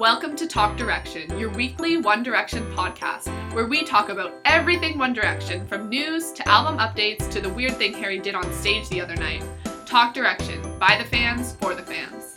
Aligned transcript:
Welcome 0.00 0.34
to 0.36 0.46
Talk 0.46 0.78
Direction, 0.78 1.38
your 1.38 1.50
weekly 1.50 1.98
One 1.98 2.22
Direction 2.22 2.64
podcast, 2.74 3.28
where 3.52 3.66
we 3.66 3.84
talk 3.84 4.08
about 4.08 4.32
everything 4.46 4.96
One 4.96 5.12
Direction, 5.12 5.66
from 5.66 5.90
news 5.90 6.32
to 6.32 6.48
album 6.48 6.78
updates 6.78 7.30
to 7.32 7.38
the 7.38 7.50
weird 7.50 7.76
thing 7.76 7.92
Harry 7.92 8.18
did 8.18 8.34
on 8.34 8.50
stage 8.50 8.88
the 8.88 9.02
other 9.02 9.14
night. 9.16 9.44
Talk 9.84 10.14
Direction, 10.14 10.78
by 10.78 10.96
the 10.96 11.04
fans, 11.04 11.52
for 11.60 11.74
the 11.74 11.82
fans. 11.82 12.29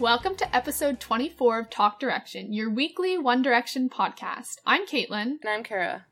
Welcome 0.00 0.36
to 0.36 0.54
episode 0.54 1.00
24 1.00 1.58
of 1.58 1.70
Talk 1.70 1.98
Direction, 1.98 2.52
your 2.52 2.70
weekly 2.70 3.18
One 3.18 3.42
Direction 3.42 3.90
podcast. 3.90 4.58
I'm 4.64 4.86
Caitlin. 4.86 5.40
And 5.40 5.48
I'm 5.48 5.64
Kara. 5.64 6.06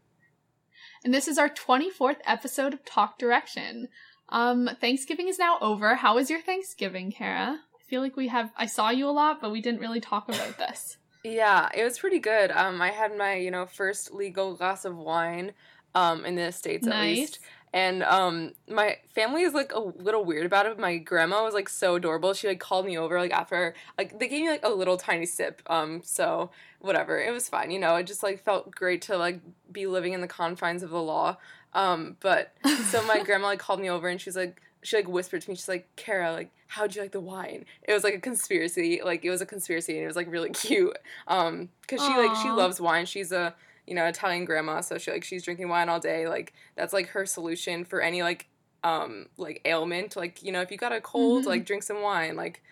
And 1.04 1.14
this 1.14 1.28
is 1.28 1.38
our 1.38 1.48
24th 1.48 2.16
episode 2.24 2.74
of 2.74 2.84
Talk 2.84 3.16
Direction. 3.16 3.86
Um, 4.28 4.68
Thanksgiving 4.80 5.28
is 5.28 5.38
now 5.38 5.58
over. 5.60 5.94
How 5.94 6.16
was 6.16 6.28
your 6.28 6.40
Thanksgiving, 6.40 7.12
Kara? 7.12 7.60
I 7.60 7.88
feel 7.88 8.02
like 8.02 8.16
we 8.16 8.26
have, 8.26 8.50
I 8.56 8.66
saw 8.66 8.90
you 8.90 9.08
a 9.08 9.12
lot, 9.12 9.40
but 9.40 9.52
we 9.52 9.60
didn't 9.60 9.80
really 9.80 10.00
talk 10.00 10.28
about 10.28 10.58
this. 10.58 10.96
Yeah, 11.22 11.68
it 11.72 11.84
was 11.84 12.00
pretty 12.00 12.18
good. 12.18 12.50
Um, 12.50 12.82
I 12.82 12.90
had 12.90 13.16
my, 13.16 13.36
you 13.36 13.52
know, 13.52 13.66
first 13.66 14.12
legal 14.12 14.56
glass 14.56 14.84
of 14.84 14.96
wine, 14.96 15.52
um, 15.94 16.26
in 16.26 16.34
the 16.34 16.50
States 16.50 16.84
nice. 16.84 16.94
at 16.94 17.20
least. 17.20 17.38
And 17.72 18.02
um 18.04 18.52
my 18.68 18.98
family 19.14 19.42
is 19.42 19.52
like 19.52 19.72
a 19.74 19.80
little 19.80 20.24
weird 20.24 20.46
about 20.46 20.66
it. 20.66 20.78
My 20.78 20.98
grandma 20.98 21.44
was 21.44 21.54
like 21.54 21.68
so 21.68 21.96
adorable. 21.96 22.32
She 22.34 22.48
like 22.48 22.60
called 22.60 22.86
me 22.86 22.96
over 22.96 23.18
like 23.18 23.32
after 23.32 23.74
like 23.98 24.18
they 24.18 24.28
gave 24.28 24.42
me 24.42 24.50
like 24.50 24.64
a 24.64 24.70
little 24.70 24.96
tiny 24.96 25.26
sip. 25.26 25.62
Um 25.66 26.00
so 26.02 26.50
whatever. 26.80 27.20
It 27.20 27.32
was 27.32 27.48
fine, 27.48 27.70
you 27.70 27.78
know. 27.78 27.96
It 27.96 28.04
just 28.04 28.22
like 28.22 28.42
felt 28.42 28.70
great 28.70 29.02
to 29.02 29.16
like 29.16 29.40
be 29.70 29.86
living 29.86 30.12
in 30.12 30.20
the 30.20 30.28
confines 30.28 30.82
of 30.82 30.90
the 30.90 31.02
law. 31.02 31.36
Um 31.74 32.16
but 32.20 32.54
so 32.90 33.02
my 33.06 33.22
grandma 33.22 33.48
like 33.48 33.58
called 33.58 33.80
me 33.80 33.90
over 33.90 34.08
and 34.08 34.20
she's 34.20 34.36
like 34.36 34.60
she 34.82 34.96
like 34.96 35.08
whispered 35.08 35.42
to 35.42 35.50
me 35.50 35.56
she's 35.56 35.68
like 35.68 35.88
Kara 35.96 36.32
like 36.32 36.50
how'd 36.68 36.94
you 36.94 37.02
like 37.02 37.12
the 37.12 37.20
wine 37.20 37.64
it 37.82 37.92
was 37.92 38.04
like 38.04 38.14
a 38.14 38.20
conspiracy 38.20 39.00
like 39.04 39.24
it 39.24 39.30
was 39.30 39.40
a 39.40 39.46
conspiracy 39.46 39.94
and 39.94 40.04
it 40.04 40.06
was 40.06 40.16
like 40.16 40.30
really 40.30 40.50
cute 40.64 40.96
um 41.26 41.68
because 41.82 42.04
she 42.04 42.16
like 42.16 42.34
she 42.36 42.50
loves 42.50 42.80
wine 42.80 43.06
she's 43.06 43.32
a 43.32 43.54
you 43.86 43.94
know 43.94 44.04
Italian 44.04 44.44
grandma 44.44 44.80
so 44.80 44.98
she 44.98 45.10
like 45.10 45.24
she's 45.24 45.42
drinking 45.44 45.68
wine 45.68 45.88
all 45.88 46.00
day 46.00 46.26
like 46.28 46.52
that's 46.76 46.92
like 46.92 47.08
her 47.10 47.24
solution 47.26 47.84
for 47.84 48.00
any 48.00 48.22
like 48.22 48.48
um 48.84 49.26
like 49.36 49.60
ailment 49.64 50.16
like 50.16 50.42
you 50.42 50.52
know 50.52 50.60
if 50.60 50.70
you 50.70 50.76
got 50.76 50.92
a 50.92 51.00
cold 51.00 51.44
Mhm. 51.44 51.48
like 51.48 51.64
drink 51.66 51.82
some 51.82 52.02
wine 52.02 52.36
like 52.36 52.62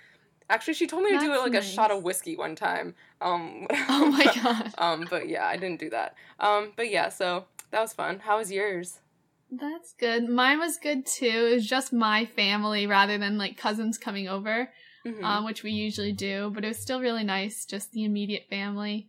actually 0.50 0.74
she 0.74 0.86
told 0.86 1.02
me 1.04 1.10
to 1.10 1.18
do 1.18 1.26
it 1.26 1.28
That's 1.34 1.42
like 1.42 1.54
a 1.54 1.62
shot 1.62 1.90
of 1.90 2.02
whiskey 2.02 2.36
one 2.36 2.54
time 2.54 2.94
um 3.20 3.66
Oh 3.88 4.06
my 4.10 4.26
god. 4.42 4.72
um 4.78 5.06
but 5.08 5.28
yeah 5.28 5.46
I 5.46 5.56
didn't 5.56 5.80
do 5.80 5.90
that 5.90 6.14
um 6.40 6.72
but 6.76 6.90
yeah 6.90 7.08
so 7.08 7.46
that 7.70 7.80
was 7.80 7.92
fun 7.92 8.18
how 8.20 8.38
was 8.38 8.50
yours 8.52 9.00
That's 9.50 9.94
good. 9.94 10.28
Mine 10.28 10.58
was 10.58 10.78
good 10.78 11.06
too. 11.06 11.26
It 11.50 11.54
was 11.54 11.66
just 11.68 11.92
my 11.92 12.24
family 12.26 12.86
rather 12.88 13.18
than 13.18 13.38
like 13.38 13.56
cousins 13.56 13.98
coming 13.98 14.26
over, 14.26 14.70
Mhm. 15.06 15.22
um, 15.24 15.44
which 15.44 15.62
we 15.62 15.70
usually 15.70 16.12
do, 16.12 16.50
but 16.52 16.64
it 16.64 16.68
was 16.68 16.78
still 16.78 17.00
really 17.00 17.22
nice, 17.24 17.64
just 17.64 17.92
the 17.92 18.04
immediate 18.04 18.46
family. 18.50 19.06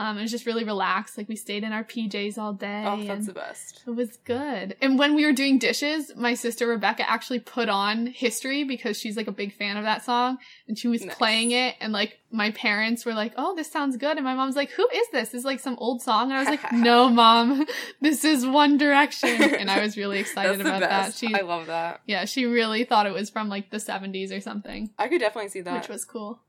Um, 0.00 0.18
it 0.18 0.22
was 0.22 0.30
just 0.30 0.46
really 0.46 0.64
relaxed. 0.64 1.18
Like 1.18 1.28
we 1.28 1.36
stayed 1.36 1.62
in 1.62 1.72
our 1.72 1.84
PJs 1.84 2.38
all 2.38 2.52
day. 2.54 2.84
oh 2.86 3.02
that's 3.04 3.26
the 3.26 3.32
best 3.34 3.82
It 3.86 3.90
was 3.90 4.16
good. 4.24 4.76
And 4.80 4.98
when 4.98 5.14
we 5.14 5.26
were 5.26 5.32
doing 5.32 5.58
dishes, 5.58 6.12
my 6.16 6.34
sister 6.34 6.66
Rebecca 6.66 7.08
actually 7.08 7.40
put 7.40 7.68
on 7.68 8.06
History 8.06 8.64
because 8.64 8.98
she's 8.98 9.16
like 9.16 9.26
a 9.26 9.32
big 9.32 9.52
fan 9.52 9.76
of 9.76 9.84
that 9.84 10.04
song 10.04 10.38
and 10.66 10.78
she 10.78 10.88
was 10.88 11.04
Nice. 11.04 11.14
playing 11.16 11.50
it 11.50 11.74
and 11.80 11.92
like 11.92 12.18
my 12.32 12.50
parents 12.52 13.04
were 13.04 13.12
like, 13.12 13.32
"Oh, 13.36 13.56
this 13.56 13.70
sounds 13.70 13.96
good." 13.96 14.16
And 14.16 14.24
my 14.24 14.34
mom's 14.34 14.54
like, 14.54 14.70
"Who 14.70 14.86
is 14.94 15.06
this? 15.10 15.30
This 15.30 15.40
is 15.40 15.44
like 15.44 15.58
some 15.60 15.76
old 15.78 16.00
song." 16.00 16.30
And 16.30 16.34
I 16.34 16.40
was 16.40 16.48
like, 16.48 16.72
"No, 16.90 17.08
mom. 17.08 17.66
This 18.00 18.24
is 18.24 18.46
One 18.46 18.78
Direction." 18.78 19.42
And 19.42 19.68
I 19.70 19.80
was 19.82 19.96
really 19.96 20.18
excited 20.24 20.60
about 20.60 20.80
that. 20.80 21.14
She 21.14 21.34
I 21.34 21.40
love 21.40 21.66
that. 21.66 22.02
Yeah, 22.06 22.24
she 22.26 22.46
really 22.46 22.84
thought 22.84 23.06
it 23.06 23.12
was 23.12 23.30
from 23.30 23.48
like 23.48 23.70
the 23.70 23.78
70s 23.78 24.30
or 24.36 24.40
something 24.40 24.90
I 24.98 25.08
could 25.08 25.20
definitely 25.20 25.50
see 25.50 25.62
that. 25.62 25.74
which 25.80 25.88
was 25.88 26.04
cool. 26.04 26.40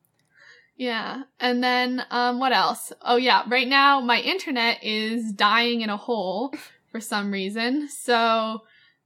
Yeah. 0.81 1.25
And 1.39 1.63
then 1.63 2.03
um 2.09 2.39
what 2.39 2.53
else? 2.53 2.91
Oh 3.03 3.17
yeah, 3.17 3.43
right 3.47 3.67
now 3.67 4.01
my 4.01 4.19
internet 4.19 4.83
is 4.83 5.31
dying 5.31 5.81
in 5.81 5.91
a 5.91 5.95
hole 5.95 6.55
for 6.91 6.99
some 6.99 7.31
reason. 7.31 7.87
So 7.87 8.63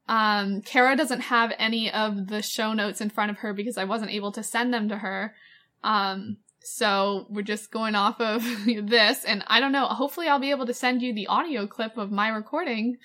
um 0.07 0.61
Kara 0.61 0.95
doesn't 0.95 1.19
have 1.19 1.51
any 1.59 1.91
of 1.91 2.27
the 2.27 2.41
show 2.41 2.71
notes 2.71 3.01
in 3.01 3.09
front 3.09 3.29
of 3.29 3.39
her 3.39 3.51
because 3.53 3.77
I 3.77 3.83
wasn't 3.83 4.11
able 4.11 4.31
to 4.31 4.41
send 4.41 4.73
them 4.73 4.87
to 4.87 4.99
her. 4.99 5.35
Um 5.83 6.37
so 6.61 7.25
we're 7.29 7.41
just 7.41 7.71
going 7.71 7.93
off 7.93 8.21
of 8.21 8.41
this 8.65 9.25
and 9.25 9.43
I 9.47 9.59
don't 9.59 9.73
know, 9.73 9.85
hopefully 9.87 10.29
I'll 10.29 10.39
be 10.39 10.51
able 10.51 10.67
to 10.67 10.73
send 10.73 11.01
you 11.01 11.13
the 11.13 11.27
audio 11.27 11.67
clip 11.67 11.97
of 11.97 12.09
my 12.09 12.29
recording. 12.29 12.99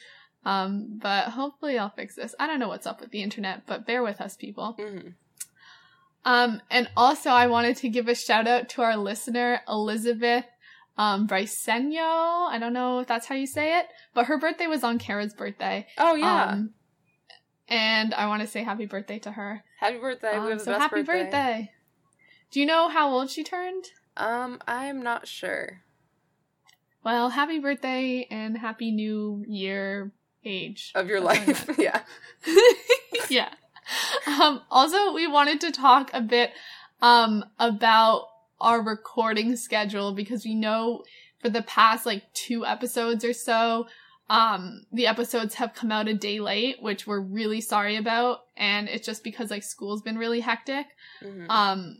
Um 0.44 0.97
but 1.03 1.30
hopefully 1.30 1.76
I'll 1.76 1.91
fix 1.91 2.14
this. 2.14 2.36
I 2.38 2.47
don't 2.47 2.60
know 2.60 2.69
what's 2.69 2.86
up 2.86 3.00
with 3.00 3.10
the 3.10 3.25
internet, 3.25 3.66
but 3.66 3.84
bear 3.84 4.04
with 4.04 4.20
us 4.20 4.36
people. 4.36 4.76
Mhm. 4.78 5.14
Um, 6.25 6.60
and 6.70 6.88
also 6.97 7.31
I 7.31 7.47
wanted 7.47 7.76
to 7.78 7.88
give 7.88 8.08
a 8.08 8.14
shout 8.14 8.47
out 8.47 8.69
to 8.70 8.82
our 8.82 8.97
listener, 8.97 9.60
Elizabeth, 9.69 10.44
um. 10.98 11.26
I 11.31 12.58
don't 12.60 12.72
know 12.72 12.98
if 12.98 13.06
that's 13.06 13.26
how 13.26 13.34
you 13.34 13.47
say 13.47 13.78
it, 13.78 13.86
but 14.12 14.26
her 14.26 14.38
birthday 14.38 14.66
was 14.66 14.84
on 14.84 14.98
Kara's 14.98 15.32
birthday. 15.32 15.86
Oh 15.97 16.14
yeah. 16.14 16.44
Um, 16.44 16.75
and 17.69 18.12
I 18.12 18.26
want 18.26 18.42
to 18.42 18.48
say 18.48 18.62
happy 18.62 18.86
birthday 18.86 19.19
to 19.20 19.32
her. 19.32 19.64
happy 19.78 19.98
birthday. 19.98 20.32
Um, 20.32 20.44
we 20.44 20.50
have 20.50 20.59
the 20.59 20.64
so 20.64 20.78
happy 20.78 21.03
birthday. 21.03 21.70
Do 22.50 22.60
you 22.60 22.66
know 22.66 22.88
how 22.88 23.10
old 23.10 23.30
she 23.30 23.44
turned? 23.44 23.84
Um, 24.16 24.60
I'm 24.66 25.03
not 25.03 25.26
sure. 25.26 25.82
Well, 27.04 27.30
happy 27.30 27.60
birthday 27.60 28.26
and 28.30 28.59
happy 28.59 28.91
new 28.91 29.44
year 29.48 30.12
age. 30.44 30.92
Of 30.94 31.09
your 31.09 31.20
That's 31.20 31.69
life. 31.69 31.70
yeah. 31.78 32.03
yeah. 33.30 33.54
Um, 34.26 34.60
also, 34.70 35.12
we 35.12 35.26
wanted 35.26 35.60
to 35.62 35.72
talk 35.72 36.10
a 36.12 36.20
bit 36.20 36.52
um, 37.02 37.44
about 37.58 38.26
our 38.60 38.82
recording 38.82 39.56
schedule 39.56 40.12
because 40.12 40.44
we 40.44 40.54
know 40.54 41.02
for 41.40 41.48
the 41.48 41.62
past 41.62 42.06
like 42.06 42.22
two 42.34 42.66
episodes 42.66 43.24
or 43.24 43.32
so, 43.32 43.86
um, 44.28 44.84
the 44.92 45.06
episodes 45.06 45.54
have 45.54 45.74
come 45.74 45.90
out 45.90 46.06
a 46.08 46.14
day 46.14 46.38
late, 46.40 46.80
which 46.80 47.06
we're 47.06 47.20
really 47.20 47.60
sorry 47.60 47.96
about. 47.96 48.40
And 48.56 48.88
it's 48.88 49.06
just 49.06 49.24
because 49.24 49.50
like 49.50 49.62
school's 49.62 50.02
been 50.02 50.18
really 50.18 50.40
hectic. 50.40 50.86
Mhm. 51.22 51.48
Um, 51.48 51.98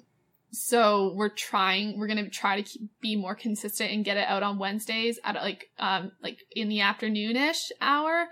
so 0.53 1.13
we're 1.15 1.31
trying, 1.31 1.99
we're 1.99 2.07
gonna 2.09 2.29
try 2.29 2.57
to 2.57 2.63
keep, 2.63 2.83
be 3.01 3.17
more 3.17 3.35
consistent 3.35 3.91
and 3.93 4.05
get 4.05 4.17
it 4.17 4.27
out 4.29 4.43
on 4.43 4.59
Wednesdays 4.59 5.19
at 5.25 5.37
like, 5.37 5.71
um, 5.79 6.13
like 6.23 6.39
in 6.55 6.69
the 6.69 6.79
afternoonish 6.79 7.71
hour. 7.81 8.29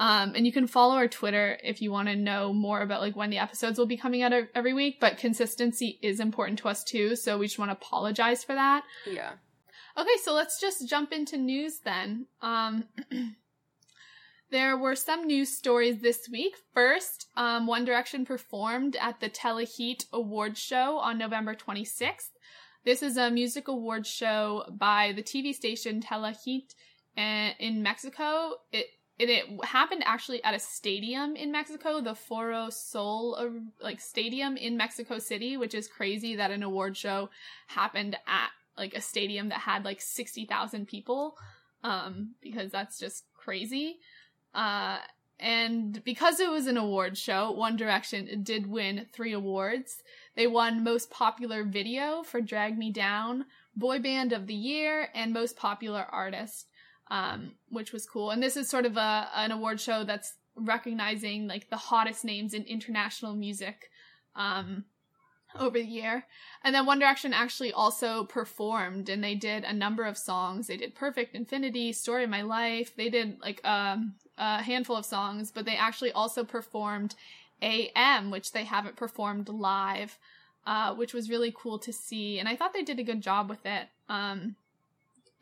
Um, 0.00 0.32
and 0.34 0.46
you 0.46 0.52
can 0.52 0.66
follow 0.66 0.94
our 0.94 1.08
Twitter 1.08 1.58
if 1.62 1.82
you 1.82 1.92
want 1.92 2.08
to 2.08 2.16
know 2.16 2.54
more 2.54 2.80
about 2.80 3.02
like 3.02 3.16
when 3.16 3.28
the 3.28 3.36
episodes 3.36 3.78
will 3.78 3.84
be 3.84 3.98
coming 3.98 4.22
out 4.22 4.32
every 4.54 4.72
week. 4.72 4.98
But 4.98 5.18
consistency 5.18 5.98
is 6.00 6.20
important 6.20 6.58
to 6.60 6.68
us 6.68 6.82
too, 6.82 7.14
so 7.16 7.36
we 7.36 7.46
just 7.46 7.58
want 7.58 7.70
to 7.70 7.76
apologize 7.76 8.42
for 8.42 8.54
that. 8.54 8.82
yeah. 9.06 9.32
Okay, 9.98 10.16
so 10.22 10.32
let's 10.32 10.58
just 10.58 10.88
jump 10.88 11.12
into 11.12 11.36
news 11.36 11.80
then. 11.80 12.26
Um, 12.40 12.84
there 14.50 14.78
were 14.78 14.94
some 14.94 15.26
news 15.26 15.54
stories 15.54 16.00
this 16.00 16.28
week. 16.32 16.54
First, 16.72 17.26
um, 17.36 17.66
One 17.66 17.84
Direction 17.84 18.24
performed 18.24 18.96
at 18.98 19.20
the 19.20 19.28
Telehit 19.28 20.06
Awards 20.14 20.60
show 20.60 20.96
on 20.98 21.18
November 21.18 21.54
26th. 21.54 22.30
This 22.86 23.02
is 23.02 23.18
a 23.18 23.30
music 23.30 23.68
awards 23.68 24.08
show 24.08 24.64
by 24.70 25.12
the 25.14 25.22
TV 25.22 25.52
station 25.52 26.00
Telehit 26.00 26.72
uh, 27.18 27.50
in 27.58 27.82
Mexico. 27.82 28.54
It 28.72 28.86
it, 29.20 29.28
it 29.28 29.64
happened 29.64 30.02
actually 30.06 30.42
at 30.42 30.54
a 30.54 30.58
stadium 30.58 31.36
in 31.36 31.52
Mexico, 31.52 32.00
the 32.00 32.14
Foro 32.14 32.70
Sol 32.70 33.36
uh, 33.38 33.84
like 33.84 34.00
stadium 34.00 34.56
in 34.56 34.78
Mexico 34.78 35.18
City, 35.18 35.58
which 35.58 35.74
is 35.74 35.86
crazy 35.86 36.36
that 36.36 36.50
an 36.50 36.62
award 36.62 36.96
show 36.96 37.28
happened 37.66 38.16
at 38.26 38.48
like 38.78 38.94
a 38.94 39.00
stadium 39.00 39.50
that 39.50 39.58
had 39.58 39.84
like 39.84 40.00
60,000 40.00 40.86
people 40.86 41.36
um 41.84 42.30
because 42.40 42.70
that's 42.70 42.98
just 42.98 43.24
crazy. 43.34 43.98
Uh 44.54 44.98
and 45.38 46.02
because 46.04 46.38
it 46.38 46.50
was 46.50 46.66
an 46.66 46.76
award 46.76 47.16
show, 47.16 47.50
One 47.50 47.76
Direction 47.76 48.42
did 48.42 48.66
win 48.66 49.06
3 49.12 49.32
awards. 49.32 50.02
They 50.34 50.46
won 50.46 50.84
most 50.84 51.10
popular 51.10 51.64
video 51.64 52.22
for 52.22 52.40
Drag 52.40 52.76
Me 52.76 52.90
Down, 52.90 53.46
Boy 53.74 53.98
Band 54.00 54.32
of 54.34 54.46
the 54.46 54.54
Year, 54.54 55.08
and 55.14 55.32
most 55.32 55.56
popular 55.56 56.06
artist. 56.10 56.68
Um, 57.10 57.52
which 57.70 57.92
was 57.92 58.06
cool. 58.06 58.30
And 58.30 58.40
this 58.40 58.56
is 58.56 58.68
sort 58.68 58.86
of 58.86 58.96
a 58.96 59.28
an 59.34 59.50
award 59.50 59.80
show 59.80 60.04
that's 60.04 60.34
recognizing 60.54 61.48
like 61.48 61.68
the 61.68 61.76
hottest 61.76 62.24
names 62.24 62.54
in 62.54 62.62
international 62.64 63.34
music 63.34 63.90
um 64.36 64.84
over 65.58 65.78
the 65.78 65.84
year. 65.84 66.26
And 66.62 66.74
then 66.74 66.86
One 66.86 66.98
Direction 66.98 67.32
actually 67.32 67.72
also 67.72 68.24
performed 68.24 69.08
and 69.08 69.22
they 69.22 69.34
did 69.34 69.64
a 69.64 69.72
number 69.72 70.04
of 70.04 70.16
songs. 70.16 70.66
They 70.66 70.76
did 70.76 70.94
Perfect 70.94 71.34
Infinity, 71.34 71.92
Story 71.92 72.24
of 72.24 72.30
My 72.30 72.42
Life. 72.42 72.94
They 72.96 73.08
did 73.08 73.40
like 73.40 73.60
um, 73.64 74.14
a 74.38 74.62
handful 74.62 74.96
of 74.96 75.04
songs, 75.04 75.50
but 75.50 75.64
they 75.64 75.76
actually 75.76 76.12
also 76.12 76.44
performed 76.44 77.14
AM, 77.62 78.30
which 78.30 78.52
they 78.52 78.64
haven't 78.64 78.96
performed 78.96 79.48
live, 79.48 80.18
uh, 80.66 80.94
which 80.94 81.12
was 81.12 81.30
really 81.30 81.52
cool 81.56 81.78
to 81.80 81.92
see. 81.92 82.38
And 82.38 82.48
I 82.48 82.56
thought 82.56 82.72
they 82.72 82.82
did 82.82 82.98
a 82.98 83.04
good 83.04 83.20
job 83.20 83.48
with 83.48 83.64
it. 83.64 83.88
Um, 84.08 84.56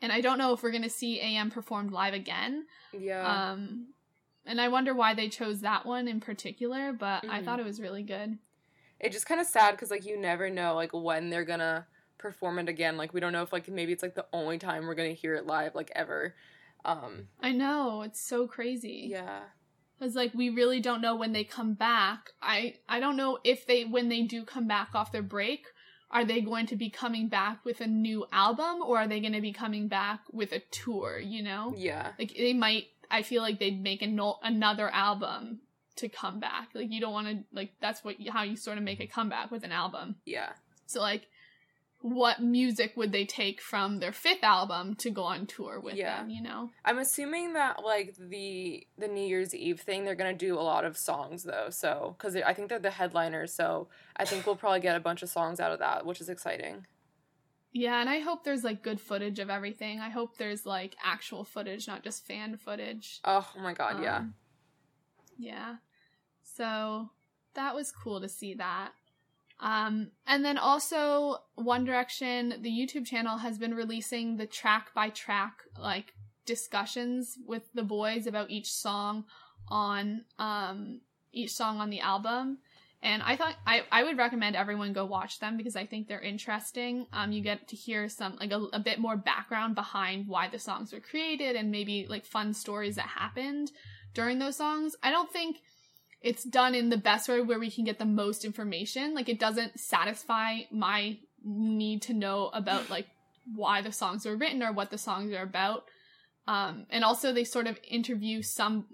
and 0.01 0.11
I 0.11 0.21
don't 0.21 0.37
know 0.37 0.53
if 0.53 0.63
we're 0.63 0.71
gonna 0.71 0.89
see 0.89 1.19
AM 1.19 1.49
performed 1.51 1.91
live 1.91 2.13
again. 2.13 2.65
Yeah. 2.93 3.51
Um, 3.51 3.87
and 4.45 4.59
I 4.59 4.67
wonder 4.69 4.93
why 4.93 5.13
they 5.13 5.29
chose 5.29 5.61
that 5.61 5.85
one 5.85 6.07
in 6.07 6.19
particular, 6.19 6.93
but 6.93 7.23
I 7.29 7.41
Mhm. 7.41 7.45
thought 7.45 7.59
it 7.59 7.65
was 7.65 7.79
really 7.81 8.03
good. 8.03 8.37
it's 9.01 9.15
just 9.15 9.25
kind 9.25 9.39
of 9.39 9.47
sad 9.47 9.71
because 9.71 9.89
like 9.91 10.05
you 10.05 10.17
never 10.19 10.49
know 10.49 10.75
like 10.75 10.91
when 10.93 11.29
they're 11.29 11.45
gonna 11.45 11.87
perform 12.17 12.59
it 12.59 12.67
again. 12.67 12.97
Like 12.97 13.13
we 13.13 13.21
don't 13.21 13.31
know 13.31 13.43
if 13.43 13.53
like 13.53 13.69
maybe 13.69 13.93
it's 13.93 14.03
like 14.03 14.15
the 14.15 14.25
only 14.33 14.57
time 14.57 14.85
we're 14.85 14.93
gonna 14.95 15.13
hear 15.13 15.35
it 15.35 15.45
live 15.45 15.73
like 15.73 15.89
ever. 15.95 16.35
Um. 16.83 17.27
I 17.41 17.51
know 17.53 18.01
it's 18.01 18.19
so 18.19 18.45
crazy. 18.47 19.07
Yeah. 19.09 19.43
Because 19.97 20.15
like 20.15 20.33
we 20.33 20.49
really 20.49 20.81
don't 20.81 20.99
know 21.01 21.15
when 21.15 21.31
they 21.31 21.45
come 21.45 21.75
back. 21.75 22.31
I 22.41 22.75
I 22.89 22.99
don't 22.99 23.15
know 23.15 23.39
if 23.45 23.65
they 23.65 23.85
when 23.85 24.09
they 24.09 24.23
do 24.23 24.43
come 24.43 24.67
back 24.67 24.93
off 24.93 25.11
their 25.13 25.21
break, 25.21 25.65
are 26.11 26.25
they 26.25 26.41
going 26.41 26.65
to 26.67 26.75
be 26.75 26.89
coming 26.89 27.27
back 27.27 27.63
with 27.63 27.81
a 27.81 27.87
new 27.87 28.25
album 28.31 28.81
or 28.81 28.97
are 28.97 29.07
they 29.07 29.19
going 29.19 29.33
to 29.33 29.41
be 29.41 29.53
coming 29.53 29.87
back 29.87 30.21
with 30.31 30.51
a 30.51 30.59
tour? 30.71 31.19
You 31.19 31.43
know, 31.43 31.73
Yeah. 31.77 32.11
like 32.17 32.33
they 32.35 32.53
might. 32.53 32.85
I 33.11 33.21
feel 33.23 33.41
like 33.41 33.59
they'd 33.59 33.81
make 33.81 34.01
a 34.01 34.07
no- 34.07 34.39
another 34.43 34.89
album 34.89 35.59
to 35.97 36.09
come 36.09 36.39
back. 36.39 36.69
Like 36.73 36.91
you 36.91 36.99
don't 37.01 37.13
want 37.13 37.27
to 37.27 37.43
like 37.51 37.71
that's 37.81 38.03
what 38.03 38.15
how 38.29 38.43
you 38.43 38.55
sort 38.55 38.77
of 38.77 38.83
make 38.83 38.99
a 38.99 39.07
comeback 39.07 39.51
with 39.51 39.63
an 39.63 39.71
album. 39.71 40.15
Yeah. 40.25 40.51
So 40.85 41.01
like. 41.01 41.27
What 42.01 42.41
music 42.41 42.93
would 42.95 43.11
they 43.11 43.25
take 43.25 43.59
from 43.59 43.99
their 43.99 44.13
fifth 44.13 44.43
album 44.43 44.95
to 44.95 45.09
go 45.09 45.23
on 45.23 45.45
tour 45.45 45.79
with 45.81 45.95
Yeah. 45.95 46.21
them? 46.21 46.29
You 46.29 46.41
know, 46.41 46.69
I'm 46.85 46.97
assuming 46.97 47.53
that 47.53 47.83
like 47.83 48.15
the 48.17 48.87
the 48.97 49.07
New 49.09 49.25
Year's 49.27 49.53
Eve 49.53 49.81
thing, 49.81 50.05
they're 50.05 50.15
gonna 50.15 50.33
do 50.33 50.57
a 50.57 50.61
lot 50.61 50.85
of 50.85 50.97
songs 50.97 51.43
though. 51.43 51.69
So 51.69 52.15
because 52.17 52.35
I 52.37 52.53
think 52.53 52.69
they're 52.69 52.79
the 52.79 52.89
headliners, 52.91 53.53
so 53.53 53.89
I 54.15 54.23
think 54.25 54.45
we'll 54.45 54.55
probably 54.55 54.79
get 54.79 54.95
a 54.95 54.99
bunch 55.01 55.23
of 55.23 55.29
songs 55.29 55.59
out 55.59 55.71
of 55.73 55.79
that, 55.79 56.05
which 56.05 56.21
is 56.21 56.29
exciting. 56.29 56.85
Yeah, 57.71 57.99
and 58.01 58.09
I 58.09 58.19
hope 58.19 58.43
there's 58.43 58.63
like 58.63 58.81
good 58.81 58.99
footage 58.99 59.37
of 59.37 59.49
everything. 59.49 59.99
I 59.99 60.09
hope 60.09 60.37
there's 60.37 60.65
like 60.65 60.95
actual 61.03 61.43
footage, 61.43 61.87
not 61.87 62.03
just 62.03 62.25
fan 62.25 62.57
footage. 62.57 63.19
Oh, 63.23 63.47
my 63.59 63.73
god, 63.73 64.01
yeah. 64.01 64.17
Um, 64.17 64.33
Yeah. 65.37 65.75
So 66.43 67.11
that 67.53 67.75
was 67.75 67.91
cool 67.91 68.21
to 68.21 68.29
see 68.29 68.55
that. 68.55 68.93
Um, 69.59 70.11
and 70.25 70.43
then 70.43 70.57
also 70.57 71.37
One 71.55 71.83
Direction, 71.83 72.55
the 72.61 72.69
YouTube 72.69 73.05
channel 73.05 73.37
has 73.37 73.57
been 73.57 73.73
releasing 73.73 74.37
the 74.37 74.45
track 74.45 74.93
by 74.93 75.09
track 75.09 75.53
like 75.77 76.13
discussions 76.45 77.37
with 77.45 77.63
the 77.73 77.83
boys 77.83 78.25
about 78.25 78.49
each 78.49 78.71
song 78.71 79.25
on 79.67 80.25
um 80.39 81.01
each 81.31 81.51
song 81.51 81.79
on 81.79 81.89
the 81.89 81.99
album. 81.99 82.57
And 83.01 83.21
I 83.23 83.37
thought 83.37 83.55
I, 83.65 83.83
I 83.91 84.03
would 84.03 84.17
recommend 84.17 84.55
everyone 84.55 84.91
go 84.91 85.05
watch 85.05 85.39
them 85.39 85.55
because 85.55 85.75
I 85.75 85.85
think 85.85 86.07
they're 86.07 86.19
interesting. 86.19 87.07
Um, 87.13 87.31
you 87.31 87.41
get 87.41 87.67
to 87.69 87.75
hear 87.75 88.09
some 88.09 88.35
like 88.39 88.51
a, 88.51 88.61
a 88.73 88.79
bit 88.79 88.99
more 88.99 89.15
background 89.15 89.75
behind 89.75 90.27
why 90.27 90.49
the 90.49 90.59
songs 90.59 90.91
were 90.91 90.99
created 90.99 91.55
and 91.55 91.71
maybe 91.71 92.07
like 92.09 92.25
fun 92.25 92.53
stories 92.53 92.95
that 92.95 93.07
happened 93.07 93.71
during 94.13 94.39
those 94.39 94.57
songs. 94.57 94.95
I 95.01 95.11
don't 95.11 95.31
think 95.31 95.57
it's 96.21 96.43
done 96.43 96.75
in 96.75 96.89
the 96.89 96.97
best 96.97 97.29
way 97.29 97.41
where 97.41 97.59
we 97.59 97.71
can 97.71 97.85
get 97.85 97.99
the 97.99 98.05
most 98.05 98.43
information. 98.43 99.13
Like 99.13 99.29
it 99.29 99.39
doesn't 99.39 99.79
satisfy 99.79 100.61
my 100.71 101.17
need 101.43 102.01
to 102.03 102.13
know 102.13 102.49
about 102.53 102.89
like 102.89 103.07
why 103.55 103.81
the 103.81 103.91
songs 103.91 104.25
were 104.25 104.35
written 104.35 104.61
or 104.61 104.71
what 104.73 104.89
the 104.89 104.97
songs 104.97 105.33
are 105.33 105.43
about. 105.43 105.85
Um, 106.47 106.87
and 106.89 107.03
also 107.03 107.31
they 107.31 107.43
sort 107.43 107.67
of 107.67 107.79
interview 107.87 108.41
some 108.41 108.85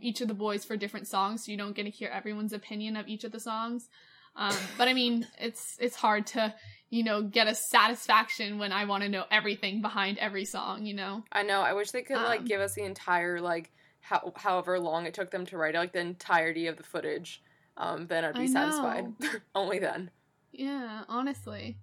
each 0.00 0.20
of 0.20 0.28
the 0.28 0.34
boys 0.34 0.64
for 0.64 0.76
different 0.76 1.08
songs, 1.08 1.44
so 1.44 1.50
you 1.50 1.56
don't 1.56 1.74
get 1.74 1.84
to 1.84 1.90
hear 1.90 2.10
everyone's 2.10 2.52
opinion 2.52 2.96
of 2.96 3.08
each 3.08 3.24
of 3.24 3.32
the 3.32 3.40
songs. 3.40 3.88
Um, 4.36 4.54
but 4.76 4.86
I 4.86 4.92
mean, 4.92 5.26
it's 5.38 5.76
it's 5.80 5.96
hard 5.96 6.26
to 6.28 6.54
you 6.90 7.02
know 7.02 7.22
get 7.22 7.48
a 7.48 7.54
satisfaction 7.54 8.58
when 8.58 8.70
I 8.70 8.84
want 8.84 9.02
to 9.02 9.08
know 9.08 9.24
everything 9.30 9.80
behind 9.80 10.18
every 10.18 10.44
song. 10.44 10.84
You 10.84 10.94
know. 10.94 11.24
I 11.32 11.42
know. 11.42 11.62
I 11.62 11.72
wish 11.72 11.90
they 11.90 12.02
could 12.02 12.16
like 12.16 12.40
Um, 12.40 12.46
give 12.46 12.60
us 12.60 12.74
the 12.74 12.84
entire 12.84 13.40
like 13.40 13.70
how 14.00 14.32
however 14.36 14.78
long 14.78 15.06
it 15.06 15.14
took 15.14 15.30
them 15.30 15.46
to 15.46 15.56
write 15.56 15.74
it, 15.74 15.78
like 15.78 15.92
the 15.92 16.00
entirety 16.00 16.66
of 16.66 16.76
the 16.76 16.82
footage. 16.82 17.42
Um, 17.76 18.06
then 18.06 18.24
I'd 18.24 18.34
be 18.34 18.46
satisfied. 18.46 19.06
Only 19.54 19.78
then. 19.78 20.10
Yeah, 20.52 21.04
honestly. 21.08 21.78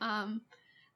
Um 0.00 0.42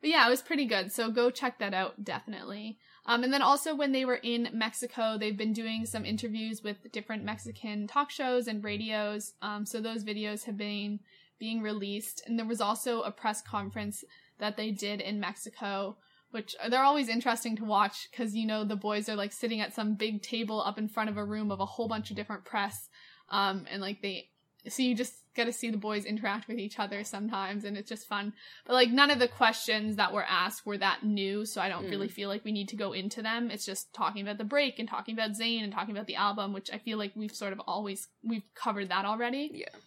but 0.01 0.09
yeah, 0.09 0.27
it 0.27 0.31
was 0.31 0.41
pretty 0.41 0.65
good. 0.65 0.91
So 0.91 1.11
go 1.11 1.31
check 1.31 1.59
that 1.59 1.75
out 1.75 2.05
definitely. 2.05 2.79
Um 3.07 3.23
and 3.23 3.33
then 3.33 3.43
also 3.43 3.75
when 3.75 3.93
they 3.93 4.05
were 4.05 4.17
in 4.17 4.49
Mexico, 4.53 5.19
they've 5.19 5.37
been 5.37 5.53
doing 5.53 5.85
some 5.87 6.05
interviews 6.05 6.63
with 6.63 6.91
different 6.93 7.25
Mexican 7.25 7.87
talk 7.87 8.11
shows 8.11 8.49
and 8.49 8.65
radios. 8.65 9.35
Um 9.43 9.67
so 9.67 9.81
those 9.81 10.05
videos 10.05 10.45
have 10.45 10.57
been 10.57 11.01
being 11.39 11.63
released 11.63 12.23
and 12.27 12.39
there 12.39 12.47
was 12.47 12.61
also 12.61 13.03
a 13.03 13.11
press 13.11 13.43
conference 13.43 14.05
that 14.39 14.57
they 14.57 14.71
did 14.71 15.01
in 15.01 15.21
Mexico 15.21 15.97
which 16.31 16.55
they're 16.69 16.83
always 16.83 17.09
interesting 17.09 17.57
to 17.57 17.65
watch 17.65 18.09
because 18.11 18.35
you 18.35 18.47
know 18.47 18.65
the 18.65 18.77
boys 18.77 19.09
are 19.09 19.17
like 19.17 19.33
sitting 19.33 19.61
at 19.61 19.75
some 19.75 19.95
big 19.95 20.23
table 20.23 20.63
up 20.63 20.79
in 20.79 20.89
front 20.89 21.11
of 21.11 21.17
a 21.17 21.25
room 21.25 21.51
of 21.51 21.61
a 21.61 21.67
whole 21.67 21.89
bunch 21.89 22.11
of 22.11 22.17
different 22.17 22.45
press 22.45 22.89
um 23.31 23.67
and 23.71 23.81
like 23.83 24.01
they 24.03 24.29
so 24.69 24.83
you 24.83 24.95
just 24.95 25.15
get 25.35 25.45
to 25.47 25.53
see 25.53 25.71
the 25.71 25.79
boys 25.79 26.05
interact 26.05 26.47
with 26.47 26.59
each 26.59 26.79
other 26.79 27.03
sometimes 27.03 27.65
and 27.65 27.77
it's 27.79 27.89
just 27.89 28.07
fun 28.07 28.33
but 28.67 28.75
like 28.75 28.91
none 28.91 29.11
of 29.11 29.19
the 29.19 29.29
questions 29.29 29.97
that 29.97 30.13
were 30.13 30.25
asked 30.29 30.67
were 30.67 30.77
that 30.79 31.03
new 31.03 31.47
so 31.47 31.61
i 31.61 31.69
don't 31.69 31.87
Mm. 31.87 31.91
really 31.91 32.09
feel 32.09 32.29
like 32.29 32.45
we 32.45 32.53
need 32.53 32.69
to 32.69 32.77
go 32.77 32.93
into 32.93 33.23
them 33.23 33.51
it's 33.51 33.65
just 33.65 33.93
talking 33.95 34.21
about 34.23 34.39
the 34.39 34.45
break 34.45 34.79
and 34.79 34.89
talking 34.89 35.15
about 35.15 35.31
zayn 35.31 35.63
and 35.65 35.73
talking 35.73 35.95
about 35.97 36.07
the 36.07 36.17
album 36.17 36.53
which 36.53 36.71
i 36.73 36.79
feel 36.79 36.99
like 36.99 37.13
we've 37.17 37.35
sort 37.35 37.53
of 37.55 37.61
always 37.67 38.09
we've 38.23 38.43
covered 38.55 38.89
that 38.91 39.05
already 39.07 39.51
Yeah. 39.55 39.79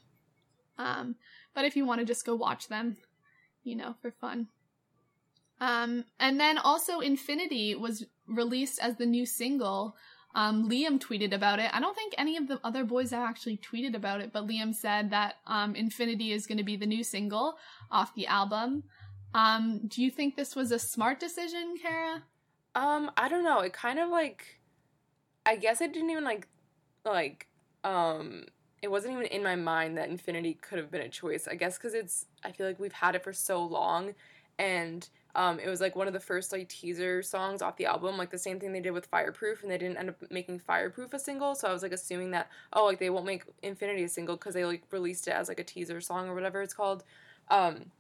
um 0.78 1.16
but 1.54 1.66
if 1.66 1.76
you 1.76 1.86
want 1.86 2.00
to 2.00 2.06
just 2.06 2.26
go 2.26 2.36
watch 2.36 2.68
them 2.68 2.98
you 3.64 3.76
know 3.76 3.96
for 4.02 4.12
fun 4.12 4.48
um 5.68 5.92
and 6.20 6.40
then 6.40 6.58
also 6.58 7.00
infinity 7.00 7.76
was 7.76 8.06
released 8.28 8.80
as 8.82 8.98
the 8.98 9.06
new 9.06 9.26
single 9.26 9.96
um, 10.36 10.68
Liam 10.70 11.00
tweeted 11.00 11.34
about 11.34 11.60
it. 11.60 11.70
I 11.74 11.80
don't 11.80 11.96
think 11.96 12.16
any 12.18 12.38
of 12.38 12.48
the 12.48 12.60
other 12.64 12.84
boys 12.84 13.12
have 13.12 13.28
actually 13.30 13.58
tweeted 13.58 13.96
about 13.96 14.22
it, 14.22 14.32
but 14.34 14.48
Liam 14.48 14.74
said 14.74 15.12
that 15.12 15.36
um, 15.46 15.76
Infinity 15.76 16.32
is 16.32 16.48
going 16.48 16.58
to 16.58 16.64
be 16.64 16.76
the 16.76 16.88
new 16.88 17.04
single 17.04 17.58
off 17.92 18.16
the 18.16 18.26
album. 18.26 18.84
Um, 19.36 19.82
do 19.88 20.02
you 20.02 20.10
think 20.10 20.36
this 20.36 20.56
was 20.56 20.72
a 20.72 20.80
smart 20.80 21.20
decision, 21.20 21.76
Kara? 21.80 22.24
Um, 22.76 23.12
I 23.16 23.30
don't 23.30 23.44
know. 23.44 23.60
It 23.60 23.74
kind 23.74 24.00
of 24.00 24.10
like, 24.10 24.60
I 25.46 25.56
guess 25.56 25.82
it 25.82 25.94
didn't 25.94 26.10
even 26.10 26.24
like, 26.24 26.48
like, 27.06 27.48
um, 27.84 28.46
it 28.82 28.90
wasn't 28.90 29.14
even 29.14 29.28
in 29.28 29.44
my 29.44 29.56
mind 29.56 29.98
that 29.98 30.10
Infinity 30.10 30.56
could 30.56 30.80
have 30.80 30.90
been 30.90 31.02
a 31.02 31.10
choice. 31.10 31.48
I 31.48 31.56
guess 31.56 31.78
because 31.78 31.94
it's, 31.94 32.26
I 32.44 32.52
feel 32.52 32.66
like 32.66 32.80
we've 32.80 32.92
had 32.92 33.16
it 33.16 33.24
for 33.24 33.34
so 33.34 33.64
long, 33.64 34.16
and 34.58 35.08
um, 35.36 35.60
it 35.60 35.68
was 35.68 35.82
like 35.82 35.96
one 35.96 36.08
of 36.08 36.14
the 36.14 36.20
first 36.20 36.52
like 36.52 36.70
teaser 36.70 37.24
songs 37.24 37.62
off 37.62 37.78
the 37.78 37.88
album, 37.88 38.18
like 38.18 38.30
the 38.30 38.38
same 38.38 38.60
thing 38.60 38.72
they 38.72 38.80
did 38.80 38.92
with 38.92 39.08
Fireproof, 39.08 39.64
and 39.64 39.72
they 39.72 39.78
didn't 39.78 39.98
end 39.98 40.10
up 40.10 40.16
making 40.30 40.60
Fireproof 40.60 41.14
a 41.14 41.20
single. 41.20 41.56
So 41.56 41.68
I 41.68 41.74
was 41.74 41.82
like 41.82 41.92
assuming 41.92 42.32
that 42.32 42.50
oh, 42.74 42.86
like 42.86 43.00
they 43.00 43.10
won't 43.10 43.26
make 43.26 43.44
Infinity 43.64 44.04
a 44.04 44.10
single 44.10 44.36
because 44.36 44.54
they 44.54 44.66
like 44.66 44.84
released 44.92 45.28
it 45.28 45.32
as 45.32 45.48
like 45.48 45.60
a 45.60 45.64
teaser 45.64 46.02
song 46.02 46.30
or 46.30 46.36
whatever 46.36 46.62
it's 46.62 46.74
called. 46.74 47.04
Um, 47.50 47.92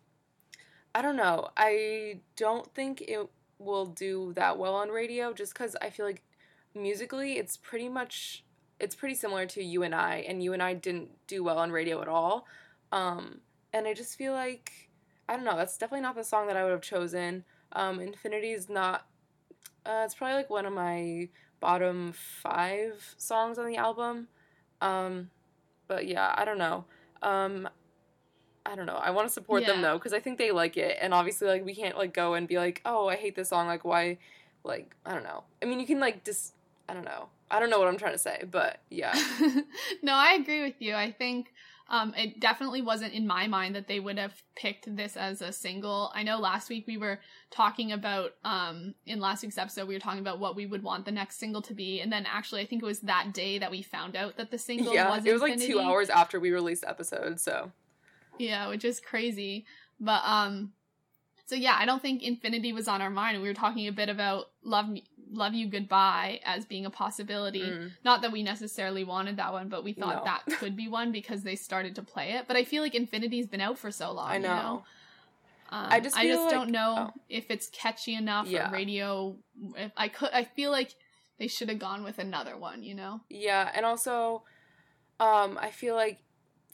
I 0.93 1.01
don't 1.01 1.15
know. 1.15 1.49
I 1.57 2.19
don't 2.35 2.71
think 2.75 3.01
it 3.01 3.27
will 3.57 3.87
do 3.87 4.33
that 4.35 4.57
well 4.59 4.75
on 4.75 4.89
radio 4.89 5.33
just 5.33 5.53
because 5.53 5.75
I 5.81 5.89
feel 5.89 6.05
like 6.05 6.21
musically 6.75 7.33
it's 7.33 7.57
pretty 7.57 7.89
much 7.89 8.43
it's 8.79 8.95
pretty 8.95 9.15
similar 9.15 9.45
to 9.45 9.63
you 9.63 9.83
and 9.83 9.95
I 9.95 10.17
and 10.27 10.43
you 10.43 10.53
and 10.53 10.61
I 10.61 10.73
didn't 10.75 11.09
do 11.25 11.43
well 11.43 11.57
on 11.57 11.71
radio 11.71 11.99
at 12.01 12.07
all. 12.07 12.45
Um, 12.91 13.39
and 13.73 13.87
I 13.87 13.95
just 13.95 14.17
feel 14.17 14.33
like 14.33 14.91
I 15.33 15.35
don't 15.35 15.45
know. 15.45 15.57
That's 15.57 15.75
definitely 15.79 16.03
not 16.03 16.15
the 16.15 16.23
song 16.23 16.45
that 16.45 16.55
I 16.55 16.63
would 16.63 16.71
have 16.71 16.81
chosen. 16.81 17.43
Um, 17.71 17.99
Infinity 17.99 18.51
is 18.51 18.69
not. 18.69 19.07
Uh, 19.83 20.03
it's 20.05 20.13
probably 20.13 20.35
like 20.35 20.51
one 20.51 20.67
of 20.67 20.73
my 20.73 21.27
bottom 21.59 22.13
five 22.13 23.15
songs 23.17 23.57
on 23.57 23.65
the 23.65 23.77
album. 23.77 24.27
Um, 24.79 25.31
but 25.87 26.05
yeah, 26.05 26.35
I 26.37 26.45
don't 26.45 26.59
know. 26.59 26.85
Um, 27.23 27.67
I 28.63 28.75
don't 28.75 28.85
know. 28.85 29.01
I 29.03 29.09
want 29.09 29.27
to 29.27 29.33
support 29.33 29.65
them 29.65 29.81
though 29.81 29.97
because 29.97 30.13
I 30.13 30.19
think 30.19 30.37
they 30.37 30.51
like 30.51 30.77
it, 30.77 30.99
and 31.01 31.15
obviously, 31.15 31.47
like 31.47 31.65
we 31.65 31.73
can't 31.73 31.97
like 31.97 32.13
go 32.13 32.35
and 32.35 32.47
be 32.47 32.57
like, 32.59 32.81
oh, 32.85 33.07
I 33.09 33.15
hate 33.15 33.35
this 33.35 33.49
song. 33.49 33.65
Like 33.65 33.83
why? 33.83 34.19
Like 34.63 34.95
I 35.03 35.15
don't 35.15 35.23
know. 35.23 35.45
I 35.63 35.65
mean, 35.65 35.79
you 35.79 35.87
can 35.87 35.99
like 35.99 36.23
just. 36.23 36.53
I 36.87 36.93
don't 36.93 37.05
know. 37.05 37.29
I 37.49 37.59
don't 37.59 37.71
know 37.71 37.79
what 37.79 37.87
I'm 37.87 37.97
trying 37.97 38.13
to 38.13 38.19
say, 38.19 38.43
but 38.51 38.81
yeah. 38.91 39.13
no, 40.03 40.13
I 40.13 40.33
agree 40.33 40.61
with 40.61 40.75
you. 40.79 40.93
I 40.93 41.11
think 41.11 41.53
um, 41.89 42.13
it 42.15 42.39
definitely 42.39 42.81
wasn't 42.81 43.13
in 43.13 43.27
my 43.27 43.47
mind 43.47 43.75
that 43.75 43.87
they 43.87 43.99
would 43.99 44.17
have 44.17 44.41
picked 44.55 44.95
this 44.95 45.17
as 45.17 45.41
a 45.41 45.51
single. 45.51 46.11
I 46.15 46.23
know 46.23 46.39
last 46.39 46.69
week 46.69 46.85
we 46.87 46.97
were 46.97 47.19
talking 47.51 47.91
about, 47.91 48.31
um, 48.43 48.95
in 49.05 49.19
last 49.19 49.43
week's 49.43 49.57
episode, 49.57 49.87
we 49.87 49.93
were 49.93 49.99
talking 49.99 50.21
about 50.21 50.39
what 50.39 50.55
we 50.55 50.65
would 50.65 50.81
want 50.81 51.05
the 51.05 51.11
next 51.11 51.39
single 51.39 51.61
to 51.63 51.73
be. 51.73 51.99
And 51.99 52.11
then 52.11 52.25
actually, 52.25 52.61
I 52.61 52.65
think 52.65 52.81
it 52.81 52.85
was 52.85 53.01
that 53.01 53.33
day 53.33 53.57
that 53.59 53.69
we 53.69 53.81
found 53.81 54.15
out 54.15 54.37
that 54.37 54.49
the 54.49 54.57
single 54.57 54.93
yeah, 54.93 55.09
was 55.09 55.25
it 55.25 55.33
was 55.33 55.41
like 55.41 55.59
two 55.59 55.79
hours 55.79 56.09
after 56.09 56.39
we 56.39 56.51
released 56.51 56.81
the 56.81 56.89
episode, 56.89 57.39
so 57.39 57.71
Yeah, 58.37 58.69
which 58.69 58.85
is 58.85 58.99
crazy. 58.99 59.65
But 59.99 60.21
um 60.25 60.71
so 61.45 61.55
yeah, 61.55 61.75
I 61.77 61.85
don't 61.85 62.01
think 62.01 62.23
Infinity 62.23 62.73
was 62.73 62.87
on 62.87 63.01
our 63.01 63.09
mind. 63.09 63.41
We 63.41 63.47
were 63.47 63.53
talking 63.53 63.87
a 63.87 63.91
bit 63.91 64.09
about 64.09 64.49
Love 64.63 64.87
Love 65.31 65.53
You 65.53 65.67
Goodbye 65.67 66.39
as 66.45 66.63
being 66.65 66.85
a 66.85 66.89
possibility. 66.89 67.61
mm, 67.63 67.91
Not 68.05 68.21
that 68.21 68.31
we 68.31 68.43
necessarily 68.43 69.03
wanted 69.03 69.37
that 69.37 69.51
one, 69.51 69.67
but 69.67 69.83
we 69.83 69.93
thought 69.93 70.17
No. 70.17 70.23
that 70.25 70.45
could 70.59 70.75
be 70.75 70.87
one 70.87 71.11
because 71.11 71.43
they 71.43 71.55
started 71.55 71.95
to 71.95 72.03
play 72.03 72.33
it. 72.33 72.45
But 72.47 72.55
I 72.55 72.63
feel 72.63 72.83
like 72.83 72.93
Infinity's 72.95 73.47
been 73.47 73.61
out 73.61 73.77
for 73.79 73.91
so 73.91 74.11
long. 74.11 74.27
I 74.29 74.35
You 74.35 74.41
know? 74.43 74.55
know. 74.55 74.83
Um, 75.69 75.87
I 75.89 75.99
just 75.99 76.15
I 76.15 76.27
just 76.27 76.41
like- 76.43 76.51
don't 76.51 76.69
know 76.69 76.95
oh. 77.15 77.19
if 77.29 77.49
it's 77.49 77.67
catchy 77.69 78.13
enough 78.15 78.47
Yeah. 78.47 78.69
or 78.69 78.73
radio. 78.73 79.35
If 79.75 79.91
I 79.97 80.07
could, 80.07 80.29
I 80.31 80.43
feel 80.43 80.69
like 80.69 80.93
they 81.39 81.47
should 81.47 81.67
have 81.69 81.79
gone 81.79 82.03
with 82.03 82.19
another 82.19 82.55
one. 82.57 82.83
You 82.83 82.93
know? 82.93 83.21
Yeah, 83.29 83.71
and 83.73 83.83
also, 83.85 84.43
um, 85.19 85.57
I 85.59 85.71
feel 85.71 85.95
like 85.95 86.19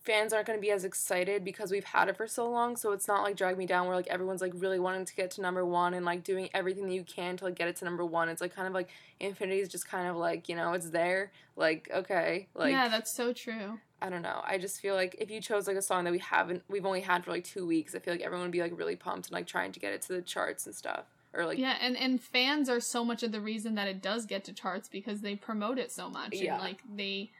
fans 0.04 0.34
aren't 0.34 0.48
going 0.48 0.58
to 0.58 0.62
be 0.62 0.72
as 0.72 0.84
excited 0.84 1.44
because 1.44 1.72
we've 1.72 1.84
had 1.84 2.10
it 2.10 2.18
for 2.18 2.28
so 2.28 2.50
long. 2.50 2.76
So 2.76 2.92
it's 2.92 3.08
not 3.08 3.24
like 3.24 3.36
Drag 3.36 3.58
Me 3.58 3.66
Down 3.66 3.88
where 3.88 3.96
like 3.96 4.08
everyone's 4.08 4.42
like 4.42 4.54
really 4.56 4.80
wanting 4.80 5.06
to 5.06 5.16
get 5.16 5.32
to 5.32 5.42
number 5.42 5.66
one 5.66 5.94
and 5.94 6.06
like 6.06 6.24
doing 6.24 6.50
everything 6.54 6.88
that 6.88 6.94
you 6.94 7.04
can 7.04 7.38
to 7.38 7.46
like 7.46 7.56
get 7.56 7.68
it 7.68 7.76
to 7.78 7.86
number 7.86 8.06
one. 8.06 8.30
It's 8.30 8.42
like 8.42 8.56
kind 8.56 8.68
of 8.68 8.74
like 8.74 8.90
Infinity 9.20 9.60
is 9.60 9.70
just 9.70 9.88
kind 9.88 10.08
of 10.08 10.16
like 10.16 10.48
you 10.50 10.56
know 10.56 10.74
it's 10.74 10.90
there. 10.90 11.32
Like 11.56 11.90
okay, 11.94 12.48
like 12.56 12.72
yeah, 12.72 12.88
that's 12.88 13.12
so 13.12 13.34
true. 13.34 13.80
I 14.02 14.10
don't 14.10 14.22
know. 14.22 14.42
I 14.48 14.58
just 14.58 14.80
feel 14.80 14.96
like 14.96 15.16
if 15.20 15.30
you 15.30 15.42
chose 15.42 15.68
like 15.68 15.76
a 15.76 15.82
song 15.82 16.06
that 16.06 16.12
we 16.12 16.20
haven't, 16.20 16.64
we've 16.70 16.86
only 16.86 17.02
had 17.02 17.26
for 17.26 17.32
like 17.32 17.44
two 17.44 17.68
weeks, 17.68 17.94
I 17.94 18.00
feel 18.00 18.14
like 18.14 18.22
everyone 18.22 18.46
would 18.46 18.52
be 18.52 18.62
like 18.62 18.78
really 18.78 18.96
pumped 18.96 19.28
and 19.28 19.34
like 19.34 19.46
trying 19.46 19.74
to 19.74 19.80
get 19.80 19.92
it 19.92 20.02
to 20.04 20.14
the 20.14 20.22
charts 20.22 20.66
and 20.66 20.74
stuff. 20.74 21.04
Or 21.34 21.46
like 21.46 21.58
yeah, 21.58 21.76
and 21.82 21.98
and 21.98 22.22
fans 22.22 22.70
are 22.70 22.80
so 22.80 23.04
much 23.04 23.22
of 23.24 23.32
the 23.34 23.42
reason 23.42 23.76
that 23.76 23.88
it 23.90 24.02
does 24.02 24.26
get 24.26 24.46
to 24.46 24.54
charts 24.54 24.88
because 24.88 25.20
they 25.22 25.36
promote 25.36 25.78
it 25.78 25.92
so 25.92 26.10
much 26.10 26.34
Yeah. 26.34 26.54
and 26.56 26.64
like 26.64 26.80
they 26.96 27.32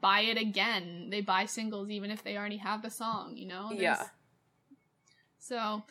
buy 0.00 0.20
it 0.20 0.38
again. 0.38 1.08
They 1.10 1.20
buy 1.20 1.46
singles 1.46 1.90
even 1.90 2.10
if 2.10 2.22
they 2.22 2.36
already 2.36 2.58
have 2.58 2.82
the 2.82 2.90
song. 2.90 3.36
You 3.36 3.48
know? 3.48 3.70
Yeah. 3.72 4.04
So. 5.38 5.82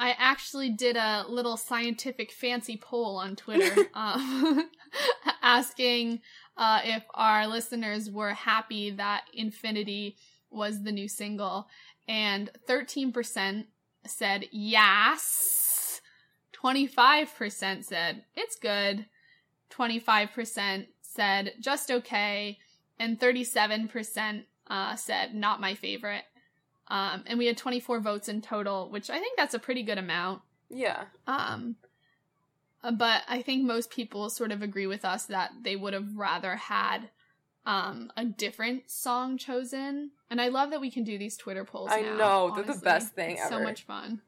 I 0.00 0.14
actually 0.16 0.70
did 0.70 0.96
a 0.96 1.24
little 1.28 1.56
scientific 1.56 2.30
fancy 2.30 2.76
poll 2.80 3.16
on 3.16 3.34
Twitter 3.34 3.88
um, 3.94 4.70
asking 5.42 6.20
uh, 6.56 6.82
if 6.84 7.02
our 7.14 7.48
listeners 7.48 8.08
were 8.08 8.32
happy 8.32 8.90
that 8.90 9.24
Infinity 9.34 10.16
was 10.50 10.82
the 10.82 10.92
new 10.92 11.08
single. 11.08 11.68
And 12.06 12.50
13% 12.68 13.64
said 14.06 14.46
yes. 14.50 16.00
25% 16.54 17.84
said 17.84 18.24
it's 18.34 18.56
good. 18.56 19.06
25% 19.70 20.86
said 21.02 21.52
just 21.60 21.90
okay. 21.90 22.58
And 22.98 23.18
37% 23.18 24.44
uh, 24.68 24.96
said 24.96 25.34
not 25.34 25.60
my 25.60 25.74
favorite. 25.74 26.24
Um, 26.88 27.24
and 27.26 27.38
we 27.38 27.46
had 27.46 27.56
24 27.56 28.00
votes 28.00 28.28
in 28.28 28.40
total, 28.40 28.90
which 28.90 29.10
I 29.10 29.18
think 29.18 29.36
that's 29.36 29.54
a 29.54 29.58
pretty 29.58 29.82
good 29.82 29.98
amount. 29.98 30.42
yeah, 30.70 31.04
Um, 31.26 31.76
uh, 32.82 32.92
but 32.92 33.22
I 33.28 33.42
think 33.42 33.64
most 33.64 33.90
people 33.90 34.30
sort 34.30 34.52
of 34.52 34.62
agree 34.62 34.86
with 34.86 35.04
us 35.04 35.26
that 35.26 35.50
they 35.62 35.76
would 35.76 35.92
have 35.92 36.16
rather 36.16 36.56
had 36.56 37.10
um, 37.66 38.10
a 38.16 38.24
different 38.24 38.90
song 38.90 39.36
chosen. 39.36 40.12
And 40.30 40.40
I 40.40 40.48
love 40.48 40.70
that 40.70 40.80
we 40.80 40.90
can 40.90 41.04
do 41.04 41.18
these 41.18 41.36
Twitter 41.36 41.64
polls. 41.64 41.90
I 41.92 42.00
now, 42.00 42.16
know, 42.16 42.52
they're 42.54 42.74
the 42.74 42.80
best 42.80 43.12
thing 43.14 43.32
It's 43.32 43.48
So 43.48 43.60
much 43.60 43.82
fun. 43.82 44.22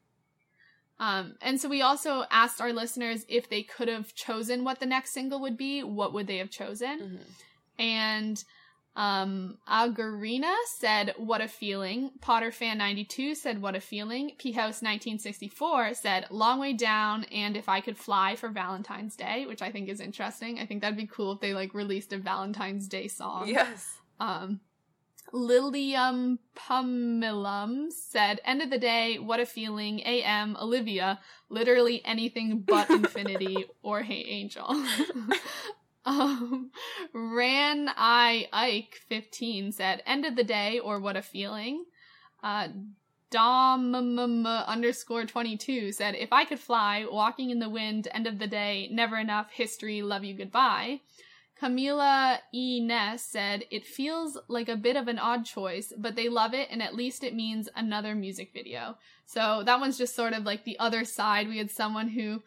Um, 0.99 1.35
and 1.41 1.59
so 1.59 1.67
we 1.67 1.81
also 1.81 2.25
asked 2.29 2.61
our 2.61 2.71
listeners 2.71 3.25
if 3.27 3.49
they 3.49 3.63
could 3.63 3.87
have 3.87 4.13
chosen 4.13 4.63
what 4.63 4.79
the 4.79 4.85
next 4.85 5.13
single 5.13 5.41
would 5.41 5.57
be, 5.57 5.81
what 5.81 6.13
would 6.13 6.27
they 6.27 6.37
have 6.37 6.51
chosen? 6.51 6.99
hmm 6.99 7.81
And 7.81 8.43
um 8.95 9.57
Algarina 9.69 10.53
said 10.65 11.13
what 11.17 11.39
a 11.41 11.47
feeling. 11.47 12.11
Potter 12.19 12.51
fan 12.51 12.77
92 12.77 13.35
said 13.35 13.61
what 13.61 13.75
a 13.75 13.79
feeling. 13.79 14.31
P 14.37 14.51
House 14.51 14.81
1964 14.81 15.93
said 15.93 16.27
long 16.29 16.59
way 16.59 16.73
down 16.73 17.23
and 17.25 17.55
if 17.55 17.69
I 17.69 17.79
could 17.81 17.97
fly 17.97 18.35
for 18.35 18.49
Valentine's 18.49 19.15
Day, 19.15 19.45
which 19.45 19.61
I 19.61 19.71
think 19.71 19.87
is 19.87 20.01
interesting. 20.01 20.59
I 20.59 20.65
think 20.65 20.81
that'd 20.81 20.97
be 20.97 21.07
cool 21.07 21.31
if 21.33 21.39
they 21.39 21.53
like 21.53 21.73
released 21.73 22.11
a 22.13 22.17
Valentine's 22.17 22.87
Day 22.87 23.07
song. 23.07 23.47
yes, 23.47 23.97
Um 24.19 24.59
Lilium 25.33 26.39
Pumilum 26.55 27.89
said, 27.91 28.41
End 28.43 28.61
of 28.61 28.69
the 28.69 28.77
day, 28.77 29.17
what 29.17 29.39
a 29.39 29.45
feeling. 29.45 30.01
AM, 30.01 30.57
Olivia, 30.59 31.19
literally 31.49 32.01
anything 32.03 32.63
but 32.67 32.89
infinity 32.89 33.65
or 33.81 34.01
Hey 34.01 34.25
Angel. 34.27 34.67
um, 36.05 36.71
Ran 37.13 37.89
I 37.95 38.47
Ike 38.51 38.99
15 39.07 39.71
said, 39.71 40.03
End 40.05 40.25
of 40.25 40.35
the 40.35 40.43
day 40.43 40.79
or 40.79 40.99
what 40.99 41.17
a 41.17 41.21
feeling. 41.21 41.85
Uh, 42.43 42.69
Dom 43.31 43.95
underscore 43.95 45.25
22 45.25 45.93
said, 45.93 46.15
If 46.15 46.33
I 46.33 46.43
could 46.43 46.59
fly, 46.59 47.05
walking 47.09 47.49
in 47.49 47.59
the 47.59 47.69
wind, 47.69 48.09
end 48.11 48.27
of 48.27 48.39
the 48.39 48.47
day, 48.47 48.89
never 48.91 49.17
enough, 49.17 49.51
history, 49.51 50.01
love 50.01 50.25
you, 50.25 50.35
goodbye. 50.35 50.99
Camila 51.61 52.39
E. 52.53 52.81
Ness 52.81 53.23
said, 53.23 53.63
It 53.69 53.85
feels 53.85 54.37
like 54.47 54.67
a 54.67 54.75
bit 54.75 54.97
of 54.97 55.07
an 55.07 55.19
odd 55.19 55.45
choice, 55.45 55.93
but 55.97 56.15
they 56.15 56.27
love 56.27 56.53
it, 56.53 56.67
and 56.71 56.81
at 56.81 56.95
least 56.95 57.23
it 57.23 57.35
means 57.35 57.69
another 57.75 58.15
music 58.15 58.51
video. 58.51 58.97
So 59.25 59.63
that 59.65 59.79
one's 59.79 59.97
just 59.97 60.15
sort 60.15 60.33
of 60.33 60.43
like 60.43 60.65
the 60.65 60.79
other 60.79 61.05
side. 61.05 61.47
We 61.47 61.59
had 61.59 61.71
someone 61.71 62.09
who, 62.09 62.41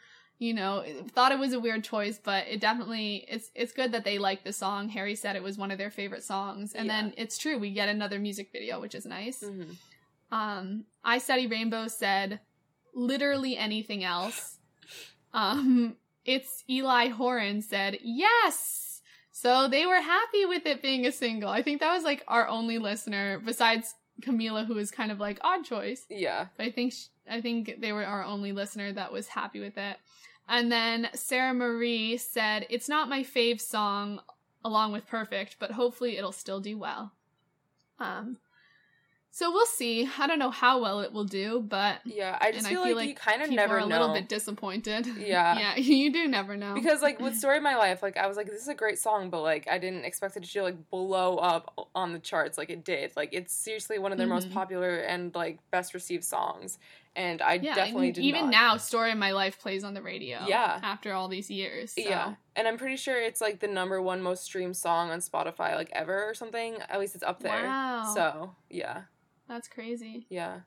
you 0.44 0.54
know, 0.54 0.84
thought 1.14 1.32
it 1.32 1.38
was 1.38 1.52
a 1.52 1.60
weird 1.60 1.82
choice, 1.84 2.18
but 2.22 2.46
it 2.48 2.60
definitely 2.60 3.24
it's 3.28 3.50
it's 3.54 3.72
good 3.72 3.92
that 3.92 4.04
they 4.04 4.18
like 4.18 4.44
the 4.44 4.52
song. 4.52 4.88
Harry 4.90 5.14
said 5.14 5.36
it 5.36 5.42
was 5.42 5.56
one 5.58 5.70
of 5.70 5.78
their 5.78 5.90
favorite 5.90 6.22
songs. 6.22 6.74
And 6.74 6.86
Yeah. 6.86 7.02
then 7.02 7.14
it's 7.16 7.38
true, 7.38 7.58
we 7.58 7.70
get 7.72 7.88
another 7.88 8.18
music 8.18 8.50
video, 8.52 8.80
which 8.80 8.94
is 8.94 9.06
nice. 9.06 9.40
hmm 9.40 9.72
Um, 10.30 10.84
I 11.04 11.18
Study 11.18 11.46
Rainbow 11.46 11.88
said 11.88 12.40
literally 12.94 13.56
anything 13.56 14.04
else. 14.04 14.58
Um, 15.32 15.96
it's 16.24 16.62
Eli 16.70 17.08
Horan 17.08 17.60
said 17.60 17.98
yes. 18.04 19.02
So 19.32 19.66
they 19.66 19.84
were 19.84 20.00
happy 20.00 20.44
with 20.46 20.64
it 20.64 20.80
being 20.80 21.06
a 21.06 21.10
single. 21.12 21.50
I 21.50 21.60
think 21.60 21.80
that 21.80 21.92
was 21.92 22.04
like 22.04 22.22
our 22.28 22.46
only 22.46 22.78
listener 22.78 23.40
besides 23.44 23.94
Camila, 24.22 24.64
who 24.64 24.74
was 24.74 24.92
kind 24.92 25.10
of 25.10 25.18
like 25.18 25.40
odd 25.42 25.64
choice. 25.64 26.06
yeah, 26.08 26.46
But 26.56 26.66
I 26.66 26.70
think 26.70 26.92
sh- 26.92 27.06
I 27.28 27.40
think 27.40 27.80
they 27.80 27.92
were 27.92 28.04
our 28.04 28.22
only 28.24 28.52
listener 28.52 28.92
that 28.92 29.10
was 29.12 29.26
happy 29.26 29.58
with 29.58 29.76
it. 29.76 29.96
And 30.48 30.70
then 30.70 31.08
Sarah 31.14 31.54
Marie 31.54 32.16
said 32.16 32.66
it's 32.70 32.88
not 32.88 33.08
my 33.08 33.22
fave 33.22 33.60
song 33.60 34.20
along 34.64 34.92
with 34.92 35.06
Perfect, 35.06 35.56
but 35.58 35.72
hopefully 35.72 36.16
it'll 36.18 36.32
still 36.32 36.60
do 36.60 36.76
well. 36.78 37.12
Um 37.98 38.38
so 39.30 39.50
we'll 39.50 39.66
see. 39.66 40.08
I 40.16 40.28
don't 40.28 40.38
know 40.38 40.52
how 40.52 40.80
well 40.80 41.00
it 41.00 41.12
will 41.12 41.24
do, 41.24 41.60
but 41.60 41.98
yeah. 42.04 42.38
I 42.40 42.52
just 42.52 42.58
and 42.58 42.68
feel, 42.68 42.82
I 42.82 42.86
feel 42.86 42.94
like, 42.96 43.02
like 43.02 43.08
you 43.08 43.14
kind 43.16 43.42
of 43.42 43.50
never 43.50 43.74
are 43.78 43.80
a 43.80 43.84
little 43.84 44.12
bit 44.12 44.28
disappointed. 44.28 45.08
Yeah. 45.18 45.58
yeah, 45.58 45.76
you 45.80 46.12
do 46.12 46.28
never 46.28 46.56
know. 46.56 46.74
because 46.74 47.02
like 47.02 47.18
with 47.18 47.34
story 47.42 47.56
of 47.56 47.62
my 47.64 47.74
life 47.76 48.00
like 48.00 48.16
i 48.16 48.26
was 48.28 48.36
like 48.36 48.46
this 48.46 48.60
is 48.62 48.68
a 48.68 48.74
great 48.74 48.98
song 48.98 49.30
but 49.30 49.40
like 49.42 49.66
i 49.68 49.76
didn't 49.78 50.04
expect 50.04 50.36
it 50.36 50.44
to 50.44 50.62
like 50.62 50.88
blow 50.90 51.36
up 51.38 51.88
on 51.96 52.12
the 52.12 52.18
charts 52.20 52.56
like 52.58 52.70
it 52.70 52.84
did 52.84 53.10
like 53.16 53.30
it's 53.32 53.52
seriously 53.52 53.98
one 53.98 54.12
of 54.12 54.18
their 54.18 54.26
most 54.28 54.48
Mhm. 54.50 54.52
popular 54.54 54.98
and 54.98 55.34
like 55.34 55.58
best 55.72 55.94
received 55.94 56.22
songs 56.24 56.78
and 57.16 57.40
i 57.42 57.54
yeah, 57.54 57.74
definitely 57.74 58.06
and 58.08 58.14
did 58.16 58.24
even 58.24 58.42
not. 58.42 58.50
now, 58.50 58.76
"Story 58.76 59.12
of 59.12 59.18
My 59.18 59.30
Life" 59.32 59.60
plays 59.60 59.84
on 59.84 59.94
the 59.94 60.02
radio. 60.02 60.44
Yeah. 60.46 60.80
after 60.82 61.12
all 61.12 61.28
these 61.28 61.50
years. 61.50 61.92
So. 61.92 62.00
yeah 62.00 62.34
and 62.56 62.66
i'm 62.68 62.76
pretty 62.78 62.96
sure 62.96 63.20
it's 63.20 63.40
like 63.40 63.60
the 63.60 63.68
number 63.68 64.00
one 64.02 64.20
most 64.22 64.44
streamed 64.44 64.76
song 64.76 65.10
on 65.10 65.20
spotify 65.20 65.74
like 65.74 65.90
ever 65.92 66.24
or 66.28 66.34
something 66.34 66.76
at 66.88 66.98
least 67.00 67.14
it's 67.14 67.24
up 67.24 67.40
there 67.40 67.64
Wow. 67.64 68.12
so 68.14 68.54
yeah 68.70 69.02
that's 69.48 69.68
crazy. 69.68 70.26
yeah 70.30 70.60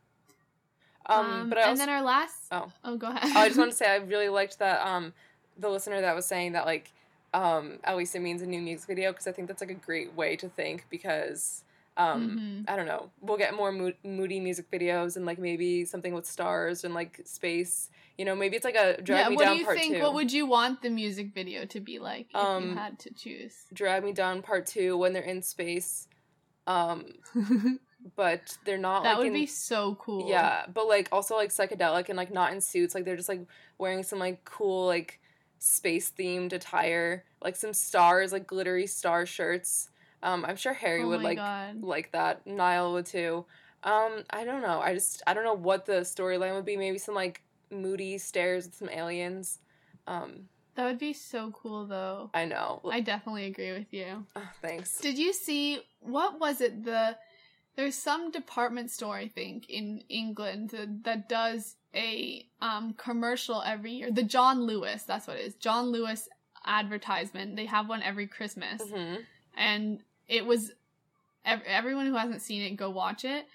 um, 1.10 1.48
but 1.50 1.58
i 1.58 1.62
and 1.62 1.70
also 1.72 1.80
then 1.86 1.90
our 1.90 2.02
last. 2.04 2.36
Oh. 2.52 2.70
oh, 2.84 2.98
go 2.98 3.08
ahead. 3.08 3.32
Oh, 3.34 3.40
I 3.40 3.48
just 3.48 3.58
want 3.58 3.72
to 3.72 3.78
say 3.82 3.90
I 3.90 3.96
really 3.98 4.28
liked 4.30 4.60
that 4.60 4.86
um 4.86 5.14
the 5.58 5.70
listener 5.70 6.02
that 6.02 6.14
was 6.16 6.26
saying 6.26 6.52
that 6.52 6.66
like 6.66 6.92
um 7.34 7.80
at 7.84 7.96
least 7.96 8.16
it 8.16 8.20
means 8.20 8.42
a 8.42 8.46
new 8.46 8.62
music 8.62 8.88
video 8.88 9.12
because 9.12 9.26
I 9.28 9.32
think 9.32 9.48
that's 9.48 9.62
like 9.62 9.72
a 9.72 9.74
great 9.76 10.14
way 10.16 10.36
to 10.36 10.50
think 10.50 10.86
because 10.90 11.64
um 11.98 12.38
Mhm. 12.40 12.72
I 12.72 12.76
don't 12.76 12.86
know 12.86 13.12
we'll 13.22 13.38
get 13.38 13.54
more 13.56 13.72
mood- 13.72 13.98
moody 14.04 14.40
music 14.40 14.70
videos 14.72 15.18
and 15.18 15.26
like 15.26 15.40
maybe 15.40 15.84
something 15.86 16.14
with 16.14 16.26
stars 16.26 16.84
and 16.84 16.94
like 16.94 17.22
space 17.26 17.90
you 18.18 18.26
know 18.26 18.36
maybe 18.36 18.56
it's 18.56 18.66
like 18.66 18.76
a 18.76 19.02
drag 19.02 19.24
yeah, 19.24 19.30
me 19.30 19.36
what 19.36 19.44
down 19.46 19.54
do 19.56 19.60
you 19.60 19.66
part 19.66 19.78
think? 19.78 19.96
two 19.96 20.02
What 20.02 20.14
would 20.14 20.32
you 20.32 20.46
want 20.46 20.82
the 20.82 20.90
music 20.90 21.34
video 21.34 21.66
to 21.66 21.80
be 21.80 21.98
like 22.00 22.28
if 22.30 22.36
you 22.36 22.40
Um, 22.40 22.76
had 22.76 23.00
to 23.00 23.14
choose? 23.14 23.56
drag 23.74 24.04
me 24.04 24.14
down 24.14 24.42
part 24.42 24.66
two 24.68 24.96
when 24.98 25.12
they're 25.14 25.24
in 25.24 25.42
space 25.42 26.08
um 26.68 27.06
but 28.16 28.58
they're 28.66 28.78
not 28.78 29.04
like 29.04 29.04
that 29.04 29.10
like 29.14 29.18
would 29.20 29.28
in, 29.28 29.34
be 29.34 29.46
so 29.46 29.96
cool. 29.96 30.30
Yeah, 30.30 30.66
but 30.74 30.88
like 30.88 31.10
also 31.12 31.36
like 31.36 31.50
psychedelic 31.50 32.10
and 32.10 32.18
like 32.18 32.32
not 32.32 32.54
in 32.54 32.62
suits. 32.62 32.94
Like 32.96 33.06
they're 33.06 33.16
just 33.18 33.30
like 33.30 33.46
wearing 33.78 34.04
some 34.04 34.20
like 34.20 34.46
cool 34.46 34.86
like 34.86 35.20
space 35.60 36.12
themed 36.18 36.54
attire, 36.54 37.26
like 37.42 37.56
some 37.56 37.74
stars, 37.74 38.32
like 38.32 38.46
glittery 38.48 38.88
star 38.88 39.26
shirts. 39.26 39.90
Um, 40.24 40.46
I'm 40.46 40.56
sure 40.56 40.74
Harry 40.74 41.04
Oh 41.04 41.10
would 41.10 41.22
like 41.22 41.38
God. 41.38 41.84
like 41.84 42.12
that. 42.12 42.46
Niall 42.48 42.94
would 42.94 43.06
too. 43.06 43.46
Um, 43.84 44.24
I 44.32 44.44
don't 44.44 44.62
know. 44.62 44.80
I 44.80 44.94
just 44.94 45.22
I 45.28 45.34
don't 45.34 45.44
know 45.44 45.54
what 45.54 45.86
the 45.86 46.02
storyline 46.02 46.56
would 46.56 46.66
be. 46.66 46.78
Maybe 46.78 46.98
some 46.98 47.16
like 47.16 47.44
moody 47.72 48.18
stares 48.18 48.66
with 48.66 48.76
some 48.76 48.90
aliens. 48.90 49.60
Um, 50.08 50.50
That 50.76 50.86
would 50.86 51.00
be 51.00 51.14
so 51.14 51.52
cool, 51.52 51.86
though. 51.86 52.32
I 52.34 52.46
know. 52.46 52.82
I 52.90 53.02
definitely 53.02 53.46
agree 53.46 53.74
with 53.74 53.94
you. 53.94 54.26
Oh, 54.36 54.50
thanks. 54.62 55.00
Did 55.00 55.18
you 55.18 55.34
see 55.34 55.80
what 56.00 56.40
was 56.40 56.62
it? 56.62 56.84
The 56.84 57.18
there's 57.76 57.96
some 57.96 58.32
department 58.32 58.90
store 58.90 59.16
I 59.18 59.28
think 59.28 59.70
in 59.70 60.02
England 60.10 60.72
that, 60.72 61.04
that 61.04 61.30
does 61.30 61.76
a 61.94 62.48
um 62.62 62.94
commercial 62.94 63.62
every 63.62 63.92
year. 63.92 64.12
The 64.12 64.24
John 64.24 64.64
Lewis, 64.66 65.04
that's 65.04 65.28
what 65.28 65.38
it 65.38 65.46
is. 65.46 65.54
John 65.56 65.92
Lewis 65.92 66.28
advertisement. 66.66 67.56
They 67.56 67.66
have 67.68 67.88
one 67.88 68.02
every 68.02 68.28
Christmas. 68.28 68.82
hmm 68.82 69.16
and 69.60 70.02
it 70.28 70.46
was 70.46 70.72
ev- 71.46 71.64
everyone 71.66 72.06
who 72.06 72.16
hasn't 72.16 72.42
seen 72.42 72.62
it 72.62 72.76
go 72.76 72.90
watch 72.90 73.26
it 73.26 73.46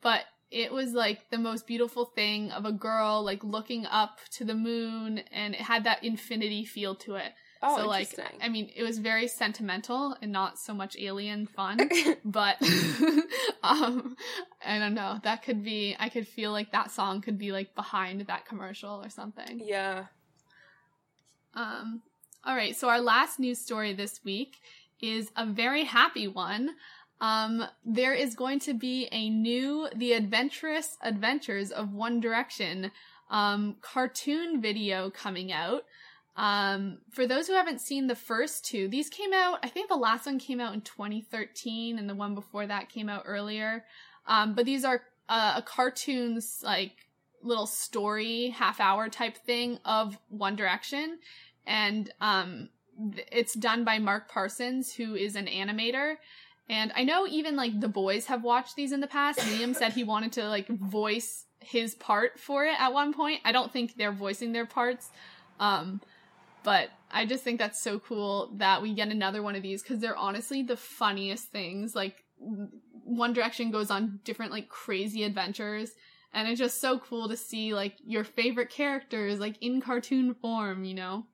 but 0.00 0.22
it 0.50 0.72
was 0.72 0.92
like 0.92 1.30
the 1.30 1.38
most 1.38 1.66
beautiful 1.66 2.04
thing 2.04 2.50
of 2.50 2.64
a 2.64 2.72
girl 2.72 3.22
like 3.22 3.44
looking 3.44 3.86
up 3.86 4.18
to 4.32 4.44
the 4.44 4.54
moon 4.54 5.18
and 5.32 5.54
it 5.54 5.60
had 5.60 5.84
that 5.84 6.02
infinity 6.02 6.64
feel 6.64 6.94
to 6.96 7.14
it. 7.14 7.32
Oh, 7.62 7.76
so 7.76 7.86
like. 7.86 8.18
I 8.42 8.48
mean 8.48 8.70
it 8.74 8.82
was 8.82 8.98
very 8.98 9.28
sentimental 9.28 10.16
and 10.20 10.32
not 10.32 10.58
so 10.58 10.74
much 10.74 10.96
alien 10.98 11.46
fun. 11.46 11.88
but 12.24 12.56
um 13.62 14.16
I 14.64 14.78
don't 14.78 14.94
know. 14.94 15.20
That 15.22 15.42
could 15.44 15.62
be 15.62 15.94
I 15.98 16.08
could 16.08 16.26
feel 16.26 16.50
like 16.50 16.72
that 16.72 16.90
song 16.90 17.20
could 17.20 17.38
be 17.38 17.52
like 17.52 17.74
behind 17.74 18.22
that 18.22 18.44
commercial 18.46 19.02
or 19.04 19.08
something. 19.08 19.60
yeah. 19.64 20.06
Um, 21.52 22.02
all 22.44 22.54
right, 22.54 22.76
so 22.76 22.88
our 22.88 23.00
last 23.00 23.40
news 23.40 23.58
story 23.58 23.92
this 23.92 24.24
week 24.24 24.58
is 25.02 25.30
a 25.36 25.46
very 25.46 25.84
happy 25.84 26.28
one. 26.28 26.70
Um, 27.20 27.64
there 27.84 28.14
is 28.14 28.34
going 28.34 28.60
to 28.60 28.74
be 28.74 29.08
a 29.12 29.28
new 29.28 29.88
The 29.94 30.14
Adventurous 30.14 30.96
Adventures 31.02 31.70
of 31.70 31.92
One 31.92 32.20
Direction 32.20 32.90
um, 33.30 33.76
cartoon 33.80 34.60
video 34.60 35.10
coming 35.10 35.52
out. 35.52 35.82
Um, 36.36 36.98
for 37.10 37.26
those 37.26 37.46
who 37.46 37.52
haven't 37.52 37.80
seen 37.80 38.06
the 38.06 38.14
first 38.14 38.64
two, 38.64 38.88
these 38.88 39.10
came 39.10 39.32
out, 39.32 39.58
I 39.62 39.68
think 39.68 39.88
the 39.88 39.96
last 39.96 40.26
one 40.26 40.38
came 40.38 40.60
out 40.60 40.72
in 40.72 40.80
2013 40.80 41.98
and 41.98 42.08
the 42.08 42.14
one 42.14 42.34
before 42.34 42.66
that 42.66 42.88
came 42.88 43.08
out 43.08 43.24
earlier. 43.26 43.84
Um, 44.26 44.54
but 44.54 44.64
these 44.64 44.84
are 44.84 45.02
uh, 45.28 45.54
a 45.56 45.62
cartoons 45.62 46.60
like 46.64 46.92
little 47.42 47.66
story 47.66 48.48
half 48.50 48.80
hour 48.80 49.08
type 49.08 49.36
thing 49.36 49.78
of 49.84 50.18
One 50.28 50.56
Direction 50.56 51.18
and 51.66 52.12
um 52.20 52.68
it's 53.30 53.54
done 53.54 53.84
by 53.84 53.98
Mark 53.98 54.30
Parsons 54.30 54.94
who 54.94 55.14
is 55.14 55.36
an 55.36 55.46
animator 55.46 56.16
and 56.68 56.92
I 56.94 57.02
know 57.02 57.26
even 57.26 57.56
like 57.56 57.80
the 57.80 57.88
boys 57.88 58.26
have 58.26 58.44
watched 58.44 58.76
these 58.76 58.92
in 58.92 59.00
the 59.00 59.08
past. 59.08 59.38
Liam 59.40 59.74
said 59.74 59.92
he 59.92 60.04
wanted 60.04 60.32
to 60.32 60.48
like 60.48 60.68
voice 60.68 61.46
his 61.58 61.94
part 61.96 62.38
for 62.38 62.64
it 62.64 62.74
at 62.78 62.92
one 62.92 63.12
point. 63.12 63.40
I 63.44 63.52
don't 63.52 63.72
think 63.72 63.96
they're 63.96 64.12
voicing 64.12 64.52
their 64.52 64.66
parts. 64.66 65.10
Um 65.58 66.00
but 66.62 66.90
I 67.10 67.26
just 67.26 67.42
think 67.42 67.58
that's 67.58 67.82
so 67.82 67.98
cool 67.98 68.50
that 68.56 68.82
we 68.82 68.94
get 68.94 69.08
another 69.08 69.42
one 69.42 69.56
of 69.56 69.62
these 69.62 69.82
because 69.82 69.98
they're 69.98 70.16
honestly 70.16 70.62
the 70.62 70.76
funniest 70.76 71.48
things. 71.48 71.94
Like 71.94 72.22
One 72.38 73.32
Direction 73.32 73.70
goes 73.70 73.90
on 73.90 74.20
different 74.24 74.52
like 74.52 74.68
crazy 74.68 75.24
adventures 75.24 75.92
and 76.32 76.48
it's 76.48 76.60
just 76.60 76.80
so 76.80 76.98
cool 76.98 77.28
to 77.28 77.36
see 77.36 77.74
like 77.74 77.94
your 78.04 78.24
favorite 78.24 78.70
characters 78.70 79.40
like 79.40 79.56
in 79.60 79.80
cartoon 79.80 80.34
form, 80.34 80.84
you 80.84 80.94
know. 80.94 81.26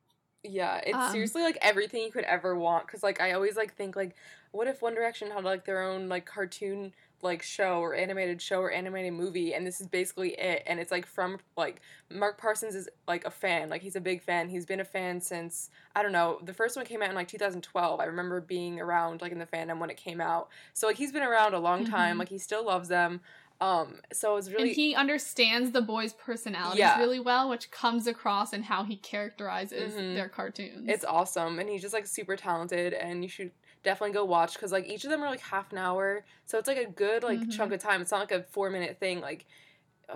Yeah, 0.49 0.81
it's 0.85 0.97
Um, 0.97 1.11
seriously 1.13 1.43
like 1.43 1.59
everything 1.61 2.03
you 2.03 2.11
could 2.11 2.25
ever 2.25 2.57
want. 2.57 2.87
Cause 2.89 3.03
like 3.03 3.21
I 3.21 3.33
always 3.33 3.57
like 3.57 3.75
think 3.75 3.97
like, 3.97 4.15
what 4.53 4.67
if 4.67 4.83
One 4.83 4.95
Direction 4.95 5.31
had 5.31 5.45
like 5.45 5.65
their 5.65 5.83
own 5.83 6.09
like 6.09 6.25
cartoon 6.27 6.93
like 7.23 7.43
show 7.43 7.81
or 7.81 7.95
animated 7.95 8.41
show 8.43 8.61
or 8.61 8.71
animated 8.71 9.13
movie, 9.15 9.55
and 9.55 9.67
this 9.67 9.81
is 9.81 9.87
basically 9.87 10.31
it. 10.39 10.63
And 10.67 10.79
it's 10.79 10.91
like 10.91 11.07
from 11.07 11.39
like 11.57 11.81
Mark 12.11 12.39
Parsons 12.39 12.75
is 12.75 12.89
like 13.09 13.25
a 13.25 13.31
fan, 13.31 13.69
like 13.71 13.83
he's 13.83 13.97
a 13.97 14.01
big 14.01 14.23
fan. 14.23 14.49
He's 14.49 14.67
been 14.67 14.81
a 14.81 14.85
fan 14.85 15.21
since 15.21 15.71
I 15.95 16.03
don't 16.03 16.13
know. 16.13 16.39
The 16.45 16.53
first 16.55 16.77
one 16.77 16.85
came 16.85 17.03
out 17.03 17.09
in 17.09 17.15
like 17.15 17.29
2012. 17.29 18.01
I 18.01 18.05
remember 18.05 18.41
being 18.41 18.79
around 18.81 19.23
like 19.23 19.33
in 19.33 19.39
the 19.39 19.47
fandom 19.47 19.79
when 19.79 19.91
it 19.91 19.97
came 19.97 20.21
out. 20.21 20.49
So 20.75 20.87
like 20.87 20.97
he's 20.97 21.11
been 21.13 21.23
around 21.23 21.55
a 21.55 21.59
long 21.59 21.87
time. 21.87 22.17
Mhm. 22.17 22.19
Like 22.21 22.29
he 22.29 22.39
still 22.39 22.65
loves 22.65 22.89
them. 22.89 23.21
Um, 23.61 24.01
so 24.13 24.37
it's 24.37 24.51
really 24.51 24.69
and 24.69 24.77
he 24.77 24.95
understands 24.95 25.71
the 25.71 25.81
boys' 25.81 26.13
personalities 26.13 26.79
Yeah. 26.81 26.99
really 26.99 27.21
well, 27.21 27.49
which 27.49 27.71
comes 27.71 28.07
across 28.07 28.53
in 28.53 28.63
how 28.63 28.85
he 28.85 28.97
characterizes 28.97 29.95
Mhm. 29.95 30.15
their 30.15 30.29
cartoons. 30.29 30.89
It's 30.89 31.05
awesome, 31.05 31.59
and 31.59 31.69
he's 31.69 31.81
just 31.83 31.95
like 31.95 32.07
super 32.07 32.37
talented, 32.37 32.93
and 32.93 33.23
you 33.23 33.29
should 33.31 33.53
definitely 33.83 34.13
go 34.13 34.25
watch 34.25 34.55
because 34.55 34.73
like 34.73 34.87
each 34.87 35.05
of 35.05 35.11
them 35.11 35.23
are 35.23 35.31
like 35.31 35.41
half 35.41 35.73
an 35.73 35.79
hour, 35.79 36.25
so 36.45 36.59
it's 36.59 36.69
like 36.69 36.77
a 36.79 36.87
good 36.87 37.23
like 37.23 37.41
Mhm. 37.41 37.51
chunk 37.53 37.73
of 37.73 37.81
time. 37.81 38.03
It's 38.03 38.11
not 38.11 38.21
like 38.21 38.33
a 38.33 38.43
four 38.43 38.69
minute 38.69 38.99
thing. 38.99 39.21
Like, 39.21 39.47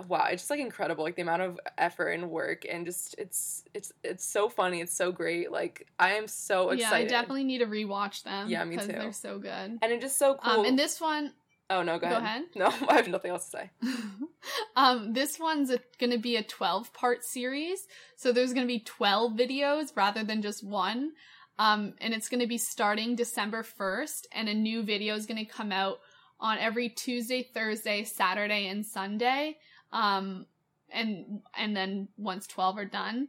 wow, 0.07 0.25
it's 0.29 0.43
just 0.43 0.49
like 0.51 0.59
incredible, 0.59 1.03
like 1.03 1.15
the 1.15 1.21
amount 1.21 1.41
of 1.41 1.59
effort 1.77 2.09
and 2.09 2.29
work, 2.29 2.63
and 2.69 2.85
just 2.85 3.15
it's 3.17 3.63
it's 3.73 3.91
it's 4.03 4.23
so 4.23 4.49
funny. 4.49 4.81
It's 4.81 4.93
so 4.93 5.11
great. 5.11 5.51
Like 5.51 5.87
I 5.99 6.13
am 6.13 6.27
so 6.27 6.69
excited. 6.69 6.79
yeah, 6.81 6.91
I 7.17 7.21
definitely 7.21 7.43
need 7.43 7.57
to 7.59 7.65
rewatch 7.65 8.23
them. 8.23 8.49
Yeah, 8.49 8.63
me 8.65 8.77
too. 8.77 8.87
They're 8.87 9.11
so 9.13 9.39
good. 9.39 9.79
and 9.81 9.83
it's 9.83 10.03
just 10.03 10.17
so 10.17 10.35
cool. 10.35 10.59
Um, 10.61 10.65
and 10.65 10.77
this 10.79 11.01
one, 11.01 11.33
oh 11.71 11.81
no, 11.81 11.97
go, 11.97 12.09
go 12.09 12.17
ahead. 12.17 12.21
ahead. 12.21 12.43
No, 12.55 12.87
I 12.89 12.95
have 12.97 13.07
nothing 13.07 13.31
else 13.31 13.49
to 13.49 13.57
say. 13.57 13.71
um, 14.75 15.13
this 15.13 15.39
one's 15.39 15.71
going 15.99 16.11
to 16.11 16.19
be 16.19 16.35
a 16.35 16.43
12 16.43 16.93
part 16.93 17.23
series. 17.23 17.87
So 18.17 18.31
there's 18.31 18.53
going 18.53 18.67
to 18.67 18.71
be 18.71 18.79
12 18.79 19.33
videos 19.33 19.95
rather 19.95 20.23
than 20.23 20.41
just 20.41 20.63
one. 20.63 21.13
Um, 21.57 21.93
and 21.99 22.13
it's 22.13 22.29
going 22.29 22.41
to 22.41 22.47
be 22.47 22.57
starting 22.57 23.15
December 23.15 23.63
1st, 23.63 24.25
and 24.31 24.49
a 24.49 24.53
new 24.53 24.83
video 24.83 25.15
is 25.15 25.25
going 25.25 25.45
to 25.45 25.51
come 25.51 25.71
out 25.71 25.99
on 26.39 26.57
every 26.57 26.89
Tuesday, 26.89 27.43
Thursday, 27.53 28.03
Saturday, 28.03 28.67
and 28.67 28.85
Sunday. 28.85 29.57
Um, 29.91 30.47
and, 30.91 31.41
and 31.55 31.75
then 31.75 32.07
once 32.17 32.47
12 32.47 32.77
are 32.77 32.85
done. 32.85 33.27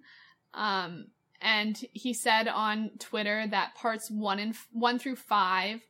Um, 0.54 1.08
and 1.42 1.78
he 1.92 2.14
said 2.14 2.48
on 2.48 2.92
Twitter 2.98 3.46
that 3.50 3.74
parts 3.74 4.10
one 4.10 4.38
and 4.38 4.54
one 4.72 4.98
through 4.98 5.16
five 5.16 5.80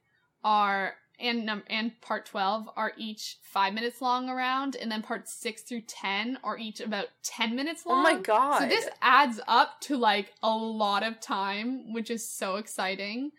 are 0.42 0.94
and 1.22 1.46
num- 1.46 1.62
and 1.68 1.98
part 2.02 2.26
12 2.26 2.68
are 2.76 2.92
each 2.98 3.38
five 3.42 3.72
minutes 3.72 4.02
long 4.02 4.28
around 4.28 4.76
and 4.76 4.90
then 4.90 5.00
parts 5.02 5.32
six 5.32 5.62
through 5.62 5.82
10 5.82 6.38
are 6.44 6.58
each 6.58 6.80
about 6.80 7.06
10 7.22 7.54
minutes 7.56 7.86
long 7.86 8.00
Oh 8.00 8.02
my 8.02 8.20
god! 8.20 8.58
so 8.58 8.66
this 8.66 8.88
adds 9.00 9.40
up 9.46 9.80
to 9.82 9.96
like 9.96 10.32
a 10.42 10.50
lot 10.50 11.02
of 11.02 11.20
time 11.20 11.92
which 11.94 12.10
is 12.10 12.28
so 12.28 12.56
exciting 12.56 13.30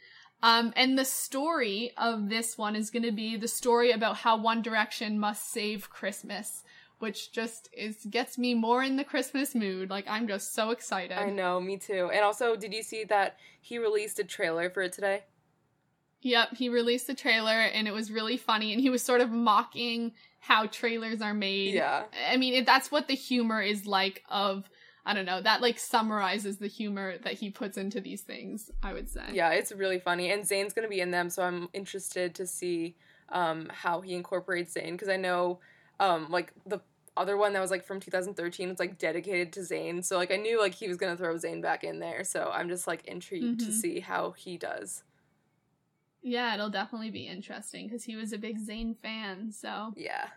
um, 0.42 0.74
and 0.76 0.98
the 0.98 1.06
story 1.06 1.92
of 1.98 2.28
this 2.30 2.58
one 2.58 2.76
is 2.76 2.90
going 2.90 3.04
to 3.04 3.12
be 3.12 3.38
the 3.38 3.48
story 3.48 3.92
about 3.92 4.18
how 4.18 4.38
one 4.38 4.62
direction 4.62 5.20
must 5.20 5.52
save 5.52 5.90
christmas 5.90 6.64
which 7.00 7.32
just 7.34 7.68
is 7.74 7.98
gets 8.10 8.38
me 8.38 8.54
more 8.54 8.82
in 8.82 8.96
the 8.96 9.04
christmas 9.04 9.54
mood 9.54 9.90
like 9.90 10.06
i'm 10.08 10.28
just 10.28 10.54
so 10.54 10.70
excited 10.70 11.18
I 11.18 11.30
know, 11.30 11.60
me 11.60 11.76
too. 11.78 12.10
And 12.14 12.24
also, 12.24 12.56
did 12.56 12.74
you 12.74 12.82
see 12.84 13.04
that 13.06 13.38
he 13.62 13.78
released 13.78 14.20
a 14.20 14.24
trailer 14.24 14.70
for 14.70 14.84
it 14.84 14.94
today? 14.94 15.24
Yep, 16.24 16.56
he 16.56 16.70
released 16.70 17.08
a 17.10 17.14
trailer 17.14 17.52
and 17.52 17.88
it 17.88 17.92
was 17.94 18.12
really 18.12 18.38
funny 18.38 18.72
and 18.74 18.82
he 18.82 18.90
was 18.90 19.02
sort 19.04 19.22
of 19.22 19.30
mocking 19.30 20.14
how 20.40 20.66
trailers 20.68 21.22
are 21.22 21.34
made. 21.34 21.74
Yeah. 21.76 22.04
I 22.30 22.38
mean, 22.38 22.54
it, 22.54 22.66
that's 22.66 22.92
what 22.92 23.08
the 23.08 23.14
humor 23.16 23.62
is 23.62 23.86
like 23.86 24.24
of 24.30 24.70
I 25.06 25.14
don't 25.14 25.26
know, 25.26 25.42
that 25.42 25.62
like 25.62 25.78
summarizes 25.80 26.58
the 26.60 26.68
humor 26.68 27.18
that 27.24 27.34
he 27.34 27.50
puts 27.50 27.78
into 27.78 28.00
these 28.00 28.22
things, 28.22 28.72
I 28.82 28.94
would 28.94 29.10
say. 29.10 29.24
Yeah, 29.34 29.50
it's 29.50 29.74
really 29.74 30.00
funny, 30.00 30.32
and 30.32 30.44
Zayn's 30.44 30.72
gonna 30.72 30.88
be 30.88 31.02
in 31.02 31.12
them, 31.12 31.30
so 31.30 31.44
I'm 31.44 31.68
interested 31.74 32.34
to 32.36 32.48
see 32.48 32.96
um, 33.28 33.68
how 33.70 34.00
he 34.00 34.14
incorporates 34.14 34.76
Zayn 34.76 34.92
because 34.94 35.10
I 35.10 35.18
know 35.18 35.60
um, 36.00 36.28
like 36.30 36.54
the 36.66 36.80
other 37.18 37.36
one 37.36 37.52
that 37.52 37.60
was 37.60 37.70
like 37.70 37.84
from 37.84 38.00
2013 38.00 38.70
was 38.70 38.80
like 38.80 38.98
dedicated 38.98 39.52
to 39.54 39.60
Zayn, 39.60 40.06
so 40.06 40.16
like 40.16 40.32
I 40.32 40.38
knew 40.38 40.58
like 40.58 40.74
he 40.74 40.88
was 40.88 40.96
gonna 40.96 41.18
throw 41.18 41.36
Zayn 41.36 41.62
back 41.62 41.84
in 41.84 42.00
there, 42.00 42.24
so 42.24 42.50
I'm 42.54 42.70
just 42.70 42.88
like 42.88 43.04
intrigued 43.06 43.60
to 43.60 43.66
Mhm. 43.72 43.74
see 43.74 44.00
how 44.00 44.32
he 44.32 44.58
does. 44.58 45.04
Yeah, 46.24 46.54
it'll 46.54 46.70
definitely 46.70 47.12
be 47.12 47.28
interesting 47.28 47.88
because 47.88 48.06
he 48.06 48.16
was 48.16 48.32
a 48.34 48.38
big 48.38 48.58
Zayn 48.60 48.96
fan, 48.98 49.52
so 49.52 49.96
Yeah, 49.96 50.30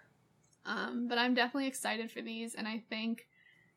um 0.64 1.06
but 1.08 1.18
I'm 1.18 1.34
definitely 1.34 1.68
excited 1.68 2.10
for 2.10 2.20
these 2.22 2.54
and 2.54 2.66
I 2.66 2.82
think 2.90 3.26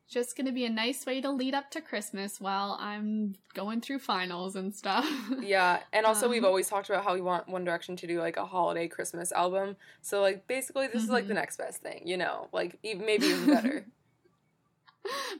just 0.08 0.36
gonna 0.36 0.52
be 0.52 0.64
a 0.64 0.70
nice 0.70 1.06
way 1.06 1.20
to 1.20 1.30
lead 1.30 1.54
up 1.54 1.70
to 1.70 1.80
Christmas 1.80 2.40
while 2.40 2.76
I'm 2.80 3.36
going 3.54 3.80
through 3.80 4.00
finals 4.00 4.56
and 4.56 4.74
stuff. 4.74 5.08
yeah, 5.40 5.80
and 5.92 6.04
also 6.04 6.28
we've 6.28 6.42
Um, 6.42 6.44
always 6.44 6.68
talked 6.68 6.90
about 6.90 7.04
how 7.04 7.14
we 7.14 7.20
want 7.20 7.48
One 7.48 7.64
Direction 7.64 7.96
to 7.96 8.06
do 8.06 8.18
like 8.20 8.36
a 8.36 8.44
holiday 8.44 8.88
Christmas 8.88 9.32
album, 9.32 9.76
so 10.02 10.20
like 10.20 10.46
basically 10.46 10.88
this 10.88 11.04
is 11.04 11.08
like 11.10 11.28
the 11.28 11.34
Mhm. 11.34 11.36
next 11.36 11.56
best 11.58 11.80
thing, 11.82 12.02
you 12.06 12.16
know, 12.16 12.48
like 12.52 12.78
e- 12.82 12.94
maybe 12.94 13.26
even 13.26 13.46
better. 13.48 13.86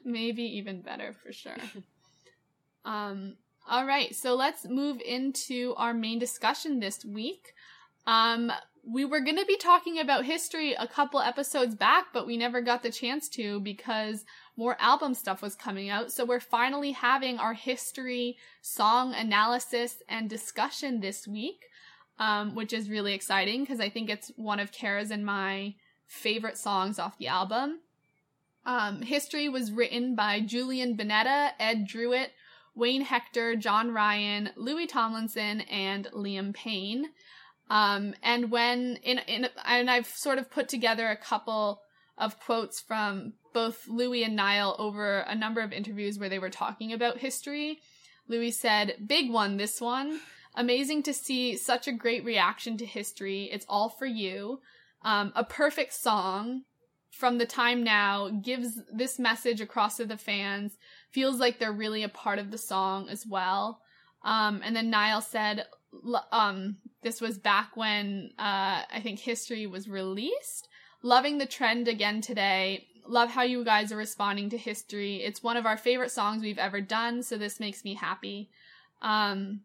Maybe 0.05 0.43
even 0.59 0.81
better 0.83 1.15
for 1.23 1.33
sure. 1.33 1.57
um, 2.85 3.37
all 3.69 3.87
right, 3.87 4.15
so 4.15 4.35
let's 4.35 4.65
move 4.65 5.01
into 5.01 5.75
our 5.77 5.95
main 5.95 6.19
discussion 6.19 6.81
this 6.81 7.05
week. 7.05 7.55
Um, 8.07 8.53
we 8.85 9.05
were 9.05 9.21
going 9.21 9.37
to 9.37 9.45
be 9.45 9.57
talking 9.57 9.99
about 9.99 10.25
history 10.25 10.73
a 10.73 10.89
couple 10.89 11.21
episodes 11.21 11.75
back, 11.75 12.07
but 12.13 12.27
we 12.27 12.37
never 12.37 12.61
got 12.61 12.83
the 12.83 12.91
chance 12.91 13.29
to 13.29 13.61
because 13.61 14.25
more 14.57 14.77
album 14.81 15.15
stuff 15.15 15.43
was 15.43 15.55
coming 15.55 15.91
out. 15.91 16.11
So 16.11 16.25
we're 16.25 16.41
finally 16.41 16.93
having 16.93 17.39
our 17.39 17.55
history 17.55 18.37
song 18.63 19.15
analysis 19.15 20.03
and 20.09 20.29
discussion 20.29 21.01
this 21.01 21.29
week, 21.29 21.67
um, 22.19 22.55
which 22.55 22.73
is 22.73 22.91
really 22.91 23.15
exciting 23.15 23.61
because 23.61 23.81
I 23.81 23.91
think 23.91 24.09
it's 24.09 24.33
one 24.37 24.61
of 24.61 24.73
Kara's 24.73 25.11
and 25.11 25.25
my 25.25 25.75
favorite 26.07 26.59
songs 26.59 26.99
off 26.99 27.19
the 27.19 27.29
album. 27.29 27.81
Um, 28.67 29.03
history 29.03 29.49
was 29.49 29.73
written 29.73 30.15
by 30.15 30.41
Julian 30.41 30.97
Bunetta, 30.97 31.53
Ed 31.59 31.87
Drewett, 31.87 32.31
Wayne 32.75 33.03
Hector, 33.03 33.57
John 33.57 33.93
Ryan, 33.93 34.51
Louis 34.57 34.87
Tomlinson, 34.87 35.63
and 35.63 36.07
Liam 36.15 36.55
Payne. 36.55 37.07
Um, 37.69 38.15
and 38.23 38.51
when 38.51 38.97
in 39.03 39.19
in 39.27 39.49
and 39.65 39.91
I've 39.91 40.07
sort 40.07 40.39
of 40.39 40.51
put 40.51 40.69
together 40.69 41.09
a 41.09 41.17
couple 41.17 41.83
of 42.19 42.39
quotes 42.41 42.81
from 42.81 43.35
both 43.55 43.89
Louis 43.89 44.25
and 44.25 44.37
Niall 44.37 44.77
over 44.79 45.21
a 45.21 45.35
number 45.35 45.61
of 45.61 45.73
interviews 45.73 46.19
where 46.19 46.29
they 46.29 46.39
were 46.39 46.51
talking 46.51 46.93
about 46.93 47.19
history. 47.19 47.81
Louis 48.29 48.51
said, 48.51 48.97
"Big 49.07 49.31
one, 49.31 49.57
this 49.57 49.81
one. 49.81 50.21
Amazing 50.55 51.05
to 51.05 51.15
see 51.15 51.57
such 51.57 51.87
a 51.87 51.93
great 51.93 52.25
reaction 52.25 52.77
to 52.79 52.87
history. 52.87 53.45
It's 53.53 53.67
all 53.69 53.89
for 53.89 54.07
you. 54.07 54.61
Um, 55.03 55.33
a 55.35 55.45
perfect 55.45 55.95
song." 55.95 56.65
from 57.11 57.39
the 57.39 57.47
time 57.47 57.83
now 57.83 58.31
gives 58.43 58.81
this 58.91 59.19
message 59.19 59.61
across 59.61 59.97
to 59.97 60.07
the 60.07 60.17
fans. 60.17 60.79
Feels 61.13 61.39
like 61.39 61.59
they're 61.59 61.73
really 61.73 62.03
a 62.03 62.09
part 62.09 62.39
of 62.39 62.51
the 62.51 62.59
song 62.59 63.09
as 63.09 63.27
well. 63.27 63.81
Um, 64.23 64.61
and 64.65 64.77
then 64.77 64.91
Niall 64.91 65.23
said, 65.23 65.67
um, 66.31 66.77
this 67.03 67.21
was 67.21 67.39
back 67.39 67.77
when 67.77 68.33
uh, 68.39 68.83
I 68.93 69.01
think 69.03 69.19
History 69.19 69.67
was 69.67 69.89
released. 69.89 70.69
Loving 71.03 71.39
the 71.39 71.47
trend 71.47 71.89
again 71.89 72.21
today. 72.21 72.87
Love 73.07 73.31
how 73.31 73.43
you 73.43 73.65
guys 73.65 73.91
are 73.91 73.97
responding 73.97 74.51
to 74.51 74.59
History. 74.59 75.17
It's 75.17 75.43
one 75.43 75.57
of 75.57 75.67
our 75.67 75.77
favorite 75.77 76.11
songs 76.11 76.43
we've 76.43 76.59
ever 76.59 76.81
done, 76.81 77.23
so 77.23 77.37
this 77.37 77.59
makes 77.59 77.85
me 77.85 77.95
happy. 77.95 78.51
Um, 79.03 79.63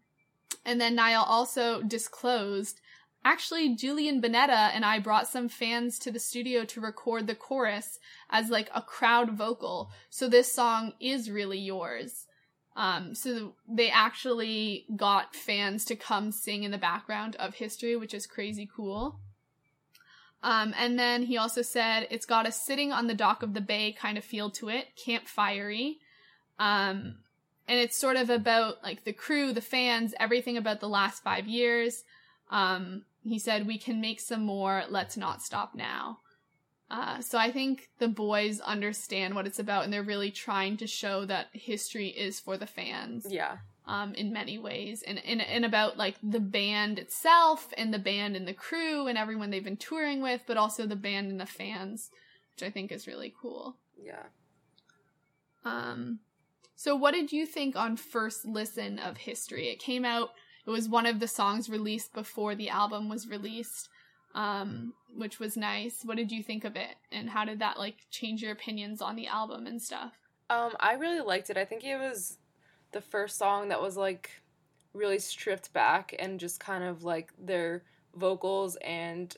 and 0.65 0.79
then 0.79 0.95
Niall 0.95 1.25
also 1.25 1.81
disclosed 1.81 2.79
actually 3.25 3.75
Julian 3.75 4.21
Bunetta 4.21 4.71
and 4.73 4.85
I 4.85 4.99
brought 4.99 5.27
some 5.27 5.49
fans 5.49 5.99
to 5.99 6.11
the 6.11 6.19
studio 6.19 6.63
to 6.65 6.79
record 6.79 7.25
the 7.25 7.35
chorus 7.35 7.99
as 8.29 8.49
like 8.49 8.69
a 8.73 8.81
crowd 8.81 9.31
vocal. 9.31 9.91
So 10.09 10.29
this 10.29 10.53
song 10.53 10.93
is 11.01 11.29
really 11.29 11.59
yours. 11.59 12.27
Um, 12.77 13.15
so 13.15 13.55
they 13.67 13.89
actually 13.89 14.85
got 14.95 15.35
fans 15.35 15.85
to 15.85 15.95
come 15.95 16.31
sing 16.31 16.63
in 16.63 16.71
the 16.71 16.77
background 16.77 17.35
of 17.37 17.55
history, 17.55 17.95
which 17.95 18.13
is 18.13 18.27
crazy 18.27 18.69
cool. 18.73 19.19
Um, 20.43 20.75
and 20.77 20.99
then 20.99 21.23
he 21.23 21.37
also 21.37 21.63
said 21.63 22.07
it's 22.11 22.27
got 22.27 22.47
a 22.47 22.51
sitting 22.51 22.91
on 22.91 23.07
the 23.07 23.15
dock 23.15 23.41
of 23.41 23.55
the 23.55 23.61
bay 23.61 23.91
kind 23.91 24.17
of 24.17 24.23
feel 24.23 24.51
to 24.51 24.69
it, 24.69 24.89
campfirey. 25.03 25.95
Um, 26.59 27.15
and 27.67 27.79
it's 27.79 27.97
sort 27.97 28.17
of 28.17 28.29
about 28.29 28.83
like 28.83 29.03
the 29.03 29.13
crew, 29.13 29.51
the 29.51 29.61
fans, 29.61 30.13
everything 30.19 30.57
about 30.57 30.81
the 30.81 30.89
last 30.89 31.23
five 31.23 31.47
years. 31.47 32.03
Um, 32.51 33.05
he 33.25 33.39
said, 33.39 33.67
We 33.67 33.77
can 33.77 33.99
make 33.99 34.19
some 34.19 34.45
more. 34.45 34.83
Let's 34.89 35.17
not 35.17 35.41
stop 35.41 35.75
now. 35.75 36.19
Uh, 36.89 37.19
so 37.19 37.37
I 37.37 37.51
think 37.51 37.89
the 37.97 38.07
boys 38.07 38.59
understand 38.59 39.33
what 39.33 39.47
it's 39.47 39.57
about 39.57 39.83
and 39.83 39.91
they're 39.91 40.03
really 40.03 40.29
trying 40.29 40.77
to 40.77 40.85
show 40.85 41.25
that 41.25 41.47
history 41.51 42.09
is 42.09 42.39
for 42.39 42.57
the 42.57 42.67
fans. 42.67 43.25
Yeah. 43.27 43.57
Um, 43.87 44.15
in 44.15 44.33
many 44.33 44.57
ways, 44.57 45.03
and, 45.05 45.23
and 45.23 45.43
and 45.43 45.63
about 45.63 45.95
like 45.95 46.15
the 46.23 46.39
band 46.39 46.97
itself, 46.97 47.71
and 47.77 47.93
the 47.93 47.99
band 47.99 48.35
and 48.35 48.47
the 48.47 48.53
crew, 48.53 49.05
and 49.05 49.15
everyone 49.15 49.51
they've 49.51 49.63
been 49.63 49.77
touring 49.77 50.23
with, 50.23 50.41
but 50.47 50.57
also 50.57 50.87
the 50.87 50.95
band 50.95 51.29
and 51.29 51.39
the 51.39 51.45
fans, 51.45 52.09
which 52.55 52.67
I 52.67 52.71
think 52.71 52.91
is 52.91 53.05
really 53.05 53.31
cool. 53.39 53.77
Yeah. 53.95 54.23
Um, 55.63 56.17
so 56.75 56.95
what 56.95 57.13
did 57.13 57.31
you 57.31 57.45
think 57.45 57.75
on 57.75 57.95
first 57.95 58.43
listen 58.43 58.97
of 58.97 59.17
History? 59.17 59.67
It 59.67 59.77
came 59.77 60.03
out 60.03 60.31
it 60.65 60.69
was 60.69 60.89
one 60.89 61.05
of 61.05 61.19
the 61.19 61.27
songs 61.27 61.69
released 61.69 62.13
before 62.13 62.55
the 62.55 62.69
album 62.69 63.09
was 63.09 63.27
released, 63.27 63.89
um, 64.33 64.93
which 65.15 65.39
was 65.39 65.55
nice. 65.55 66.01
What 66.03 66.17
did 66.17 66.31
you 66.31 66.41
think 66.43 66.63
of 66.65 66.75
it, 66.75 66.95
and 67.11 67.29
how 67.29 67.45
did 67.45 67.59
that 67.59 67.77
like 67.77 68.07
change 68.09 68.41
your 68.41 68.51
opinions 68.51 69.01
on 69.01 69.15
the 69.15 69.27
album 69.27 69.67
and 69.67 69.81
stuff? 69.81 70.13
Um, 70.49 70.73
I 70.79 70.93
really 70.93 71.21
liked 71.21 71.49
it. 71.49 71.57
I 71.57 71.65
think 71.65 71.83
it 71.83 71.97
was 71.97 72.37
the 72.91 73.01
first 73.01 73.37
song 73.37 73.69
that 73.69 73.81
was 73.81 73.97
like 73.97 74.29
really 74.93 75.19
stripped 75.19 75.73
back 75.73 76.15
and 76.17 76.39
just 76.39 76.59
kind 76.59 76.83
of 76.83 77.03
like 77.03 77.31
their 77.37 77.83
vocals 78.15 78.77
and 78.77 79.35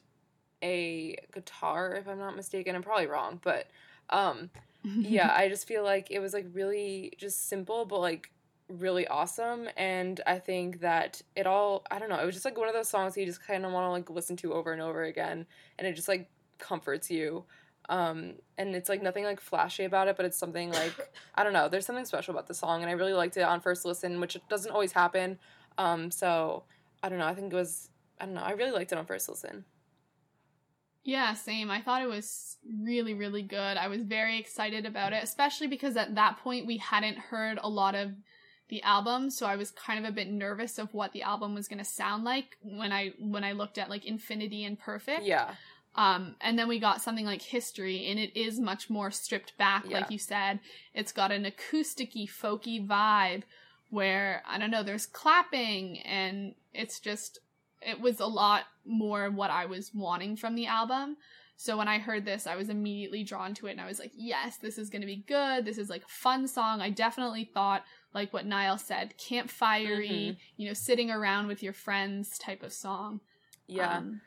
a 0.64 1.18
guitar, 1.34 1.94
if 1.94 2.08
I'm 2.08 2.20
not 2.20 2.36
mistaken. 2.36 2.76
I'm 2.76 2.84
probably 2.84 3.08
wrong, 3.08 3.40
but 3.44 3.68
um, 4.10 4.50
yeah, 4.84 5.34
I 5.34 5.50
just 5.50 5.68
feel 5.68 5.84
like 5.84 6.12
it 6.12 6.20
was 6.20 6.34
like 6.34 6.48
really 6.54 7.14
just 7.18 7.50
simple, 7.50 7.86
but 7.86 8.00
like 8.00 8.32
really 8.70 9.08
awesome 9.08 9.70
and 9.78 10.20
i 10.28 10.38
think 10.38 10.82
that 10.82 11.22
it 11.36 11.48
all 11.48 11.86
i 11.90 11.98
don't 11.98 12.10
know 12.10 12.20
it 12.20 12.26
was 12.26 12.36
just 12.36 12.46
like 12.46 12.58
one 12.58 12.68
of 12.68 12.74
those 12.74 12.90
songs 12.90 13.14
that 13.14 13.22
you 13.22 13.26
just 13.26 13.46
kind 13.46 13.66
of 13.66 13.72
want 13.72 13.86
to 13.86 13.90
like 13.90 14.10
listen 14.10 14.36
to 14.36 14.54
over 14.54 14.74
and 14.74 14.82
over 14.82 15.04
again 15.04 15.46
and 15.78 15.88
it 15.88 15.96
just 15.96 16.08
like 16.08 16.30
comforts 16.60 17.10
you 17.10 17.44
um 17.88 18.34
and 18.58 18.76
it's 18.76 18.90
like 18.90 19.02
nothing 19.02 19.24
like 19.24 19.40
flashy 19.40 19.86
about 19.86 20.10
it 20.10 20.18
but 20.18 20.26
it's 20.26 20.38
something 20.38 20.72
like 20.74 20.94
i 21.36 21.44
don't 21.44 21.54
know 21.54 21.70
there's 21.70 21.86
something 21.86 22.04
special 22.04 22.34
about 22.34 22.48
the 22.48 22.54
song 22.54 22.82
and 22.82 22.90
i 22.90 22.94
really 22.94 23.14
liked 23.14 23.38
it 23.38 23.42
on 23.42 23.62
first 23.62 23.86
listen 23.86 24.20
which 24.20 24.38
doesn't 24.50 24.72
always 24.72 24.92
happen 24.92 25.40
um 25.78 26.12
so 26.12 26.64
i 27.04 27.10
don't 27.10 27.20
know 27.20 27.28
i 27.28 27.34
think 27.34 27.54
it 27.54 27.56
was 27.56 27.90
i 28.20 28.26
don't 28.26 28.34
know 28.34 28.42
i 28.42 28.52
really 28.52 28.72
liked 28.72 28.92
it 28.92 28.98
on 28.98 29.06
first 29.06 29.30
listen 29.30 29.64
yeah, 31.08 31.36
same. 31.36 31.72
I 31.72 31.82
thought 31.82 32.02
it 32.02 32.10
was 32.10 32.58
really, 32.84 33.14
really 33.14 33.42
good. 33.42 33.78
I 33.78 33.88
was 33.88 34.02
very 34.02 34.38
excited 34.38 34.86
about 34.86 35.14
it, 35.14 35.24
especially 35.24 35.68
because 35.68 35.96
at 35.96 36.16
that 36.16 36.40
point 36.40 36.68
we 36.68 36.76
hadn't 36.76 37.18
heard 37.18 37.60
a 37.64 37.70
lot 37.70 37.96
of 37.96 38.12
the 38.70 38.82
album 38.84 39.30
so 39.30 39.46
i 39.46 39.56
was 39.56 39.72
kind 39.72 40.04
of 40.04 40.10
a 40.10 40.14
bit 40.14 40.30
nervous 40.30 40.78
of 40.78 40.94
what 40.94 41.14
the 41.14 41.22
album 41.22 41.54
was 41.54 41.68
going 41.68 41.78
to 41.78 41.86
sound 41.86 42.24
like 42.24 42.58
when 42.62 42.92
i 42.92 43.12
when 43.20 43.44
i 43.44 43.52
looked 43.52 43.78
at 43.78 43.90
like 43.90 44.06
infinity 44.06 44.64
and 44.66 44.80
perfect. 44.80 45.24
Yeah. 45.24 45.52
Um 45.96 46.36
and 46.42 46.60
then 46.60 46.68
we 46.68 46.80
got 46.80 47.02
something 47.02 47.26
like 47.26 47.42
history 47.42 48.06
and 48.08 48.20
it 48.20 48.38
is 48.40 48.60
much 48.60 48.90
more 48.90 49.10
stripped 49.10 49.58
back 49.58 49.86
yeah. 49.88 50.00
like 50.00 50.12
you 50.12 50.20
said. 50.20 50.60
It's 50.94 51.12
got 51.12 51.32
an 51.32 51.44
acousticy 51.44 52.30
folky 52.30 52.86
vibe 52.86 53.44
where 53.90 54.44
i 54.48 54.58
don't 54.58 54.72
know 54.72 54.84
there's 54.84 55.06
clapping 55.06 56.00
and 56.00 56.54
it's 56.74 57.00
just 57.00 57.40
it 57.82 58.00
was 58.00 58.20
a 58.20 58.26
lot 58.26 58.64
more 58.86 59.30
what 59.30 59.50
i 59.50 59.66
was 59.66 59.92
wanting 59.94 60.36
from 60.36 60.56
the 60.56 60.68
album 60.68 61.16
so 61.60 61.76
when 61.76 61.88
I 61.88 61.98
heard 61.98 62.24
this, 62.24 62.46
I 62.46 62.56
was 62.56 62.70
immediately 62.70 63.24
drawn 63.24 63.56
to 63.56 63.66
it 63.66 63.72
and 63.72 63.82
I 63.82 63.88
was 63.88 63.98
like, 64.00 64.12
yes, 64.16 64.58
this 64.58 64.78
is 64.78 64.92
going 64.92 65.02
to 65.02 65.08
be 65.08 65.24
good. 65.28 65.66
This 65.66 65.80
is 65.80 65.90
like 65.90 66.04
a 66.04 66.08
fun 66.08 66.48
song. 66.48 66.82
I 66.82 66.92
definitely 66.92 67.50
thought 67.52 67.84
like 68.14 68.32
what 68.32 68.46
Niall 68.46 68.78
said, 68.78 69.16
campfirey, 69.18 70.08
mm-hmm. 70.08 70.38
you 70.56 70.68
know, 70.68 70.74
sitting 70.74 71.10
around 71.10 71.48
with 71.48 71.64
your 71.64 71.74
friends 71.74 72.38
type 72.38 72.62
of 72.62 72.72
song. 72.72 73.22
Yeah. 73.66 73.98
Um, 73.98 74.22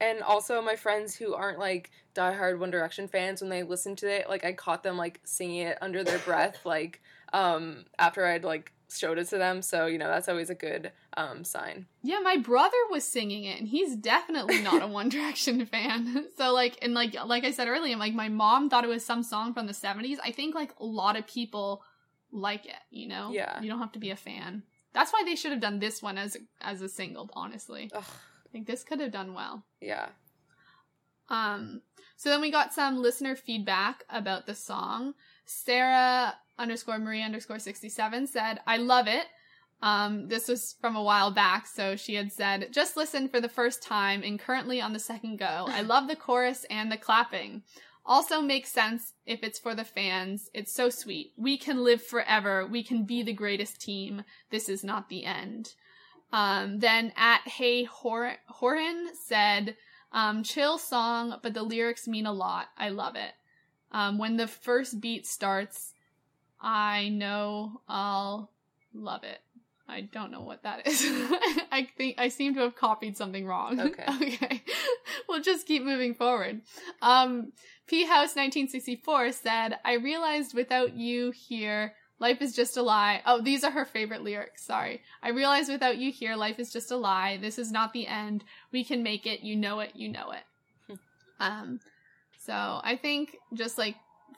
and 0.00 0.22
also 0.22 0.62
my 0.62 0.76
friends 0.76 1.16
who 1.16 1.34
aren't 1.34 1.58
like 1.58 1.90
diehard 2.14 2.60
One 2.60 2.70
Direction 2.70 3.08
fans, 3.08 3.40
when 3.40 3.50
they 3.50 3.64
listened 3.64 3.98
to 3.98 4.08
it, 4.08 4.28
like 4.28 4.44
I 4.44 4.52
caught 4.52 4.84
them 4.84 4.96
like 4.96 5.20
singing 5.24 5.62
it 5.62 5.78
under 5.80 6.04
their 6.04 6.18
breath, 6.20 6.64
like 6.64 7.00
um 7.32 7.84
after 7.98 8.24
I'd 8.24 8.44
like 8.44 8.72
showed 8.88 9.18
it 9.18 9.26
to 9.28 9.38
them. 9.38 9.60
So 9.60 9.86
you 9.86 9.98
know 9.98 10.08
that's 10.08 10.28
always 10.28 10.50
a 10.50 10.54
good 10.54 10.92
um 11.16 11.44
sign. 11.44 11.86
Yeah, 12.02 12.20
my 12.20 12.36
brother 12.36 12.76
was 12.90 13.04
singing 13.04 13.44
it, 13.44 13.58
and 13.58 13.68
he's 13.68 13.96
definitely 13.96 14.60
not 14.60 14.82
a 14.82 14.86
One 15.00 15.08
Direction 15.08 15.64
fan. 15.66 16.26
So 16.36 16.52
like, 16.52 16.78
and 16.82 16.92
like 16.94 17.14
like 17.24 17.44
I 17.44 17.50
said 17.50 17.68
earlier, 17.68 17.96
like 17.96 18.14
my 18.14 18.28
mom 18.28 18.68
thought 18.68 18.84
it 18.84 18.88
was 18.88 19.04
some 19.04 19.22
song 19.22 19.54
from 19.54 19.66
the 19.66 19.74
seventies. 19.74 20.18
I 20.22 20.30
think 20.30 20.54
like 20.54 20.72
a 20.78 20.84
lot 20.84 21.16
of 21.16 21.26
people 21.26 21.82
like 22.30 22.66
it, 22.66 22.74
you 22.90 23.08
know? 23.08 23.30
Yeah. 23.32 23.60
You 23.60 23.68
don't 23.70 23.78
have 23.78 23.92
to 23.92 23.98
be 23.98 24.10
a 24.10 24.16
fan. 24.16 24.62
That's 24.92 25.12
why 25.12 25.22
they 25.24 25.36
should 25.36 25.52
have 25.52 25.60
done 25.60 25.78
this 25.78 26.02
one 26.02 26.18
as 26.18 26.36
as 26.60 26.82
a 26.82 26.88
single, 26.88 27.30
honestly. 27.32 27.90
Ugh. 27.94 28.04
I 28.04 28.48
think 28.52 28.66
this 28.66 28.84
could 28.84 29.00
have 29.00 29.12
done 29.12 29.34
well. 29.34 29.64
Yeah. 29.80 30.08
Um 31.28 31.82
so 32.16 32.30
then 32.30 32.40
we 32.40 32.50
got 32.50 32.72
some 32.72 33.02
listener 33.02 33.36
feedback 33.36 34.04
about 34.08 34.46
the 34.46 34.54
song. 34.54 35.14
Sarah 35.44 36.34
underscore 36.58 36.98
Marie 36.98 37.22
underscore 37.22 37.58
67 37.58 38.26
said, 38.26 38.60
I 38.66 38.78
love 38.78 39.06
it. 39.06 39.26
Um, 39.82 40.28
this 40.28 40.48
was 40.48 40.74
from 40.80 40.96
a 40.96 41.02
while 41.02 41.30
back, 41.30 41.66
so 41.66 41.96
she 41.96 42.14
had 42.14 42.32
said, 42.32 42.72
just 42.72 42.96
listen 42.96 43.28
for 43.28 43.40
the 43.40 43.48
first 43.48 43.82
time 43.82 44.22
and 44.22 44.38
currently 44.38 44.80
on 44.80 44.92
the 44.92 44.98
second 44.98 45.38
go. 45.38 45.66
I 45.68 45.80
love 45.82 46.08
the 46.08 46.16
chorus 46.16 46.64
and 46.70 46.90
the 46.90 46.96
clapping. 46.96 47.62
Also 48.04 48.40
makes 48.40 48.70
sense 48.70 49.14
if 49.26 49.42
it's 49.42 49.58
for 49.58 49.74
the 49.74 49.84
fans. 49.84 50.48
It's 50.54 50.72
so 50.72 50.88
sweet. 50.88 51.32
We 51.36 51.58
can 51.58 51.82
live 51.82 52.02
forever. 52.02 52.66
We 52.66 52.82
can 52.84 53.04
be 53.04 53.22
the 53.22 53.32
greatest 53.32 53.80
team. 53.80 54.22
This 54.50 54.68
is 54.68 54.84
not 54.84 55.08
the 55.08 55.24
end. 55.24 55.74
Um, 56.32 56.78
then 56.78 57.12
at 57.16 57.46
Hey 57.46 57.84
Hor- 57.84 58.36
Horan 58.46 59.08
said, 59.14 59.76
um, 60.12 60.42
chill 60.42 60.78
song, 60.78 61.38
but 61.42 61.52
the 61.52 61.62
lyrics 61.62 62.06
mean 62.06 62.26
a 62.26 62.32
lot. 62.32 62.68
I 62.78 62.90
love 62.90 63.16
it. 63.16 63.32
Um, 63.92 64.18
when 64.18 64.36
the 64.36 64.46
first 64.46 65.00
beat 65.00 65.26
starts, 65.26 65.92
I 66.60 67.08
know 67.08 67.80
I'll 67.88 68.50
love 68.94 69.24
it. 69.24 69.40
I 69.88 70.00
don't 70.00 70.30
know 70.32 70.40
what 70.40 70.64
that 70.64 70.86
is. 70.86 71.00
I 71.72 71.88
think 71.96 72.16
I 72.18 72.28
seem 72.28 72.54
to 72.54 72.60
have 72.60 72.76
copied 72.76 73.16
something 73.16 73.46
wrong. 73.46 73.80
Okay. 73.86 74.04
okay. 74.22 74.62
we'll 75.28 75.40
just 75.40 75.66
keep 75.66 75.84
moving 75.84 76.14
forward. 76.14 76.62
Um, 77.02 77.52
P 77.86 78.02
House 78.02 78.34
1964 78.34 79.32
said, 79.32 79.78
I 79.84 79.94
realized 79.94 80.54
without 80.54 80.94
you 80.94 81.30
here, 81.30 81.94
life 82.18 82.42
is 82.42 82.54
just 82.54 82.76
a 82.76 82.82
lie. 82.82 83.22
Oh, 83.24 83.40
these 83.40 83.62
are 83.62 83.70
her 83.70 83.84
favorite 83.84 84.22
lyrics. 84.22 84.64
Sorry. 84.64 85.02
I 85.22 85.30
realized 85.30 85.70
without 85.70 85.98
you 85.98 86.10
here, 86.10 86.34
life 86.34 86.58
is 86.58 86.72
just 86.72 86.90
a 86.90 86.96
lie. 86.96 87.38
This 87.40 87.58
is 87.58 87.70
not 87.70 87.92
the 87.92 88.06
end. 88.06 88.44
We 88.72 88.82
can 88.82 89.02
make 89.02 89.26
it. 89.26 89.40
You 89.40 89.54
know 89.56 89.80
it. 89.80 89.92
You 89.94 90.08
know 90.08 90.32
it. 90.32 90.42
Hmm. 90.88 90.94
um, 91.38 91.80
so 92.38 92.80
I 92.82 92.98
think 93.00 93.36
just 93.54 93.78
like 93.78 93.96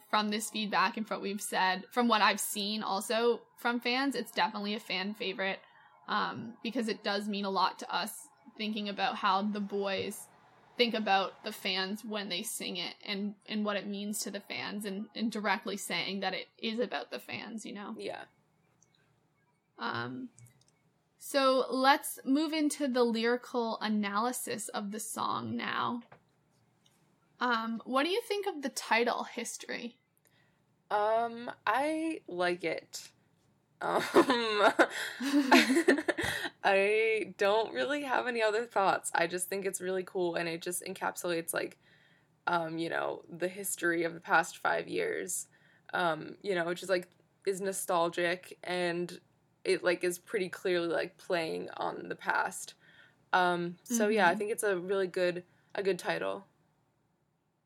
from 0.09 0.31
this 0.31 0.51
feedback 0.51 0.97
and 0.97 1.07
from 1.07 1.17
what 1.17 1.23
we've 1.23 1.41
said, 1.41 1.85
from 1.91 2.09
what 2.09 2.23
I've 2.23 2.41
seen 2.41 2.83
also 2.83 3.41
from 3.57 3.81
fans, 3.81 4.15
it's 4.15 4.33
definitely 4.33 4.75
a 4.75 4.81
fan 4.81 5.15
favorite 5.15 5.61
um, 6.09 6.55
because 6.63 6.89
it 6.89 7.05
does 7.05 7.29
mean 7.29 7.45
a 7.45 7.51
lot 7.51 7.79
to 7.81 7.95
us 7.95 8.29
thinking 8.57 8.89
about 8.89 9.17
how 9.17 9.43
the 9.43 9.61
boys 9.61 10.27
think 10.77 10.95
about 10.95 11.45
the 11.45 11.53
fans 11.53 12.05
when 12.05 12.29
they 12.29 12.43
sing 12.43 12.77
it 12.77 12.95
and, 13.05 13.35
and 13.49 13.65
what 13.65 13.77
it 13.77 13.87
means 13.87 14.21
to 14.21 14.31
the 14.31 14.41
fans 14.41 14.85
and, 14.85 15.07
and 15.15 15.31
directly 15.31 15.77
saying 15.77 16.21
that 16.21 16.35
it 16.35 16.47
is 16.57 16.79
about 16.79 17.11
the 17.11 17.19
fans, 17.19 17.67
you 17.67 17.75
know? 17.75 17.95
Yeah. 17.99 18.23
Um, 19.79 20.29
so 21.19 21.67
let's 21.69 22.21
move 22.25 22.53
into 22.53 22.89
the 22.89 23.05
lyrical 23.05 23.79
analysis 23.81 24.69
of 24.69 24.93
the 24.93 25.01
song 25.01 25.57
now. 25.57 26.03
Um, 27.41 27.81
what 27.85 28.05
do 28.05 28.11
you 28.11 28.21
think 28.21 28.47
of 28.47 28.63
the 28.63 28.69
title 28.69 29.25
history? 29.25 29.97
Um, 30.91 31.51
I 31.67 32.21
like 32.27 32.65
it. 32.65 33.09
Um, 33.81 34.03
I 36.65 37.33
don't 37.39 37.73
really 37.73 38.03
have 38.03 38.27
any 38.27 38.43
other 38.43 38.65
thoughts. 38.65 39.13
I 39.15 39.29
just 39.29 39.49
think 39.49 39.65
it's 39.65 39.81
really 39.81 40.03
cool 40.03 40.35
and 40.35 40.49
it 40.49 40.63
just 40.63 40.83
encapsulates 40.85 41.55
like 41.55 41.79
um, 42.49 42.79
you 42.79 42.89
know, 42.89 43.23
the 43.31 43.47
history 43.47 44.03
of 44.03 44.15
the 44.15 44.21
past 44.21 44.59
5 44.59 44.89
years. 44.89 45.47
Um, 45.95 46.35
you 46.43 46.57
know, 46.57 46.65
which 46.65 46.83
is 46.83 46.89
like 46.89 47.07
is 47.47 47.61
nostalgic 47.61 48.59
and 48.65 49.21
it 49.65 49.85
like 49.85 50.03
is 50.03 50.19
pretty 50.19 50.49
clearly 50.49 50.89
like 50.89 51.17
playing 51.17 51.69
on 51.77 52.09
the 52.09 52.17
past. 52.17 52.75
Um, 53.33 53.77
so 53.85 54.05
mm-hmm. 54.05 54.13
yeah, 54.13 54.27
I 54.27 54.31
mm-hmm. 54.31 54.39
think 54.39 54.51
it's 54.51 54.63
a 54.65 54.77
really 54.77 55.07
good 55.07 55.45
a 55.75 55.83
good 55.83 55.99
title. 55.99 56.45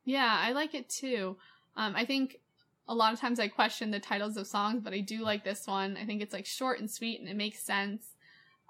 Yeah, 0.04 0.38
I 0.40 0.52
like 0.52 0.74
it 0.74 0.88
too. 0.88 1.36
Um, 1.76 1.94
I 1.96 2.04
think 2.04 2.38
a 2.88 2.94
lot 2.94 3.12
of 3.12 3.20
times 3.20 3.38
I 3.38 3.48
question 3.48 3.90
the 3.90 4.00
titles 4.00 4.36
of 4.36 4.46
songs, 4.46 4.82
but 4.82 4.92
I 4.92 5.00
do 5.00 5.22
like 5.22 5.44
this 5.44 5.66
one. 5.66 5.96
I 5.96 6.04
think 6.04 6.22
it's 6.22 6.32
like 6.32 6.46
short 6.46 6.80
and 6.80 6.90
sweet 6.90 7.20
and 7.20 7.28
it 7.28 7.36
makes 7.36 7.62
sense. 7.62 8.04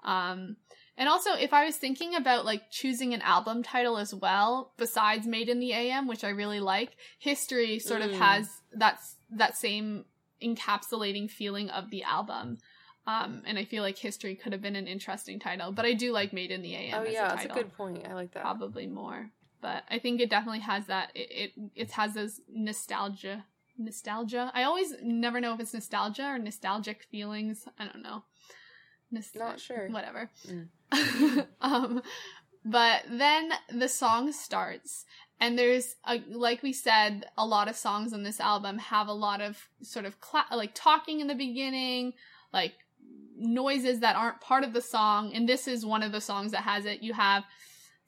Um, 0.03 0.57
and 0.97 1.09
also, 1.09 1.33
if 1.33 1.53
I 1.53 1.65
was 1.65 1.77
thinking 1.77 2.15
about 2.15 2.45
like 2.45 2.69
choosing 2.69 3.13
an 3.13 3.21
album 3.21 3.63
title 3.63 3.97
as 3.97 4.13
well, 4.13 4.73
besides 4.77 5.25
Made 5.25 5.49
in 5.49 5.59
the 5.59 5.73
AM, 5.73 6.07
which 6.07 6.23
I 6.23 6.29
really 6.29 6.59
like, 6.59 6.91
History 7.17 7.79
sort 7.79 8.01
mm. 8.01 8.05
of 8.05 8.11
has 8.13 8.49
that 8.73 8.99
that 9.31 9.57
same 9.57 10.05
encapsulating 10.41 11.31
feeling 11.31 11.69
of 11.69 11.89
the 11.89 12.03
album. 12.03 12.59
Um, 13.07 13.41
and 13.45 13.57
I 13.57 13.65
feel 13.65 13.81
like 13.81 13.97
History 13.97 14.35
could 14.35 14.53
have 14.53 14.61
been 14.61 14.75
an 14.75 14.87
interesting 14.87 15.39
title, 15.39 15.71
but 15.71 15.85
I 15.85 15.93
do 15.93 16.11
like 16.11 16.31
Made 16.31 16.51
in 16.51 16.61
the 16.61 16.75
AM. 16.75 17.01
Oh 17.01 17.09
yeah, 17.09 17.25
a 17.25 17.29
that's 17.29 17.45
a 17.45 17.49
good 17.49 17.73
point. 17.75 18.05
I 18.07 18.13
like 18.13 18.31
that. 18.33 18.43
Probably 18.43 18.85
more, 18.85 19.31
but 19.63 19.83
I 19.89 19.97
think 19.97 20.21
it 20.21 20.29
definitely 20.29 20.59
has 20.59 20.85
that. 20.85 21.09
It 21.15 21.29
it, 21.31 21.51
it 21.73 21.91
has 21.91 22.13
those 22.13 22.39
nostalgia 22.47 23.45
nostalgia. 23.77 24.51
I 24.53 24.63
always 24.63 24.93
never 25.01 25.41
know 25.41 25.53
if 25.55 25.59
it's 25.59 25.73
nostalgia 25.73 26.25
or 26.25 26.37
nostalgic 26.37 27.03
feelings. 27.03 27.65
I 27.79 27.85
don't 27.85 28.03
know. 28.03 28.23
Nos- 29.11 29.35
Not 29.35 29.59
sure. 29.59 29.89
Whatever. 29.89 30.29
Mm. 30.47 31.47
um, 31.61 32.01
but 32.65 33.03
then 33.09 33.51
the 33.73 33.89
song 33.89 34.31
starts, 34.31 35.05
and 35.39 35.57
there's 35.57 35.95
a, 36.05 36.21
like 36.29 36.63
we 36.63 36.73
said, 36.73 37.25
a 37.37 37.45
lot 37.45 37.67
of 37.67 37.75
songs 37.75 38.13
on 38.13 38.23
this 38.23 38.39
album 38.39 38.77
have 38.77 39.07
a 39.07 39.13
lot 39.13 39.41
of 39.41 39.57
sort 39.81 40.05
of 40.05 40.19
cla- 40.21 40.45
like 40.51 40.71
talking 40.73 41.19
in 41.19 41.27
the 41.27 41.35
beginning, 41.35 42.13
like 42.53 42.73
noises 43.35 43.99
that 43.99 44.15
aren't 44.15 44.39
part 44.41 44.63
of 44.63 44.73
the 44.73 44.81
song. 44.81 45.33
And 45.33 45.49
this 45.49 45.67
is 45.67 45.85
one 45.85 46.03
of 46.03 46.11
the 46.11 46.21
songs 46.21 46.51
that 46.51 46.61
has 46.61 46.85
it. 46.85 47.01
You 47.01 47.13
have 47.13 47.43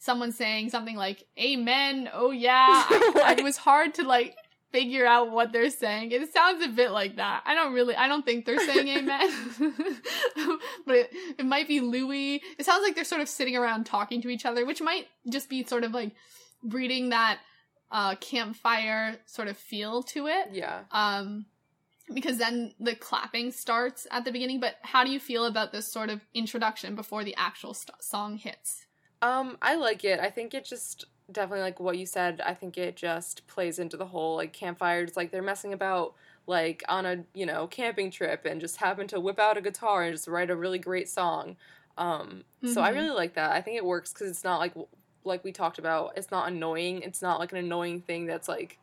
someone 0.06 0.32
saying 0.32 0.70
something 0.70 0.96
like 0.96 1.24
"Amen," 1.40 2.10
"Oh 2.14 2.32
yeah." 2.32 2.86
It 3.38 3.44
was 3.44 3.58
hard 3.58 3.96
to 3.96 4.04
like 4.04 4.36
figure 4.72 5.06
out 5.06 5.32
what 5.32 5.54
they're 5.54 5.70
saying. 5.70 6.12
It 6.12 6.34
sounds 6.34 6.64
a 6.64 6.68
bit 6.68 6.92
like 6.92 7.16
that. 7.16 7.44
I 7.46 7.56
don't 7.56 7.74
really, 7.74 7.96
I 7.96 8.08
don't 8.10 8.26
think 8.26 8.46
they're 8.46 8.60
saying 8.60 8.88
amen. 8.98 9.30
but 10.86 10.96
it, 10.96 11.10
it 11.40 11.46
might 11.46 11.68
be 11.68 11.80
Louis. 11.80 12.42
It 12.60 12.66
sounds 12.66 12.84
like 12.84 12.94
they're 12.94 13.06
sort 13.06 13.22
of 13.22 13.30
sitting 13.30 13.56
around 13.56 13.86
talking 13.86 14.22
to 14.22 14.30
each 14.30 14.46
other, 14.46 14.66
which 14.66 14.82
might 14.82 15.08
just 15.30 15.50
be 15.50 15.64
sort 15.64 15.86
of 15.86 15.94
like 15.94 16.12
breeding 16.62 17.10
that 17.10 17.40
uh, 17.90 18.16
campfire 18.16 19.18
sort 19.26 19.48
of 19.48 19.58
feel 19.58 20.04
to 20.04 20.28
it. 20.28 20.50
Yeah. 20.52 20.82
Um, 20.92 21.46
because 22.14 22.38
then 22.38 22.74
the 22.80 22.96
clapping 22.96 23.52
starts 23.52 24.06
at 24.12 24.26
the 24.26 24.32
beginning. 24.32 24.60
But 24.60 24.76
how 24.82 25.04
do 25.04 25.10
you 25.10 25.20
feel 25.20 25.46
about 25.46 25.72
this 25.72 25.92
sort 25.92 26.10
of 26.10 26.22
introduction 26.34 26.96
before 26.96 27.24
the 27.24 27.36
actual 27.38 27.74
st- 27.74 28.04
song 28.04 28.38
hits? 28.38 28.85
Um, 29.22 29.58
I 29.62 29.76
like 29.76 30.04
it. 30.04 30.20
I 30.20 30.30
think 30.30 30.54
it 30.54 30.66
just 30.66 31.06
definitely 31.32 31.62
like 31.62 31.80
what 31.80 31.98
you 31.98 32.06
said. 32.06 32.42
I 32.46 32.54
think 32.54 32.78
it 32.78 32.96
just 32.96 33.48
plays 33.48 33.80
into 33.80 33.98
the 33.98 34.06
whole 34.06 34.36
like 34.36 34.54
campfire. 34.54 35.00
campfires. 35.00 35.18
Like 35.18 35.32
they're 35.32 35.42
messing 35.42 35.74
about 35.74 36.14
like 36.48 36.84
on 36.88 37.06
a 37.06 37.24
you 37.34 37.46
know 37.46 37.68
camping 37.68 38.12
trip 38.12 38.46
and 38.46 38.62
just 38.62 38.78
happen 38.78 39.08
to 39.08 39.20
whip 39.20 39.40
out 39.40 39.58
a 39.58 39.62
guitar 39.62 40.04
and 40.04 40.14
just 40.14 40.28
write 40.28 40.50
a 40.50 40.56
really 40.56 40.80
great 40.80 41.10
song. 41.10 41.56
Um, 41.98 42.44
mm-hmm. 42.64 42.74
So 42.74 42.82
I 42.82 42.90
mm-hmm. 42.90 43.00
really 43.00 43.16
like 43.16 43.36
that. 43.36 43.52
I 43.52 43.62
think 43.62 43.78
it 43.78 43.86
works 43.86 44.14
because 44.14 44.30
it's 44.30 44.44
not 44.44 44.60
like 44.60 44.74
like 45.24 45.44
we 45.44 45.52
talked 45.52 45.80
about. 45.80 46.14
It's 46.16 46.32
not 46.32 46.48
annoying. 46.48 47.02
It's 47.02 47.22
not 47.22 47.40
like 47.40 47.52
an 47.52 47.58
annoying 47.58 48.02
thing 48.02 48.26
that's 48.26 48.48
like 48.48 48.78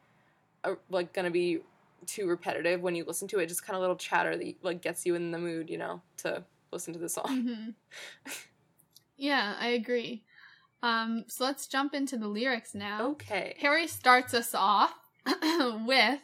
a, 0.65 0.75
like 0.91 1.13
gonna 1.13 1.31
be 1.31 1.61
too 2.07 2.27
repetitive 2.27 2.81
when 2.81 2.95
you 2.95 3.05
listen 3.05 3.29
to 3.29 3.39
it. 3.39 3.47
Just 3.47 3.65
kind 3.65 3.77
of 3.77 3.81
little 3.81 3.97
chatter 3.97 4.37
that 4.37 4.55
like 4.63 4.83
gets 4.83 5.07
you 5.07 5.15
in 5.15 5.31
the 5.31 5.39
mood, 5.39 5.71
you 5.71 5.79
know, 5.79 6.03
to 6.19 6.43
listen 6.73 6.93
to 6.95 6.99
the 6.99 7.09
song. 7.09 7.75
Mm-hmm. 8.27 8.31
yeah, 9.23 9.55
I 9.59 9.69
agree. 9.69 10.25
Um, 10.83 11.25
so 11.29 11.45
let's 11.45 11.69
jump 11.69 11.95
into 11.95 12.17
the 12.17 12.29
lyrics 12.29 12.75
now. 12.75 13.11
Okay. 13.13 13.55
Harry 13.61 13.87
starts 13.87 14.35
us 14.35 14.55
off 14.55 14.95
with 15.87 16.21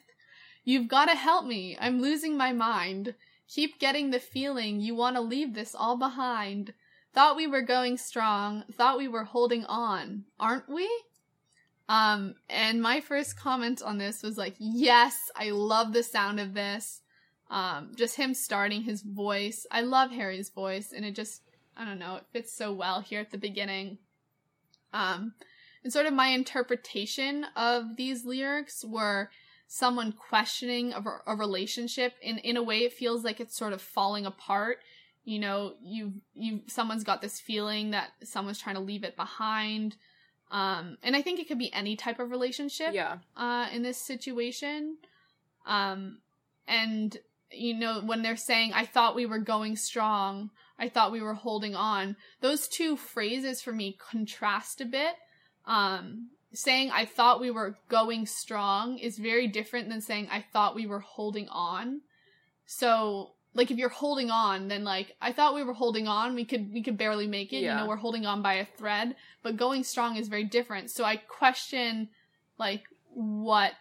You've 0.65 0.89
gotta 0.89 1.15
help 1.15 1.47
me. 1.47 1.79
I'm 1.81 2.03
losing 2.03 2.37
my 2.37 2.53
mind. 2.53 3.15
Keep 3.49 3.79
getting 3.79 4.11
the 4.11 4.21
feeling 4.21 4.81
you 4.81 4.95
want 4.95 5.17
to 5.17 5.23
leave 5.23 5.55
this 5.55 5.75
all 5.75 5.97
behind. 5.97 6.75
Thought 7.15 7.37
we 7.37 7.47
were 7.47 7.63
going 7.63 7.97
strong. 7.97 8.65
Thought 8.73 8.99
we 8.99 9.09
were 9.09 9.25
holding 9.25 9.65
on. 9.65 10.25
Aren't 10.39 10.69
we? 10.69 10.87
Um, 11.89 12.35
and 12.51 12.83
my 12.83 13.01
first 13.01 13.39
comment 13.39 13.81
on 13.81 13.97
this 13.97 14.23
was 14.23 14.37
like, 14.37 14.57
yes, 14.59 15.31
I 15.35 15.51
love 15.51 15.95
the 15.95 16.03
sound 16.03 16.39
of 16.39 16.53
this. 16.53 17.01
Um, 17.49 17.93
just 17.97 18.17
him 18.17 18.35
starting 18.35 18.83
his 18.83 19.01
voice. 19.01 19.67
I 19.71 19.81
love 19.81 20.11
Harry's 20.11 20.51
voice, 20.51 20.93
and 20.93 21.03
it 21.03 21.15
just, 21.15 21.48
I 21.79 21.85
don't 21.85 21.99
know, 21.99 22.17
it 22.17 22.25
fits 22.33 22.53
so 22.53 22.73
well 22.73 23.01
here 23.01 23.21
at 23.21 23.31
the 23.31 23.39
beginning. 23.39 23.99
Um, 24.93 25.35
and 25.85 25.93
sort 25.93 26.07
of 26.07 26.13
my 26.13 26.29
interpretation 26.29 27.47
of 27.57 27.97
these 27.97 28.25
lyrics 28.25 28.85
were 28.85 29.31
someone 29.69 30.13
questioning 30.13 30.93
a, 30.93 31.03
a 31.27 31.37
relationship. 31.37 32.15
In 32.21 32.39
in 32.39 32.57
a 32.57 32.63
way, 32.63 32.79
it 32.79 32.93
feels 32.93 33.23
like 33.23 33.39
it's 33.39 33.57
sort 33.57 33.73
of 33.73 33.81
falling 33.81 34.27
apart. 34.27 34.79
You 35.25 35.39
know, 35.39 35.75
you 35.81 36.15
you 36.35 36.63
someone's 36.67 37.05
got 37.05 37.23
this 37.23 37.39
feeling 37.39 37.93
that 37.93 38.11
someone's 38.25 38.59
trying 38.59 38.77
to 38.77 38.81
leave 38.81 39.05
it 39.05 39.17
behind. 39.17 39.97
Um, 40.51 40.97
and 41.03 41.15
I 41.15 41.21
think 41.21 41.39
it 41.39 41.47
could 41.47 41.59
be 41.59 41.73
any 41.73 41.95
type 41.95 42.19
of 42.19 42.31
relationship. 42.31 42.95
Yeah. 42.95 43.19
Uh, 43.37 43.69
in 43.73 43.83
this 43.83 43.99
situation. 43.99 44.97
Um, 45.67 46.19
and 46.67 47.17
you 47.53 47.75
know 47.75 48.01
when 48.01 48.23
they're 48.23 48.37
saying, 48.37 48.73
"I 48.75 48.87
thought 48.87 49.15
we 49.15 49.27
were 49.27 49.39
going 49.39 49.77
strong," 49.77 50.51
I 50.79 50.89
thought 50.89 51.13
we 51.13 51.23
were 51.23 51.35
holding 51.35 51.75
on. 51.75 52.17
Those 52.41 52.69
two 52.69 52.97
phrases 52.97 53.61
for 53.61 53.73
me 53.73 53.99
contrast 53.99 54.81
a 54.81 54.85
bit. 54.85 55.15
Um, 55.67 56.29
saying 56.53 56.91
I 56.91 57.05
thought 57.05 57.41
we 57.41 57.51
were 57.51 57.77
going 57.89 58.27
strong 58.27 58.99
is 58.99 59.19
very 59.19 59.49
different 59.49 59.89
than 59.89 60.01
saying 60.01 60.29
I 60.31 60.45
thought 60.53 60.75
we 60.75 60.87
were 60.87 61.01
holding 61.01 61.49
on. 61.49 62.01
So, 62.67 63.33
like 63.55 63.71
if 63.71 63.79
you're 63.79 63.89
holding 63.89 64.31
on, 64.31 64.69
then 64.69 64.85
like 64.85 65.17
I 65.21 65.33
thought 65.33 65.55
we 65.55 65.65
were 65.65 65.75
holding 65.75 66.07
on, 66.07 66.35
we 66.35 66.45
could 66.45 66.73
we 66.73 66.83
could 66.83 66.97
barely 66.97 67.27
make 67.27 67.53
it. 67.53 67.59
Yeah. 67.59 67.75
You 67.75 67.81
know, 67.81 67.89
we're 67.89 67.97
holding 67.97 68.25
on 68.25 68.43
by 68.43 68.55
a 68.55 68.65
thread. 68.65 69.17
But 69.43 69.57
going 69.57 69.85
strong 69.85 70.17
is 70.17 70.29
very 70.29 70.45
different. 70.45 70.91
So 70.91 71.05
I 71.05 71.17
question 71.17 72.09
like 72.59 72.85
what 73.15 73.73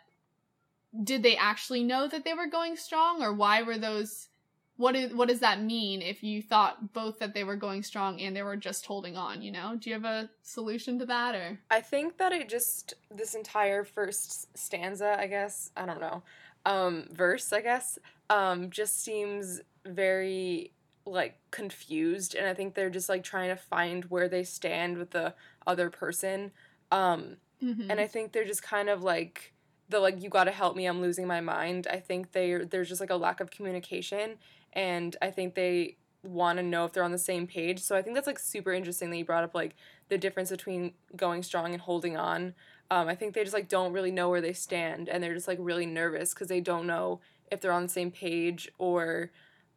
did 1.03 1.21
they 1.21 1.37
actually 1.37 1.83
know 1.83 2.07
that 2.07 2.23
they 2.23 2.33
were 2.33 2.47
going 2.47 2.75
strong 2.75 3.21
or 3.21 3.33
why 3.33 3.61
were 3.61 3.77
those 3.77 4.29
what 4.77 4.95
is 4.95 5.13
what 5.13 5.27
does 5.27 5.39
that 5.39 5.61
mean 5.61 6.01
if 6.01 6.23
you 6.23 6.41
thought 6.41 6.93
both 6.93 7.19
that 7.19 7.33
they 7.33 7.43
were 7.43 7.55
going 7.55 7.83
strong 7.83 8.21
and 8.21 8.35
they 8.35 8.43
were 8.43 8.55
just 8.55 8.85
holding 8.85 9.17
on 9.17 9.41
you 9.41 9.51
know? 9.51 9.75
Do 9.77 9.89
you 9.89 9.95
have 9.95 10.05
a 10.05 10.29
solution 10.43 10.99
to 10.99 11.05
that 11.07 11.35
or? 11.35 11.59
I 11.69 11.81
think 11.81 12.17
that 12.17 12.31
it 12.31 12.47
just 12.47 12.93
this 13.11 13.33
entire 13.33 13.83
first 13.83 14.57
stanza 14.57 15.17
i 15.19 15.27
guess 15.27 15.71
i 15.75 15.85
don't 15.85 16.01
know 16.01 16.21
um 16.65 17.07
verse 17.11 17.51
i 17.51 17.61
guess 17.61 17.97
um 18.29 18.69
just 18.69 19.03
seems 19.03 19.61
very 19.85 20.71
like 21.05 21.39
confused 21.51 22.35
and 22.35 22.47
i 22.47 22.53
think 22.53 22.73
they're 22.73 22.89
just 22.89 23.09
like 23.09 23.23
trying 23.23 23.49
to 23.49 23.55
find 23.55 24.05
where 24.05 24.27
they 24.27 24.43
stand 24.43 24.97
with 24.97 25.11
the 25.11 25.33
other 25.65 25.89
person 25.89 26.51
um 26.91 27.37
mm-hmm. 27.63 27.89
and 27.89 27.99
i 27.99 28.05
think 28.05 28.31
they're 28.31 28.45
just 28.45 28.63
kind 28.63 28.89
of 28.89 29.03
like 29.03 29.53
the 29.89 29.99
like 29.99 30.21
you 30.21 30.29
got 30.29 30.45
to 30.45 30.51
help 30.51 30.75
me 30.75 30.85
i'm 30.85 31.01
losing 31.01 31.27
my 31.27 31.41
mind. 31.41 31.87
I 31.89 31.99
think 31.99 32.31
they 32.31 32.55
there's 32.55 32.89
just 32.89 33.01
like 33.01 33.09
a 33.09 33.15
lack 33.15 33.39
of 33.39 33.51
communication 33.51 34.37
and 34.77 35.15
I 35.23 35.31
think 35.31 35.55
they 35.55 35.97
want 36.23 36.57
to 36.57 36.63
know 36.63 36.85
if 36.85 36.93
they're 36.93 37.03
on 37.03 37.11
the 37.11 37.17
same 37.17 37.47
page. 37.47 37.79
So 37.79 37.95
I 37.95 38.03
think 38.03 38.15
that's 38.15 38.27
like 38.27 38.37
super 38.37 38.71
interesting 38.71 39.09
that 39.09 39.17
you 39.17 39.25
brought 39.25 39.43
up 39.43 39.55
like 39.55 39.75
the 40.09 40.19
difference 40.19 40.51
between 40.51 40.93
going 41.15 41.41
strong 41.41 41.73
and 41.73 41.81
holding 41.81 42.15
on. 42.15 42.53
Um, 42.91 43.07
I 43.07 43.15
think 43.15 43.33
they 43.33 43.43
just 43.43 43.55
like 43.55 43.67
don't 43.67 43.91
really 43.91 44.11
know 44.11 44.29
where 44.29 44.39
they 44.39 44.53
stand 44.53 45.09
and 45.09 45.21
they're 45.21 45.33
just 45.33 45.47
like 45.47 45.57
really 45.59 45.87
nervous 45.87 46.33
because 46.33 46.47
they 46.47 46.61
don't 46.61 46.85
know 46.85 47.19
if 47.51 47.59
they're 47.59 47.71
on 47.71 47.83
the 47.83 47.89
same 47.89 48.11
page 48.11 48.69
or 48.77 49.31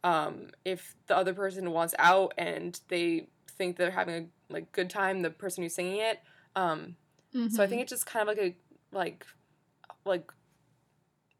um, 0.05 0.49
if 0.67 0.95
the 1.07 1.17
other 1.17 1.33
person 1.33 1.71
wants 1.71 1.95
out 1.99 2.35
and 2.37 2.79
they 2.89 3.27
think 3.49 3.77
they're 3.77 3.91
having 3.91 4.15
a 4.15 4.53
like 4.53 4.71
good 4.73 4.91
time, 4.91 5.23
the 5.23 5.31
person 5.31 5.63
who's 5.63 5.75
singing 5.75 5.97
it. 5.97 6.21
Um, 6.55 6.97
mm-hmm. 7.35 7.49
So 7.49 7.63
I 7.63 7.67
think 7.67 7.79
mm-hmm. 7.79 7.83
it's 7.85 7.91
just 7.91 8.07
kind 8.07 8.29
of 8.29 8.37
like 8.37 8.47
a 8.47 8.55
like 8.95 9.25
like 10.05 10.31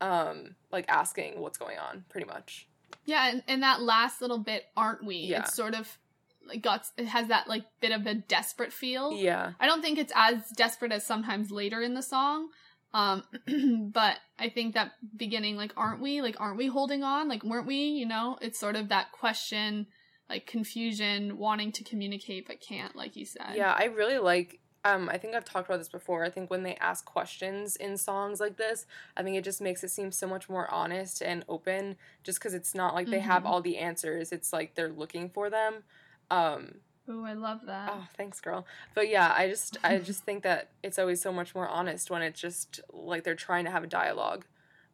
um 0.01 0.55
like 0.73 0.87
asking 0.89 1.41
what's 1.41 1.59
going 1.59 1.79
on 1.79 2.05
pretty 2.09 2.27
much. 2.27 2.70
Yeah, 3.05 3.31
and, 3.31 3.43
and 3.49 3.63
that 3.63 3.83
last 3.83 4.21
little 4.21 4.39
bit, 4.39 4.65
aren't 4.77 5.05
we? 5.05 5.17
Yeah. 5.17 5.41
It's 5.41 5.55
sort 5.55 5.75
of 5.75 5.99
like 6.47 6.63
got 6.63 6.87
it 6.97 7.07
has 7.07 7.29
that 7.29 7.49
like 7.49 7.65
bit 7.81 7.93
of 7.93 8.07
a 8.07 8.15
desperate 8.15 8.73
feel. 8.73 9.13
Yeah. 9.13 9.53
I 9.61 9.67
don't 9.67 9.83
think 9.83 9.99
it's 9.99 10.13
as 10.15 10.49
desperate 10.57 10.93
as 10.93 11.05
sometimes 11.05 11.51
later 11.51 11.83
in 11.83 11.95
the 11.95 12.03
song, 12.03 12.49
Um, 12.93 13.23
but 13.93 14.19
I 14.39 14.49
think 14.49 14.75
that 14.75 14.93
beginning, 15.17 15.57
like, 15.57 15.73
aren't 15.77 16.01
we? 16.01 16.23
Like, 16.23 16.41
aren't 16.41 16.57
we 16.59 16.67
holding 16.67 17.03
on? 17.03 17.29
Like, 17.29 17.45
weren't 17.45 17.67
we? 17.67 17.77
You 17.77 18.07
know, 18.07 18.39
it's 18.41 18.59
sort 18.59 18.77
of 18.77 18.89
that 18.89 19.13
question, 19.13 19.87
like 20.29 20.47
confusion, 20.47 21.39
wanting 21.39 21.73
to 21.73 21.85
communicate 21.85 22.47
but 22.47 22.61
can't, 22.61 22.97
like 22.97 23.17
you 23.17 23.27
said. 23.27 23.55
Yeah, 23.55 23.75
I 23.77 23.85
really 23.85 24.19
like 24.19 24.61
um, 24.85 25.09
I 25.11 25.19
think 25.19 25.35
I've 25.35 25.45
talked 25.45 25.69
about 25.69 25.79
this 25.79 25.89
before. 25.89 26.25
I 26.25 26.31
think 26.31 26.51
when 26.51 26.63
they 26.63 26.77
ask 26.77 27.05
questions 27.05 27.77
in 27.77 27.97
songs 27.99 28.41
like 28.41 28.57
this, 28.57 28.87
I 29.17 29.23
think 29.23 29.37
it 29.37 29.45
just 29.45 29.61
makes 29.61 29.85
it 29.85 29.91
seem 29.91 30.11
so 30.13 30.27
much 30.27 30.49
more 30.49 30.71
honest 30.71 31.21
and 31.23 31.45
open. 31.49 31.97
Just 32.23 32.39
because 32.39 32.55
it's 32.55 32.75
not 32.75 32.95
like 32.95 33.11
they 33.11 33.21
have 33.21 33.43
Mhm. 33.43 33.47
all 33.47 33.61
the 33.61 33.77
answers; 33.79 34.33
it's 34.33 34.53
like 34.53 34.75
they're 34.75 34.89
looking 34.93 35.29
for 35.31 35.51
them. 35.51 35.85
Um, 36.31 36.81
Oh, 37.09 37.25
I 37.25 37.33
love 37.35 37.67
that. 37.67 37.93
oh, 37.93 38.07
thanks, 38.17 38.41
girl. 38.41 38.67
But 38.95 39.09
yeah, 39.09 39.33
I 39.37 39.49
just 39.49 39.77
I 39.85 39.99
just 39.99 40.25
think 40.25 40.43
that 40.45 40.71
it's 40.83 40.99
always 40.99 41.21
so 41.21 41.33
much 41.33 41.55
more 41.55 41.69
honest 41.69 42.11
when 42.11 42.23
it's 42.23 42.41
just 42.41 42.81
like 42.93 43.25
they're 43.25 43.35
trying 43.35 43.65
to 43.67 43.71
have 43.71 43.85
a 43.85 43.89
dialogue. 43.89 44.47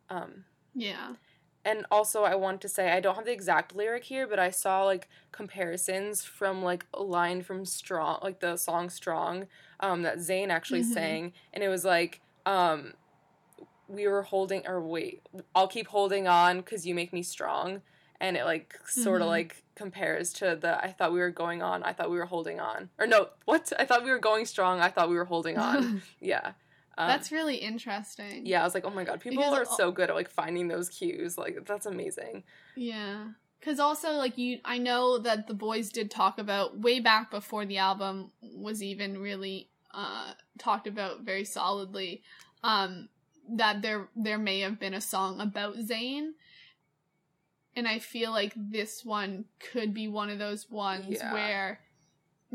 Um, 0.08 0.44
Yeah. 0.74 1.14
and 1.64 1.84
also, 1.90 2.22
I 2.22 2.36
want 2.36 2.60
to 2.60 2.68
say 2.68 2.92
I 2.92 3.00
don't 3.00 3.16
have 3.16 3.24
the 3.24 3.32
exact 3.32 3.74
lyric 3.74 4.04
here, 4.04 4.26
but 4.26 4.38
I 4.38 4.50
saw 4.50 4.84
like 4.84 5.08
comparisons 5.32 6.24
from 6.24 6.62
like 6.62 6.86
a 6.94 7.02
line 7.02 7.42
from 7.42 7.64
Strong, 7.64 8.20
like 8.22 8.38
the 8.40 8.56
song 8.56 8.88
Strong, 8.88 9.48
um, 9.80 10.02
that 10.02 10.18
Zayn 10.18 10.48
actually 10.48 10.80
Mhm. 10.82 10.92
sang, 10.94 11.32
and 11.52 11.62
it 11.64 11.68
was 11.68 11.84
like, 11.84 12.20
um, 12.44 12.94
we 13.88 14.06
were 14.08 14.22
holding, 14.22 14.66
or 14.66 14.80
wait, 14.80 15.22
I'll 15.54 15.68
keep 15.68 15.88
holding 15.88 16.26
on 16.26 16.58
because 16.58 16.86
you 16.86 16.94
make 16.94 17.12
me 17.12 17.22
strong, 17.22 17.82
and 18.20 18.36
it 18.36 18.44
like 18.44 18.78
sort 18.88 19.20
of 19.20 19.26
Mhm. 19.26 19.30
like 19.30 19.62
compares 19.74 20.32
to 20.34 20.56
the 20.56 20.82
I 20.82 20.90
thought 20.92 21.12
we 21.12 21.20
were 21.20 21.30
going 21.30 21.62
on, 21.62 21.82
I 21.82 21.92
thought 21.92 22.10
we 22.10 22.16
were 22.18 22.26
holding 22.26 22.58
on, 22.60 22.90
or 22.98 23.06
no, 23.06 23.28
what? 23.44 23.72
I 23.78 23.84
thought 23.84 24.02
we 24.04 24.10
were 24.10 24.18
going 24.18 24.46
strong, 24.46 24.80
I 24.80 24.88
thought 24.88 25.08
we 25.08 25.16
were 25.16 25.24
holding 25.26 25.58
on. 25.58 26.02
yeah. 26.20 26.52
Um, 26.98 27.08
That's 27.08 27.30
really 27.30 27.56
interesting. 27.56 28.46
yeah, 28.46 28.62
I 28.62 28.64
was 28.64 28.74
like, 28.74 28.86
oh 28.86 28.90
my 28.90 29.04
god, 29.04 29.20
people 29.20 29.42
Because 29.44 29.52
are 29.68 29.76
so 29.76 29.92
good 29.92 30.08
at 30.08 30.16
like 30.16 30.30
finding 30.30 30.66
those 30.68 30.88
cues. 30.88 31.36
Like 31.36 31.64
that's 31.66 31.84
amazing. 31.86 32.42
Yeah. 32.74 33.28
Cause 33.62 33.80
also 33.80 34.12
like 34.12 34.38
you 34.38 34.58
I 34.64 34.78
know 34.78 35.18
that 35.18 35.48
the 35.48 35.54
boys 35.54 35.90
did 35.90 36.10
talk 36.10 36.38
about 36.38 36.78
way 36.78 37.00
back 37.00 37.30
before 37.32 37.66
the 37.66 37.78
album 37.78 38.30
was 38.40 38.80
even 38.82 39.18
really 39.18 39.70
uh 39.92 40.32
talked 40.58 40.86
about 40.86 41.22
very 41.22 41.44
solidly, 41.44 42.22
um, 42.62 43.08
that 43.50 43.82
there 43.82 44.08
there 44.14 44.38
may 44.38 44.60
have 44.60 44.78
been 44.78 44.94
a 44.94 45.00
song 45.00 45.40
about 45.40 45.76
Zayn. 45.78 46.30
And 47.74 47.86
I 47.88 47.98
feel 47.98 48.30
like 48.30 48.52
this 48.56 49.04
one 49.04 49.44
could 49.58 49.92
be 49.92 50.08
one 50.08 50.30
of 50.30 50.38
those 50.38 50.70
ones 50.70 51.06
Yeah. 51.08 51.32
where 51.32 51.80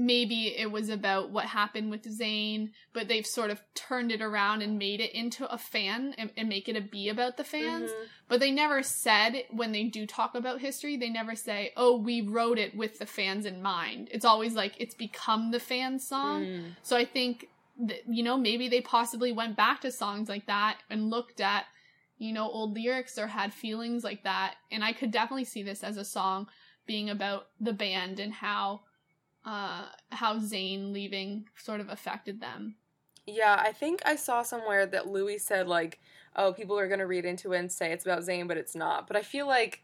maybe 0.05 0.57
it 0.57 0.71
was 0.71 0.89
about 0.89 1.29
what 1.29 1.45
happened 1.45 1.91
with 1.91 2.03
Zayn, 2.03 2.71
but 2.93 3.07
they've 3.07 3.25
sort 3.25 3.51
of 3.51 3.61
turned 3.75 4.11
it 4.11 4.21
around 4.21 4.61
and 4.61 4.77
made 4.77 4.99
it 4.99 5.13
into 5.13 5.51
a 5.51 5.57
fan 5.57 6.15
and, 6.17 6.31
and 6.35 6.49
make 6.49 6.67
it 6.67 6.75
a 6.75 6.81
be 6.81 7.09
about 7.09 7.37
the 7.37 7.43
fans. 7.43 7.91
Mhm. 7.91 8.07
But 8.27 8.39
they 8.39 8.51
never 8.51 8.81
said 8.81 9.43
when 9.51 9.71
they 9.71 9.83
do 9.83 10.07
talk 10.07 10.35
about 10.35 10.59
history, 10.59 10.97
they 10.97 11.09
never 11.09 11.35
say, 11.35 11.71
"Oh, 11.77 11.97
we 11.97 12.21
wrote 12.21 12.57
it 12.57 12.75
with 12.75 12.99
the 12.99 13.05
fans 13.05 13.45
in 13.45 13.61
mind." 13.61 14.09
It's 14.11 14.25
always 14.25 14.53
like 14.53 14.73
it's 14.79 14.95
become 14.95 15.51
the 15.51 15.59
fan 15.59 15.99
song. 15.99 16.45
Mm. 16.45 16.75
So 16.81 16.95
I 16.97 17.05
think 17.05 17.49
that, 17.79 18.01
you 18.07 18.23
know, 18.23 18.37
maybe 18.37 18.67
they 18.69 18.81
possibly 18.81 19.31
went 19.31 19.55
back 19.55 19.81
to 19.81 19.91
songs 19.91 20.29
like 20.29 20.47
that 20.47 20.77
and 20.89 21.09
looked 21.09 21.41
at, 21.41 21.65
you 22.17 22.33
know, 22.33 22.49
old 22.49 22.73
lyrics 22.75 23.17
or 23.17 23.27
had 23.27 23.53
feelings 23.53 24.03
like 24.03 24.23
that. 24.23 24.55
And 24.71 24.83
I 24.83 24.93
could 24.93 25.11
definitely 25.11 25.45
see 25.45 25.63
this 25.63 25.83
as 25.83 25.97
a 25.97 26.05
song 26.05 26.47
being 26.85 27.09
about 27.09 27.47
the 27.59 27.73
band 27.73 28.19
and 28.19 28.33
how 28.33 28.81
uh 29.45 29.89
how 30.11 30.37
Zayn 30.39 30.91
leaving 30.93 31.47
sort 31.57 31.81
of 31.81 31.89
affected 31.89 32.39
them. 32.41 32.77
Yeah, 33.27 33.55
I 33.63 33.71
think 33.71 34.01
I 34.05 34.15
saw 34.15 34.41
somewhere 34.41 34.85
that 34.87 35.07
Louis 35.07 35.37
said 35.37 35.67
like, 35.67 35.99
"Oh, 36.35 36.53
people 36.53 36.77
are 36.79 36.87
gonna 36.87 37.05
read 37.07 37.25
into 37.25 37.53
it 37.53 37.59
and 37.59 37.71
say 37.71 37.91
it's 37.91 38.05
about 38.05 38.23
Zayn, 38.23 38.47
but 38.47 38.57
it's 38.57 38.75
not." 38.75 39.07
But 39.07 39.15
I 39.15 39.21
feel 39.21 39.47
like, 39.47 39.83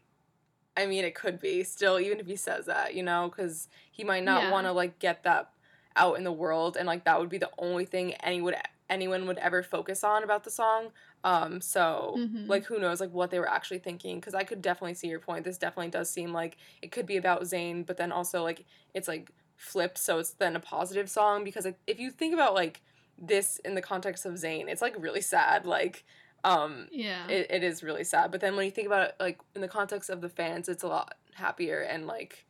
I 0.76 0.86
mean, 0.86 1.04
it 1.04 1.14
could 1.16 1.40
be 1.40 1.64
still, 1.64 2.00
even 2.00 2.20
if 2.20 2.26
he 2.26 2.36
says 2.36 2.66
that, 2.66 2.94
you 2.94 3.02
know, 3.04 3.28
because 3.30 3.68
he 3.92 4.04
might 4.04 4.24
not 4.24 4.46
Yeah. 4.46 4.48
want 4.48 4.66
to 4.66 4.72
like 4.72 4.98
get 5.00 5.24
that 5.24 5.52
out 5.96 6.18
in 6.18 6.24
the 6.24 6.32
world, 6.32 6.76
and 6.76 6.86
like 6.86 7.04
that 7.04 7.20
would 7.20 7.30
be 7.30 7.38
the 7.38 7.50
only 7.58 7.86
thing 7.86 8.14
any 8.16 8.40
would 8.42 8.56
anyone 8.90 9.26
would 9.26 9.38
ever 9.38 9.62
focus 9.62 10.04
on 10.04 10.24
about 10.24 10.44
the 10.44 10.50
song. 10.50 10.92
Um, 11.24 11.60
so 11.60 12.22
Mhm. 12.22 12.38
like 12.46 12.64
who 12.66 12.78
knows 12.80 13.00
like 13.00 13.12
what 13.12 13.30
they 13.30 13.40
were 13.40 13.50
actually 13.50 13.80
thinking? 13.80 14.18
Because 14.20 14.34
I 14.34 14.44
could 14.44 14.62
definitely 14.62 14.94
see 14.94 15.08
your 15.08 15.20
point. 15.20 15.44
This 15.44 15.58
definitely 15.58 15.90
does 15.90 16.10
seem 16.10 16.32
like 16.32 16.58
it 16.82 16.92
could 16.92 17.06
be 17.06 17.16
about 17.18 17.42
Zayn, 17.42 17.86
but 17.86 17.96
then 17.98 18.12
also 18.12 18.42
like 18.44 18.66
it's 18.94 19.08
like 19.08 19.30
flipped, 19.58 19.98
so 19.98 20.18
it's 20.18 20.30
then 20.30 20.56
a 20.56 20.60
positive 20.60 21.10
song. 21.10 21.44
Because 21.44 21.66
if 21.86 22.00
you 22.00 22.10
think 22.10 22.32
about 22.32 22.54
like 22.54 22.80
this 23.18 23.58
in 23.64 23.74
the 23.74 23.82
context 23.82 24.24
of 24.24 24.34
Zayn, 24.34 24.68
it's 24.68 24.80
like 24.80 24.94
really 24.98 25.20
sad. 25.20 25.66
Like, 25.66 26.04
um, 26.44 26.88
Yeah. 26.90 27.28
it, 27.28 27.50
it 27.50 27.62
is 27.62 27.82
really 27.82 28.04
sad. 28.04 28.30
But 28.30 28.40
then 28.40 28.56
when 28.56 28.64
you 28.64 28.70
think 28.70 28.86
about 28.86 29.08
it 29.10 29.16
like 29.20 29.40
in 29.54 29.60
the 29.60 29.68
context 29.68 30.08
of 30.08 30.20
the 30.22 30.28
fans, 30.30 30.68
it's 30.68 30.84
a 30.84 30.88
lot 30.88 31.16
happier 31.34 31.80
and 31.80 32.06
like 32.06 32.46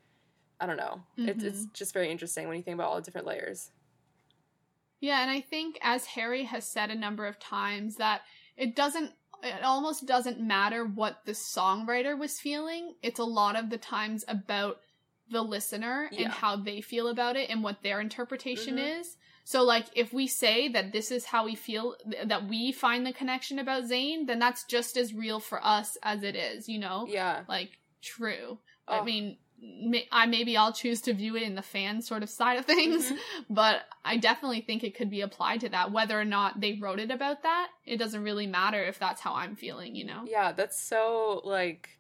I 0.61 0.67
don't 0.67 0.77
know. 0.77 1.03
It's 1.17 1.45
it's 1.45 1.67
just 1.67 1.93
very 1.95 2.11
interesting 2.11 2.47
when 2.49 2.57
you 2.57 2.63
think 2.63 2.75
about 2.75 2.89
all 2.89 2.97
the 2.97 3.03
different 3.03 3.27
layers. 3.27 3.71
Yeah, 5.01 5.23
and 5.23 5.31
I 5.31 5.41
think 5.41 5.79
as 5.83 6.05
Harry 6.07 6.45
has 6.45 6.65
said 6.65 6.91
a 6.91 6.95
number 6.97 7.27
of 7.27 7.39
times 7.39 7.97
that 7.97 8.23
it 8.57 8.75
doesn't 8.75 9.13
it 9.43 9.63
almost 9.63 10.05
doesn't 10.07 10.41
matter 10.41 10.85
what 10.85 11.21
the 11.25 11.33
songwriter 11.33 12.19
was 12.19 12.41
feeling. 12.41 12.95
It's 13.03 13.21
a 13.21 13.25
lot 13.25 13.55
of 13.55 13.71
the 13.71 13.79
times 13.79 14.25
about 14.27 14.81
the 15.31 15.43
listener 15.43 16.09
Yeah. 16.13 16.23
and 16.25 16.33
how 16.33 16.57
they 16.57 16.81
feel 16.81 17.09
about 17.09 17.37
it 17.37 17.51
and 17.51 17.63
what 17.63 17.83
their 17.83 18.01
interpretation 18.01 18.77
Mhm. 18.77 19.01
is. 19.01 19.17
So 19.45 19.63
like 19.63 19.87
if 19.95 20.13
we 20.13 20.27
say 20.27 20.69
that 20.69 20.93
this 20.93 21.11
is 21.11 21.25
how 21.27 21.45
we 21.45 21.55
feel 21.55 21.97
th- 22.11 22.29
that 22.29 22.45
we 22.47 22.73
find 22.73 23.07
the 23.07 23.13
connection 23.13 23.59
about 23.59 23.85
Zayn, 23.85 24.27
then 24.27 24.39
that's 24.39 24.65
just 24.65 24.97
as 24.97 25.15
real 25.15 25.41
for 25.41 25.65
us 25.65 25.97
as 26.03 26.23
it 26.23 26.37
is, 26.37 26.69
you 26.69 26.79
know? 26.79 27.07
Yeah. 27.09 27.45
Like 27.49 27.79
true. 28.03 28.59
I 28.87 28.99
Oh. 28.99 29.05
mean, 29.05 29.39
may- 29.61 30.07
I 30.13 30.27
maybe 30.27 30.57
I'll 30.57 30.73
choose 30.73 31.01
to 31.03 31.13
view 31.15 31.35
it 31.37 31.43
in 31.43 31.55
the 31.57 31.63
fan 31.63 32.01
sort 32.01 32.23
of 32.23 32.31
side 32.31 32.59
of 32.59 32.65
things, 32.67 33.11
Mhm. 33.11 33.19
but 33.51 33.87
I 34.05 34.17
definitely 34.19 34.61
think 34.61 34.85
it 34.85 34.95
could 34.95 35.11
be 35.11 35.21
applied 35.23 35.61
to 35.61 35.69
that. 35.71 35.91
Whether 35.93 36.19
or 36.19 36.25
not 36.25 36.61
they 36.61 36.75
wrote 36.75 37.01
it 37.01 37.11
about 37.11 37.43
that, 37.43 37.71
it 37.85 37.97
doesn't 37.97 38.23
really 38.23 38.47
matter 38.47 38.83
if 38.85 38.99
that's 38.99 39.21
how 39.21 39.35
I'm 39.35 39.57
feeling, 39.57 39.97
you 39.97 40.05
know? 40.05 40.25
Yeah, 40.29 40.53
that's 40.53 40.81
so 40.81 41.41
like 41.45 41.98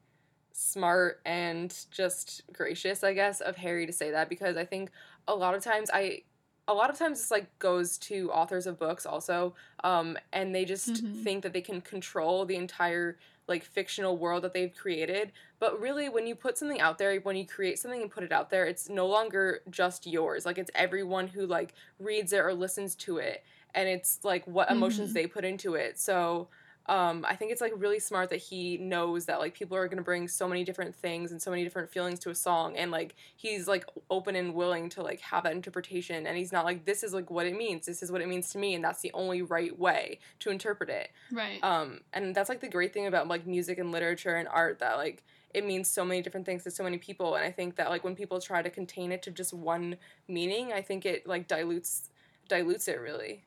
smart 0.58 1.20
and 1.24 1.86
just 1.90 2.42
gracious, 2.52 3.04
I 3.04 3.14
guess, 3.14 3.40
of 3.40 3.56
Harry 3.56 3.86
to 3.86 3.92
say 3.92 4.10
that 4.10 4.28
because 4.28 4.56
I 4.56 4.64
think 4.64 4.90
a 5.28 5.34
lot 5.34 5.54
of 5.54 5.62
times 5.62 5.90
I 5.92 6.24
a 6.66 6.74
lot 6.74 6.90
of 6.90 6.98
times 6.98 7.18
this 7.18 7.30
like 7.30 7.58
goes 7.58 7.96
to 7.96 8.30
authors 8.30 8.66
of 8.66 8.78
books 8.78 9.06
also 9.06 9.54
um 9.84 10.18
and 10.32 10.54
they 10.54 10.64
just 10.66 11.02
Mhm. 11.02 11.14
think 11.14 11.42
that 11.42 11.52
they 11.54 11.62
can 11.62 11.80
control 11.80 12.44
the 12.44 12.56
entire 12.56 13.18
like 13.46 13.64
fictional 13.64 14.18
world 14.18 14.44
that 14.44 14.52
they've 14.52 14.74
created 14.74 15.32
but 15.60 15.80
really 15.80 16.08
when 16.10 16.26
you 16.26 16.34
put 16.34 16.58
something 16.58 16.80
out 16.80 16.98
there 16.98 17.18
when 17.20 17.36
you 17.36 17.46
create 17.46 17.78
something 17.78 18.02
and 18.02 18.10
put 18.10 18.22
it 18.22 18.32
out 18.32 18.50
there 18.50 18.66
it's 18.66 18.88
no 18.88 19.06
longer 19.06 19.60
just 19.70 20.06
yours 20.06 20.44
like 20.44 20.58
it's 20.58 20.70
everyone 20.74 21.28
who 21.28 21.46
like 21.46 21.72
reads 21.98 22.32
it 22.34 22.40
or 22.40 22.52
listens 22.52 22.94
to 22.94 23.16
it 23.16 23.42
and 23.74 23.88
it's 23.88 24.22
like 24.24 24.46
what 24.46 24.70
emotions 24.70 25.12
Mhm. 25.12 25.14
they 25.14 25.26
put 25.26 25.44
into 25.46 25.74
it 25.74 25.98
so 25.98 26.48
um, 26.88 27.24
I 27.28 27.36
think 27.36 27.52
it's 27.52 27.60
like 27.60 27.72
really 27.76 28.00
smart 28.00 28.30
that 28.30 28.36
he 28.38 28.78
knows 28.78 29.26
that 29.26 29.40
like 29.40 29.54
people 29.54 29.76
are 29.76 29.86
gonna 29.88 30.02
bring 30.02 30.26
so 30.26 30.48
many 30.48 30.64
different 30.64 30.94
things 30.94 31.30
and 31.30 31.40
so 31.40 31.50
many 31.50 31.62
different 31.62 31.90
feelings 31.90 32.18
to 32.20 32.30
a 32.30 32.34
song, 32.34 32.76
and 32.76 32.90
like 32.90 33.14
he's 33.36 33.68
like 33.68 33.84
open 34.10 34.34
and 34.36 34.54
willing 34.54 34.88
to 34.90 35.02
like 35.02 35.20
have 35.20 35.44
that 35.44 35.52
interpretation, 35.52 36.26
and 36.26 36.36
he's 36.36 36.52
not 36.52 36.64
like 36.64 36.84
this 36.84 37.02
is 37.02 37.12
like 37.12 37.30
what 37.30 37.46
it 37.46 37.56
means, 37.56 37.86
this 37.86 38.02
is 38.02 38.10
what 38.10 38.20
it 38.20 38.28
means 38.28 38.50
to 38.50 38.58
me, 38.58 38.74
and 38.74 38.82
that's 38.82 39.02
the 39.02 39.10
only 39.12 39.42
right 39.42 39.78
way 39.78 40.18
to 40.40 40.50
interpret 40.50 40.88
it. 40.88 41.10
Right. 41.30 41.62
Um, 41.62 42.00
and 42.12 42.34
that's 42.34 42.48
like 42.48 42.60
the 42.60 42.68
great 42.68 42.92
thing 42.94 43.06
about 43.06 43.28
like 43.28 43.46
music 43.46 43.78
and 43.78 43.92
literature 43.92 44.36
and 44.36 44.48
art 44.48 44.78
that 44.78 44.96
like 44.96 45.24
it 45.54 45.64
means 45.64 45.90
so 45.90 46.04
many 46.04 46.20
different 46.22 46.46
things 46.46 46.64
to 46.64 46.70
so 46.70 46.84
many 46.84 46.98
people, 46.98 47.34
and 47.34 47.44
I 47.44 47.50
think 47.50 47.76
that 47.76 47.90
like 47.90 48.04
when 48.04 48.14
people 48.14 48.40
try 48.40 48.62
to 48.62 48.70
contain 48.70 49.12
it 49.12 49.22
to 49.22 49.30
just 49.30 49.52
one 49.52 49.96
meaning, 50.26 50.72
I 50.72 50.82
think 50.82 51.04
it 51.06 51.26
like 51.26 51.48
dilutes 51.48 52.10
dilutes 52.48 52.88
it 52.88 53.00
really. 53.00 53.44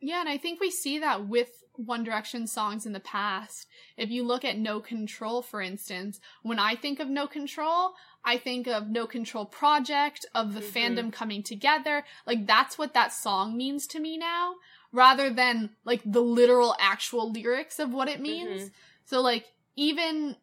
Yeah, 0.00 0.20
and 0.20 0.28
I 0.28 0.36
think 0.36 0.60
we 0.60 0.70
see 0.70 1.00
that 1.00 1.26
with 1.26 1.64
One 1.78 2.02
Direction 2.02 2.48
songs 2.48 2.86
in 2.86 2.92
the 2.92 3.00
past. 3.00 3.68
If 3.96 4.10
you 4.10 4.24
look 4.24 4.44
at 4.44 4.58
No 4.58 4.80
Control, 4.80 5.42
for 5.42 5.62
instance, 5.62 6.20
when 6.42 6.58
I 6.58 6.74
think 6.74 6.98
of 6.98 7.08
No 7.08 7.28
Control, 7.28 7.94
I 8.24 8.36
think 8.36 8.66
of 8.66 8.88
No 8.88 9.06
Control 9.06 9.46
Project, 9.46 10.26
of 10.34 10.54
the 10.54 10.60
Mhm. 10.60 10.72
fandom 10.72 11.12
coming 11.12 11.42
together. 11.42 12.04
Like, 12.26 12.46
that's 12.46 12.76
what 12.78 12.94
that 12.94 13.12
song 13.12 13.56
means 13.56 13.86
to 13.88 14.00
me 14.00 14.16
now, 14.16 14.56
rather 14.90 15.30
than, 15.30 15.76
like, 15.84 16.02
the 16.04 16.20
literal 16.20 16.74
actual 16.80 17.30
lyrics 17.30 17.78
of 17.78 17.92
what 17.92 18.08
it 18.08 18.20
means. 18.20 18.72
So, 19.04 19.20
like, 19.20 19.52
even, 19.76 20.36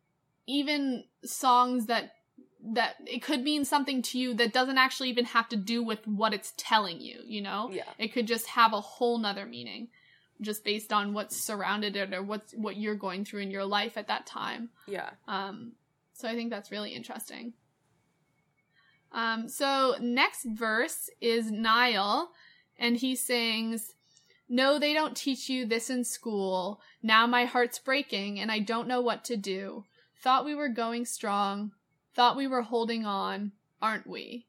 even 0.47 1.05
songs 1.23 1.87
that 1.87 2.13
that 2.67 2.95
it 3.05 3.21
could 3.21 3.43
mean 3.43 3.63
something 3.63 4.01
to 4.01 4.17
you 4.17 4.33
that 4.33 4.51
doesn't 4.51 4.79
actually 4.79 5.07
even 5.09 5.25
have 5.25 5.47
to 5.47 5.55
do 5.55 5.83
with 5.83 6.07
what 6.07 6.33
it's 6.33 6.51
telling 6.57 6.99
you, 6.99 7.21
you 7.23 7.39
know? 7.39 7.69
Yeah. 7.71 7.83
It 7.99 8.07
could 8.07 8.25
just 8.25 8.47
have 8.47 8.73
a 8.73 8.81
whole 8.81 9.19
nother 9.19 9.45
meaning 9.45 9.89
just 10.41 10.63
based 10.63 10.91
on 10.91 11.13
what's 11.13 11.37
surrounded 11.37 11.95
it 11.95 12.13
or 12.13 12.21
what's 12.21 12.53
what 12.53 12.77
you're 12.77 12.95
going 12.95 13.25
through 13.25 13.41
in 13.41 13.51
your 13.51 13.65
life 13.65 13.97
at 13.97 14.07
that 14.07 14.25
time. 14.25 14.69
Yeah. 14.87 15.11
Um, 15.27 15.73
so 16.13 16.27
I 16.27 16.35
think 16.35 16.49
that's 16.49 16.71
really 16.71 16.91
interesting. 16.91 17.53
Um, 19.11 19.47
so 19.47 19.95
next 20.01 20.45
verse 20.45 21.09
is 21.21 21.49
Niall, 21.49 22.31
and 22.77 22.97
he 22.97 23.15
sings, 23.15 23.93
No, 24.49 24.77
they 24.77 24.93
don't 24.93 25.15
teach 25.15 25.49
you 25.49 25.65
this 25.65 25.89
in 25.89 26.03
school. 26.03 26.81
Now 27.01 27.25
my 27.25 27.45
heart's 27.45 27.79
breaking 27.79 28.39
and 28.39 28.51
I 28.51 28.59
don't 28.59 28.87
know 28.87 29.01
what 29.01 29.23
to 29.25 29.37
do. 29.37 29.85
Thought 30.21 30.45
we 30.45 30.55
were 30.55 30.69
going 30.69 31.05
strong. 31.05 31.71
Thought 32.13 32.37
we 32.37 32.47
were 32.47 32.63
holding 32.63 33.05
on, 33.05 33.53
aren't 33.81 34.07
we? 34.07 34.47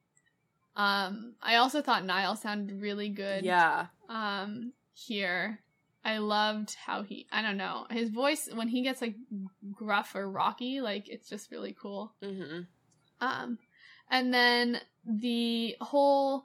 Um, 0.74 1.34
I 1.43 1.57
also 1.57 1.80
thought 1.80 2.05
Niall 2.05 2.37
sounded 2.37 2.80
really 2.80 3.09
good. 3.09 3.45
Yeah. 3.45 3.87
Um, 4.09 4.72
here. 4.95 5.61
I 6.07 6.18
loved 6.18 6.76
how 6.86 7.02
he, 7.02 7.26
I 7.32 7.42
don't 7.42 7.57
know, 7.57 7.86
his 7.90 8.11
voice, 8.11 8.48
when 8.54 8.68
he 8.68 8.82
gets 8.82 9.02
like 9.02 9.16
gruff 9.72 10.14
or 10.14 10.30
rocky, 10.30 10.80
like 10.80 11.09
it's 11.09 11.28
just 11.28 11.50
really 11.50 11.74
cool. 11.82 12.14
Mm-hmm. 12.22 12.61
Um, 13.20 13.59
and 14.09 14.32
then 14.32 14.80
the 15.04 15.74
whole, 15.80 16.44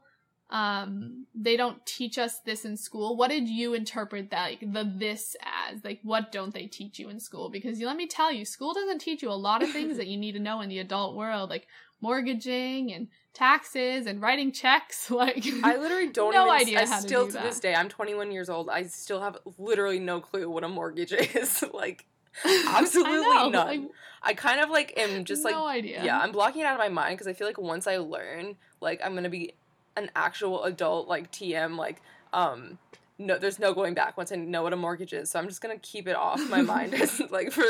um, 0.49 1.27
they 1.35 1.57
don't 1.57 1.85
teach 1.85 2.17
us 2.17 2.39
this 2.39 2.65
in 2.65 2.75
school. 2.75 3.15
What 3.15 3.29
did 3.29 3.47
you 3.47 3.75
interpret 3.75 4.31
that, 4.31 4.49
like, 4.49 4.73
the 4.73 4.91
this 4.97 5.35
as? 5.69 5.83
Like, 5.83 5.99
what 6.01 6.31
don't 6.31 6.53
they 6.53 6.65
teach 6.65 6.97
you 6.97 7.09
in 7.09 7.19
school? 7.19 7.51
Because 7.51 7.79
you, 7.79 7.85
let 7.85 7.97
me 7.97 8.07
tell 8.07 8.31
you, 8.31 8.45
school 8.45 8.73
doesn't 8.73 8.99
teach 8.99 9.21
you 9.21 9.29
a 9.29 9.33
lot 9.33 9.61
of 9.61 9.69
things 9.69 9.95
that 9.97 10.07
you 10.07 10.17
need 10.17 10.33
to 10.33 10.39
know 10.39 10.61
in 10.61 10.69
the 10.69 10.79
adult 10.79 11.15
world, 11.15 11.51
like 11.51 11.67
mortgaging 12.01 12.91
and 12.91 13.07
taxes 13.33 14.05
and 14.07 14.21
writing 14.21 14.51
checks. 14.51 15.09
Like, 15.21 15.45
I 15.63 15.77
literally 15.77 16.09
don't 16.09 16.33
no 16.33 16.45
even, 16.47 16.61
idea 16.61 16.81
I 16.81 16.85
to 16.85 17.01
still 17.01 17.27
to 17.27 17.33
that. 17.33 17.43
this 17.43 17.59
day, 17.59 17.75
I'm 17.75 17.89
21 17.89 18.31
years 18.31 18.49
old. 18.49 18.69
I 18.69 18.83
still 18.83 19.21
have 19.21 19.37
literally 19.57 19.99
no 19.99 20.19
clue 20.19 20.49
what 20.49 20.63
a 20.63 20.67
mortgage 20.67 21.11
is. 21.35 21.63
like, 21.73 22.05
absolutely 22.67 23.13
know, 23.13 23.49
none. 23.49 23.67
like, 23.67 23.81
I 24.23 24.33
kind 24.33 24.61
of 24.61 24.69
like 24.69 24.93
am 24.97 25.25
just 25.25 25.43
like 25.43 25.55
idea. 25.55 26.03
yeah, 26.03 26.19
I'm 26.19 26.31
blocking 26.31 26.61
it 26.61 26.65
out 26.65 26.73
of 26.73 26.79
my 26.79 26.89
mind 26.89 27.17
because 27.17 27.27
I 27.27 27.33
feel 27.33 27.45
like 27.47 27.59
once 27.59 27.87
I 27.87 27.97
learn, 27.97 28.55
like 28.79 29.01
I'm 29.03 29.13
gonna 29.15 29.29
be 29.29 29.53
an 29.97 30.09
actual 30.15 30.63
adult, 30.63 31.07
like 31.07 31.31
TM, 31.31 31.77
like 31.77 32.01
um, 32.33 32.79
no, 33.25 33.37
there's 33.37 33.59
no 33.59 33.73
going 33.73 33.93
back 33.93 34.17
once 34.17 34.31
I 34.31 34.35
know 34.35 34.63
what 34.63 34.73
a 34.73 34.75
mortgage 34.75 35.13
is. 35.13 35.29
So 35.29 35.39
I'm 35.39 35.47
just 35.47 35.61
gonna 35.61 35.77
keep 35.77 36.07
it 36.07 36.15
off 36.15 36.41
my 36.49 36.61
mind, 36.61 36.93
like 37.29 37.51
for 37.51 37.63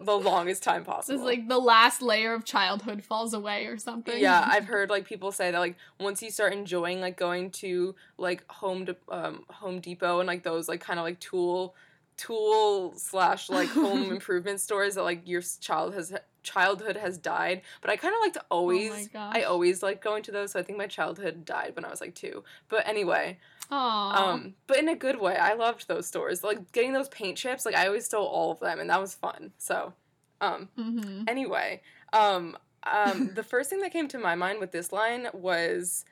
the 0.00 0.16
longest 0.16 0.62
time 0.62 0.84
possible. 0.84 1.18
It's 1.18 1.24
like 1.24 1.48
the 1.48 1.58
last 1.58 2.02
layer 2.02 2.34
of 2.34 2.44
childhood 2.44 3.02
falls 3.02 3.34
away 3.34 3.66
or 3.66 3.78
something. 3.78 4.18
yeah, 4.18 4.44
I've 4.46 4.64
heard 4.74 4.90
like 4.90 5.04
people 5.04 5.32
say 5.32 5.50
that 5.50 5.58
like 5.58 5.76
once 5.98 6.22
you 6.22 6.30
start 6.30 6.52
enjoying 6.52 7.00
like 7.00 7.16
going 7.16 7.50
to 7.52 7.94
like 8.16 8.44
home 8.50 8.86
to 8.86 8.96
um 9.10 9.44
Home 9.50 9.80
Depot 9.80 10.20
and 10.20 10.26
like 10.26 10.42
those 10.42 10.68
like 10.68 10.80
kind 10.80 10.98
of 10.98 11.04
like 11.04 11.18
tool 11.20 11.74
tool 12.18 12.92
slash 12.96 13.48
like 13.48 13.68
home 13.68 14.10
improvement 14.10 14.60
stores 14.60 14.96
that 14.96 15.04
like 15.04 15.26
your 15.26 15.40
child 15.60 15.94
has 15.94 16.12
childhood 16.42 16.96
has 16.96 17.16
died 17.16 17.62
but 17.80 17.90
i 17.90 17.96
kind 17.96 18.14
of 18.14 18.20
like 18.20 18.32
to 18.32 18.42
always 18.50 19.08
Oh 19.14 19.18
i 19.18 19.42
always 19.42 19.82
like 19.82 20.02
going 20.02 20.22
to 20.24 20.32
those 20.32 20.52
so 20.52 20.58
i 20.58 20.62
think 20.62 20.78
my 20.78 20.86
childhood 20.86 21.44
died 21.44 21.76
when 21.76 21.84
i 21.84 21.90
was 21.90 22.00
like 22.00 22.14
two 22.14 22.42
but 22.68 22.86
anyway 22.88 23.38
Aw. 23.70 24.32
um 24.32 24.54
but 24.66 24.78
in 24.78 24.88
a 24.88 24.96
good 24.96 25.20
way. 25.20 25.36
I 25.36 25.54
loved 25.54 25.88
those 25.88 26.06
stores. 26.06 26.42
Like 26.42 26.72
getting 26.72 26.92
those 26.92 27.08
paint 27.08 27.36
chips 27.36 27.64
like 27.66 27.74
i 27.76 27.86
always 27.86 28.04
stole 28.06 28.26
all 28.26 28.50
of 28.52 28.60
them 28.60 28.80
and 28.80 28.90
that 28.90 29.00
was 29.00 29.14
fun. 29.14 29.52
So 29.58 29.92
um 30.40 30.68
hmm 30.76 31.22
anyway 31.26 31.82
um 32.12 32.56
um 32.90 33.34
the 33.34 33.42
first 33.42 33.68
thing 33.70 33.80
that 33.80 33.92
came 33.92 34.08
to 34.08 34.18
my 34.18 34.34
mind 34.34 34.60
with 34.60 34.72
this 34.72 34.92
line 34.92 35.28
was 35.34 36.04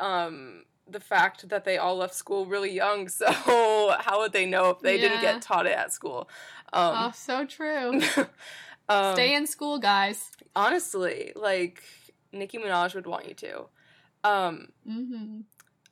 um 0.00 0.64
the 0.88 1.00
fact 1.00 1.48
that 1.48 1.64
they 1.64 1.78
all 1.78 1.96
left 1.96 2.14
school 2.14 2.44
really 2.46 2.70
young. 2.72 3.08
So 3.20 3.26
how 4.00 4.18
would 4.20 4.32
they 4.32 4.46
know 4.46 4.70
if 4.70 4.80
they 4.80 4.98
didn't 4.98 5.20
get 5.20 5.40
taught 5.40 5.66
it 5.66 5.76
at 5.76 5.92
school? 5.92 6.28
Oh, 6.72 7.06
um, 7.06 7.12
so 7.14 7.44
true. 7.46 8.00
um 8.88 9.14
Stay 9.14 9.34
in 9.34 9.46
school, 9.46 9.78
guys. 9.78 10.30
honestly 10.56 11.32
like 11.36 11.82
nicki 12.32 12.58
minaj 12.58 12.94
would 12.94 13.06
want 13.06 13.28
you 13.28 13.34
to. 13.34 13.66
Um 14.24 14.68
hmm 14.86 15.40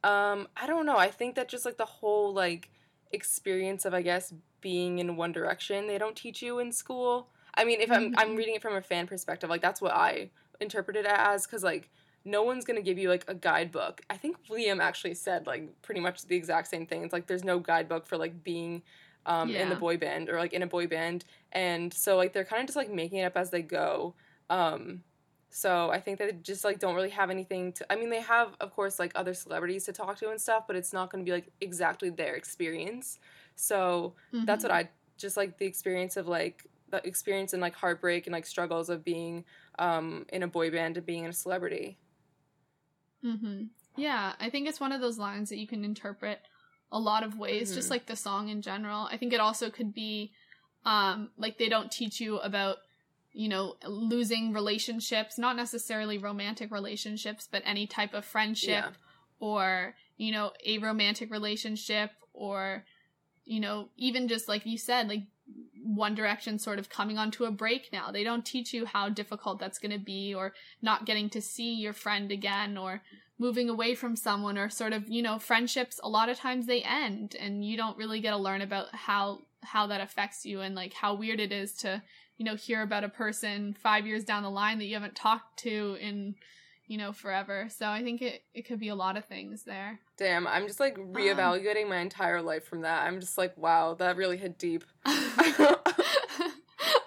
um 0.05 0.49
i 0.57 0.67
don't 0.67 0.87
know. 0.87 0.97
I 0.97 1.11
think 1.11 1.35
that 1.37 1.49
just 1.49 1.65
like 1.65 1.77
the 1.77 1.85
whole 1.85 2.33
like 2.33 2.71
experience 3.13 3.85
of 3.85 3.93
i 3.95 4.03
guess 4.03 4.33
being 4.61 4.99
in 4.99 5.17
one 5.17 5.33
direction 5.33 5.87
they 5.87 5.99
don't 5.99 6.17
teach 6.17 6.43
you 6.43 6.59
in 6.59 6.73
school. 6.73 7.29
I 7.55 7.65
mean 7.65 7.81
if 7.81 7.91
i'm 7.91 8.15
i'm 8.17 8.31
Mhm. 8.31 8.37
reading 8.37 8.55
it 8.55 8.63
from 8.63 8.75
a 8.75 8.81
fan 8.83 9.07
perspective 9.07 9.51
like 9.51 9.61
that's 9.63 9.81
what 9.81 9.93
i 9.93 10.31
interpreted 10.61 11.05
it 11.05 11.13
as 11.15 11.47
because 11.47 11.63
like 11.63 11.91
no 12.25 12.43
one's 12.45 12.65
gonna 12.65 12.81
give 12.83 12.99
you 12.99 13.09
like 13.09 13.25
a 13.29 13.35
guidebook. 13.35 14.01
I 14.09 14.17
think 14.17 14.37
liam 14.49 14.81
actually 14.81 15.15
said 15.15 15.47
like 15.47 15.83
pretty 15.83 16.01
much 16.01 16.23
the 16.27 16.37
exact 16.37 16.69
same 16.69 16.87
thing. 16.87 17.03
It's 17.03 17.13
like 17.13 17.27
there's 17.27 17.43
no 17.45 17.59
guidebook 17.59 18.07
for 18.07 18.17
like 18.17 18.45
being 18.45 18.83
um 19.27 19.51
in 19.57 19.69
the 19.69 19.75
boy 19.77 19.97
band 19.97 20.29
or 20.31 20.39
like 20.39 20.53
in 20.53 20.63
a 20.63 20.67
boy 20.69 20.87
band. 20.87 21.25
And 21.51 21.93
so 21.93 22.17
like 22.17 22.33
they're 22.33 22.45
kind 22.45 22.61
of 22.63 22.67
just 22.67 22.77
like 22.77 22.91
making 22.91 23.19
it 23.19 23.25
up 23.25 23.37
as 23.37 23.51
they 23.51 23.63
go. 23.63 24.15
Um 24.51 25.03
so 25.55 25.91
I 25.91 26.01
think 26.01 26.19
they 26.19 26.33
just 26.33 26.65
like 26.65 26.79
don't 26.81 26.95
really 26.95 27.11
have 27.11 27.31
anything 27.31 27.73
to 27.75 27.93
I 27.93 27.97
mean 27.97 28.11
they 28.11 28.23
have 28.23 28.57
of 28.61 28.73
course 28.75 28.99
like 28.99 29.13
other 29.15 29.35
celebrities 29.35 29.85
to 29.87 29.93
talk 29.93 30.19
to 30.21 30.31
and 30.31 30.41
stuff, 30.41 30.67
but 30.67 30.77
it's 30.77 30.93
not 30.93 31.11
going 31.11 31.25
to 31.25 31.29
be 31.29 31.35
like 31.35 31.53
exactly 31.61 32.11
their 32.11 32.35
experience. 32.37 33.19
So 33.57 34.15
that's 34.47 34.65
what 34.65 34.73
I 34.73 34.91
just 35.19 35.37
like 35.37 35.59
the 35.59 35.67
experience 35.67 36.17
of 36.17 36.27
like 36.29 36.67
the 36.91 37.07
experience 37.07 37.53
and 37.53 37.63
like 37.63 37.75
heartbreak 37.75 38.27
and 38.27 38.33
like 38.33 38.47
struggles 38.47 38.91
of 38.91 39.05
being 39.05 39.45
um 39.79 40.27
in 40.31 40.43
a 40.43 40.49
boy 40.49 40.71
band 40.71 40.97
and 40.97 41.07
being 41.07 41.27
a 41.27 41.33
celebrity. 41.33 41.99
Mm-hmm. 43.25 43.65
Yeah, 43.97 44.35
I 44.41 44.51
think 44.51 44.69
it's 44.69 44.81
one 44.81 44.93
of 44.93 45.01
those 45.01 45.19
lines 45.19 45.49
that 45.51 45.59
you 45.59 45.67
can 45.67 45.85
interpret 45.85 46.41
a 46.91 46.99
lot 46.99 47.23
of 47.23 47.39
ways, 47.39 47.73
just 47.73 47.89
Mhm. 47.89 47.91
like 47.91 48.07
the 48.07 48.17
song 48.17 48.49
in 48.49 48.63
general. 48.63 49.07
I 49.11 49.17
think 49.17 49.33
it 49.33 49.41
also 49.41 49.71
could 49.71 49.93
be 49.95 50.35
um 50.85 51.31
like 51.37 51.59
they 51.59 51.69
don't 51.69 51.93
teach 51.93 52.21
you 52.21 52.39
about 52.39 52.79
you 53.33 53.49
know 53.49 53.77
losing 53.87 54.53
relationships, 54.53 55.39
not 55.39 55.57
necessarily 55.57 56.19
romantic 56.19 56.71
relationships, 56.71 57.49
but 57.51 57.63
any 57.65 57.87
type 57.87 58.15
of 58.15 58.25
friendship 58.25 58.69
Yeah. 58.69 58.91
or 59.39 59.95
you 60.17 60.33
know 60.33 60.53
a 60.65 60.79
romantic 60.79 61.31
relationship 61.31 62.11
or 62.33 62.85
you 63.45 63.61
know 63.61 63.89
even 63.97 64.29
just 64.29 64.49
like 64.49 64.65
you 64.67 64.79
said 64.79 65.09
like 65.09 65.23
one 65.85 66.15
direction 66.15 66.59
sort 66.59 66.79
of 66.79 66.89
coming 66.89 67.19
onto 67.19 67.45
a 67.45 67.51
break 67.51 67.89
now 67.93 68.11
they 68.13 68.23
don't 68.23 68.47
teach 68.47 68.73
you 68.73 68.87
how 68.87 69.09
difficult 69.09 69.59
that's 69.59 69.79
going 69.81 69.91
to 69.91 69.99
be 69.99 70.33
or 70.33 70.53
not 70.81 71.05
getting 71.05 71.29
to 71.29 71.41
see 71.43 71.75
your 71.75 71.93
friend 71.93 72.31
again 72.31 72.79
or 72.79 73.03
moving 73.39 73.69
away 73.69 73.95
from 73.95 74.15
someone 74.15 74.57
or 74.57 74.71
sort 74.71 74.93
of 74.93 75.09
you 75.09 75.21
know 75.23 75.39
friendships 75.39 75.99
a 76.05 76.09
lot 76.09 76.29
of 76.29 76.39
times 76.39 76.67
they 76.67 76.83
end 76.83 77.35
and 77.41 77.65
you 77.65 77.77
don't 77.77 77.97
really 77.99 78.21
get 78.21 78.31
to 78.31 78.37
learn 78.37 78.63
about 78.63 78.95
how 78.95 79.41
how 79.63 79.87
that 79.89 80.01
affects 80.01 80.47
you 80.47 80.61
and 80.61 80.75
like 80.77 80.93
how 80.95 81.13
weird 81.15 81.41
it 81.41 81.51
is 81.51 81.73
to 81.75 82.01
you 82.39 82.45
know 82.45 82.55
hear 82.57 82.83
about 82.83 83.05
a 83.05 83.09
person 83.09 83.75
5 83.81 84.07
years 84.07 84.25
down 84.25 84.43
the 84.43 84.51
line 84.51 84.79
that 84.79 84.87
you 84.87 84.95
haven't 84.95 85.15
talked 85.17 85.59
to 85.61 85.97
in 86.01 86.35
you 86.87 86.99
know 86.99 87.13
forever 87.13 87.69
so 87.71 87.89
i 87.89 88.03
think 88.03 88.21
it 88.23 88.43
it 88.55 88.63
could 88.67 88.81
be 88.81 88.89
a 88.89 88.95
lot 88.95 89.17
of 89.17 89.25
things 89.27 89.63
there 89.65 90.01
Damn, 90.19 90.47
I'm 90.47 90.67
just 90.69 90.79
like 90.79 90.97
reevaluating 90.99 91.89
my 91.89 91.97
entire 91.99 92.41
life 92.43 92.65
from 92.65 92.83
that. 92.83 93.05
I'm 93.07 93.19
just 93.19 93.37
like, 93.37 93.57
wow, 93.57 93.95
that 93.95 94.17
really 94.17 94.37
hit 94.37 94.57
deep. 94.57 94.85
oh 95.07 95.81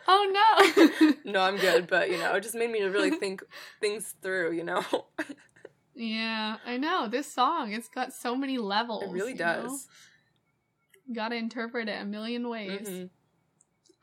no 0.07 1.13
no, 1.31 1.39
I'm 1.41 1.55
good, 1.57 1.87
but 1.87 2.09
you 2.11 2.17
know, 2.17 2.33
it 2.33 2.41
just 2.43 2.55
made 2.55 2.69
me 2.71 2.79
to 2.79 2.89
really 2.89 3.11
think 3.19 3.41
things 3.79 4.15
through, 4.21 4.51
you 4.53 4.63
know. 4.63 4.83
yeah 5.95 6.57
i 6.65 6.75
know 6.75 7.07
this 7.07 7.31
song 7.31 7.71
it's 7.71 7.87
got 7.87 8.11
so 8.11 8.35
many 8.35 8.57
levels 8.57 9.03
it 9.03 9.11
really 9.11 9.33
does. 9.33 9.87
gotta 11.13 11.35
interpret 11.35 11.87
it 11.87 12.01
a 12.01 12.05
million 12.05 12.49
ways 12.49 12.87
Mhm. 12.89 13.09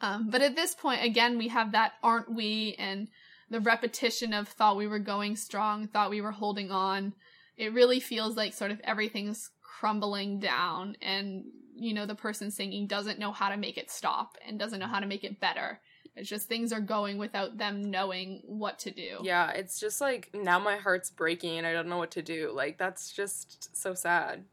Um, 0.02 0.28
but 0.28 0.42
at 0.42 0.56
this 0.56 0.74
point, 0.74 1.02
again, 1.02 1.38
we 1.38 1.48
have 1.48 1.72
that 1.72 1.92
aren't 2.02 2.30
we 2.30 2.74
and 2.78 3.08
the 3.48 3.60
repetition 3.60 4.32
of 4.32 4.48
thought 4.48 4.76
we 4.76 4.86
were 4.86 4.98
going 4.98 5.36
strong, 5.36 5.86
thought 5.86 6.10
we 6.10 6.20
were 6.20 6.32
holding 6.32 6.70
on. 6.70 7.14
It 7.56 7.72
really 7.72 8.00
feels 8.00 8.36
like 8.36 8.52
sort 8.52 8.72
of 8.72 8.80
everything's 8.82 9.50
crumbling 9.60 10.40
down, 10.40 10.96
and 11.00 11.44
you 11.74 11.94
know, 11.94 12.06
the 12.06 12.14
person 12.14 12.50
singing 12.50 12.86
doesn't 12.86 13.18
know 13.18 13.32
how 13.32 13.48
to 13.48 13.56
make 13.56 13.78
it 13.78 13.90
stop 13.90 14.36
and 14.46 14.58
doesn't 14.58 14.80
know 14.80 14.86
how 14.86 15.00
to 15.00 15.06
make 15.06 15.24
it 15.24 15.40
better. 15.40 15.80
It's 16.14 16.28
just 16.28 16.48
things 16.48 16.72
are 16.72 16.80
going 16.80 17.16
without 17.18 17.56
them 17.56 17.90
knowing 17.90 18.42
what 18.44 18.78
to 18.80 18.90
do. 18.90 19.18
Yeah, 19.22 19.50
it's 19.52 19.80
just 19.80 20.00
like 20.00 20.30
now 20.34 20.58
my 20.58 20.76
heart's 20.76 21.10
breaking 21.10 21.58
and 21.58 21.66
I 21.66 21.72
don't 21.72 21.88
know 21.88 21.96
what 21.96 22.10
to 22.12 22.22
do. 22.22 22.52
Like 22.54 22.76
that's 22.78 23.12
just 23.12 23.76
so 23.76 23.94
sad. 23.94 24.44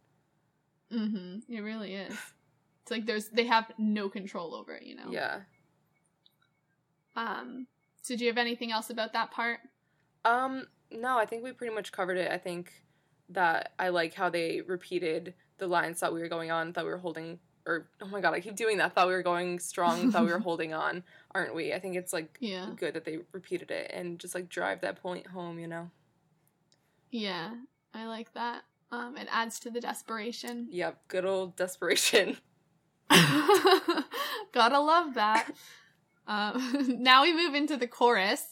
Mm-hmm. 0.92 1.54
It 1.54 1.60
really 1.60 1.96
is. 1.96 2.16
It's 2.90 2.98
like 2.98 3.06
there's 3.06 3.30
they 3.30 3.46
have 3.46 3.72
no 3.78 4.10
control 4.10 4.56
over 4.56 4.74
it, 4.74 4.82
you 4.82 4.96
know. 4.96 5.12
Yeah. 5.12 5.42
Um. 7.16 7.68
So 8.02 8.16
do 8.16 8.24
you 8.24 8.30
have 8.32 8.38
anything 8.40 8.72
else 8.72 8.90
about 8.90 9.14
that 9.14 9.30
part? 9.30 9.60
Um 10.26 10.66
no, 10.92 11.16
I 11.20 11.26
think 11.28 11.44
we 11.44 11.52
pretty 11.52 11.76
much 11.76 11.92
covered 11.92 12.18
it. 12.18 12.32
I 12.32 12.40
think 12.40 12.74
that 13.30 13.74
I 13.78 13.90
like 13.90 14.16
how 14.16 14.32
they 14.32 14.62
repeated 14.62 15.36
the 15.60 15.68
lines 15.68 16.00
that 16.00 16.12
we 16.12 16.20
were 16.20 16.30
going 16.30 16.50
on, 16.50 16.72
that 16.72 16.84
we 16.84 16.90
were 16.90 16.98
holding 16.98 17.38
or 17.68 17.90
oh 18.02 18.08
my 18.08 18.22
god, 18.22 18.34
I 18.34 18.40
keep 18.40 18.56
doing 18.56 18.78
that. 18.80 18.96
Thought 18.96 19.06
we 19.08 19.14
were 19.14 19.22
going 19.22 19.60
strong, 19.60 20.10
thought 20.12 20.26
we 20.26 20.32
were 20.32 20.40
holding 20.50 20.74
on, 20.74 21.04
aren't 21.36 21.54
we? 21.54 21.74
I 21.74 21.80
think 21.80 21.96
it's 21.96 22.12
like 22.12 22.38
Yeah. 22.40 22.72
good 22.76 22.96
that 22.96 23.06
they 23.06 23.20
repeated 23.34 23.70
it 23.70 23.92
and 23.94 24.18
just 24.18 24.34
like 24.34 24.50
drive 24.50 24.82
that 24.82 25.00
point 25.00 25.28
home, 25.28 25.60
you 25.60 25.68
know. 25.68 25.92
Yeah, 27.12 27.52
I 27.94 28.08
like 28.08 28.34
that. 28.34 28.64
Um, 28.92 29.16
it 29.16 29.28
adds 29.30 29.60
to 29.60 29.70
the 29.70 29.80
desperation. 29.80 30.68
Yep, 30.72 31.08
good 31.08 31.26
old 31.26 31.56
desperation. 31.56 32.38
Gotta 34.52 34.80
love 34.80 35.16
that. 35.16 35.50
Um, 36.28 36.86
now 37.04 37.24
we 37.24 37.34
move 37.34 37.56
into 37.56 37.78
the 37.78 37.88
chorus. 37.88 38.44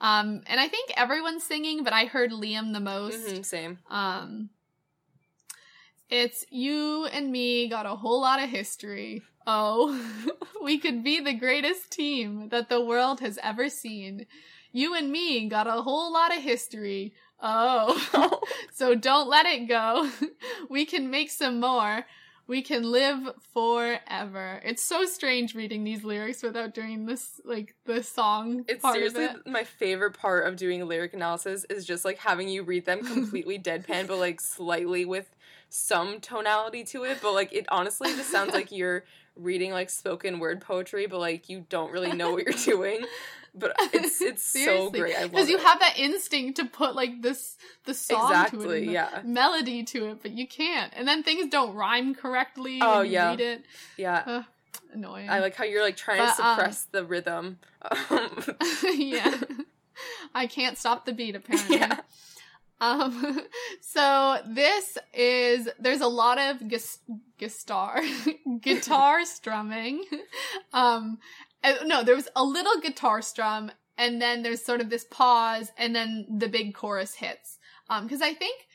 Um, 0.00 0.42
and 0.46 0.60
I 0.60 0.68
think 0.68 0.92
everyone's 0.96 1.42
singing, 1.44 1.82
but 1.82 1.92
I 1.92 2.04
heard 2.04 2.30
Liam 2.30 2.72
the 2.72 2.80
most. 2.80 3.18
Mhm, 3.18 3.44
same. 3.44 3.78
Um, 3.90 4.50
It's 6.08 6.44
you 6.50 7.06
and 7.06 7.32
me 7.32 7.68
got 7.68 7.86
a 7.86 7.96
whole 7.96 8.20
lot 8.20 8.42
of 8.42 8.48
history. 8.48 9.22
Oh, 9.46 9.98
we 10.62 10.78
could 10.78 11.02
be 11.02 11.20
the 11.20 11.32
greatest 11.34 11.90
team 11.90 12.48
that 12.50 12.68
the 12.68 12.80
world 12.84 13.20
has 13.20 13.38
ever 13.42 13.68
seen. 13.68 14.26
You 14.72 14.94
and 14.94 15.10
me 15.10 15.48
got 15.48 15.66
a 15.66 15.82
whole 15.82 16.12
lot 16.12 16.36
of 16.36 16.42
history. 16.42 17.14
Oh, 17.40 18.40
so 18.72 18.94
don't 18.94 19.28
let 19.28 19.46
it 19.46 19.66
go. 19.68 20.10
we 20.70 20.84
can 20.84 21.10
make 21.10 21.30
some 21.30 21.60
more. 21.60 22.04
We 22.48 22.62
can 22.62 22.84
live 22.84 23.30
forever. 23.52 24.60
It's 24.64 24.82
so 24.82 25.04
strange 25.04 25.54
reading 25.54 25.82
these 25.82 26.04
lyrics 26.04 26.42
without 26.42 26.74
doing 26.74 27.06
this, 27.06 27.40
like 27.44 27.74
the 27.86 28.02
song. 28.02 28.64
It's 28.68 28.82
part 28.82 28.94
seriously 28.94 29.24
of 29.24 29.36
it. 29.36 29.46
my 29.46 29.64
favorite 29.64 30.12
part 30.12 30.46
of 30.46 30.56
doing 30.56 30.86
lyric 30.86 31.12
analysis 31.12 31.64
is 31.68 31.84
just 31.84 32.04
like 32.04 32.18
having 32.18 32.48
you 32.48 32.62
read 32.62 32.84
them 32.84 33.04
completely 33.12 33.58
deadpan, 33.58 34.06
but 34.06 34.18
like 34.18 34.40
slightly 34.40 35.04
with 35.04 35.34
some 35.68 36.20
tonality 36.20 36.84
to 36.84 37.04
it. 37.04 37.18
But 37.20 37.32
like 37.32 37.52
it 37.52 37.66
honestly 37.68 38.10
just 38.10 38.30
sounds 38.30 38.54
like 38.54 38.70
you're 38.72 39.04
reading 39.34 39.72
like 39.72 39.90
spoken 39.90 40.38
word 40.38 40.60
poetry, 40.60 41.06
but 41.06 41.18
like 41.18 41.48
you 41.48 41.66
don't 41.68 41.92
really 41.92 42.12
know 42.12 42.30
what 42.32 42.44
you're 42.44 42.54
doing. 42.76 43.04
But 43.58 43.74
it's 43.94 44.20
it's 44.20 44.42
so 44.42 44.90
great. 44.90 45.16
Because 45.22 45.48
you 45.48 45.56
it. 45.56 45.62
have 45.64 45.80
that 45.80 45.98
instinct 45.98 46.56
to 46.58 46.66
put 46.66 46.94
like 46.94 47.22
this 47.22 47.56
the 47.84 47.94
song 47.94 48.18
to 48.20 48.26
it, 48.26 48.30
Exactly, 48.30 48.78
and 48.80 48.88
the 48.88 48.92
yeah. 48.92 49.22
melody 49.24 49.82
to 49.84 50.06
it, 50.10 50.18
but 50.22 50.32
you 50.32 50.46
can't. 50.46 50.92
And 50.94 51.08
then 51.08 51.22
things 51.22 51.48
don't 51.50 51.74
rhyme 51.74 52.14
correctly 52.14 52.78
Oh, 52.82 52.98
when 52.98 53.06
you 53.06 53.12
yeah. 53.12 53.30
read 53.30 53.40
it. 53.40 53.64
yeah. 53.96 54.22
Ugh, 54.26 54.44
annoying. 54.92 55.30
I 55.30 55.38
like 55.40 55.54
how 55.54 55.64
you're 55.64 55.82
like 55.82 55.96
trying 55.96 56.18
But, 56.18 56.34
to 56.36 56.44
um, 56.46 56.56
suppress 56.56 56.84
the 56.84 57.04
rhythm. 57.04 57.58
Um, 58.10 58.44
yeah. 58.94 59.34
I 60.34 60.46
can't 60.46 60.76
stop 60.76 61.06
the 61.06 61.12
beat 61.12 61.34
apparently. 61.36 61.78
yeah. 61.78 62.00
Um 62.78 63.40
so 63.80 64.36
this 64.46 64.98
is 65.14 65.66
there's 65.78 66.02
a 66.02 66.06
lot 66.08 66.36
of 66.38 66.68
gus- 66.68 66.98
guitar 67.38 68.02
guitar 68.60 69.24
strumming. 69.24 70.04
Um 70.74 71.16
uh, 71.22 71.45
no, 71.84 72.02
there 72.02 72.16
was 72.16 72.28
a 72.36 72.44
little 72.44 72.80
guitar 72.80 73.22
strum 73.22 73.70
and 73.98 74.20
then 74.20 74.42
there's 74.42 74.62
sort 74.62 74.80
of 74.80 74.90
this 74.90 75.04
pause 75.04 75.72
and 75.78 75.94
then 75.94 76.26
the 76.38 76.48
big 76.48 76.74
chorus 76.74 77.14
hits. 77.14 77.58
Um 77.88 78.08
cuz 78.08 78.22
I 78.22 78.34
think 78.34 78.66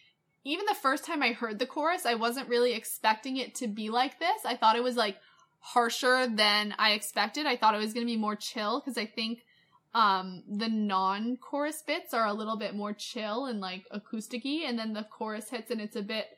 even 0.44 0.66
the 0.66 0.76
first 0.76 1.06
time 1.06 1.22
I 1.22 1.34
heard 1.34 1.60
the 1.60 1.68
chorus, 1.68 2.06
I 2.06 2.16
wasn't 2.16 2.50
really 2.50 2.74
expecting 2.74 3.38
it 3.38 3.54
to 3.56 3.68
be 3.68 3.89
like 3.89 4.20
this. 4.20 4.44
I 4.46 4.56
thought 4.56 4.76
it 4.76 4.84
was 4.84 4.96
like 4.96 5.18
harsher 5.60 6.28
than 6.28 6.74
I 6.80 6.92
expected. 6.94 7.46
I 7.46 7.56
thought 7.56 7.76
it 7.76 7.78
was 7.86 7.94
going 7.94 8.06
to 8.06 8.12
be 8.12 8.18
more 8.18 8.36
chill 8.36 8.82
cuz 8.82 8.98
I 8.98 9.06
think 9.06 9.46
um 9.94 10.44
the 10.48 10.70
non-chorus 10.70 11.82
bits 11.82 12.14
are 12.14 12.26
a 12.26 12.34
little 12.34 12.58
bit 12.58 12.74
more 12.74 12.94
chill 12.94 13.46
and 13.46 13.60
like 13.60 13.88
acousticy 13.89 14.62
and 14.68 14.80
then 14.80 14.94
the 14.94 15.04
chorus 15.04 15.50
hits 15.50 15.70
and 15.70 15.82
it's 15.82 15.98
a 15.98 16.02
bit 16.02 16.38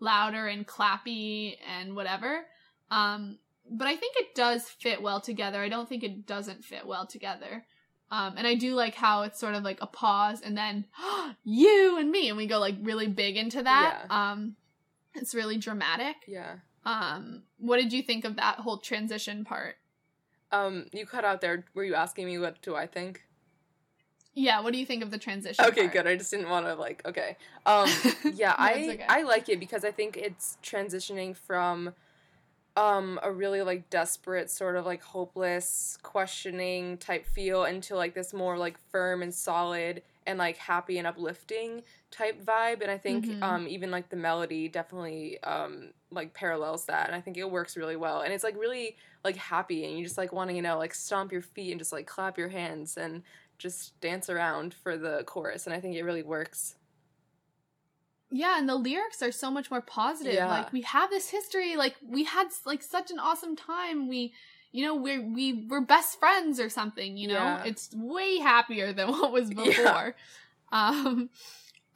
louder 0.00 0.46
and 0.46 0.66
clappy 0.66 1.56
and 1.66 1.94
whatever 1.94 2.46
um 2.90 3.38
but 3.70 3.86
i 3.86 3.96
think 3.96 4.14
it 4.16 4.34
does 4.34 4.64
fit 4.68 5.00
well 5.02 5.20
together 5.20 5.60
i 5.60 5.68
don't 5.68 5.88
think 5.88 6.02
it 6.02 6.26
doesn't 6.26 6.64
fit 6.64 6.86
well 6.86 7.06
together 7.06 7.64
um 8.10 8.34
and 8.36 8.46
i 8.46 8.54
do 8.54 8.74
like 8.74 8.94
how 8.94 9.22
it's 9.22 9.38
sort 9.38 9.54
of 9.54 9.62
like 9.62 9.78
a 9.80 9.86
pause 9.86 10.40
and 10.40 10.56
then 10.56 10.84
you 11.44 11.96
and 11.98 12.10
me 12.10 12.28
and 12.28 12.36
we 12.36 12.46
go 12.46 12.58
like 12.58 12.76
really 12.82 13.06
big 13.06 13.36
into 13.36 13.62
that 13.62 13.98
um 14.10 14.56
it's 15.14 15.34
really 15.34 15.56
dramatic 15.58 16.16
Yeah. 16.26 16.56
um 16.84 17.42
what 17.58 17.78
did 17.78 17.92
you 17.92 18.02
think 18.02 18.24
of 18.24 18.36
that 18.36 18.56
whole 18.60 18.78
transition 18.78 19.44
part 19.44 19.76
Um, 20.50 20.86
you 20.92 21.04
cut 21.04 21.24
out 21.26 21.40
there. 21.42 21.64
Were 21.74 21.84
you 21.84 21.94
asking 21.94 22.24
me 22.26 22.38
what 22.38 22.62
do 22.62 22.74
I 22.74 22.86
think? 22.86 23.22
yeah 24.34 24.60
what 24.60 24.72
do 24.72 24.78
you 24.78 24.86
think 24.86 25.02
of 25.02 25.10
the 25.10 25.18
transition 25.18 25.64
Okay, 25.64 25.82
part? 25.82 25.92
good. 25.92 26.06
I 26.06 26.16
just 26.16 26.30
didn't 26.30 26.48
want 26.48 26.66
to 26.66 26.74
like. 26.74 27.02
Okay. 27.06 27.36
Um, 27.66 27.88
yeah, 28.34 28.54
I 28.56 28.72
okay. 28.72 29.04
I 29.08 29.22
like 29.22 29.48
it 29.48 29.58
because 29.60 29.84
I 29.84 29.90
think 29.90 30.16
it's 30.16 30.56
transitioning 30.62 31.36
from 31.36 31.92
um 32.78 33.18
a 33.22 33.32
really 33.32 33.62
like 33.62 33.90
desperate 33.90 34.50
sort 34.50 34.76
of 34.76 34.86
like 34.86 35.02
hopeless 35.02 35.98
questioning 36.02 36.96
type 36.98 37.26
feel 37.26 37.64
into 37.64 37.96
like 37.96 38.14
this 38.14 38.32
more 38.32 38.56
like 38.58 38.78
firm 38.90 39.22
and 39.22 39.34
solid 39.34 40.02
and 40.26 40.38
like 40.38 40.56
happy 40.58 40.98
and 40.98 41.06
uplifting 41.06 41.82
type 42.10 42.44
vibe. 42.44 42.82
And 42.82 42.90
i 42.90 42.98
think 42.98 43.26
Mhm. 43.26 43.42
um 43.42 43.68
even 43.68 43.90
like 43.90 44.08
the 44.10 44.16
melody 44.16 44.68
definitely 44.68 45.42
um 45.42 45.92
like 46.10 46.34
parallels 46.34 46.86
that. 46.86 47.06
And 47.08 47.16
i 47.16 47.20
think 47.20 47.36
it 47.36 47.50
works 47.50 47.76
really 47.76 47.96
well. 47.96 48.20
And 48.22 48.32
it's 48.32 48.44
like 48.44 48.56
really 48.56 48.96
like 49.24 49.36
happy. 49.36 49.84
And 49.84 49.98
you 49.98 50.04
just 50.04 50.18
like 50.18 50.32
want 50.32 50.50
to 50.50 50.56
you 50.56 50.62
know 50.62 50.78
like 50.78 50.94
stomp 50.94 51.32
your 51.32 51.42
feet 51.42 51.72
and 51.72 51.80
just 51.80 51.92
like 51.92 52.06
clap 52.06 52.38
your 52.38 52.48
hands 52.48 52.96
and 52.96 53.22
just 53.58 54.00
dance 54.00 54.30
around 54.30 54.72
for 54.74 54.96
the 54.96 55.24
chorus. 55.26 55.66
And 55.66 55.74
i 55.74 55.80
think 55.80 55.96
it 55.96 56.04
really 56.04 56.22
works 56.22 56.76
Yeah, 58.30 58.58
and 58.58 58.68
the 58.68 58.74
lyrics 58.76 59.22
are 59.22 59.32
so 59.32 59.50
much 59.50 59.70
more 59.70 59.80
positive. 59.80 60.34
Yeah. 60.34 60.48
Like 60.48 60.72
we 60.72 60.82
have 60.82 61.10
this 61.10 61.30
history, 61.30 61.76
like 61.76 61.96
we 62.06 62.24
had 62.24 62.48
like 62.66 62.82
such 62.82 63.10
an 63.10 63.18
awesome 63.18 63.56
time. 63.56 64.08
We 64.08 64.32
you 64.70 64.84
know, 64.84 64.94
we 64.94 65.18
we 65.18 65.66
were 65.66 65.80
best 65.80 66.18
friends 66.18 66.60
or 66.60 66.68
something, 66.68 67.16
you 67.16 67.28
know? 67.28 67.34
Yeah. 67.34 67.64
It's 67.64 67.90
way 67.94 68.38
happier 68.38 68.92
than 68.96 69.08
what 69.08 69.32
was 69.32 69.50
Yeah. 69.50 69.64
before. 69.64 70.14
Um 70.70 71.30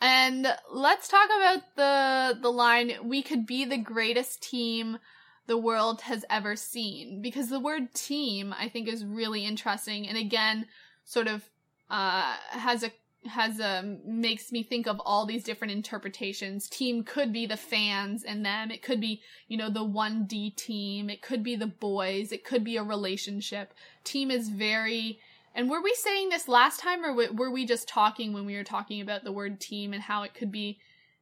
and 0.01 0.49
let's 0.73 1.09
talk 1.09 1.27
about 1.27 1.77
the 1.77 2.39
the 2.41 2.51
line 2.51 2.93
we 3.05 3.23
could 3.23 3.47
be 3.47 3.65
the 3.65 3.77
greatest 3.79 4.43
team 4.43 4.99
the 5.47 5.59
world 5.59 6.03
has 6.03 6.25
ever 6.31 6.57
seen 6.57 7.21
because 7.21 7.49
the 7.51 7.61
word 7.61 7.93
team 7.95 8.55
I 8.59 8.69
think 8.69 8.89
is 8.89 9.05
really 9.05 9.45
interesting 9.45 10.09
and 10.09 10.17
again 10.17 10.67
sort 11.05 11.29
of 11.29 11.49
uh 11.91 12.37
has 12.51 12.83
a 12.83 12.91
has 13.27 13.61
a 13.61 13.99
makes 14.05 14.51
me 14.51 14.63
think 14.63 14.87
of 14.87 15.01
all 15.05 15.27
these 15.27 15.45
different 15.45 15.73
interpretations. 15.73 16.69
Team 16.69 17.05
could 17.05 17.33
be 17.33 17.47
the 17.47 17.57
fans 17.57 18.25
and 18.25 18.45
them. 18.45 18.71
It 18.71 18.83
could 18.83 19.01
be, 19.01 19.23
you 19.49 19.57
know, 19.57 19.71
the 19.71 19.85
1D 19.85 20.57
team. 20.57 21.09
It 21.09 21.23
could 21.23 21.43
be 21.43 21.55
the 21.55 21.67
boys. 21.67 22.33
It 22.33 22.45
could 22.45 22.65
be 22.65 22.77
a 22.77 22.83
relationship. 22.83 23.75
Team 24.05 24.31
is 24.31 24.49
very 24.49 25.21
and 25.55 25.69
were 25.69 25.83
we 25.83 25.95
saying 25.95 26.31
this 26.31 26.49
last 26.49 26.81
time 26.81 27.05
or 27.05 27.15
were 27.15 27.51
we 27.51 27.67
just 27.67 27.87
talking 27.87 28.33
when 28.33 28.47
we 28.47 28.57
were 28.57 28.65
talking 28.65 29.03
about 29.03 29.23
the 29.23 29.33
word 29.33 29.61
team 29.61 29.93
and 29.93 30.03
how 30.03 30.23
it 30.23 30.33
could 30.33 30.51
be 30.51 30.79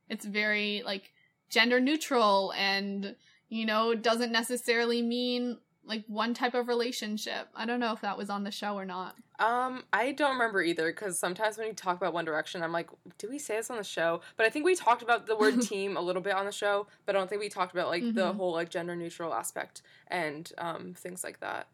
it's 0.08 0.24
very 0.24 0.82
like 0.86 1.10
gender 1.48 1.80
neutral 1.80 2.52
and 2.56 3.16
you 3.50 3.66
know, 3.66 3.94
doesn't 3.94 4.32
necessarily 4.32 5.02
mean 5.02 5.58
like 5.84 6.04
one 6.06 6.34
type 6.34 6.54
of 6.54 6.68
relationship. 6.68 7.48
I 7.54 7.66
don't 7.66 7.80
know 7.80 7.92
if 7.92 8.00
that 8.02 8.16
was 8.18 8.30
on 8.30 8.44
the 8.44 8.50
show 8.50 8.74
or 8.74 8.84
not. 8.84 9.16
Um, 9.38 9.84
I 9.92 10.12
don't 10.12 10.32
remember 10.32 10.62
either 10.62 10.86
because 10.92 11.18
sometimes 11.18 11.56
when 11.56 11.66
you 11.68 11.72
talk 11.72 11.96
about 11.96 12.12
One 12.12 12.24
Direction, 12.26 12.62
I'm 12.62 12.72
like, 12.72 12.90
did 13.18 13.30
we 13.30 13.38
say 13.38 13.56
this 13.56 13.70
on 13.70 13.78
the 13.78 13.84
show? 13.84 14.20
But 14.36 14.44
I 14.46 14.50
think 14.50 14.64
we 14.66 14.74
talked 14.74 15.02
about 15.02 15.26
the 15.26 15.36
word 15.36 15.60
team 15.62 15.96
a 15.96 16.00
little 16.00 16.22
bit 16.22 16.34
on 16.34 16.44
the 16.44 16.52
show, 16.52 16.86
but 17.06 17.16
I 17.16 17.18
don't 17.18 17.28
think 17.28 17.40
we 17.40 17.48
talked 17.48 17.72
about 17.72 17.88
like 17.88 18.02
the 18.02 18.32
Mhm. 18.32 18.36
whole 18.36 18.52
like 18.52 18.68
gender 18.68 18.94
neutral 18.94 19.32
aspect 19.32 19.82
and 20.08 20.52
um 20.58 20.94
things 20.94 21.24
like 21.24 21.40
that. 21.40 21.68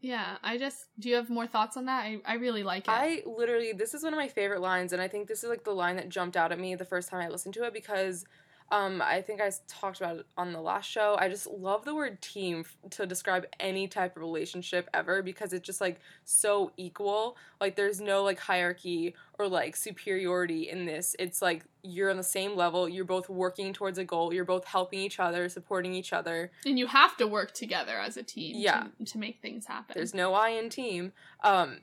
Yeah, 0.00 0.36
I 0.42 0.58
just 0.58 0.88
do 1.00 1.08
you 1.08 1.14
have 1.16 1.30
more 1.30 1.46
thoughts 1.46 1.76
on 1.76 1.86
that? 1.86 2.04
I, 2.04 2.20
I 2.26 2.34
really 2.34 2.62
like 2.62 2.86
it. 2.86 2.90
I 2.90 3.22
literally 3.24 3.72
this 3.72 3.94
is 3.94 4.02
one 4.04 4.12
of 4.12 4.18
my 4.18 4.28
favorite 4.28 4.60
lines, 4.60 4.92
and 4.92 5.00
I 5.00 5.08
think 5.08 5.26
this 5.26 5.42
is 5.42 5.48
like 5.48 5.64
the 5.64 5.72
line 5.72 5.96
that 5.96 6.10
jumped 6.10 6.36
out 6.36 6.52
at 6.52 6.60
me 6.60 6.74
the 6.74 6.84
first 6.84 7.08
time 7.08 7.20
I 7.20 7.28
listened 7.28 7.54
to 7.54 7.64
it 7.64 7.72
because. 7.72 8.24
Um, 8.72 9.00
I 9.00 9.22
think 9.22 9.40
I 9.40 9.50
talked 9.68 10.00
about 10.00 10.16
it 10.16 10.26
on 10.36 10.52
the 10.52 10.60
last 10.60 10.90
show. 10.90 11.16
I 11.18 11.28
just 11.28 11.46
love 11.46 11.84
the 11.84 11.94
word 11.94 12.20
team 12.20 12.64
f- 12.66 12.90
to 12.92 13.06
describe 13.06 13.46
any 13.60 13.86
type 13.86 14.16
of 14.16 14.22
relationship 14.22 14.88
ever 14.92 15.22
because 15.22 15.52
it's 15.52 15.64
just 15.64 15.80
like 15.80 16.00
so 16.24 16.72
equal. 16.76 17.36
Like 17.60 17.76
there's 17.76 18.00
no 18.00 18.24
like 18.24 18.40
hierarchy 18.40 19.14
or 19.38 19.46
like 19.46 19.76
superiority 19.76 20.68
in 20.68 20.84
this. 20.84 21.14
It's 21.18 21.40
like 21.40 21.64
you're 21.82 22.10
on 22.10 22.16
the 22.16 22.24
same 22.24 22.56
level. 22.56 22.88
You're 22.88 23.04
both 23.04 23.28
working 23.28 23.72
towards 23.72 23.98
a 23.98 24.04
goal. 24.04 24.32
You're 24.34 24.44
both 24.44 24.64
helping 24.64 24.98
each 24.98 25.20
other, 25.20 25.48
supporting 25.48 25.94
each 25.94 26.12
other. 26.12 26.50
and 26.64 26.76
you 26.78 26.88
have 26.88 27.16
to 27.18 27.26
work 27.28 27.52
together 27.52 27.98
as 28.00 28.16
a 28.16 28.22
team 28.24 28.56
Yeah. 28.56 28.88
to, 28.98 29.04
to 29.12 29.18
make 29.18 29.40
things 29.40 29.66
happen. 29.66 29.94
There's 29.94 30.12
no 30.14 30.34
I 30.34 30.48
in 30.50 30.70
team. 30.70 31.12
Um, 31.44 31.78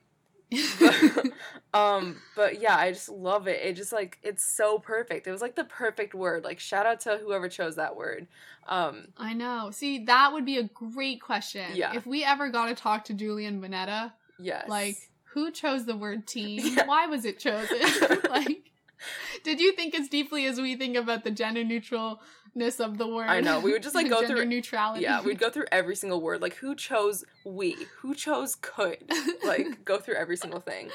um 1.73 2.17
but 2.35 2.61
yeah 2.61 2.77
i 2.77 2.91
just 2.91 3.09
love 3.09 3.47
it 3.47 3.59
it 3.63 3.73
just 3.73 3.91
like 3.91 4.19
it's 4.21 4.45
so 4.45 4.77
perfect 4.77 5.25
it 5.25 5.31
was 5.31 5.41
like 5.41 5.55
the 5.55 5.63
perfect 5.63 6.13
word 6.13 6.43
like 6.43 6.59
shout 6.59 6.85
out 6.85 6.99
to 6.99 7.17
whoever 7.17 7.49
chose 7.49 7.75
that 7.75 7.95
word 7.95 8.27
um 8.67 9.07
I 9.17 9.33
know. 9.33 9.71
See, 9.71 10.05
that 10.05 10.31
would 10.33 10.45
be 10.45 10.57
a 10.57 10.63
great 10.63 11.21
question. 11.21 11.71
Yeah. 11.73 11.95
If 11.95 12.05
we 12.05 12.23
ever 12.23 12.49
got 12.49 12.67
to 12.67 12.75
talk 12.75 13.05
to 13.05 13.13
Julian 13.13 13.61
Bunetta, 13.61 14.13
yes 14.39 14.67
like 14.69 14.97
who 15.33 15.51
chose 15.51 15.85
the 15.85 15.97
word 15.97 16.27
team? 16.27 16.61
Yeah. 16.77 16.85
Why 16.85 17.07
was 17.07 17.25
it 17.25 17.39
chosen? 17.39 17.79
like 18.29 18.71
did 19.43 19.59
you 19.59 19.73
think 19.73 19.95
as 19.95 20.07
deeply 20.07 20.45
as 20.45 20.61
we 20.61 20.75
think 20.75 20.95
about 20.95 21.23
the 21.23 21.31
gender 21.31 21.63
neutralness 22.55 22.79
of 22.79 22.97
the 22.97 23.07
word? 23.07 23.27
I 23.29 23.41
know, 23.41 23.59
we 23.59 23.71
would 23.71 23.83
just, 23.83 23.95
like, 23.95 24.09
go 24.17 24.25
through- 24.25 24.45
neutrality. 24.45 25.03
yeah 25.03 25.21
we'd 25.21 25.39
go 25.39 25.49
through 25.49 25.65
every 25.71 25.95
single 25.95 26.21
word. 26.21 26.41
Like 26.41 26.55
who 26.55 26.75
chose 26.75 27.23
we? 27.45 27.75
Who 28.01 28.13
chose 28.15 28.55
could? 28.55 28.97
Like 29.45 29.83
go 29.85 29.97
through 29.99 30.15
every 30.15 30.37
single 30.37 30.59
thing. 30.59 30.89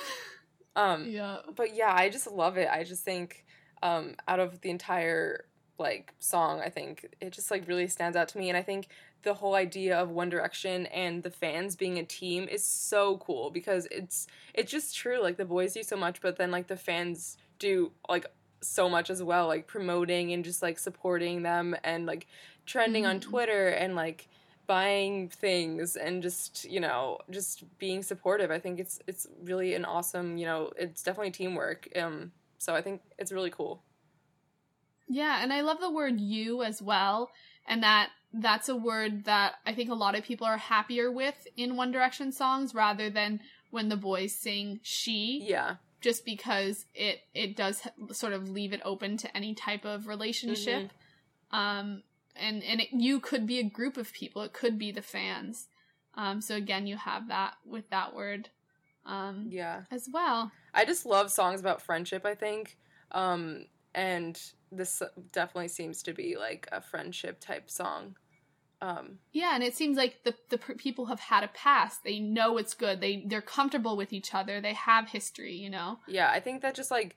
Um 0.76 1.06
yeah. 1.08 1.38
but 1.56 1.74
yeah 1.74 1.92
i 1.94 2.08
just 2.08 2.26
love 2.30 2.56
it. 2.56 2.68
I 2.70 2.84
just 2.84 3.04
think 3.04 3.44
um 3.82 4.14
out 4.26 4.40
of 4.40 4.60
the 4.60 4.70
entire 4.70 5.44
like 5.80 6.12
song 6.18 6.60
i 6.60 6.68
think 6.68 7.06
it 7.20 7.30
just 7.32 7.52
like 7.52 7.68
really 7.68 7.86
stands 7.86 8.16
out 8.16 8.26
to 8.28 8.38
me. 8.38 8.48
And 8.48 8.56
i 8.56 8.62
think 8.62 8.88
the 9.22 9.34
whole 9.34 9.54
idea 9.54 9.98
of 9.98 10.10
one 10.10 10.28
direction 10.28 10.86
and 10.86 11.22
the 11.22 11.30
fans 11.30 11.76
being 11.76 11.98
a 11.98 12.04
team 12.04 12.48
is 12.48 12.64
so 12.64 13.18
cool 13.18 13.50
because 13.50 13.86
it's 13.90 14.26
it's 14.54 14.70
just 14.70 14.96
true. 14.96 15.20
Like 15.22 15.36
the 15.36 15.44
boys 15.44 15.74
do 15.74 15.82
so 15.82 15.96
much 15.96 16.20
but 16.20 16.36
then 16.36 16.50
like 16.50 16.66
the 16.68 16.76
fans 16.76 17.36
do 17.58 17.92
like 18.08 18.26
so 18.60 18.88
much 18.88 19.10
as 19.10 19.22
well, 19.22 19.46
like 19.46 19.66
promoting 19.66 20.32
and 20.32 20.44
just 20.44 20.62
like 20.62 20.78
supporting 20.78 21.42
them 21.42 21.76
and 21.84 22.06
like 22.06 22.26
trending 22.66 23.06
on 23.06 23.18
Mhm. 23.18 23.20
Twitter 23.20 23.68
and 23.68 23.94
like 23.94 24.28
buying 24.66 25.28
things 25.30 25.96
and 25.96 26.22
just 26.22 26.64
you 26.64 26.80
know 26.80 27.18
just 27.30 27.64
being 27.78 28.02
supportive. 28.02 28.50
I 28.50 28.58
think 28.58 28.78
it's 28.80 29.00
it's 29.06 29.26
really 29.42 29.74
an 29.74 29.84
awesome 29.84 30.36
you 30.38 30.46
know 30.46 30.72
it's 30.76 31.02
definitely 31.02 31.30
teamwork. 31.32 31.88
Um, 31.96 32.32
so 32.58 32.74
I 32.74 32.82
think 32.82 33.02
it's 33.18 33.32
really 33.32 33.50
cool. 33.50 33.82
Yeah, 35.08 35.42
and 35.42 35.52
I 35.52 35.62
love 35.62 35.80
the 35.80 35.90
word 35.90 36.20
you 36.20 36.62
as 36.62 36.82
well, 36.82 37.30
and 37.66 37.82
that 37.82 38.10
that's 38.32 38.68
a 38.68 38.76
word 38.76 39.24
that 39.24 39.54
I 39.64 39.72
think 39.74 39.90
a 39.90 39.94
lot 39.94 40.14
of 40.14 40.24
people 40.24 40.46
are 40.46 40.58
happier 40.58 41.10
with 41.10 41.46
in 41.56 41.76
One 41.76 41.90
Direction 41.90 42.30
songs 42.30 42.74
rather 42.74 43.08
than 43.08 43.40
when 43.70 43.88
the 43.88 43.96
boys 43.96 44.34
sing 44.34 44.80
she 44.82 45.46
Yeah, 45.46 45.76
just 46.00 46.24
because 46.24 46.86
it 46.94 47.20
it 47.34 47.56
does 47.56 47.82
sort 48.12 48.32
of 48.32 48.48
leave 48.48 48.72
it 48.72 48.80
open 48.84 49.16
to 49.18 49.36
any 49.36 49.54
type 49.54 49.84
of 49.84 50.06
relationship. 50.06 50.90
Um 51.50 52.02
and 52.36 52.62
and 52.62 52.80
it, 52.80 52.88
you 52.92 53.20
could 53.20 53.46
be 53.46 53.58
a 53.58 53.64
group 53.64 53.96
of 53.96 54.12
people. 54.12 54.42
It 54.42 54.52
could 54.52 54.78
be 54.78 54.92
the 54.92 55.02
fans. 55.02 55.68
Um 56.14 56.40
so 56.40 56.54
again, 56.54 56.86
you 56.86 56.96
have 56.96 57.28
that 57.28 57.54
with 57.64 57.88
that 57.90 58.14
word 58.14 58.50
um 59.06 59.46
yeah. 59.50 59.82
as 59.90 60.08
well. 60.12 60.52
I 60.74 60.84
just 60.84 61.06
love 61.06 61.30
songs 61.30 61.60
about 61.60 61.82
friendship, 61.82 62.24
I 62.24 62.34
think. 62.34 62.76
Um, 63.12 63.64
and 63.94 64.40
this 64.70 65.02
definitely 65.32 65.68
seems 65.68 66.02
to 66.04 66.12
be 66.12 66.36
like 66.36 66.68
a 66.70 66.80
friendship 66.80 67.40
type 67.40 67.70
song. 67.70 68.16
Um, 68.80 69.18
Yeah, 69.32 69.54
and 69.54 69.62
it 69.62 69.74
seems 69.74 69.96
like 69.96 70.22
the 70.24 70.34
the 70.48 70.58
people 70.58 71.06
have 71.06 71.20
had 71.20 71.44
a 71.44 71.48
past. 71.48 72.04
They 72.04 72.18
know 72.18 72.58
it's 72.58 72.74
good. 72.74 73.00
They 73.00 73.24
they're 73.26 73.42
comfortable 73.42 73.96
with 73.96 74.12
each 74.12 74.34
other. 74.34 74.60
They 74.60 74.74
have 74.74 75.08
history, 75.08 75.54
you 75.54 75.70
know. 75.70 75.98
yeah, 76.06 76.30
I 76.30 76.40
think 76.40 76.62
that 76.62 76.74
just 76.74 76.90
like, 76.90 77.16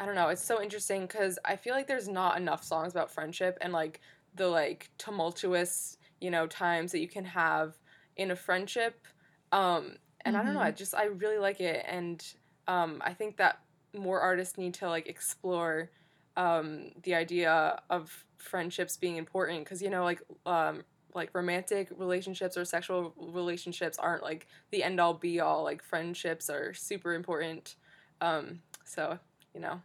I 0.00 0.06
don't 0.06 0.14
know, 0.14 0.28
it's 0.28 0.44
so 0.44 0.62
interesting 0.62 1.02
because 1.02 1.38
I 1.44 1.56
feel 1.56 1.74
like 1.74 1.86
there's 1.86 2.08
not 2.08 2.36
enough 2.36 2.64
songs 2.64 2.92
about 2.92 3.10
friendship 3.10 3.58
and 3.60 3.72
like 3.72 4.00
the 4.34 4.48
like 4.48 4.90
tumultuous, 4.98 5.98
you 6.20 6.30
know, 6.30 6.46
times 6.46 6.92
that 6.92 7.00
you 7.00 7.08
can 7.08 7.24
have 7.24 7.78
in 8.16 8.30
a 8.30 8.36
friendship. 8.36 9.06
Um, 9.52 9.96
and 10.24 10.36
I 10.36 10.42
don't 10.42 10.54
know. 10.54 10.60
I 10.60 10.70
just, 10.70 10.94
I 10.94 11.04
really 11.04 11.38
like 11.38 11.60
it. 11.60 11.84
And 11.86 12.24
um, 12.68 13.02
I 13.04 13.12
think 13.12 13.36
that 13.36 13.60
more 13.94 14.20
artists 14.20 14.56
need 14.56 14.74
to 14.74 14.88
like 14.88 15.06
explore 15.06 15.90
um, 16.36 16.92
the 17.02 17.14
idea 17.14 17.80
of 17.90 18.24
friendships 18.38 18.96
being 18.96 19.16
important 19.16 19.64
because 19.64 19.82
you 19.82 19.90
know 19.90 20.02
like 20.02 20.20
um, 20.46 20.82
like 21.14 21.30
romantic 21.34 21.88
relationships 21.96 22.56
or 22.56 22.64
sexual 22.64 23.14
relationships 23.16 23.98
aren't 23.98 24.22
like 24.22 24.46
the 24.70 24.82
end 24.82 25.00
all 25.00 25.14
be 25.14 25.40
all 25.40 25.62
like 25.62 25.82
friendships 25.82 26.48
are 26.48 26.72
super 26.74 27.14
important 27.14 27.76
um, 28.20 28.60
so 28.84 29.18
you 29.54 29.60
know 29.60 29.80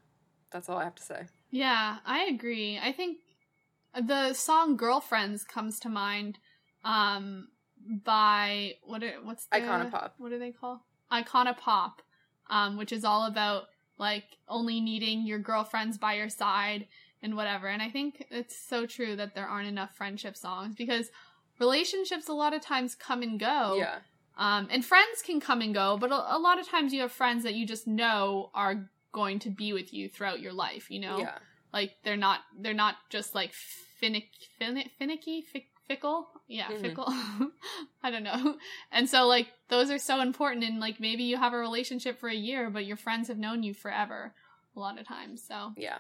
that's 0.51 0.69
all 0.69 0.78
i 0.78 0.84
have 0.84 0.95
to 0.95 1.03
say 1.03 1.25
Yeah, 1.49 1.97
I 2.05 2.25
agree. 2.25 2.80
I 2.82 2.91
think 2.91 3.19
the 3.95 4.34
song 4.34 4.78
"Girlfriends" 4.78 5.43
comes 5.43 5.80
to 5.80 5.89
mind 5.89 6.39
um 6.84 7.47
by 8.03 8.75
what 8.84 9.03
are, 9.03 9.13
what's 9.23 9.45
the, 9.45 9.57
Icona 9.57 9.89
Pop. 9.89 10.15
What 10.17 10.30
do 10.30 10.39
they 10.39 10.51
call 10.51 10.86
Icona 11.11 11.57
Pop, 11.57 12.01
um, 12.49 12.78
which 12.78 12.91
is 12.91 13.03
all 13.05 13.25
about 13.25 13.63
like 13.97 14.38
only 14.47 14.80
needing 14.80 15.25
your 15.25 15.39
girlfriends 15.39 15.97
by 15.97 16.13
your 16.15 16.30
side 16.30 16.88
and 17.22 17.36
whatever. 17.36 17.68
And 17.68 17.82
I 17.82 17.89
think 17.89 18.26
it's 18.30 18.55
so 18.57 18.86
true 18.86 19.15
that 19.15 19.34
there 19.36 19.47
aren't 19.47 19.68
enough 19.68 19.95
friendship 19.95 20.36
songs 20.38 20.76
because 20.76 21.09
relationships 21.59 22.28
a 22.28 22.34
lot 22.34 22.53
of 22.53 22.61
times 22.61 22.95
come 22.95 23.22
and 23.22 23.39
go. 23.39 23.76
yeah 23.78 23.99
Um, 24.38 24.68
and 24.70 24.86
friends 24.86 25.22
can 25.24 25.39
come 25.39 25.61
and 25.61 25.74
go, 25.74 25.97
but 25.97 26.11
a, 26.11 26.36
a 26.36 26.39
lot 26.39 26.59
of 26.59 26.68
times 26.68 26.93
you 26.93 27.01
have 27.01 27.11
friends 27.11 27.43
that 27.43 27.55
you 27.55 27.65
just 27.65 27.88
know 27.88 28.51
are 28.53 28.89
going 29.11 29.39
to 29.39 29.49
be 29.49 29.74
with 29.74 29.93
you 29.93 30.07
throughout 30.09 30.39
your 30.39 30.53
life. 30.53 30.91
You 30.91 30.99
know, 30.99 31.18
yeah 31.20 31.38
like 31.74 31.95
they're 32.03 32.15
not 32.18 32.39
they're 32.61 32.74
not 32.74 32.95
just 33.09 33.36
like 33.36 33.51
finicky, 33.53 34.30
fin- 34.59 34.89
finicky, 34.99 35.41
fick- 35.41 35.72
fickle. 35.88 36.28
Yeah, 36.47 36.68
Mhm. 36.70 36.82
fickle. 36.82 37.07
I 38.03 38.11
don't 38.11 38.24
know. 38.24 38.57
And 38.91 39.09
so 39.09 39.26
like 39.28 39.47
those 39.70 39.89
are 39.89 39.97
so 39.99 40.22
important. 40.22 40.63
And 40.63 40.80
like 40.80 40.99
maybe 40.99 41.24
you 41.24 41.38
have 41.38 41.53
a 41.53 41.57
relationship 41.57 42.20
for 42.20 42.30
a 42.30 42.36
year, 42.36 42.70
but 42.70 42.86
your 42.86 42.95
friends 42.97 43.28
have 43.28 43.38
known 43.38 43.63
you 43.63 43.74
forever. 43.74 44.34
A 44.76 44.80
lot 44.80 44.99
of 44.99 45.07
times. 45.07 45.43
So 45.45 45.74
yeah 45.76 45.97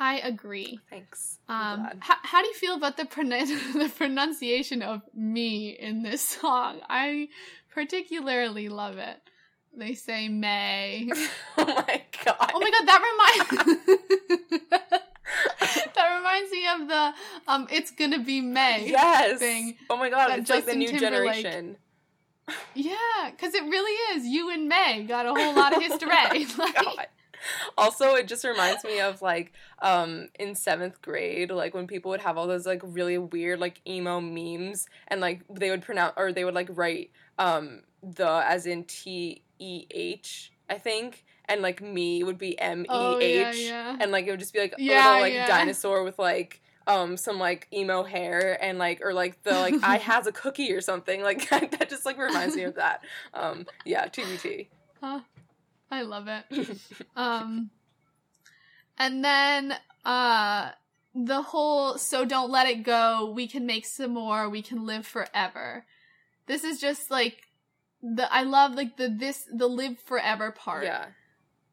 I 0.00 0.18
agree. 0.18 0.78
thanks 0.90 1.38
Um, 1.48 1.88
how, 2.00 2.14
how 2.22 2.40
do 2.42 2.48
you 2.48 2.54
feel 2.54 2.74
about 2.76 2.96
the 2.96 3.04
pronun- 3.04 3.72
the 3.72 3.88
pronunciation 3.96 4.82
of 4.82 5.02
me 5.14 5.70
in 5.70 6.02
this 6.02 6.22
song? 6.22 6.80
I 6.88 7.28
particularly 7.72 8.68
love 8.68 8.98
it. 8.98 9.16
They 9.76 9.94
say 9.94 10.28
May. 10.28 11.08
oh 11.58 11.64
my 11.66 12.02
god 12.24 12.50
Oh 12.54 12.60
my 12.60 12.70
god, 12.70 12.86
that 12.86 13.02
reminds 13.10 13.88
that 15.94 16.16
reminds 16.16 16.50
me 16.50 16.66
of 16.68 16.88
the 16.88 17.14
um, 17.52 17.66
"It's 17.70 17.90
gonna 17.90 18.18
be 18.22 18.40
May." 18.40 18.88
yes 18.88 19.38
thing 19.38 19.76
oh 19.90 19.96
my 19.96 20.08
god 20.10 20.38
it's 20.38 20.50
like 20.50 20.64
the 20.64 20.74
new 20.74 20.88
Timberlake- 20.88 21.42
generation 21.44 21.76
Yeah, 22.74 22.96
because 23.30 23.52
it 23.54 23.62
really 23.62 24.16
is. 24.16 24.24
You 24.24 24.50
and 24.50 24.68
May 24.70 25.04
got 25.06 25.26
a 25.26 25.34
whole 25.34 25.54
lot 25.54 25.76
of 25.76 25.82
history. 25.82 26.08
Like, 26.56 26.74
God. 26.74 27.06
Also, 27.78 28.14
it 28.14 28.26
just 28.26 28.44
reminds 28.44 28.82
me 28.84 29.00
of 29.00 29.22
like 29.22 29.52
um 29.80 30.28
in 30.38 30.54
seventh 30.54 31.00
grade, 31.00 31.50
like 31.50 31.74
when 31.74 31.86
people 31.86 32.10
would 32.10 32.20
have 32.20 32.36
all 32.36 32.46
those 32.46 32.66
like 32.66 32.80
really 32.84 33.18
weird 33.18 33.60
like 33.60 33.80
emo 33.86 34.20
memes, 34.20 34.86
and 35.08 35.20
like 35.20 35.42
they 35.48 35.70
would 35.70 35.82
pronounce 35.82 36.14
or 36.16 36.32
they 36.32 36.44
would 36.44 36.54
like 36.54 36.68
write 36.70 37.10
um 37.38 37.82
the 38.02 38.42
as 38.46 38.66
in 38.66 38.84
T 38.84 39.42
E 39.58 39.86
H, 39.90 40.52
I 40.68 40.78
think, 40.78 41.24
and 41.46 41.62
like 41.62 41.80
me 41.80 42.22
would 42.24 42.38
be 42.38 42.58
M 42.58 42.80
E 42.80 42.84
H, 42.84 42.88
Oh 42.90 43.18
yeah, 43.18 43.52
yeah. 43.52 43.96
and 44.00 44.10
like 44.10 44.26
it 44.26 44.30
would 44.30 44.40
just 44.40 44.52
be 44.52 44.60
like 44.60 44.74
a 44.78 44.82
little 44.82 45.20
like 45.20 45.32
yeah. 45.32 45.46
dinosaur 45.46 46.02
with 46.04 46.18
like 46.18 46.60
um 46.86 47.16
some 47.16 47.38
like 47.38 47.68
emo 47.72 48.02
hair 48.02 48.62
and 48.62 48.78
like 48.78 49.00
or 49.04 49.12
like 49.12 49.42
the 49.42 49.52
like 49.52 49.74
I 49.82 49.98
has 49.98 50.26
a 50.26 50.32
cookie 50.32 50.72
or 50.72 50.80
something 50.80 51.22
like 51.22 51.48
that 51.50 51.88
just 51.88 52.06
like 52.06 52.18
reminds 52.18 52.56
me 52.56 52.62
of 52.62 52.74
that. 52.76 53.04
Um 53.34 53.66
yeah, 53.84 54.06
TBT. 54.06 54.68
Huh. 55.00 55.20
I 55.90 56.02
love 56.02 56.28
it. 56.28 56.44
Um, 57.16 57.70
and 58.96 59.24
then 59.24 59.74
uh, 60.04 60.70
the 61.14 61.42
whole 61.42 61.98
"so 61.98 62.24
don't 62.24 62.50
let 62.50 62.66
it 62.68 62.82
go." 62.82 63.32
We 63.34 63.48
can 63.48 63.66
make 63.66 63.86
some 63.86 64.12
more. 64.14 64.48
We 64.48 64.62
can 64.62 64.86
live 64.86 65.06
forever. 65.06 65.84
This 66.46 66.64
is 66.64 66.80
just 66.80 67.10
like 67.10 67.48
the 68.02 68.32
I 68.32 68.42
love 68.42 68.74
like 68.74 68.96
the 68.96 69.08
this 69.08 69.46
the 69.52 69.66
live 69.66 69.98
forever 70.00 70.50
part. 70.50 70.84
yeah. 70.84 71.06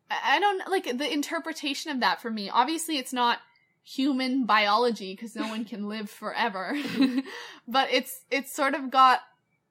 I 0.09 0.37
I 0.37 0.39
don't 0.39 0.67
like 0.69 0.97
the 0.97 1.11
interpretation 1.11 1.91
of 1.91 1.99
that 1.99 2.21
for 2.21 2.29
me. 2.31 2.49
Obviously, 2.49 2.97
it's 2.97 3.13
not 3.13 3.39
human 3.83 4.45
biology 4.45 5.13
because 5.13 5.35
no 5.35 5.47
one 5.47 5.63
can 5.63 5.87
live 5.87 6.09
forever, 6.09 6.75
but 7.67 7.89
it's 7.91 8.21
it's 8.31 8.53
sort 8.53 8.73
of 8.73 8.89
got 8.91 9.21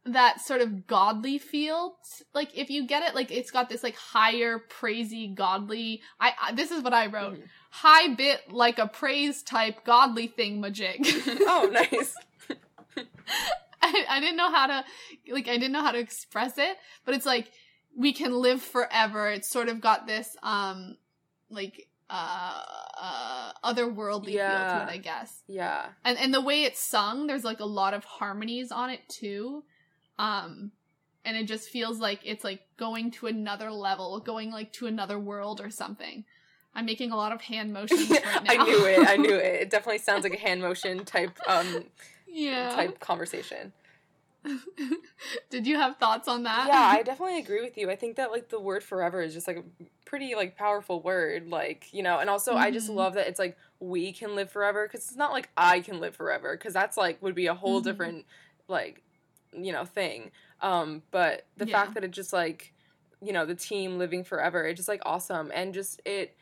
that 0.06 0.40
sort 0.40 0.60
of 0.60 0.86
godly 0.86 1.38
feel. 1.38 1.96
Like 2.34 2.56
if 2.56 2.68
you 2.70 2.86
get 2.86 3.02
it, 3.02 3.14
like 3.14 3.30
it's 3.30 3.50
got 3.50 3.68
this 3.68 3.82
like 3.82 3.96
higher 3.96 4.58
praisey 4.58 5.34
godly. 5.34 6.02
I, 6.20 6.32
I 6.42 6.52
this 6.52 6.70
is 6.70 6.82
what 6.82 6.92
I 6.92 7.06
wrote: 7.06 7.34
Mhm. 7.34 7.42
high 7.70 8.08
bit 8.14 8.52
like 8.52 8.78
a 8.78 8.86
praise 8.86 9.42
type 9.42 9.84
godly 9.84 10.26
thing 10.26 10.60
majig. 10.62 10.98
oh, 11.46 11.68
nice. 11.72 12.14
I, 13.82 14.04
I 14.08 14.20
didn't 14.20 14.36
know 14.36 14.50
how 14.50 14.66
to 14.66 14.84
like 15.30 15.48
I 15.48 15.54
didn't 15.54 15.72
know 15.72 15.82
how 15.82 15.92
to 15.92 15.98
express 15.98 16.58
it, 16.58 16.76
but 17.04 17.14
it's 17.14 17.26
like 17.26 17.50
we 17.96 18.12
can 18.12 18.32
live 18.32 18.62
forever. 18.62 19.28
It's 19.30 19.48
sort 19.48 19.68
of 19.68 19.80
got 19.80 20.06
this 20.06 20.36
um 20.42 20.96
like 21.50 21.88
uh 22.10 22.62
uh 23.00 23.52
otherworldly 23.64 24.26
feel 24.26 24.36
to 24.78 24.82
it, 24.82 24.88
I 24.94 24.98
guess. 24.98 25.42
Yeah. 25.46 25.86
And 26.04 26.18
and 26.18 26.32
the 26.34 26.40
way 26.40 26.64
it's 26.64 26.80
sung, 26.80 27.26
there's 27.26 27.44
like 27.44 27.60
a 27.60 27.64
lot 27.66 27.94
of 27.94 28.04
harmonies 28.04 28.70
on 28.72 28.90
it 28.90 29.00
too. 29.08 29.64
Um 30.18 30.72
and 31.24 31.36
it 31.36 31.44
just 31.44 31.70
feels 31.70 31.98
like 32.00 32.20
it's 32.24 32.44
like 32.44 32.60
going 32.76 33.10
to 33.12 33.26
another 33.26 33.70
level, 33.70 34.20
going 34.20 34.50
like 34.50 34.72
to 34.74 34.86
another 34.86 35.18
world 35.18 35.60
or 35.60 35.70
something. 35.70 36.24
I'm 36.74 36.84
making 36.86 37.12
a 37.12 37.16
lot 37.16 37.32
of 37.32 37.40
hand 37.40 37.72
motions 37.78 38.10
right 38.10 38.42
now. 38.44 38.50
I 38.50 38.56
knew 38.56 38.84
it. 38.86 39.08
I 39.08 39.16
knew 39.16 39.34
it. 39.36 39.62
It 39.62 39.70
definitely 39.70 39.98
sounds 39.98 40.24
like 40.24 40.34
a 40.34 40.38
hand 40.38 40.60
motion 40.60 41.04
type 41.04 41.38
um 41.46 41.84
yeah. 42.26 42.68
type 42.74 43.00
conversation. 43.00 43.72
Did 45.50 45.66
you 45.66 45.76
have 45.76 45.96
thoughts 45.96 46.28
on 46.28 46.42
that? 46.42 46.66
Yeah, 46.68 46.78
I 46.78 47.02
definitely 47.02 47.38
agree 47.38 47.62
with 47.62 47.78
you. 47.78 47.90
I 47.90 47.96
think 47.96 48.16
that 48.16 48.30
like 48.30 48.50
the 48.50 48.60
word 48.60 48.82
forever 48.84 49.22
is 49.22 49.32
just 49.32 49.48
like 49.48 49.56
a 49.56 49.64
pretty 50.04 50.34
like 50.34 50.56
powerful 50.56 51.00
word, 51.00 51.48
like, 51.48 51.88
you 51.92 52.02
know, 52.02 52.18
and 52.18 52.28
also 52.28 52.54
I 52.54 52.70
just 52.70 52.90
Mhm. 52.90 52.96
love 52.96 53.14
that 53.14 53.26
it's 53.26 53.38
like 53.38 53.56
we 53.80 54.12
can 54.12 54.34
live 54.34 54.50
forever 54.50 54.86
cuz 54.88 55.00
it's 55.08 55.16
not 55.16 55.32
like 55.32 55.48
I 55.56 55.80
can 55.80 56.00
live 56.00 56.14
forever 56.14 56.54
cuz 56.58 56.74
that's 56.74 56.96
like 56.98 57.22
would 57.22 57.34
be 57.34 57.46
a 57.46 57.54
whole 57.54 57.80
Mhm. 57.80 57.84
different 57.84 58.26
like 58.68 59.02
you 59.56 59.72
know 59.72 59.84
thing. 59.84 60.30
Um 60.60 61.02
but 61.10 61.46
the 61.56 61.66
Yeah. 61.66 61.66
fact 61.66 61.94
that 61.94 62.04
it 62.04 62.10
just 62.10 62.32
like 62.32 62.72
you 63.22 63.32
know, 63.32 63.46
the 63.46 63.54
team 63.54 63.96
living 63.96 64.22
forever, 64.22 64.66
it's 64.66 64.76
just 64.78 64.88
like 64.88 65.00
awesome 65.06 65.50
and 65.54 65.72
just 65.72 66.00
it 66.04 66.36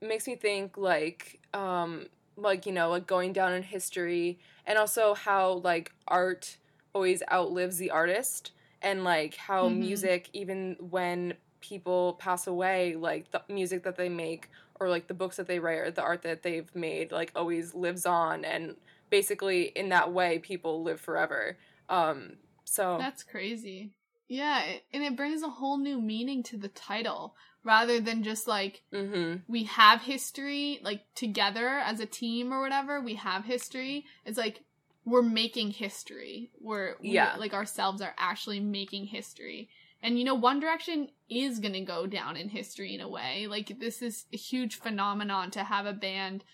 makes 0.00 0.26
me 0.26 0.34
think 0.36 0.76
like 0.76 1.40
um 1.54 2.06
like 2.36 2.66
you 2.66 2.72
know 2.72 2.90
like 2.90 3.06
going 3.06 3.32
down 3.32 3.52
in 3.52 3.62
history 3.62 4.38
and 4.66 4.78
also 4.78 5.14
how 5.14 5.54
like 5.64 5.92
art 6.08 6.56
always 6.94 7.22
outlives 7.32 7.78
the 7.78 7.90
artist 7.90 8.52
and 8.82 9.04
like 9.04 9.36
how 9.36 9.68
Mhm. 9.68 9.68
music 9.68 10.28
even 10.32 10.76
when 10.80 11.34
people 11.60 12.14
pass 12.14 12.46
away, 12.48 12.96
like 12.96 13.30
the 13.30 13.40
music 13.48 13.84
that 13.84 13.96
they 13.96 14.08
make 14.08 14.48
or 14.80 14.88
like 14.88 15.06
the 15.06 15.14
books 15.14 15.36
that 15.36 15.46
they 15.46 15.60
write 15.60 15.78
or 15.78 15.90
the 15.92 16.02
art 16.02 16.22
that 16.22 16.42
they've 16.42 16.74
made 16.74 17.12
like 17.12 17.30
always 17.36 17.72
lives 17.74 18.04
on 18.04 18.44
and 18.44 18.74
basically 19.10 19.64
in 19.76 19.88
that 19.90 20.12
way 20.12 20.38
people 20.38 20.82
live 20.82 21.00
forever. 21.00 21.56
Um 21.92 22.38
so 22.64 22.96
That's 22.98 23.22
crazy. 23.22 23.90
Yeah, 24.28 24.62
and 24.94 25.02
it 25.04 25.16
brings 25.16 25.42
a 25.42 25.48
whole 25.48 25.76
new 25.76 26.00
meaning 26.00 26.42
to 26.44 26.56
the 26.56 26.68
title 26.68 27.34
rather 27.64 28.00
than 28.00 28.22
just 28.22 28.48
like 28.48 28.82
mm-hmm. 28.92 29.36
we 29.46 29.64
have 29.64 30.00
history 30.00 30.80
like 30.82 31.02
together 31.14 31.68
as 31.68 32.00
a 32.00 32.06
team 32.06 32.52
or 32.52 32.60
whatever, 32.60 33.00
we 33.00 33.14
have 33.16 33.44
history. 33.44 34.06
It's 34.24 34.38
like 34.38 34.62
we're 35.04 35.22
making 35.22 35.72
history. 35.72 36.50
We're 36.60 36.96
we, 37.00 37.10
Yeah. 37.10 37.36
like 37.38 37.52
ourselves 37.52 38.00
are 38.00 38.14
actually 38.16 38.60
making 38.60 39.06
history. 39.06 39.68
And 40.02 40.18
you 40.18 40.24
know, 40.24 40.34
One 40.34 40.60
Direction 40.60 41.10
is 41.28 41.60
going 41.60 41.74
to 41.74 41.80
go 41.80 42.06
down 42.06 42.36
in 42.36 42.48
history 42.48 42.94
in 42.94 43.00
a 43.00 43.08
way. 43.08 43.46
Like 43.46 43.78
this 43.78 44.02
is 44.02 44.24
a 44.32 44.36
huge 44.36 44.76
phenomenon 44.76 45.50
to 45.52 45.64
have 45.64 45.86
a 45.86 45.92
band 45.92 46.44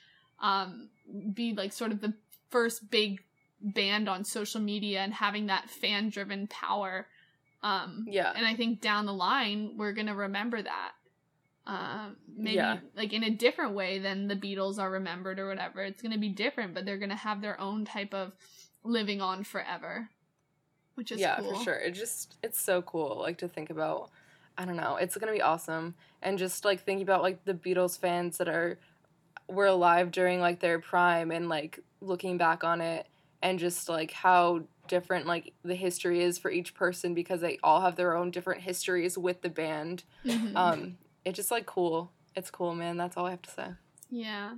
um 0.40 0.88
be 1.32 1.52
like 1.52 1.72
sort 1.72 1.90
of 1.90 2.00
the 2.00 2.14
first 2.50 2.90
big 2.90 3.22
band 3.60 4.08
on 4.08 4.24
social 4.24 4.60
media 4.60 5.00
and 5.00 5.12
having 5.12 5.46
that 5.46 5.68
fan 5.68 6.10
driven 6.10 6.46
power. 6.46 7.06
Um 7.62 8.04
Yeah. 8.08 8.32
and 8.34 8.46
I 8.46 8.54
think 8.54 8.80
down 8.80 9.06
the 9.06 9.12
line 9.12 9.74
we're 9.76 9.92
going 9.92 10.06
to 10.06 10.14
remember 10.14 10.62
that. 10.62 10.92
Um 11.66 12.16
maybe 12.36 12.56
Yeah. 12.56 12.78
like 12.96 13.12
in 13.12 13.24
a 13.24 13.30
different 13.30 13.74
way 13.74 13.98
than 13.98 14.28
the 14.28 14.36
Beatles 14.36 14.78
are 14.78 14.90
remembered 14.90 15.38
or 15.38 15.48
whatever. 15.48 15.82
It's 15.82 16.00
going 16.02 16.12
to 16.12 16.18
be 16.18 16.28
different, 16.28 16.74
but 16.74 16.84
they're 16.84 16.98
going 16.98 17.10
to 17.10 17.16
have 17.16 17.40
their 17.40 17.60
own 17.60 17.84
type 17.84 18.14
of 18.14 18.32
living 18.84 19.20
on 19.20 19.44
forever. 19.44 20.08
Which 20.94 21.12
is 21.12 21.20
yeah, 21.20 21.36
cool. 21.36 21.54
for 21.54 21.62
sure. 21.64 21.74
It 21.74 21.92
just 21.92 22.36
it's 22.42 22.60
so 22.60 22.82
cool 22.82 23.18
like 23.18 23.38
to 23.38 23.48
think 23.48 23.70
about. 23.70 24.10
I 24.56 24.64
don't 24.64 24.76
know. 24.76 24.96
It's 24.96 25.16
going 25.16 25.32
to 25.32 25.36
be 25.36 25.42
awesome 25.42 25.94
and 26.20 26.36
just 26.36 26.64
like 26.64 26.82
thinking 26.82 27.02
about 27.04 27.22
like 27.22 27.44
the 27.44 27.54
Beatles 27.54 27.96
fans 27.98 28.38
that 28.38 28.48
are 28.48 28.78
were 29.48 29.66
alive 29.66 30.10
during 30.10 30.40
like 30.40 30.60
their 30.60 30.78
prime 30.78 31.30
and 31.30 31.48
like 31.48 31.78
looking 32.00 32.36
back 32.38 32.64
on 32.64 32.80
it 32.80 33.06
and 33.42 33.58
just 33.58 33.88
like 33.88 34.12
how 34.12 34.62
different 34.88 35.26
like 35.26 35.52
the 35.62 35.74
history 35.74 36.22
is 36.22 36.38
for 36.38 36.50
each 36.50 36.74
person 36.74 37.14
because 37.14 37.40
they 37.40 37.58
all 37.62 37.80
have 37.82 37.96
their 37.96 38.16
own 38.16 38.30
different 38.30 38.62
histories 38.62 39.18
with 39.18 39.42
the 39.42 39.48
band. 39.48 40.04
Mhm. 40.24 40.56
Um 40.56 40.98
it's 41.24 41.36
just 41.36 41.50
like 41.50 41.66
cool. 41.66 42.12
It's 42.34 42.50
cool, 42.50 42.74
man. 42.74 42.96
That's 42.96 43.16
all 43.16 43.26
I 43.26 43.30
have 43.30 43.42
to 43.42 43.50
say. 43.50 43.68
Yeah. 44.10 44.54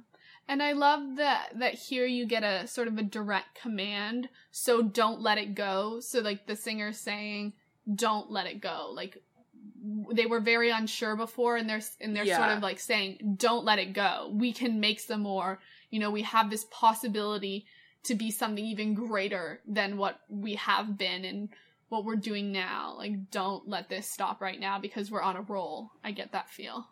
And 0.49 0.63
I 0.63 0.73
love 0.73 1.17
that 1.17 1.59
that 1.59 1.75
here 1.75 2.07
you 2.07 2.27
get 2.27 2.43
a 2.43 2.67
sort 2.67 2.89
of 2.89 2.99
a 2.99 3.03
direct 3.03 3.61
command, 3.61 4.29
so 4.51 4.83
don't 4.83 5.21
let 5.21 5.39
it 5.39 5.55
go. 5.55 6.01
So 6.01 6.21
like 6.21 6.47
the 6.47 6.57
singer 6.57 6.93
saying, 6.93 7.53
"Don't 7.93 8.31
let 8.31 8.47
it 8.47 8.61
go." 8.61 8.91
Like 8.93 9.23
they 10.13 10.27
were 10.27 10.41
very 10.41 10.71
unsure 10.71 11.17
before 11.17 11.57
and 11.57 11.69
they're 11.69 11.83
and 12.01 12.15
they're 12.15 12.27
sort 12.27 12.51
of 12.51 12.63
like 12.63 12.81
saying, 12.81 13.37
"Don't 13.37 13.65
let 13.65 13.79
it 13.79 13.93
go. 13.93 14.31
We 14.33 14.53
can 14.53 14.81
make 14.81 15.01
some 15.01 15.23
more. 15.23 15.61
You 15.91 16.01
know, 16.01 16.11
we 16.11 16.23
have 16.23 16.51
this 16.51 16.67
possibility 16.71 17.67
to 18.05 18.15
be 18.15 18.31
something 18.31 18.65
even 18.65 18.95
greater 18.95 19.61
than 19.67 19.97
what 19.97 20.21
we 20.29 20.55
have 20.55 20.97
been 20.97 21.25
and 21.25 21.49
what 21.89 22.05
we're 22.05 22.17
doing 22.17 22.53
now. 22.53 22.95
Like 22.97 23.31
don't 23.31 23.69
let 23.69 23.89
this 23.89 24.07
stop 24.09 24.41
right 24.41 24.59
now 24.61 24.79
because 24.79 25.11
we're 25.11 25.23
on 25.23 25.37
a 25.37 25.43
roll." 25.43 25.91
I 26.05 26.13
get 26.13 26.33
that 26.33 26.49
feel. 26.49 26.89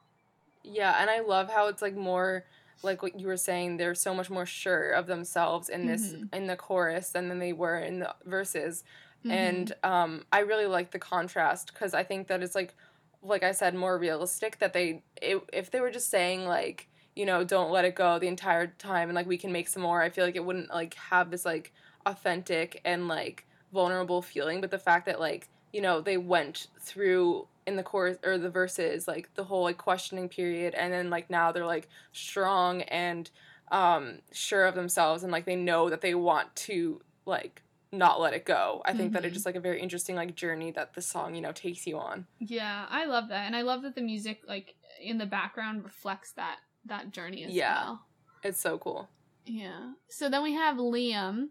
Yeah, 0.65 1.01
and 1.01 1.09
I 1.09 1.21
love 1.21 1.51
how 1.51 1.69
it's 1.69 1.83
like 1.83 1.95
more 1.97 2.45
like 2.83 3.03
what 3.03 3.19
you 3.19 3.27
were 3.27 3.37
saying, 3.37 3.77
they're 3.77 3.95
so 3.95 4.15
much 4.15 4.31
more 4.31 4.47
sure 4.47 4.91
of 4.91 5.07
themselves 5.07 5.69
in 5.69 5.87
this 5.87 6.13
Mhm. 6.13 6.35
in 6.35 6.47
the 6.47 6.57
chorus 6.57 7.11
than 7.11 7.29
than 7.29 7.39
they 7.39 7.53
were 7.53 7.79
in 7.79 8.01
the 8.01 8.15
verses. 8.25 8.85
Mhm. 9.25 9.31
And 9.33 9.73
um 9.83 10.27
I 10.33 10.41
really 10.41 10.67
like 10.67 10.91
the 10.93 10.99
contrast 10.99 11.75
cuz 11.75 11.95
I 11.95 12.05
think 12.05 12.29
that 12.29 12.43
it's 12.43 12.55
like 12.55 12.75
like 13.23 13.43
I 13.43 13.51
said 13.53 13.75
more 13.75 13.99
realistic 13.99 14.59
that 14.59 14.73
they 14.75 15.03
it, 15.21 15.43
if 15.53 15.71
they 15.71 15.81
were 15.81 15.91
just 15.91 16.09
saying 16.11 16.45
like, 16.47 16.88
you 17.19 17.27
know, 17.27 17.43
don't 17.43 17.73
let 17.73 17.85
it 17.85 17.97
go 17.97 18.17
the 18.21 18.29
entire 18.29 18.69
time 18.69 19.09
and 19.09 19.17
like 19.17 19.27
we 19.27 19.37
can 19.37 19.51
make 19.51 19.67
some 19.67 19.83
more, 19.83 20.01
I 20.01 20.09
feel 20.09 20.25
like 20.25 20.37
it 20.37 20.45
wouldn't 20.45 20.71
like 20.71 20.95
have 20.95 21.33
this 21.33 21.45
like 21.45 21.73
authentic 22.07 22.81
and 22.85 23.09
like 23.09 23.45
vulnerable 23.73 24.23
feeling, 24.23 24.61
but 24.61 24.71
the 24.71 24.79
fact 24.79 25.05
that 25.07 25.19
like, 25.19 25.49
you 25.73 25.81
know, 25.81 26.01
they 26.01 26.17
went 26.17 26.69
through 26.81 27.49
in 27.67 27.75
the 27.75 27.83
chorus 27.83 28.19
or 28.25 28.39
the 28.39 28.49
verses 28.49 29.09
like 29.09 29.35
the 29.35 29.43
whole 29.43 29.65
like 29.65 29.79
questioning 29.79 30.29
period 30.29 30.75
and 30.75 30.93
then 30.93 31.11
like 31.11 31.29
now 31.29 31.51
they're 31.51 31.67
like 31.67 31.89
strong 32.13 32.83
and 32.83 33.31
um 33.73 34.21
sure 34.33 34.65
of 34.65 34.77
themselves 34.77 35.25
and 35.25 35.33
like 35.33 35.45
they 35.45 35.57
know 35.57 35.91
that 35.91 36.01
they 36.01 36.15
want 36.15 36.55
to 36.55 37.01
like 37.27 37.63
not 37.91 38.21
let 38.21 38.33
it 38.33 38.45
go. 38.45 38.81
I 38.85 38.93
think 38.93 39.13
that 39.13 39.23
Mhm. 39.23 39.27
it's 39.27 39.35
just 39.35 39.47
like 39.47 39.57
a 39.57 39.61
very 39.61 39.81
interesting 39.81 40.15
like 40.15 40.37
journey 40.37 40.71
that 40.71 40.95
the 40.95 41.03
song, 41.03 41.35
you 41.35 41.41
know, 41.41 41.53
takes 41.53 41.85
you 41.85 41.99
on. 41.99 42.27
Yeah, 42.39 42.87
I 42.89 43.07
love 43.07 43.29
that, 43.31 43.47
and 43.47 43.57
I 43.57 43.63
love 43.63 43.83
that 43.83 43.97
the 43.97 44.03
music, 44.03 44.43
like 44.47 44.77
in 45.03 45.19
the 45.19 45.27
background, 45.27 45.85
reflects 45.85 46.33
that 46.33 46.59
that 46.87 47.11
journey 47.13 47.45
as 47.45 47.53
Yeah. 47.53 47.83
well. 47.85 48.07
It's 48.43 48.61
so 48.61 48.79
cool. 48.79 49.09
Yeah. 49.47 49.93
So 50.09 50.29
then 50.29 50.43
we 50.43 50.53
have 50.55 50.77
Liam. 50.77 51.49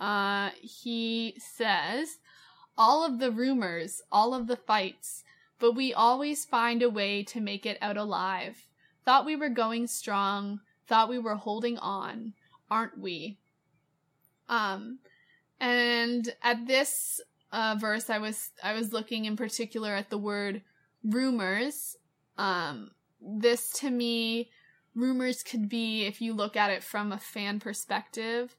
Uh, 0.00 0.50
he 0.60 1.34
says, 1.38 2.18
"All 2.76 3.04
of 3.04 3.18
the 3.18 3.30
rumors, 3.32 4.02
all 4.12 4.34
of 4.34 4.46
the 4.46 4.56
fights, 4.56 5.24
but 5.58 5.72
we 5.72 5.92
always 5.94 6.44
find 6.44 6.82
a 6.82 6.90
way 6.90 7.22
to 7.24 7.40
make 7.40 7.66
it 7.66 7.78
out 7.80 7.96
alive. 7.96 8.66
Thought 9.04 9.24
we 9.24 9.36
were 9.36 9.48
going 9.48 9.86
strong. 9.86 10.60
Thought 10.86 11.08
we 11.08 11.18
were 11.18 11.34
holding 11.36 11.78
on, 11.78 12.34
aren't 12.70 12.98
we?" 12.98 13.38
Um, 14.48 15.00
and 15.60 16.34
at 16.42 16.66
this 16.66 17.20
uh, 17.52 17.76
verse, 17.78 18.10
I 18.10 18.18
was 18.18 18.50
I 18.62 18.72
was 18.74 18.92
looking 18.92 19.24
in 19.24 19.36
particular 19.36 19.94
at 19.94 20.10
the 20.10 20.18
word 20.18 20.62
rumors. 21.02 21.96
Um, 22.36 22.92
this 23.20 23.72
to 23.80 23.90
me, 23.90 24.50
rumors 24.98 25.42
could 25.42 25.68
be 25.68 26.04
if 26.04 26.20
you 26.20 26.34
look 26.34 26.56
at 26.56 26.70
it 26.70 26.82
from 26.82 27.12
a 27.12 27.18
fan 27.18 27.60
perspective, 27.60 28.56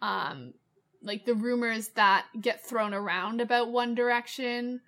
um, 0.00 0.54
like 1.02 1.26
the 1.26 1.34
rumors 1.34 1.88
that 1.88 2.24
get 2.40 2.64
thrown 2.64 2.94
around 2.94 3.40
about 3.40 3.70
One 3.70 3.94
Direction 3.94 4.80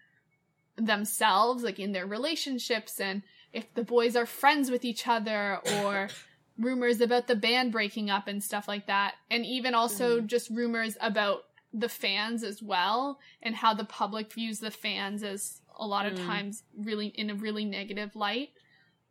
themselves, 0.77 1.63
like 1.63 1.79
in 1.79 1.93
their 1.93 2.07
relationships, 2.07 3.01
and 3.01 3.23
if 3.53 3.73
the 3.75 3.85
boys 3.85 4.17
are 4.17 4.27
friends 4.27 4.71
with 4.71 4.85
each 4.85 5.07
other, 5.07 5.61
or 5.75 6.09
rumors 6.59 7.01
about 7.01 7.27
the 7.27 7.37
band 7.37 7.73
breaking 7.73 8.11
up 8.11 8.27
and 8.29 8.43
stuff 8.43 8.67
like 8.67 8.87
that, 8.87 9.15
and 9.31 9.45
even 9.45 9.75
also 9.75 10.21
just 10.21 10.51
rumors 10.51 10.97
about 11.01 11.43
the 11.73 11.89
fans 11.89 12.43
as 12.43 12.63
well, 12.63 13.19
and 13.43 13.55
how 13.55 13.75
the 13.75 13.85
public 13.85 14.33
views 14.33 14.61
the 14.61 14.71
fans 14.71 15.23
as 15.23 15.61
a 15.79 15.87
lot 15.87 16.07
of 16.07 16.15
Mm. 16.15 16.27
times 16.27 16.63
really 16.79 17.09
in 17.09 17.29
a 17.29 17.35
really 17.35 17.67
negative 17.67 18.17
light. 18.17 18.51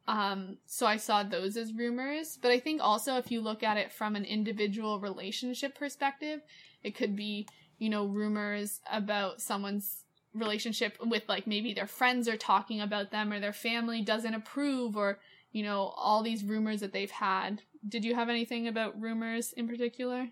Um, 0.08 0.58
so 0.66 0.86
I 0.86 0.98
saw 0.98 1.24
those 1.24 1.58
as 1.58 1.74
rumors, 1.74 2.38
but 2.40 2.52
I 2.52 2.60
think 2.60 2.82
also 2.82 3.18
if 3.18 3.32
you 3.32 3.42
look 3.42 3.64
at 3.64 3.78
it 3.78 3.92
from 3.92 4.16
an 4.16 4.24
individual 4.26 5.00
relationship 5.00 5.76
perspective, 5.76 6.42
it 6.84 6.96
could 6.96 7.16
be, 7.16 7.48
you 7.80 7.90
know, 7.90 8.06
rumors 8.06 8.82
about 8.92 9.42
someone's 9.42 10.04
relationship 10.34 10.98
with 11.04 11.24
like 11.28 11.48
maybe 11.48 11.74
their 11.74 11.88
friends 11.88 12.28
are 12.28 12.38
talking 12.38 12.82
about 12.82 13.10
them 13.10 13.32
or 13.34 13.40
their 13.40 13.54
family 13.54 14.02
doesn't 14.02 14.34
approve 14.36 14.96
or, 14.96 15.20
you 15.52 15.64
know, 15.64 15.94
all 15.96 16.22
these 16.22 16.44
rumors 16.44 16.82
that 16.82 16.94
they've 16.94 17.12
had. 17.12 17.62
Did 17.88 18.06
you 18.06 18.14
have 18.14 18.30
anything 18.30 18.68
about 18.68 19.00
rumors 19.02 19.54
in 19.54 19.68
particular? 19.68 20.30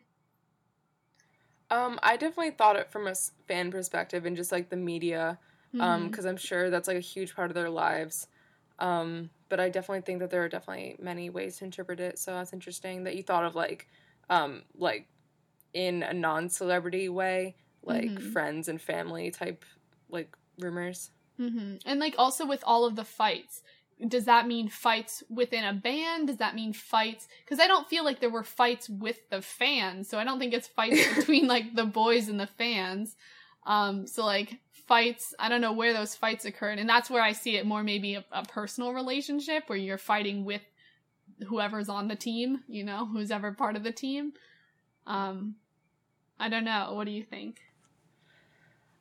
Um, 1.70 2.00
I 2.04 2.18
definitely 2.18 2.52
thought 2.52 2.76
it 2.76 2.92
from 2.92 3.08
a 3.08 3.16
fan 3.48 3.72
perspective 3.72 4.26
and 4.26 4.36
just 4.36 4.52
like 4.52 4.70
the 4.70 4.76
media, 4.76 5.40
um, 5.80 6.04
Mhm. 6.04 6.12
because 6.12 6.26
I'm 6.26 6.38
sure 6.38 6.70
that's 6.70 6.88
like 6.88 6.98
a 6.98 7.02
huge 7.02 7.36
part 7.36 7.50
of 7.50 7.56
their 7.56 7.70
lives. 7.70 8.28
Um, 8.80 9.30
but 9.54 9.60
I 9.60 9.70
definitely 9.70 10.02
think 10.02 10.20
that 10.20 10.32
there 10.32 10.44
are 10.44 10.50
definitely 10.50 10.96
many 11.00 11.30
ways 11.30 11.58
to 11.58 11.66
interpret 11.66 12.00
it. 12.00 12.18
So 12.18 12.34
that's 12.34 12.54
interesting 12.54 13.04
that 13.04 13.16
you 13.16 13.22
thought 13.22 13.46
of 13.46 13.54
like, 13.54 13.88
um, 14.32 14.64
like 14.74 15.10
in 15.74 16.02
a 16.04 16.12
non-celebrity 16.14 17.08
way, 17.10 17.58
like 17.84 18.20
Mhm. 18.20 18.20
friends 18.20 18.68
and 18.68 18.82
family 18.82 19.30
type 19.30 19.64
like 20.10 20.36
rumors. 20.58 21.12
hmm 21.38 21.76
And 21.86 22.00
like 22.00 22.16
also 22.18 22.46
with 22.46 22.64
all 22.66 22.86
of 22.86 22.96
the 22.96 23.04
fights, 23.06 23.62
does 24.08 24.26
that 24.26 24.48
mean 24.48 24.70
fights 24.70 25.24
within 25.30 25.64
a 25.64 25.74
band? 25.74 26.28
Does 26.28 26.38
that 26.38 26.56
mean 26.56 26.74
fights? 26.74 27.28
Because 27.44 27.60
I 27.60 27.68
don't 27.68 27.88
feel 27.88 28.04
like 28.04 28.20
there 28.20 28.30
were 28.30 28.44
fights 28.44 28.90
with 28.90 29.30
the 29.30 29.42
fans, 29.42 30.10
so 30.10 30.18
I 30.20 30.24
don't 30.24 30.40
think 30.40 30.54
it's 30.54 30.68
fights 30.68 31.16
between 31.16 31.48
like 31.48 31.76
the 31.76 31.86
boys 31.86 32.28
and 32.28 32.40
the 32.40 32.48
fans. 32.48 33.16
Um, 33.66 34.08
so 34.08 34.26
like 34.26 34.60
fights, 34.88 35.34
I 35.40 35.50
don't 35.50 35.62
know 35.62 35.74
where 35.74 35.94
those 35.94 36.16
fights 36.16 36.46
occurred, 36.46 36.80
and 36.80 36.90
that's 36.90 37.10
where 37.10 37.22
I 37.22 37.32
see 37.32 37.58
it 37.58 37.66
more 37.66 37.84
maybe 37.84 38.16
a, 38.16 38.26
a 38.32 38.44
personal 38.44 38.94
relationship 38.94 39.64
where 39.68 39.78
you're 39.78 39.98
fighting 39.98 40.46
with 40.46 40.62
whoever's 41.48 41.90
on 41.90 42.08
the 42.08 42.16
team, 42.16 42.64
you 42.68 42.84
know, 42.84 43.06
who's 43.06 43.32
ever 43.32 43.52
part 43.52 43.76
of 43.76 43.84
the 43.84 43.92
team. 43.92 44.34
Um, 45.08 45.56
I 46.40 46.50
don't 46.50 46.66
know. 46.66 46.94
What 46.94 47.06
do 47.06 47.12
you 47.12 47.24
think? 47.24 47.62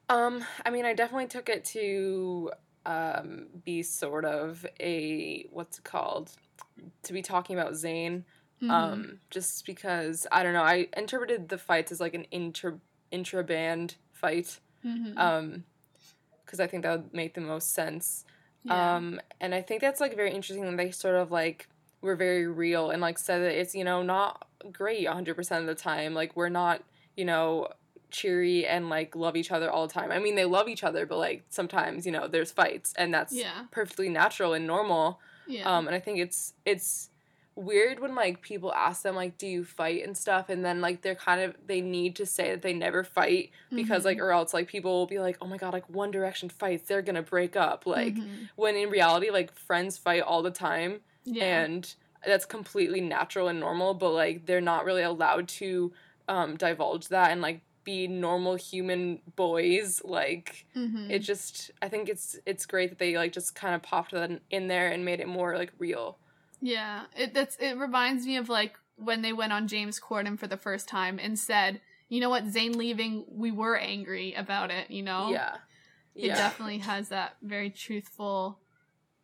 Um, 0.09 0.45
I 0.65 0.71
mean, 0.71 0.85
I 0.85 0.95
definitely 0.95 1.29
took 1.29 1.49
it 1.49 1.65
to 1.67 2.53
um, 2.85 3.47
be 3.65 3.83
sort 3.83 4.25
of 4.25 4.67
a 4.81 5.47
what's 5.51 5.79
it 5.79 5.85
called 5.85 6.33
to 7.05 7.13
be 7.13 7.23
talking 7.23 7.59
about 7.59 7.73
Zayn. 7.73 8.25
Mhm. 8.61 8.71
Um, 8.71 9.19
just 9.31 9.67
because 9.67 10.27
I 10.31 10.43
don't 10.43 10.53
know, 10.53 10.63
I 10.63 10.89
interpreted 10.97 11.49
the 11.49 11.59
fights 11.59 11.93
as 11.93 12.01
like 12.01 12.15
an 12.15 12.25
intra 12.25 12.79
intra 13.11 13.43
band 13.43 13.97
fight. 14.13 14.61
Mhm. 14.85 15.19
Um, 15.19 15.65
because 16.53 16.61
I 16.61 16.67
think 16.67 16.83
that 16.83 16.91
would 16.91 17.15
make 17.15 17.33
the 17.33 17.41
most 17.41 17.73
sense. 17.73 18.27
Yeah. 18.63 18.97
Um, 18.97 19.23
and 19.41 19.55
I 19.55 19.63
think 19.63 19.81
that's 19.81 20.03
like 20.03 20.15
very 20.15 20.31
interesting 20.31 20.65
that 20.67 20.77
they 20.77 20.91
sort 20.91 21.15
of 21.15 21.31
like 21.31 21.67
were 22.03 22.15
very 22.15 22.47
real 22.47 22.91
and 22.91 23.01
like 23.01 23.19
said 23.19 23.39
that 23.39 23.59
it's 23.59 23.75
you 23.75 23.85
know 23.85 24.03
not 24.03 24.47
great 24.71 25.07
100% 25.07 25.59
of 25.59 25.67
the 25.67 25.75
time. 25.75 26.13
Like 26.13 26.37
we're 26.37 26.51
not 26.51 26.83
you 27.17 27.25
know 27.25 27.69
cheery 28.11 28.67
and 28.67 28.91
like 28.91 29.17
love 29.17 29.35
each 29.35 29.51
other 29.51 29.71
all 29.71 29.87
the 29.87 29.95
time. 29.95 30.13
I 30.13 30.19
mean 30.19 30.35
they 30.35 30.45
love 30.45 30.69
each 30.69 30.85
other, 30.85 31.07
but 31.07 31.17
like 31.17 31.45
sometimes 31.49 32.05
you 32.05 32.13
know 32.13 32.29
there's 32.29 32.53
fights 32.53 32.93
and 32.99 33.15
that's 33.15 33.33
yeah. 33.33 33.65
perfectly 33.71 34.11
natural 34.11 34.53
and 34.53 34.67
normal. 34.67 35.21
Yeah. 35.47 35.75
Um, 35.75 35.87
and 35.87 35.97
I 35.97 36.01
think 36.01 36.19
it's 36.19 36.53
it's 36.67 37.09
weird 37.55 38.01
when 38.01 38.15
like 38.15 38.41
people 38.41 38.73
ask 38.73 39.03
them 39.03 39.15
like 39.15 39.37
do 39.37 39.47
you 39.47 39.63
fight 39.65 40.03
and 40.05 40.17
stuff 40.17 40.49
and 40.49 40.65
then 40.65 40.81
like 40.81 41.03
they're 41.03 41.15
kind 41.15 41.41
of 41.43 41.55
they 41.67 41.81
need 41.83 42.17
to 42.17 42.25
say 42.25 42.51
that 42.51 42.63
they 42.63 42.73
never 42.73 43.05
fight 43.05 43.51
because 43.75 44.05
like 44.07 44.17
Mhm. 44.17 44.23
or 44.23 44.33
else 44.33 44.55
like 44.55 44.69
people 44.69 44.91
will 44.93 45.07
be 45.07 45.19
like 45.19 45.37
oh 45.43 45.47
my 45.47 45.59
god 45.59 45.73
like 45.75 45.89
one 45.91 46.11
direction 46.11 46.49
fights 46.49 46.89
they're 46.89 47.03
gonna 47.03 47.23
break 47.23 47.55
up 47.55 47.85
like 47.87 48.15
Mhm. 48.15 48.49
when 48.57 48.75
in 48.77 48.89
reality 48.89 49.29
like 49.31 49.53
friends 49.55 49.99
fight 49.99 50.23
all 50.23 50.43
the 50.43 50.51
time 50.51 51.01
yeah. 51.25 51.63
and 51.65 51.95
that's 52.27 52.47
completely 52.47 53.01
natural 53.03 53.49
and 53.49 53.61
normal 53.61 53.93
but 53.93 54.11
like 54.13 54.47
they're 54.47 54.61
not 54.63 54.85
really 54.87 55.03
allowed 55.03 55.47
to 55.49 55.93
um 56.29 56.57
divulge 56.57 57.09
that 57.09 57.33
and 57.33 57.43
like 57.43 57.61
be 57.85 58.07
normal 58.07 58.55
human 58.55 59.21
boys 59.37 60.01
like 60.05 60.65
Mhm. 60.75 61.11
it 61.11 61.19
just 61.19 61.71
i 61.83 61.89
think 61.89 62.09
it's 62.09 62.39
it's 62.47 62.65
great 62.65 62.89
that 62.91 62.99
they 62.99 63.17
like 63.19 63.33
just 63.33 63.55
kind 63.55 63.75
of 63.75 63.83
popped 63.83 64.13
that 64.13 64.31
in 64.51 64.69
there 64.69 64.89
and 64.89 65.05
made 65.05 65.21
it 65.21 65.29
more 65.29 65.57
like 65.59 65.73
real 65.79 66.17
Yeah, 66.63 67.07
it 67.17 67.35
that's 67.35 67.57
it 67.57 67.77
reminds 67.77 68.25
me 68.25 68.37
of 68.37 68.49
like 68.49 68.75
when 68.97 69.21
they 69.21 69.33
went 69.33 69.53
on 69.53 69.67
James 69.67 69.99
Corden 70.01 70.39
for 70.39 70.47
the 70.47 70.57
first 70.57 70.89
time 70.89 71.19
and 71.21 71.37
said, 71.37 71.81
"You 72.09 72.21
know 72.21 72.31
what, 72.31 72.47
Zayn 72.47 72.77
leaving, 72.77 73.25
we 73.29 73.51
were 73.51 73.77
angry 73.77 74.33
about 74.35 74.71
it." 74.71 74.89
You 74.91 75.03
know, 75.03 75.31
yeah 75.31 75.57
it 76.15 76.29
yeah 76.29 76.37
definitely 76.37 76.79
has 76.79 77.09
that 77.09 77.37
very 77.43 77.69
truthful 77.69 78.61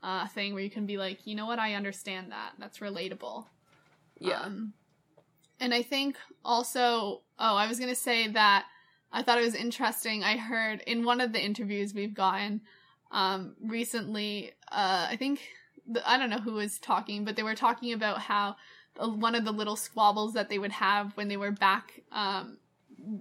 uh, 0.03 0.27
thing 0.27 0.53
where 0.53 0.65
you 0.65 0.71
can 0.71 0.85
be 0.85 0.99
like, 0.99 1.27
"You 1.29 1.37
know 1.37 1.47
what, 1.47 1.61
I 1.61 1.75
understand 1.75 2.33
that. 2.33 2.55
That's 2.59 2.81
relatable." 2.81 3.47
yeah 4.21 4.41
Um, 4.41 4.73
and 5.61 5.73
I 5.73 5.83
think 5.83 6.17
also, 6.45 7.23
oh, 7.39 7.57
I 7.57 7.69
was 7.69 7.79
gonna 7.79 7.95
say 7.95 8.27
that 8.29 8.67
I 9.13 9.23
thought 9.23 9.39
it 9.39 9.45
was 9.45 9.55
interesting. 9.55 10.25
I 10.25 10.37
heard 10.37 10.83
in 10.89 11.05
one 11.05 11.21
of 11.21 11.33
the 11.33 11.41
interviews 11.41 11.95
we've 11.95 12.15
gotten 12.15 12.63
um, 13.13 13.55
recently, 13.63 14.53
uh, 14.73 15.07
I 15.09 15.17
think 15.17 15.41
the, 15.89 16.09
I 16.09 16.19
don't 16.19 16.31
know 16.31 16.39
who 16.39 16.55
was 16.55 16.79
talking, 16.79 17.25
but 17.25 17.37
they 17.37 17.43
were 17.43 17.55
talking 17.55 17.93
about 17.93 18.19
how 18.19 18.57
uh, 18.99 19.09
one 19.09 19.35
of 19.35 19.45
the 19.45 19.53
little 19.53 19.77
squabbles 19.77 20.35
that 20.35 20.49
they 20.49 20.59
would 20.59 20.73
have 20.73 21.17
when 21.17 21.29
they 21.29 21.37
were 21.37 21.51
back 21.51 22.03
um, 22.13 22.59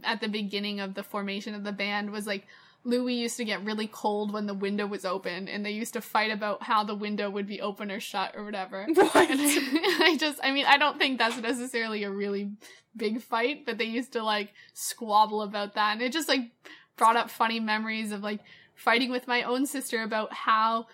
at 0.04 0.22
the 0.22 0.28
beginning 0.28 0.80
of 0.80 0.94
the 0.94 1.04
formation 1.04 1.56
of 1.56 1.64
the 1.64 1.72
band 1.72 2.12
was 2.12 2.28
like 2.28 2.46
Louis 2.84 3.16
used 3.16 3.38
to 3.38 3.46
get 3.46 3.66
really 3.66 3.88
cold 3.88 4.32
when 4.32 4.46
the 4.46 4.54
window 4.54 4.88
was 4.88 5.04
open, 5.04 5.48
and 5.50 5.66
they 5.66 5.72
used 5.72 5.94
to 5.94 6.02
fight 6.02 6.32
about 6.32 6.64
how 6.64 6.84
the 6.84 6.96
window 6.96 7.30
would 7.30 7.46
be 7.46 7.60
open 7.60 7.92
or 7.92 8.00
shut 8.00 8.34
or 8.36 8.46
whatever. 8.46 8.88
what 8.94 9.30
And 9.30 9.42
I, 9.42 9.98
I 10.12 10.18
just, 10.18 10.40
I 10.42 10.52
mean, 10.52 10.66
I 10.66 10.78
don't 10.78 10.98
think 10.98 11.20
that's 11.20 11.38
necessarily 11.38 12.04
a 12.04 12.12
really 12.12 12.52
big 12.96 13.22
fight, 13.22 13.66
but 13.66 13.78
they 13.78 13.86
used 13.86 14.14
to 14.14 14.24
like 14.24 14.54
squabble 14.74 15.42
about 15.42 15.74
that. 15.76 15.94
And 15.94 16.02
it 16.02 16.14
just 16.14 16.30
like 16.30 16.52
brought 16.96 17.18
up 17.18 17.30
funny 17.30 17.60
memories 17.60 18.12
of 18.12 18.22
like 18.22 18.40
fighting 18.76 19.12
with 19.12 19.28
my 19.28 19.44
own 19.44 19.66
sister 19.66 20.04
about 20.04 20.32
how 20.32 20.88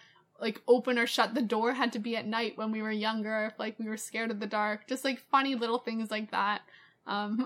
like 0.43 0.61
open 0.67 0.99
or 0.99 1.07
shut 1.07 1.33
the 1.33 1.41
door 1.41 1.73
had 1.73 1.93
to 1.93 1.99
be 1.99 2.15
at 2.17 2.27
night 2.27 2.57
when 2.57 2.71
we 2.71 2.81
were 2.81 2.91
younger, 2.91 3.45
if 3.45 3.57
like 3.57 3.79
we 3.79 3.87
were 3.87 3.97
scared 3.97 4.29
of 4.29 4.39
the 4.39 4.45
dark. 4.45 4.87
Just 4.87 5.05
like 5.05 5.19
funny 5.31 5.55
little 5.55 5.79
things 5.79 6.11
like 6.11 6.31
that. 6.31 6.61
Um, 7.07 7.45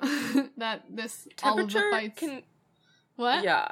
that 0.57 0.83
this 0.89 1.27
all 1.43 1.59
of 1.59 1.67
the 1.67 1.73
temperature 1.73 2.13
can 2.15 2.43
what? 3.15 3.43
yeah 3.43 3.69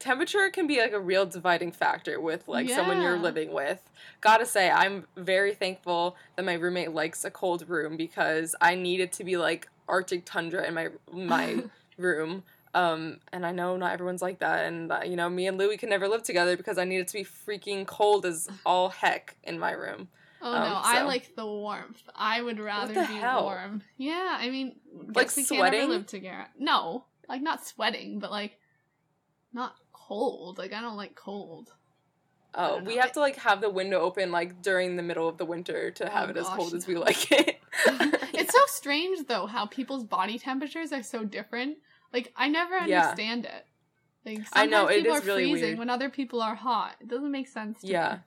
temperature 0.00 0.48
can 0.50 0.66
be 0.66 0.80
like 0.80 0.92
a 0.92 0.98
real 0.98 1.26
dividing 1.26 1.70
factor 1.70 2.20
with 2.20 2.48
like 2.48 2.68
someone 2.68 3.02
you're 3.02 3.18
living 3.18 3.52
with 3.52 3.90
gotta 4.22 4.46
say 4.46 4.70
i'm 4.70 5.06
very 5.16 5.54
thankful 5.54 6.16
that 6.34 6.44
my 6.44 6.54
roommate 6.54 6.92
likes 6.92 7.24
a 7.24 7.30
cold 7.30 7.68
room 7.68 7.98
because 7.98 8.56
i 8.62 8.74
need 8.74 8.98
it 8.98 9.12
to 9.12 9.22
be 9.22 9.36
like 9.36 9.68
arctic 9.88 10.24
tundra 10.24 10.66
in 10.66 10.72
my 10.72 10.88
my 11.12 11.62
room 11.98 12.42
um 12.74 13.18
and 13.32 13.44
i 13.44 13.50
know 13.52 13.76
not 13.76 13.92
everyone's 13.92 14.22
like 14.22 14.38
that 14.38 14.64
and 14.66 14.92
uh, 14.92 15.00
you 15.04 15.16
know 15.16 15.28
me 15.28 15.46
and 15.46 15.58
louie 15.58 15.76
can 15.76 15.88
never 15.88 16.06
live 16.08 16.22
together 16.22 16.56
because 16.56 16.78
i 16.78 16.84
need 16.84 16.98
it 16.98 17.08
to 17.08 17.14
be 17.14 17.24
freaking 17.24 17.84
cold 17.86 18.24
as 18.24 18.48
all 18.64 18.88
heck 18.90 19.36
in 19.44 19.58
my 19.58 19.72
room 19.72 20.08
Oh 20.42 20.54
Um, 20.54 20.62
no, 20.62 20.80
I 20.82 21.02
like 21.02 21.36
the 21.36 21.44
warmth. 21.44 22.02
I 22.14 22.40
would 22.40 22.58
rather 22.58 22.94
be 22.94 23.00
hell? 23.02 23.44
warm. 23.44 23.82
Yeah, 23.98 24.38
I 24.40 24.48
mean, 24.48 24.76
Like 25.14 25.36
we 25.36 25.44
can't 25.44 25.74
ever 25.74 25.86
live 25.86 26.06
together. 26.06 26.46
No, 26.58 27.04
like 27.28 27.42
not 27.42 27.66
sweating, 27.66 28.20
but 28.20 28.30
like 28.30 28.58
not 29.52 29.74
cold. 29.92 30.56
Like 30.56 30.72
I 30.72 30.80
don't 30.80 30.96
like 30.96 31.14
cold. 31.14 31.74
Oh 32.54 32.78
we 32.78 32.94
know. 32.96 33.02
have 33.02 33.12
to 33.12 33.20
like 33.20 33.36
have 33.36 33.60
the 33.60 33.68
window 33.68 34.00
open 34.00 34.32
like 34.32 34.62
during 34.62 34.96
the 34.96 35.02
middle 35.02 35.28
of 35.28 35.36
the 35.36 35.44
winter 35.44 35.90
to 35.90 36.08
Oh, 36.08 36.10
have 36.10 36.30
it 36.30 36.38
as 36.38 36.46
gosh, 36.46 36.56
cold 36.56 36.72
as 36.74 36.86
we 36.86 36.96
like 36.96 37.30
it 37.30 37.58
it's 38.34 38.52
so 38.52 38.60
strange 38.66 39.26
though 39.28 39.46
how 39.46 39.66
people's 39.66 40.04
body 40.04 40.38
temperatures 40.38 40.90
are 40.92 41.02
so 41.02 41.22
different. 41.22 41.76
Like 42.12 42.32
I 42.36 42.48
never 42.48 42.76
Yeah. 42.86 43.02
understand 43.10 43.44
it. 43.46 43.66
Like 44.24 44.40
I 44.52 44.66
know, 44.66 44.86
it 44.86 45.06
is 45.06 45.12
are 45.22 45.24
really 45.24 45.44
freezing 45.50 45.68
weird. 45.68 45.78
when 45.78 45.90
other 45.90 46.10
people 46.10 46.42
are 46.42 46.54
hot. 46.54 46.96
It 47.00 47.08
doesn't 47.08 47.30
make 47.30 47.48
sense. 47.48 47.80
To 47.80 47.86
Yeah. 47.86 48.12
Me. 48.12 48.18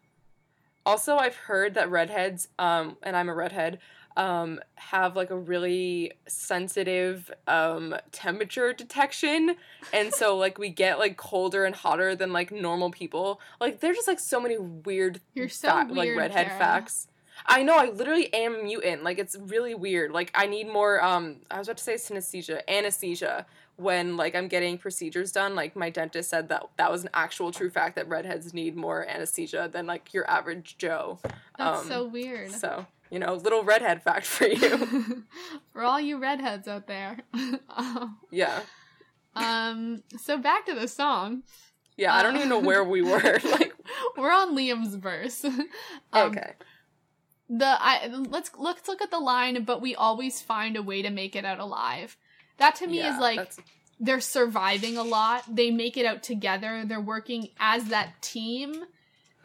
Also, 0.85 1.15
I've 1.17 1.35
heard 1.35 1.75
that 1.75 1.89
redheads, 1.89 2.49
um, 2.59 2.97
and 3.03 3.15
I'm 3.15 3.29
a 3.29 3.33
redhead, 3.33 3.79
um, 4.17 4.59
have 4.75 5.15
like 5.15 5.29
a 5.29 5.37
really 5.37 6.11
sensitive 6.27 7.31
um 7.47 7.95
temperature 8.11 8.73
detection, 8.73 9.55
and 9.93 10.13
so 10.13 10.35
like 10.43 10.57
we 10.57 10.69
get 10.69 10.99
like 10.99 11.15
colder 11.17 11.63
and 11.65 11.75
hotter 11.75 12.15
than 12.15 12.33
like 12.33 12.51
normal 12.51 12.91
people. 12.91 13.39
Like 13.61 13.79
there's 13.79 13.95
just 13.95 14.07
like 14.07 14.19
so 14.19 14.39
many 14.41 14.57
weird, 14.57 15.21
You're 15.33 15.47
so 15.49 15.69
fa- 15.69 15.85
weird, 15.89 15.95
like 15.97 16.17
redhead 16.17 16.47
Kara. 16.47 16.59
facts. 16.59 17.07
I 17.45 17.63
know. 17.63 17.75
I 17.77 17.89
literally 17.89 18.31
am 18.33 18.55
a 18.55 18.63
mutant. 18.63 19.03
Like 19.03 19.17
it's 19.19 19.35
really 19.37 19.73
weird. 19.75 20.11
Like 20.11 20.31
I 20.35 20.45
need 20.47 20.67
more. 20.67 21.03
Um, 21.03 21.37
I 21.49 21.57
was 21.59 21.67
about 21.67 21.77
to 21.77 21.83
say 21.83 21.95
synesthesia, 21.95 22.61
anesthesia. 22.67 23.45
When 23.75 24.17
like 24.17 24.35
I'm 24.35 24.47
getting 24.47 24.77
procedures 24.77 25.31
done, 25.31 25.55
like 25.55 25.75
my 25.75 25.89
dentist 25.89 26.29
said 26.29 26.47
that 26.49 26.63
that 26.77 26.91
was 26.91 27.03
an 27.03 27.09
actual 27.13 27.51
true 27.51 27.71
fact 27.71 27.95
that 27.95 28.07
redheads 28.07 28.53
need 28.53 28.75
more 28.75 29.05
anesthesia 29.07 29.67
than 29.71 29.87
like 29.87 30.13
your 30.13 30.29
average 30.29 30.77
Joe. 30.77 31.19
That's 31.57 31.81
Um, 31.81 31.87
so 31.87 32.05
weird. 32.07 32.51
So 32.51 32.85
you 33.09 33.19
know, 33.19 33.33
little 33.35 33.63
redhead 33.63 34.01
fact 34.03 34.25
for 34.25 34.47
you. 34.47 35.23
For 35.73 35.81
all 35.83 35.99
you 35.99 36.17
redheads 36.19 36.67
out 36.67 36.85
there. 36.87 37.17
yeah, 38.31 38.61
um 39.35 40.03
so 40.21 40.37
back 40.37 40.65
to 40.67 40.75
the 40.75 40.87
song. 40.87 41.43
yeah. 41.97 42.13
I 42.15 42.21
don't 42.23 42.35
Uh, 42.35 42.39
even 42.39 42.49
know 42.49 42.59
where 42.59 42.83
we 42.83 43.01
were. 43.01 43.39
like, 43.51 43.73
We're 44.17 44.31
on 44.31 44.55
Liam's 44.55 44.95
verse. 44.95 45.43
um, 45.45 45.67
okay, 46.13 46.53
The 47.49 47.65
I 47.79 48.07
let's 48.07 48.51
let's 48.57 48.87
look 48.87 49.01
at 49.01 49.09
the 49.11 49.19
line, 49.19 49.63
but 49.63 49.81
we 49.81 49.95
always 49.95 50.41
find 50.41 50.75
a 50.77 50.83
way 50.83 51.01
to 51.01 51.09
make 51.09 51.35
it 51.35 51.45
out 51.45 51.59
alive. 51.59 52.17
That 52.63 52.75
to 52.75 52.87
me 52.87 52.99
Yeah, 52.99 53.13
is 53.13 53.19
like 53.19 53.37
that's- 53.37 53.59
they're 53.99 54.21
surviving 54.21 54.97
a 54.97 55.03
lot. 55.03 55.43
They 55.53 55.69
make 55.69 55.97
it 55.97 56.05
out 56.05 56.23
together. 56.23 56.83
They're 56.85 56.99
working 57.01 57.49
as 57.59 57.85
that 57.85 58.21
team. 58.21 58.85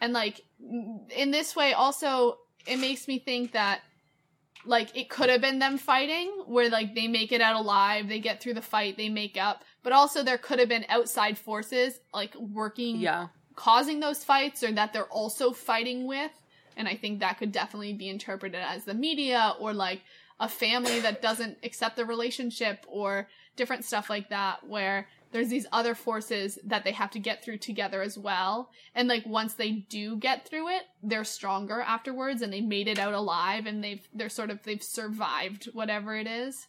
And 0.01 0.13
like 0.13 0.41
in 0.59 1.31
this 1.31 1.55
way 1.55 1.73
also 1.73 2.37
it 2.65 2.77
makes 2.77 3.07
me 3.07 3.19
think 3.19 3.53
that 3.53 3.81
like 4.65 4.95
it 4.95 5.09
could 5.09 5.29
have 5.29 5.41
been 5.41 5.59
them 5.59 5.77
fighting 5.77 6.27
where 6.45 6.69
like 6.69 6.93
they 6.95 7.07
make 7.07 7.31
it 7.31 7.41
out 7.41 7.55
alive, 7.55 8.07
they 8.07 8.19
get 8.19 8.41
through 8.41 8.53
the 8.55 8.61
fight, 8.61 8.97
they 8.97 9.09
make 9.09 9.37
up. 9.37 9.63
But 9.83 9.93
also 9.93 10.23
there 10.23 10.37
could 10.37 10.59
have 10.59 10.69
been 10.69 10.85
outside 10.89 11.37
forces 11.37 11.99
like 12.13 12.35
working 12.35 12.97
yeah, 12.97 13.27
causing 13.55 13.99
those 13.99 14.23
fights 14.23 14.63
or 14.63 14.71
that 14.73 14.93
they're 14.93 15.05
also 15.05 15.51
fighting 15.51 16.07
with. 16.07 16.31
And 16.77 16.87
I 16.87 16.95
think 16.95 17.19
that 17.19 17.37
could 17.37 17.51
definitely 17.51 17.93
be 17.93 18.07
interpreted 18.09 18.61
as 18.61 18.85
the 18.85 18.93
media 18.93 19.53
or 19.59 19.73
like 19.73 20.01
a 20.39 20.47
family 20.47 20.99
that 21.01 21.21
doesn't 21.21 21.57
accept 21.63 21.95
the 21.95 22.05
relationship 22.05 22.85
or 22.87 23.27
different 23.55 23.83
stuff 23.85 24.09
like 24.09 24.29
that 24.29 24.65
where 24.67 25.07
there's 25.31 25.49
these 25.49 25.67
other 25.71 25.93
forces 25.93 26.57
that 26.63 26.83
they 26.83 26.91
have 26.91 27.11
to 27.11 27.19
get 27.19 27.43
through 27.43 27.57
together 27.57 28.01
as 28.01 28.17
well. 28.17 28.71
And 28.95 29.07
like 29.07 29.25
once 29.27 29.53
they 29.53 29.71
do 29.71 30.15
get 30.17 30.47
through 30.47 30.69
it, 30.69 30.83
they're 31.03 31.23
stronger 31.25 31.81
afterwards 31.81 32.41
and 32.41 32.51
they 32.51 32.61
made 32.61 32.87
it 32.87 32.97
out 32.97 33.13
alive 33.13 33.65
and 33.67 33.83
they've 33.83 34.07
they're 34.13 34.29
sort 34.29 34.49
of 34.49 34.63
they've 34.63 34.81
survived 34.81 35.65
whatever 35.73 36.15
it 36.15 36.25
is. 36.25 36.67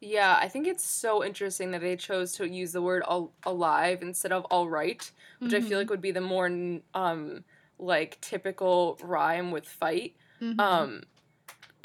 yeah. 0.00 0.38
I 0.40 0.48
think 0.48 0.66
it's 0.66 0.84
so 0.84 1.24
interesting 1.24 1.70
that 1.72 1.80
they 1.80 1.96
chose 1.96 2.32
to 2.34 2.48
use 2.48 2.72
the 2.72 2.82
word 2.82 3.02
al- 3.08 3.32
alive 3.44 4.02
instead 4.02 4.32
of 4.32 4.44
all 4.46 4.68
right, 4.68 5.10
which 5.40 5.52
I 5.54 5.58
Mm-hmm. 5.58 5.68
feel 5.68 5.78
like 5.78 5.90
would 5.90 6.00
be 6.02 6.10
the 6.12 6.20
more 6.20 6.46
um 6.94 7.44
like 7.78 8.20
typical 8.20 8.98
rhyme 9.02 9.50
with 9.52 9.64
fight. 9.66 10.16
Mhm. 10.40 10.58
Um, 10.60 11.02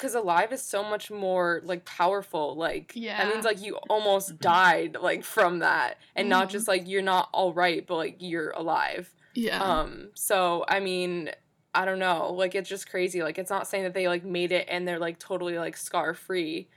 because 0.04 0.16
alive 0.16 0.51
is 0.51 0.62
so 0.62 0.84
much 0.84 1.10
more 1.10 1.62
like 1.64 1.86
powerful. 1.86 2.56
Like 2.56 2.91
Yeah. 2.93 3.24
that 3.24 3.34
means 3.34 3.45
like 3.45 3.62
you 3.62 3.78
almost 3.89 4.38
died 4.39 4.97
like 4.99 5.24
from 5.24 5.60
that, 5.60 5.97
and 6.14 6.28
not 6.28 6.49
Mhm. 6.49 6.51
just 6.51 6.68
like 6.68 6.84
you're 6.88 7.01
not 7.01 7.30
all 7.32 7.54
right, 7.54 7.88
but 7.88 7.95
like 7.95 8.18
you're 8.20 8.49
alive. 8.51 9.14
yeah. 9.34 9.64
Um, 9.64 10.12
so 10.14 10.66
I 10.68 10.80
mean, 10.82 11.32
I 11.74 11.86
don't 11.86 11.99
know. 11.99 12.34
Like 12.34 12.54
it's 12.54 12.68
just 12.70 12.89
crazy. 12.89 13.24
Like 13.24 13.38
it's 13.39 13.49
not 13.49 13.66
saying 13.66 13.84
that 13.86 13.93
they 13.93 14.08
like 14.10 14.24
made 14.26 14.51
it 14.51 14.68
and 14.70 14.86
they're 14.88 14.99
like 14.99 15.20
totally 15.20 15.58
like 15.58 15.78
scar 15.78 16.14
free, 16.14 16.68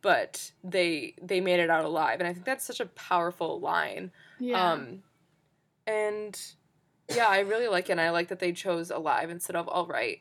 but 0.00 0.52
they 0.62 1.14
they 1.20 1.40
made 1.40 1.58
it 1.60 1.70
out 1.70 1.84
alive, 1.84 2.20
and 2.20 2.28
I 2.28 2.32
think 2.32 2.46
that's 2.46 2.64
such 2.64 2.78
a 2.80 2.86
powerful 2.86 3.58
line. 3.60 4.12
yeah. 4.38 4.72
Um, 4.72 5.02
and 5.88 6.40
yeah, 7.14 7.26
I 7.26 7.40
really 7.40 7.68
like 7.68 7.88
it. 7.88 7.92
and 7.92 8.00
I 8.00 8.10
like 8.10 8.28
that 8.28 8.38
they 8.38 8.52
chose 8.52 8.90
alive 8.90 9.28
instead 9.30 9.56
of 9.56 9.68
all 9.68 9.86
right. 9.86 10.20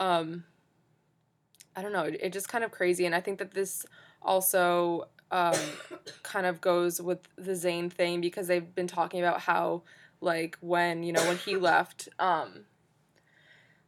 Um, 0.00 0.44
I 1.76 1.82
don't 1.82 1.92
know. 1.92 2.04
It, 2.04 2.18
it 2.22 2.32
just 2.32 2.48
kind 2.48 2.64
of 2.64 2.70
crazy, 2.70 3.06
and 3.06 3.14
I 3.14 3.20
think 3.20 3.38
that 3.38 3.52
this 3.52 3.84
also 4.22 5.08
um, 5.30 5.56
kind 6.22 6.46
of 6.46 6.60
goes 6.60 7.00
with 7.00 7.20
the 7.36 7.52
Zayn 7.52 7.92
thing 7.92 8.20
because 8.20 8.46
they've 8.46 8.74
been 8.74 8.86
talking 8.86 9.20
about 9.20 9.40
how 9.40 9.82
like 10.20 10.56
when 10.60 11.02
you 11.02 11.12
know 11.12 11.26
when 11.26 11.36
he 11.36 11.56
left, 11.56 12.08
um, 12.18 12.64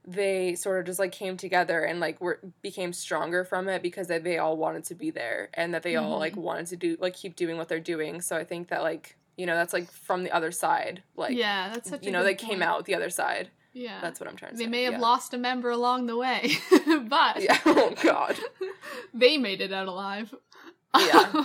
they 0.06 0.54
sort 0.54 0.78
of 0.78 0.86
just 0.86 0.98
like 0.98 1.10
came 1.12 1.36
together 1.36 1.80
and 1.82 1.98
like 1.98 2.20
were 2.20 2.40
became 2.62 2.92
stronger 2.92 3.44
from 3.44 3.68
it 3.68 3.82
because 3.82 4.06
they, 4.06 4.18
they 4.18 4.38
all 4.38 4.56
wanted 4.56 4.84
to 4.84 4.94
be 4.94 5.10
there 5.10 5.48
and 5.54 5.74
that 5.74 5.82
they 5.82 5.94
Mm-hmm. 5.94 6.04
all 6.12 6.18
like 6.18 6.36
wanted 6.36 6.66
to 6.66 6.76
do 6.76 6.96
like 7.00 7.14
keep 7.14 7.34
doing 7.36 7.56
what 7.56 7.68
they're 7.68 7.80
doing. 7.80 8.20
So 8.20 8.36
I 8.36 8.44
think 8.44 8.68
that 8.68 8.82
like 8.82 9.16
you 9.36 9.46
know 9.46 9.54
that's 9.54 9.72
like 9.72 9.90
from 9.90 10.22
the 10.22 10.30
other 10.32 10.50
side 10.52 11.02
like 11.16 11.36
yeah, 11.36 11.70
that's 11.70 11.90
such 11.90 12.02
a 12.02 12.06
you 12.06 12.12
know 12.12 12.22
they 12.24 12.34
came 12.34 12.62
out 12.62 12.84
the 12.84 12.94
other 12.94 13.10
side. 13.10 13.50
Yeah. 13.76 14.00
That's 14.00 14.18
what 14.18 14.28
I'm 14.28 14.36
trying 14.36 14.52
to 14.52 14.56
they 14.56 14.64
say. 14.64 14.66
They 14.66 14.70
may 14.70 14.84
have 14.84 14.94
yeah. 14.94 15.00
lost 15.00 15.34
a 15.34 15.38
member 15.38 15.68
along 15.68 16.06
the 16.06 16.16
way, 16.16 16.56
but 16.86 17.42
Yeah. 17.42 17.58
Oh 17.66 17.92
God. 18.02 18.34
they 19.14 19.36
made 19.36 19.60
it 19.60 19.70
out 19.70 19.86
alive. 19.86 20.34
Yeah. 20.98 21.44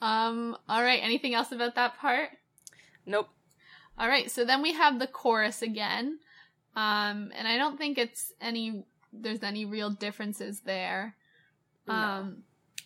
um, 0.00 0.56
all 0.66 0.82
right, 0.82 1.00
anything 1.02 1.34
else 1.34 1.52
about 1.52 1.74
that 1.74 1.98
part? 1.98 2.30
Nope. 3.04 3.28
All 3.98 4.08
right, 4.08 4.30
so 4.30 4.46
then 4.46 4.62
we 4.62 4.72
have 4.72 4.98
the 4.98 5.06
chorus 5.06 5.60
again. 5.60 6.20
Um, 6.74 7.32
and 7.36 7.46
I 7.46 7.58
don't 7.58 7.76
think 7.76 7.98
it's 7.98 8.32
any 8.40 8.86
there's 9.12 9.42
any 9.42 9.66
real 9.66 9.90
differences 9.90 10.60
there. 10.60 11.16
No. 11.86 12.32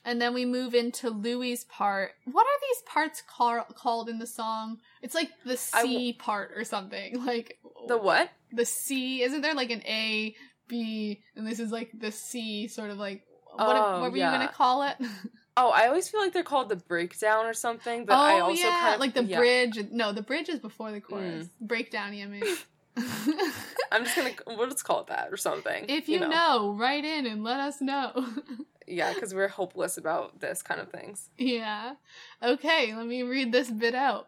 And 0.05 0.21
then 0.21 0.35
we 0.35 0.45
move 0.45 0.75
into 0.75 1.11
Louis' 1.11 1.65
part. 1.69 2.13
What 2.25 2.43
are 2.47 2.61
these 2.61 2.83
parts 2.87 3.23
call- 3.27 3.67
called 3.77 4.09
in 4.09 4.19
the 4.19 4.27
song? 4.27 4.79
It's 5.01 5.15
like 5.15 5.31
the 5.45 5.57
C 5.57 6.13
part 6.15 6.53
or 6.57 6.65
something. 6.65 7.25
Like 7.25 7.59
The 7.89 7.97
what? 7.99 8.29
the 8.53 8.65
C, 8.65 9.23
isn't 9.23 9.41
there 9.43 9.55
like 9.55 9.71
an 9.71 9.83
A, 9.87 10.35
B, 10.69 11.23
and 11.37 11.47
this 11.47 11.61
is 11.61 11.71
like 11.71 11.91
the 11.99 12.11
C 12.11 12.67
sort 12.69 12.91
of 12.91 12.99
like 12.99 13.23
what, 13.55 13.77
Oh, 13.77 14.01
what 14.01 14.11
were 14.13 14.17
yeah. 14.19 14.33
you 14.33 14.39
gonna 14.39 14.53
call 14.53 14.83
it? 14.83 14.97
Oh, 15.55 15.69
I 15.69 15.87
always 15.89 16.09
feel 16.09 16.21
like 16.23 16.33
they're 16.33 16.43
called 16.43 16.71
the 16.71 16.77
breakdown 16.77 17.45
or 17.45 17.53
something, 17.53 18.07
but 18.07 18.15
I 18.19 18.41
also 18.41 18.63
kind 18.71 18.95
of 18.95 18.95
Oh, 18.95 19.01
like 19.01 19.13
the 19.13 19.25
yeah. 19.25 19.37
bridge. 19.37 19.79
No, 19.91 20.11
the 20.11 20.23
bridge 20.23 20.49
is 20.49 20.59
before 20.59 20.91
the 20.93 21.01
chorus. 21.03 21.45
Mm. 21.47 21.51
Breakdown, 21.69 22.15
you 22.15 22.27
mean? 22.27 22.43
I'm 22.97 24.05
just 24.05 24.17
gonna 24.17 24.31
we'll 24.47 24.69
just 24.69 24.85
call 24.85 25.01
it 25.01 25.07
that 25.09 25.29
or 25.31 25.37
something. 25.37 25.87
if 25.89 26.09
you, 26.09 26.21
know. 26.21 26.75
write 26.79 27.05
in 27.05 27.27
and 27.27 27.43
let 27.45 27.61
us 27.61 27.81
know. 27.81 28.27
Yeah, 28.85 29.15
because 29.15 29.33
we're 29.33 29.47
hopeless 29.49 29.97
about 29.97 30.41
this 30.41 30.61
kind 30.61 30.81
of 30.81 30.91
things. 30.91 31.31
yeah. 31.39 31.95
Okay, 32.43 32.93
let 32.95 33.07
me 33.07 33.23
read 33.23 33.53
this 33.53 33.71
bit 33.71 33.95
out. 33.95 34.27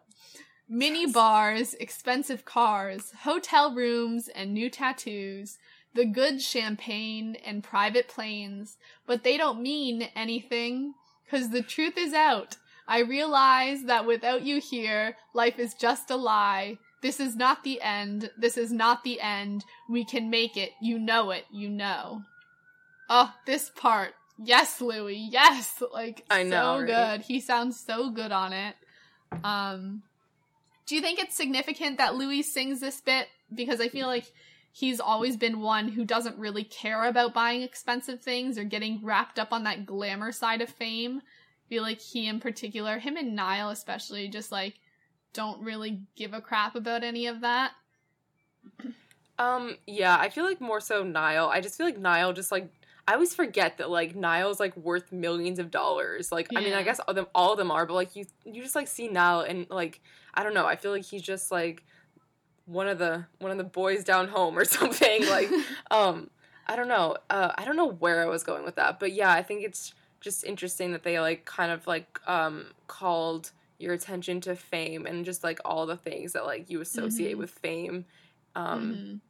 Mini 0.69 1.01
Yes. 1.01 1.11
bars, 1.11 1.73
expensive 1.75 2.45
cars, 2.45 3.11
hotel 3.23 3.75
rooms, 3.75 4.29
and 4.29 4.53
new 4.53 4.69
tattoos. 4.69 5.57
The 5.93 6.05
good 6.05 6.41
champagne 6.41 7.35
and 7.45 7.63
private 7.65 8.07
planes, 8.07 8.77
but 9.05 9.23
they 9.23 9.35
don't 9.35 9.61
mean 9.61 10.03
anything. 10.15 10.93
Cause 11.29 11.49
the 11.49 11.61
truth 11.61 11.97
is 11.97 12.13
out. 12.13 12.55
I 12.87 12.99
realize 12.99 13.83
that 13.83 14.07
without 14.07 14.43
you 14.43 14.61
here, 14.61 15.17
life 15.33 15.59
is 15.59 15.73
just 15.73 16.09
a 16.09 16.15
lie. 16.15 16.77
This 17.05 17.19
is 17.19 17.35
not 17.35 17.63
the 17.63 17.79
end. 17.81 18.31
This 18.35 18.57
is 18.57 18.71
not 18.71 19.03
the 19.03 19.21
end. 19.21 19.63
We 19.87 20.03
can 20.03 20.31
make 20.31 20.57
it. 20.57 20.71
You 20.81 20.97
know 20.97 21.29
it. 21.29 21.45
You 21.51 21.69
know. 21.69 22.23
Oh, 23.07 23.31
this 23.45 23.69
part. 23.69 24.15
Yes, 24.39 24.81
Louis. 24.81 25.15
Yes. 25.15 25.83
Like 25.93 26.25
I 26.31 26.41
know, 26.41 26.79
so 26.79 26.79
right? 26.79 26.87
good. 26.87 27.21
He 27.27 27.41
sounds 27.41 27.79
so 27.79 28.09
good 28.09 28.31
on 28.31 28.53
it. 28.53 28.75
Um 29.43 30.01
do 30.87 30.95
you 30.95 31.01
think 31.01 31.19
it's 31.19 31.37
significant 31.37 31.99
that 31.99 32.15
Louis 32.15 32.41
sings 32.41 32.79
this 32.79 33.01
bit? 33.01 33.27
Because 33.53 33.79
I 33.79 33.87
feel 33.87 34.07
like 34.07 34.31
he's 34.71 34.99
always 34.99 35.37
been 35.37 35.61
one 35.61 35.89
who 35.89 36.05
doesn't 36.05 36.39
really 36.39 36.63
care 36.63 37.03
about 37.03 37.35
buying 37.35 37.61
expensive 37.61 38.21
things 38.21 38.57
or 38.57 38.63
getting 38.63 39.01
wrapped 39.03 39.37
up 39.37 39.53
on 39.53 39.63
that 39.65 39.85
glamour 39.85 40.31
side 40.31 40.61
of 40.61 40.69
fame. 40.69 41.19
I 41.19 41.69
feel 41.69 41.83
like 41.83 42.01
he 42.01 42.27
in 42.27 42.39
particular, 42.39 42.97
him 42.97 43.15
and 43.15 43.35
Niall 43.35 43.69
especially, 43.69 44.27
just 44.27 44.51
like 44.51 44.79
don't 45.35 45.61
really 45.61 45.99
give 46.15 46.33
a 46.33 46.41
crap 46.41 46.75
about 46.75 47.03
any 47.03 47.27
of 47.27 47.41
that. 47.41 47.73
Um, 49.37 49.77
yeah, 49.85 50.17
I 50.17 50.29
feel 50.29 50.45
like 50.45 50.61
more 50.61 50.79
so 50.79 51.03
Niall. 51.03 51.49
I 51.49 51.59
just 51.59 51.77
feel 51.77 51.85
like 51.85 51.99
Niall 51.99 52.33
just 52.33 52.51
like 52.51 52.69
I 53.07 53.13
always 53.13 53.35
forget 53.35 53.77
that 53.77 53.89
like 53.89 54.15
Niall's 54.15 54.59
like 54.59 54.75
worth 54.77 55.11
millions 55.11 55.59
of 55.59 55.69
dollars. 55.69 56.31
Like 56.31 56.47
I 56.55 56.61
mean, 56.61 56.73
I 56.73 56.83
guess 56.83 56.99
all 57.01 57.13
them 57.13 57.27
all 57.35 57.51
of 57.51 57.57
them 57.57 57.69
are, 57.69 57.85
but 57.85 57.93
like 57.93 58.15
you 58.15 58.25
you 58.45 58.63
just 58.63 58.75
like 58.75 58.87
see 58.87 59.09
Niall 59.09 59.41
and 59.41 59.67
like 59.69 60.01
I 60.33 60.43
don't 60.43 60.53
know. 60.53 60.65
I 60.65 60.77
feel 60.77 60.91
like 60.91 61.03
he's 61.03 61.21
just 61.21 61.51
like 61.51 61.83
one 62.65 62.87
of 62.87 62.97
the 62.97 63.25
one 63.39 63.51
of 63.51 63.57
the 63.57 63.65
boys 63.65 64.05
down 64.05 64.29
home 64.29 64.57
or 64.57 64.65
something. 64.65 65.27
like 65.27 65.51
um, 65.91 66.29
I 66.65 66.77
don't 66.77 66.87
know. 66.87 67.17
Uh, 67.29 67.51
I 67.57 67.65
don't 67.65 67.75
know 67.75 67.91
where 67.91 68.23
I 68.23 68.25
was 68.25 68.43
going 68.43 68.63
with 68.63 68.75
that, 68.75 68.99
but 69.01 69.11
yeah, 69.11 69.31
I 69.31 69.43
think 69.43 69.65
it's 69.65 69.93
just 70.21 70.45
interesting 70.45 70.93
that 70.93 71.03
they 71.03 71.19
like 71.19 71.43
kind 71.43 71.71
of 71.73 71.85
like 71.85 72.19
um 72.25 72.67
called 72.87 73.51
your 73.79 73.93
attention 73.93 74.41
to 74.41 74.55
fame 74.55 75.05
and 75.05 75.25
just 75.25 75.43
like 75.43 75.59
all 75.65 75.85
the 75.85 75.97
things 75.97 76.33
that 76.33 76.45
like 76.45 76.69
you 76.69 76.81
associate 76.81 77.35
Mhm. 77.35 77.39
with 77.39 77.51
fame. 77.51 78.05
Um, 78.55 78.91
Mhm. 78.91 79.21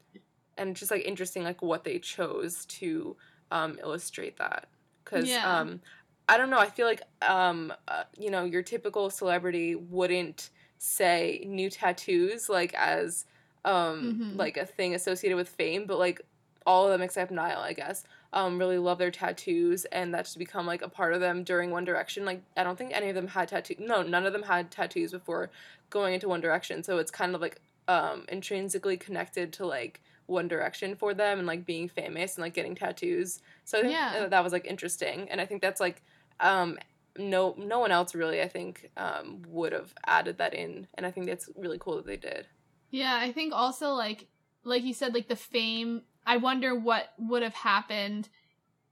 and 0.58 0.76
just 0.76 0.92
like 0.92 1.04
interesting 1.06 1.44
like 1.44 1.62
what 1.62 1.84
they 1.84 2.00
chose 2.00 2.66
to 2.66 3.16
um 3.52 3.78
illustrate 3.82 4.38
that 4.38 4.68
because 5.04 5.26
Yeah. 5.28 5.62
um 5.62 5.82
i 6.30 6.38
don't 6.38 6.50
know 6.50 6.58
i 6.60 6.68
feel 6.70 6.88
like 6.88 7.02
um 7.22 7.74
uh, 7.88 8.04
you 8.18 8.30
know 8.32 8.44
your 8.44 8.62
typical 8.64 9.10
celebrity 9.10 9.76
wouldn't 9.76 10.50
say 10.78 11.44
new 11.48 11.70
tattoos 11.70 12.50
like 12.50 12.74
as 12.76 13.26
um 13.66 14.18
Mhm. 14.22 14.38
like 14.38 14.58
a 14.58 14.66
thing 14.66 14.96
associated 14.96 15.36
with 15.36 15.50
fame 15.50 15.86
but 15.86 16.00
like 16.00 16.22
all 16.66 16.86
of 16.86 16.92
them 16.92 17.02
except 17.02 17.32
Niall, 17.32 17.62
I 17.62 17.74
guess, 17.74 18.04
um, 18.36 18.60
really 18.60 18.78
love 18.78 19.00
their 19.00 19.12
tattoos, 19.12 19.86
and 19.86 20.14
that's 20.14 20.36
become 20.36 20.68
like 20.68 20.84
a 20.84 20.90
part 20.90 21.14
of 21.14 21.22
them 21.22 21.44
during 21.44 21.72
One 21.72 21.86
Direction. 21.86 22.26
Like, 22.26 22.44
I 22.58 22.64
don't 22.64 22.78
think 22.78 22.92
any 22.94 23.10
of 23.10 23.16
them 23.16 23.28
had 23.30 23.48
tattoos. 23.48 23.78
No, 23.80 24.04
none 24.04 24.26
of 24.28 24.34
them 24.34 24.44
had 24.44 24.70
tattoos 24.70 25.12
before 25.12 25.50
going 25.90 26.14
into 26.14 26.28
One 26.28 26.42
Direction. 26.42 26.84
So 26.84 26.98
it's 27.00 27.12
kind 27.12 27.34
of 27.34 27.42
like 27.42 27.62
um, 27.88 28.26
intrinsically 28.30 28.98
connected 28.98 29.54
to 29.54 29.66
like 29.66 30.02
One 30.28 30.48
Direction 30.48 30.96
for 30.96 31.14
them 31.14 31.40
and 31.40 31.48
like 31.48 31.66
being 31.66 31.88
famous 31.88 32.36
and 32.36 32.44
like 32.44 32.54
getting 32.54 32.76
tattoos. 32.76 33.40
So 33.64 33.80
I 33.80 33.82
think 33.82 33.94
Yeah. 33.94 34.20
that, 34.20 34.30
that 34.32 34.44
was 34.44 34.54
like 34.54 34.66
interesting, 34.66 35.30
and 35.32 35.40
I 35.42 35.46
think 35.46 35.62
that's 35.62 35.80
like 35.80 36.04
um, 36.42 36.78
no 37.18 37.56
no 37.58 37.80
one 37.80 37.92
else 37.92 38.14
really 38.14 38.42
I 38.42 38.50
think 38.50 38.90
um, 38.98 39.42
would 39.48 39.72
have 39.72 39.94
added 40.06 40.38
that 40.40 40.54
in, 40.54 40.88
and 40.96 41.06
I 41.06 41.12
think 41.12 41.26
that's 41.28 41.50
really 41.56 41.78
cool 41.80 41.96
that 41.98 42.06
they 42.06 42.18
did. 42.18 42.48
Yeah, 42.92 43.18
I 43.18 43.32
think 43.32 43.54
also 43.54 43.92
like 43.94 44.28
like 44.64 44.84
you 44.84 44.94
said, 44.94 45.14
like 45.14 45.28
the 45.28 45.36
fame. 45.36 46.02
I 46.26 46.38
wonder 46.38 46.76
what 46.78 47.10
would 47.18 47.44
have 47.44 47.54
happened 47.54 48.30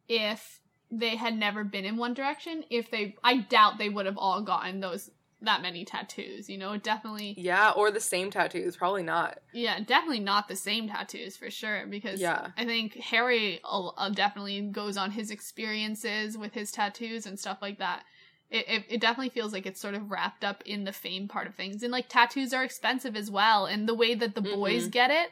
if 0.07 0.59
they 0.91 1.15
had 1.15 1.35
never 1.35 1.63
been 1.63 1.85
in 1.85 1.97
One 1.97 2.13
Direction. 2.13 2.63
If 2.69 2.91
they, 2.91 3.15
I 3.23 3.37
doubt 3.37 3.77
they 3.77 3.89
would 3.89 4.05
have 4.05 4.17
all 4.17 4.41
gotten 4.41 4.79
those 4.79 5.09
that 5.41 5.61
many 5.61 5.85
tattoos. 5.85 6.49
You 6.49 6.57
know, 6.57 6.77
definitely. 6.77 7.35
Yeah, 7.37 7.71
or 7.71 7.91
the 7.91 7.99
same 7.99 8.31
tattoos, 8.31 8.75
probably 8.75 9.03
not. 9.03 9.39
Yeah, 9.53 9.79
definitely 9.79 10.21
not 10.21 10.47
the 10.47 10.55
same 10.55 10.87
tattoos 10.87 11.37
for 11.37 11.49
sure. 11.49 11.85
Because 11.87 12.21
Yeah. 12.21 12.47
I 12.57 12.65
think 12.65 12.95
Harry 12.95 13.59
uh, 13.63 13.87
uh, 13.87 14.09
definitely 14.09 14.61
goes 14.61 14.97
on 14.97 15.11
his 15.11 15.31
experiences 15.31 16.37
with 16.37 16.53
his 16.53 16.71
tattoos 16.71 17.25
and 17.25 17.39
stuff 17.39 17.57
like 17.61 17.79
that. 17.79 18.03
It, 18.49 18.65
it, 18.67 18.85
it 18.89 19.01
definitely 19.01 19.29
feels 19.29 19.51
like 19.51 19.65
it's 19.65 19.81
sort 19.81 19.95
of 19.95 20.11
wrapped 20.11 20.43
up 20.43 20.61
in 20.65 20.83
the 20.83 20.93
fame 20.93 21.27
part 21.27 21.47
of 21.47 21.55
things. 21.55 21.81
And 21.81 21.91
like 21.91 22.07
tattoos 22.07 22.53
are 22.53 22.63
expensive 22.63 23.15
as 23.15 23.31
well. 23.31 23.65
And 23.65 23.87
the 23.89 23.95
way 23.95 24.13
that 24.15 24.35
the 24.35 24.41
boys 24.41 24.87
Mhm. 24.87 24.91
get 24.91 25.11
it, 25.11 25.29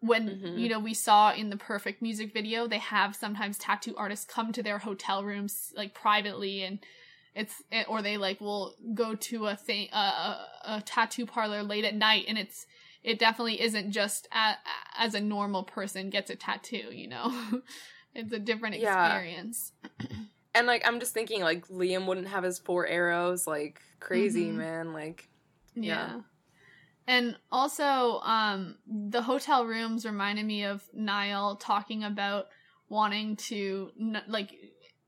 when, 0.00 0.30
Mhm. 0.30 0.58
you 0.58 0.68
know, 0.68 0.78
we 0.78 0.94
saw 0.94 1.32
in 1.32 1.50
the 1.50 1.56
perfect 1.56 2.02
music 2.02 2.32
video, 2.32 2.66
they 2.66 2.78
have 2.78 3.16
sometimes 3.16 3.58
tattoo 3.58 3.94
artists 3.96 4.24
come 4.24 4.52
to 4.52 4.62
their 4.62 4.78
hotel 4.78 5.24
rooms 5.24 5.72
like 5.76 5.94
privately 5.94 6.62
and 6.62 6.78
it's 7.34 7.62
it, 7.70 7.88
or 7.88 8.02
they 8.02 8.16
like 8.16 8.40
will 8.40 8.74
go 8.94 9.14
to 9.14 9.46
a 9.46 9.54
thing 9.56 9.88
a, 9.92 9.96
a, 9.96 10.48
a 10.64 10.80
tattoo 10.84 11.26
parlor 11.26 11.62
late 11.62 11.84
at 11.84 11.94
night 11.94 12.24
and 12.26 12.38
it's 12.38 12.66
it 13.04 13.18
definitely 13.18 13.60
isn't 13.60 13.92
just 13.92 14.26
a, 14.32 14.54
as 14.96 15.14
a 15.14 15.20
normal 15.20 15.62
person 15.62 16.10
gets 16.10 16.30
a 16.30 16.36
tattoo 16.36 16.88
you 16.90 17.06
know 17.06 17.32
it's 18.14 18.32
a 18.32 18.38
different 18.38 18.74
Yeah. 18.76 19.04
experience 19.04 19.72
And 20.54 20.66
like 20.66 20.82
I'm 20.88 20.98
just 20.98 21.12
thinking 21.14 21.42
like 21.42 21.68
Liam 21.68 22.06
wouldn't 22.06 22.28
have 22.28 22.42
his 22.42 22.58
four 22.58 22.86
arrows, 22.86 23.46
like 23.46 23.80
crazy 24.00 24.50
Mhm. 24.50 24.56
man, 24.56 24.92
like 24.92 25.28
yeah. 25.74 25.84
Yeah. 25.84 26.20
And 27.08 27.36
also 27.50 28.20
um 28.20 28.76
the 28.86 29.22
hotel 29.22 29.66
rooms 29.66 30.04
reminded 30.04 30.44
me 30.46 30.62
of 30.64 30.82
niall 30.92 31.56
talking 31.56 32.04
about 32.04 32.46
wanting 32.88 33.34
to 33.36 33.90
n- 34.00 34.22
like 34.28 34.54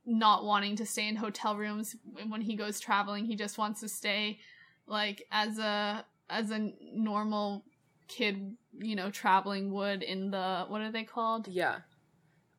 not 0.06 0.44
wanting 0.44 0.74
to 0.76 0.84
stay 0.86 1.06
in 1.06 1.14
hotel 1.14 1.56
rooms 1.56 1.94
when 2.28 2.40
he 2.40 2.56
goes 2.56 2.80
traveling 2.80 3.24
he 3.26 3.36
just 3.36 3.56
wants 3.58 3.80
to 3.80 3.88
stay 3.88 4.38
like 4.86 5.22
as 5.30 5.58
a 5.58 6.04
as 6.28 6.50
a 6.50 6.72
normal 6.92 7.64
kid 8.08 8.56
you 8.78 8.96
know 8.96 9.10
traveling 9.10 9.70
would 9.70 10.02
in 10.02 10.30
the 10.30 10.64
what 10.68 10.80
are 10.80 10.90
they 10.90 11.04
called 11.04 11.46
yeah. 11.48 11.76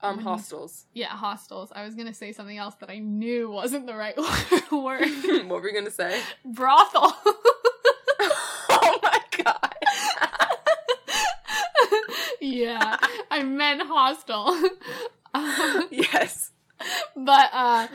Um 0.01 0.17
When- 0.17 0.25
hostels. 0.25 0.85
yeah 0.93 1.09
hostels 1.09 1.71
i 1.75 1.83
was 1.83 1.95
gonna 1.95 2.13
say 2.13 2.31
something 2.31 2.57
else 2.57 2.75
that 2.75 2.89
i 2.89 2.99
knew 2.99 3.49
wasn't 3.51 3.85
the 3.87 3.95
right 3.95 4.15
word 4.71 5.01
what 5.49 5.61
were 5.61 5.67
you 5.69 5.73
gonna 5.73 5.91
say? 5.91 6.21
brothel 6.45 7.13
oh 8.23 8.99
my 9.03 9.19
god. 9.43 9.73
Yeah, 12.41 12.97
I 13.29 13.43
meant 13.43 13.83
hostel. 13.83 14.47
Um, 15.33 15.87
yes. 15.91 16.51
but 17.15 17.49
uh 17.53 17.87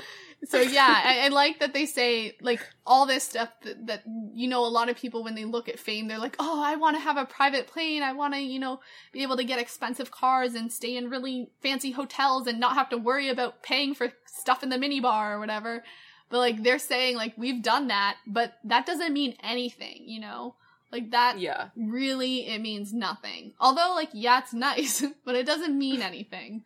so 0.45 0.61
yeah 0.61 1.03
I, 1.05 1.27
I 1.27 1.29
like 1.29 1.59
that 1.61 1.75
they 1.75 1.87
say 1.87 2.37
like 2.41 2.61
all 2.87 3.07
this 3.07 3.25
stuff 3.25 3.49
that, 3.63 3.87
that 3.87 4.03
you 4.33 4.49
know 4.49 4.65
a 4.65 4.69
lot 4.69 4.89
of 4.89 4.97
people 4.97 5.25
when 5.25 5.35
they 5.35 5.45
look 5.45 5.69
at 5.69 5.79
fame 5.79 6.09
they're 6.09 6.19
like 6.19 6.37
oh 6.39 6.63
i 6.63 6.77
want 6.77 6.97
to 6.97 7.01
have 7.01 7.17
a 7.17 7.25
private 7.25 7.67
plane 7.67 8.03
i 8.03 8.13
want 8.13 8.35
to 8.35 8.41
you 8.41 8.59
know 8.59 8.81
be 9.13 9.23
able 9.23 9.37
to 9.37 9.45
get 9.45 9.59
expensive 9.59 10.11
cars 10.11 10.55
and 10.55 10.73
stay 10.73 10.97
in 10.97 11.11
really 11.11 11.51
fancy 11.63 11.91
hotels 11.91 12.47
and 12.47 12.61
not 12.61 12.75
have 12.75 12.89
to 12.91 12.99
worry 12.99 13.29
about 13.29 13.63
paying 13.63 13.95
for 13.95 14.13
stuff 14.27 14.63
in 14.63 14.69
the 14.69 14.77
minibar 14.77 15.33
or 15.33 15.41
whatever 15.41 15.83
but 16.29 16.39
like 16.39 16.63
they're 16.63 16.79
saying 16.79 17.17
like 17.17 17.35
we've 17.37 17.63
done 17.63 17.89
that 17.89 18.17
but 18.27 18.55
that 18.65 18.87
doesn't 18.87 19.13
mean 19.13 19.35
anything 19.43 20.03
you 20.07 20.21
know 20.21 20.55
like 20.93 21.11
that 21.11 21.39
Yeah. 21.39 21.69
really 21.77 22.47
it 22.47 22.61
means 22.61 22.93
nothing 22.93 23.53
although 23.61 23.93
like 23.95 24.11
yeah 24.13 24.39
it's 24.39 24.53
nice 24.55 25.05
but 25.25 25.35
it 25.35 25.47
doesn't 25.47 25.77
mean 25.77 26.03
anything 26.03 26.63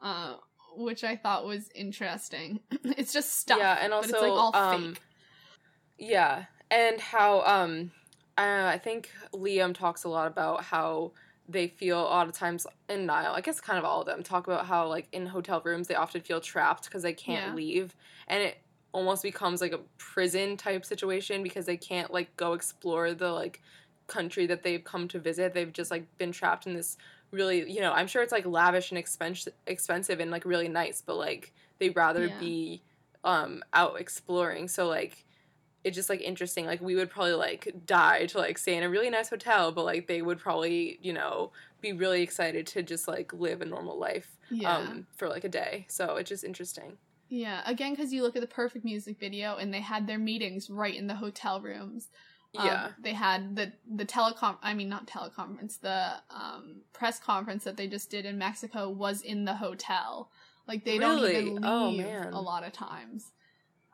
uh 0.00 0.34
which 0.76 1.04
i 1.04 1.16
thought 1.16 1.46
was 1.46 1.70
interesting 1.74 2.60
it's 2.84 3.12
just 3.12 3.38
stuff 3.38 3.58
Yeah, 3.58 3.78
and 3.80 3.90
but 3.92 4.04
it's 4.04 4.12
also, 4.12 4.20
like 4.20 4.32
all 4.32 4.52
um, 4.52 4.92
fake 4.92 5.02
Yeah, 5.98 6.44
and 6.70 7.00
how 7.00 7.40
um, 7.42 7.90
uh, 8.36 8.70
I 8.72 8.78
think 8.78 9.10
Liam 9.32 9.74
talks 9.74 10.04
a 10.04 10.08
lot 10.08 10.26
about 10.26 10.62
how 10.64 11.12
they 11.48 11.68
feel 11.68 12.00
a 12.00 12.02
lot 12.02 12.28
of 12.28 12.34
times 12.34 12.66
in 12.88 13.06
Niall. 13.06 13.34
I 13.34 13.40
guess 13.40 13.60
kind 13.60 13.78
of 13.78 13.84
all 13.84 14.00
of 14.00 14.06
them 14.06 14.22
talk 14.22 14.46
about 14.46 14.66
how 14.66 14.88
like 14.88 15.06
in 15.12 15.26
hotel 15.26 15.62
rooms 15.64 15.86
they 15.88 15.94
often 15.94 16.20
feel 16.20 16.40
trapped 16.40 16.84
because 16.84 17.02
they 17.02 17.12
can't 17.14 17.46
Yeah. 17.46 17.54
leave, 17.54 17.94
and 18.28 18.42
it 18.42 18.58
almost 18.96 19.22
becomes 19.22 19.60
like 19.60 19.72
a 19.72 19.84
prison 19.98 20.56
type 20.56 20.84
situation 20.84 21.42
because 21.42 21.66
they 21.66 21.76
can't 21.76 22.12
like 22.12 22.34
go 22.36 22.54
explore 22.54 23.14
the 23.14 23.30
like 23.32 23.62
country 24.06 24.46
that 24.46 24.62
they've 24.62 24.84
come 24.84 25.08
to 25.08 25.20
visit. 25.20 25.52
They've 25.54 25.72
just 25.72 25.90
like 25.90 26.08
been 26.18 26.32
trapped 26.32 26.66
in 26.66 26.74
this 26.74 26.96
really, 27.30 27.70
you 27.70 27.80
know, 27.80 27.92
I'm 27.92 28.06
sure 28.06 28.22
it's 28.22 28.32
like 28.32 28.46
lavish 28.46 28.90
and 28.90 28.98
expensive, 28.98 29.52
expensive 29.66 30.20
and 30.20 30.30
like 30.30 30.44
really 30.44 30.68
nice, 30.68 31.02
but 31.02 31.16
like 31.16 31.52
they'd 31.78 31.96
rather 31.96 32.28
Yeah. 32.28 32.38
be 32.38 32.84
um 33.24 33.62
out 33.72 34.00
exploring. 34.00 34.68
So 34.68 34.88
like 34.88 35.26
it's 35.84 35.94
just 35.96 36.10
like 36.10 36.20
interesting. 36.20 36.66
Like 36.66 36.80
we 36.80 36.96
would 36.96 37.10
probably 37.10 37.34
like 37.34 37.68
die 37.86 38.26
to 38.26 38.38
like 38.38 38.58
stay 38.58 38.76
in 38.76 38.82
a 38.84 38.90
really 38.90 39.10
nice 39.10 39.30
hotel, 39.30 39.72
but 39.72 39.84
like 39.84 40.06
they 40.08 40.22
would 40.22 40.38
probably, 40.38 40.98
you 41.02 41.12
know, 41.12 41.52
be 41.80 41.92
really 41.92 42.22
excited 42.22 42.66
to 42.68 42.82
just 42.82 43.06
like 43.08 43.32
live 43.32 43.60
a 43.62 43.66
normal 43.66 43.98
life 43.98 44.38
yeah 44.48 44.64
um 44.64 45.06
for 45.16 45.28
like 45.28 45.44
a 45.44 45.48
day. 45.48 45.86
So 45.88 46.16
it's 46.16 46.28
just 46.30 46.44
interesting. 46.44 46.98
Yeah 47.28 47.62
again 47.66 47.92
because 47.92 48.12
you 48.12 48.22
look 48.22 48.36
at 48.36 48.42
the 48.42 48.46
perfect 48.48 48.84
music 48.84 49.18
video 49.18 49.56
and 49.56 49.72
they 49.72 49.80
had 49.80 50.06
their 50.06 50.18
meetings 50.18 50.70
right 50.70 50.94
in 50.94 51.06
the 51.06 51.14
hotel 51.14 51.60
rooms. 51.60 52.08
Um, 52.56 52.64
Yeah. 52.64 52.88
they 53.02 53.12
had 53.12 53.54
the 53.54 53.72
the 53.94 54.06
telecom 54.06 54.56
i 54.62 54.72
mean 54.72 54.88
not 54.88 55.06
teleconference 55.06 55.78
the 55.80 56.14
um 56.30 56.82
press 56.94 57.18
conference 57.18 57.64
that 57.64 57.76
they 57.76 57.86
just 57.86 58.08
did 58.10 58.24
in 58.24 58.38
mexico 58.38 58.88
was 58.88 59.22
in 59.22 59.44
the 59.44 59.54
hotel. 59.54 60.30
Like 60.66 60.84
they 60.84 60.98
don't 60.98 61.18
even 61.18 61.60
leave 61.60 62.06
Oh, 62.06 62.24
a 62.32 62.40
lot 62.40 62.64
of 62.64 62.72
times 62.72 63.32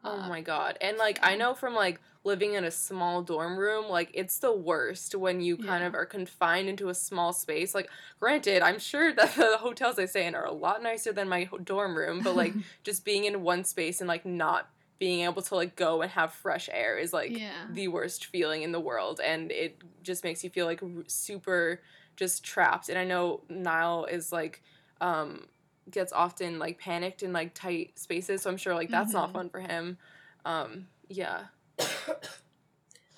Oh 0.05 0.21
my 0.21 0.41
god. 0.41 0.79
And 0.81 0.97
like 0.99 1.21
I 1.23 1.37
know 1.37 1.55
from 1.55 1.75
like 1.75 2.01
living 2.25 2.55
in 2.55 2.65
a 2.65 2.73
small 2.73 3.23
dorm 3.23 3.57
room, 3.57 3.89
like 3.89 4.11
it's 4.15 4.39
the 4.41 4.53
worst 4.55 5.15
when 5.15 5.41
you 5.41 5.57
kind 5.57 5.85
Yeah. 5.85 5.87
of 5.87 5.95
are 5.95 6.07
confined 6.07 6.69
into 6.69 6.89
a 6.89 6.95
small 6.95 7.33
space. 7.33 7.73
Like 7.73 7.89
granted, 8.19 8.63
I'm 8.63 8.81
sure 8.81 9.13
that 9.15 9.35
the 9.37 9.59
hotels 9.59 9.99
I 10.01 10.07
stay 10.07 10.27
in 10.27 10.35
are 10.35 10.45
a 10.45 10.53
lot 10.53 10.83
nicer 10.83 11.13
than 11.13 11.29
my 11.29 11.49
dorm 11.63 11.97
room, 11.97 12.23
but 12.23 12.35
like 12.35 12.59
just 12.83 13.05
being 13.05 13.25
in 13.27 13.43
one 13.43 13.63
space 13.63 14.01
and 14.01 14.09
like 14.09 14.27
not 14.27 14.71
being 14.99 15.21
able 15.21 15.43
to 15.43 15.55
like 15.55 15.77
go 15.77 16.03
and 16.03 16.11
have 16.13 16.33
fresh 16.33 16.69
air 16.73 16.97
is 16.99 17.13
like 17.13 17.41
yeah 17.41 17.67
the 17.69 17.89
worst 17.89 18.27
feeling 18.27 18.63
in 18.63 18.71
the 18.73 18.81
world 18.81 19.21
and 19.21 19.51
it 19.51 19.83
just 20.03 20.23
makes 20.23 20.45
you 20.45 20.51
feel 20.51 20.67
like 20.67 20.81
r- 20.83 20.89
super 21.09 21.83
just 22.17 22.45
trapped 22.45 22.89
and 22.89 22.97
i 22.97 23.05
know 23.05 23.43
niall 23.49 24.05
is 24.05 24.31
like 24.31 24.63
um 25.01 25.49
gets 25.91 26.13
often 26.13 26.59
like 26.59 26.79
panicked 26.79 27.23
in 27.23 27.33
like 27.33 27.53
tight 27.55 27.99
spaces 27.99 28.43
so 28.43 28.51
i'm 28.51 28.57
sure 28.57 28.75
like 28.75 28.91
that's 28.91 29.13
not 29.13 29.31
Mhm. 29.31 29.33
fun 29.33 29.49
for 29.51 29.61
him 29.61 29.99
um 30.45 30.87
yeah 31.09 31.45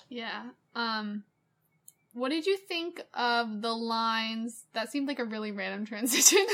Yeah. 0.09 0.43
Um 0.75 1.23
what 2.13 2.29
did 2.29 2.45
you 2.45 2.55
think 2.57 3.01
of 3.13 3.61
the 3.61 3.73
lines? 3.73 4.65
That 4.73 4.89
seemed 4.89 5.07
like 5.07 5.19
a 5.19 5.25
really 5.25 5.51
random 5.51 5.85
transition. 5.85 6.45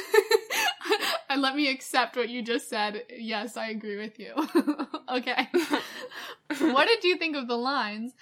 and 1.30 1.40
let 1.44 1.56
me 1.56 1.70
accept 1.70 2.16
what 2.16 2.30
you 2.30 2.42
just 2.42 2.68
said. 2.68 3.04
Yes, 3.16 3.58
I 3.58 3.68
agree 3.70 3.98
with 3.98 4.18
you. 4.18 4.34
okay. 5.10 5.48
what 6.60 6.88
did 6.88 7.04
you 7.04 7.16
think 7.18 7.36
of 7.36 7.48
the 7.48 7.58
lines? 7.58 8.14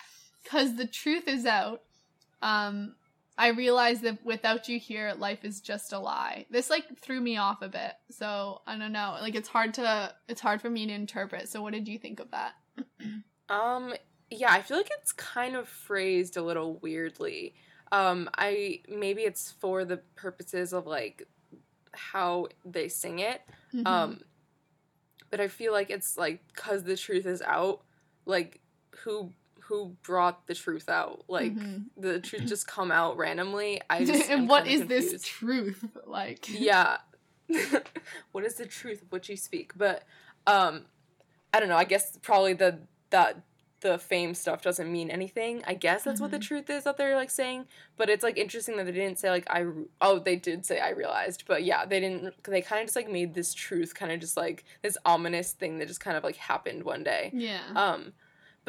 Cuz 0.46 0.76
the 0.76 0.88
truth 0.88 1.28
is 1.28 1.46
out. 1.46 1.82
Um 2.42 2.96
I 3.40 3.48
realized 3.48 4.02
that 4.02 4.24
without 4.26 4.68
you 4.68 4.78
here 4.78 5.14
life 5.18 5.46
is 5.46 5.62
just 5.62 5.94
a 5.94 5.98
lie. 5.98 6.46
This 6.52 6.70
like 6.70 7.00
threw 7.00 7.22
me 7.22 7.38
off 7.38 7.62
a 7.62 7.70
bit. 7.70 7.94
So, 8.12 8.62
I 8.68 8.78
don't 8.78 8.92
know. 8.92 9.18
Like 9.22 9.34
it's 9.34 9.48
hard 9.48 9.74
to 9.76 10.14
it's 10.28 10.42
hard 10.42 10.62
for 10.62 10.70
me 10.70 10.86
to 10.86 10.94
interpret. 10.94 11.48
So, 11.48 11.62
what 11.62 11.72
did 11.74 11.88
you 11.88 11.98
think 11.98 12.20
of 12.20 12.30
that? 12.32 12.54
Um, 13.52 13.96
yeah, 14.30 14.52
I 14.52 14.62
feel 14.62 14.78
like 14.78 14.92
it's 15.02 15.12
kind 15.12 15.56
of 15.56 15.68
phrased 15.68 16.38
a 16.38 16.42
little 16.44 16.78
weirdly. 16.84 17.56
Um, 17.92 18.30
I 18.38 18.82
maybe 18.88 19.24
it's 19.24 19.52
for 19.54 19.86
the 19.86 19.98
purposes 20.16 20.72
of 20.72 20.86
like 20.86 21.28
how 21.94 22.50
they 22.64 22.90
sing 22.90 23.18
it. 23.20 23.42
Mhm. 23.74 23.88
Um, 23.88 24.22
but 25.32 25.40
I 25.40 25.48
feel 25.48 25.74
like 25.74 25.90
it's 25.90 26.16
like 26.16 26.42
because 26.54 26.84
the 26.84 26.96
truth 26.96 27.26
is 27.26 27.42
out. 27.42 27.82
Like 28.28 28.62
who 29.04 29.32
who 29.70 29.95
brought 30.03 30.45
the 30.47 30.53
truth 30.55 30.89
out? 30.89 31.24
Like 31.30 31.53
Mhm. 31.53 31.86
the 31.95 32.20
truth 32.20 32.45
just 32.47 32.67
come 32.67 32.91
out 32.91 33.15
randomly. 33.17 33.80
I 33.89 34.03
just 34.09 34.30
and 34.30 34.49
what 34.49 34.67
is 34.67 34.82
kinda 34.82 34.88
this 34.95 35.24
truth 35.24 35.86
like? 36.05 36.49
yeah 36.49 36.97
what 38.32 38.43
is 38.43 38.55
the 38.55 38.65
truth 38.65 39.01
of 39.01 39.11
what 39.11 39.28
you 39.30 39.36
speak 39.36 39.72
but 39.76 40.03
um 40.45 40.86
i 41.53 41.59
don't 41.59 41.70
know 41.70 41.76
i 41.76 41.84
guess 41.84 42.17
probably 42.22 42.53
the 42.53 42.80
that 43.09 43.41
the 43.82 43.97
fame 43.97 44.34
stuff 44.36 44.61
doesn't 44.61 44.91
mean 44.91 45.09
anything 45.09 45.63
i 45.65 45.74
guess 45.74 46.03
that's 46.03 46.20
what 46.22 46.30
the 46.32 46.38
Mhm. 46.38 46.41
truth 46.49 46.70
is 46.70 46.84
that 46.84 46.97
they're 46.97 47.15
like 47.15 47.30
saying 47.32 47.65
but 47.97 48.09
it's 48.09 48.24
like 48.24 48.38
interesting 48.38 48.78
that 48.78 48.86
they 48.86 48.91
didn't 48.91 49.17
say 49.17 49.30
like 49.32 49.45
i 49.49 49.59
re- 49.59 49.86
oh 50.01 50.20
they 50.20 50.36
did 50.36 50.65
say 50.65 50.80
i 50.80 50.89
realized 50.89 51.45
but 51.47 51.63
yeah 51.63 51.86
they 51.86 51.99
didn't 51.99 52.34
they 52.43 52.61
kind 52.61 52.82
of 52.82 52.88
just 52.88 52.95
like 52.95 53.09
made 53.09 53.34
this 53.34 53.53
truth 53.53 53.95
kind 53.95 54.11
of 54.11 54.20
just 54.20 54.38
like 54.38 54.63
this 54.84 54.97
ominous 55.05 55.53
thing 55.53 55.80
that 55.80 55.88
just 55.88 56.01
kind 56.01 56.17
of 56.17 56.24
like 56.24 56.36
happened 56.36 56.84
one 56.84 57.03
day 57.03 57.32
Yeah. 57.34 57.61
um, 57.76 58.13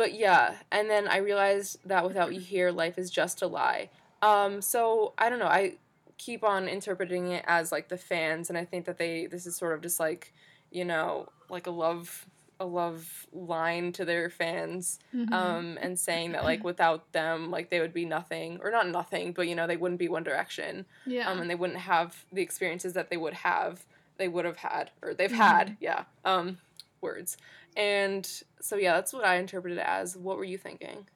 but 0.00 0.14
yeah, 0.14 0.54
and 0.72 0.88
then 0.88 1.06
I 1.06 1.18
realized 1.18 1.76
that 1.84 2.06
without 2.06 2.32
you 2.32 2.40
here, 2.40 2.70
life 2.70 2.96
is 2.96 3.10
just 3.10 3.42
a 3.42 3.46
lie. 3.46 3.90
Um, 4.22 4.62
so 4.62 5.12
I 5.18 5.28
don't 5.28 5.38
know. 5.38 5.44
I 5.46 5.74
keep 6.16 6.42
on 6.42 6.68
interpreting 6.68 7.32
it 7.32 7.44
as 7.46 7.70
like 7.70 7.88
the 7.88 7.98
fans, 7.98 8.48
and 8.48 8.56
I 8.56 8.64
think 8.64 8.86
that 8.86 8.96
they 8.96 9.26
this 9.26 9.44
is 9.44 9.56
sort 9.56 9.74
of 9.74 9.82
just 9.82 10.00
like 10.00 10.32
you 10.70 10.86
know 10.86 11.28
like 11.50 11.66
a 11.66 11.70
love 11.70 12.24
a 12.60 12.64
love 12.64 13.26
line 13.32 13.92
to 13.92 14.04
their 14.06 14.30
fans 14.30 14.98
Mhm. 15.14 15.32
um 15.32 15.78
and 15.82 15.98
saying 15.98 16.32
that 16.32 16.44
like 16.44 16.62
without 16.64 17.10
them 17.12 17.50
like 17.50 17.68
they 17.70 17.80
would 17.80 17.92
be 17.94 18.04
nothing 18.04 18.58
or 18.62 18.70
not 18.70 18.86
nothing 18.88 19.32
but 19.32 19.48
you 19.48 19.54
know 19.54 19.66
they 19.66 19.78
wouldn't 19.78 19.98
be 19.98 20.08
one 20.08 20.22
direction 20.22 20.84
yeah. 21.06 21.28
um, 21.30 21.40
and 21.40 21.48
they 21.50 21.54
wouldn't 21.54 21.78
have 21.78 22.24
the 22.32 22.42
experiences 22.42 22.92
that 22.92 23.08
they 23.10 23.16
would 23.16 23.32
have 23.32 23.86
they 24.18 24.28
would 24.28 24.44
have 24.44 24.58
had 24.58 24.90
or 25.02 25.14
they've 25.14 25.32
Mm-hmm. 25.32 25.40
had 25.56 25.76
yeah 25.80 26.04
um 26.26 26.58
words 27.00 27.38
and 27.76 28.42
so 28.60 28.76
yeah 28.76 28.94
that's 28.94 29.12
what 29.12 29.24
i 29.24 29.36
interpreted 29.36 29.78
it 29.78 29.86
as 29.86 30.16
what 30.16 30.36
were 30.36 30.44
you 30.44 30.58
thinking 30.58 31.06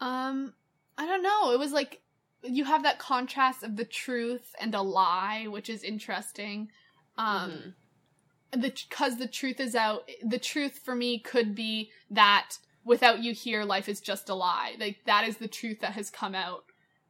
um, 0.00 0.54
I 0.96 1.06
don't 1.06 1.22
know. 1.22 1.52
It 1.52 1.58
was 1.58 1.72
like 1.72 2.02
you 2.44 2.64
have 2.64 2.84
that 2.84 2.98
contrast 2.98 3.62
of 3.64 3.76
the 3.76 3.84
truth 3.84 4.54
and 4.60 4.74
a 4.74 4.80
lie, 4.82 5.46
which 5.48 5.68
is 5.68 5.82
interesting. 5.82 6.70
Um, 7.16 7.74
Mhm. 8.52 8.60
the 8.62 8.70
because 8.88 9.18
the 9.18 9.26
truth 9.26 9.60
is 9.60 9.74
out. 9.74 10.08
The 10.22 10.38
truth 10.38 10.78
for 10.84 10.94
me 10.94 11.18
could 11.18 11.54
be 11.54 11.90
that 12.10 12.58
without 12.84 13.22
you 13.22 13.32
here, 13.32 13.64
life 13.64 13.88
is 13.88 14.00
just 14.00 14.28
a 14.28 14.34
lie. 14.34 14.76
Like 14.78 14.98
that 15.06 15.26
is 15.26 15.38
the 15.38 15.48
truth 15.48 15.80
that 15.80 15.92
has 15.92 16.10
come 16.10 16.34
out. 16.34 16.64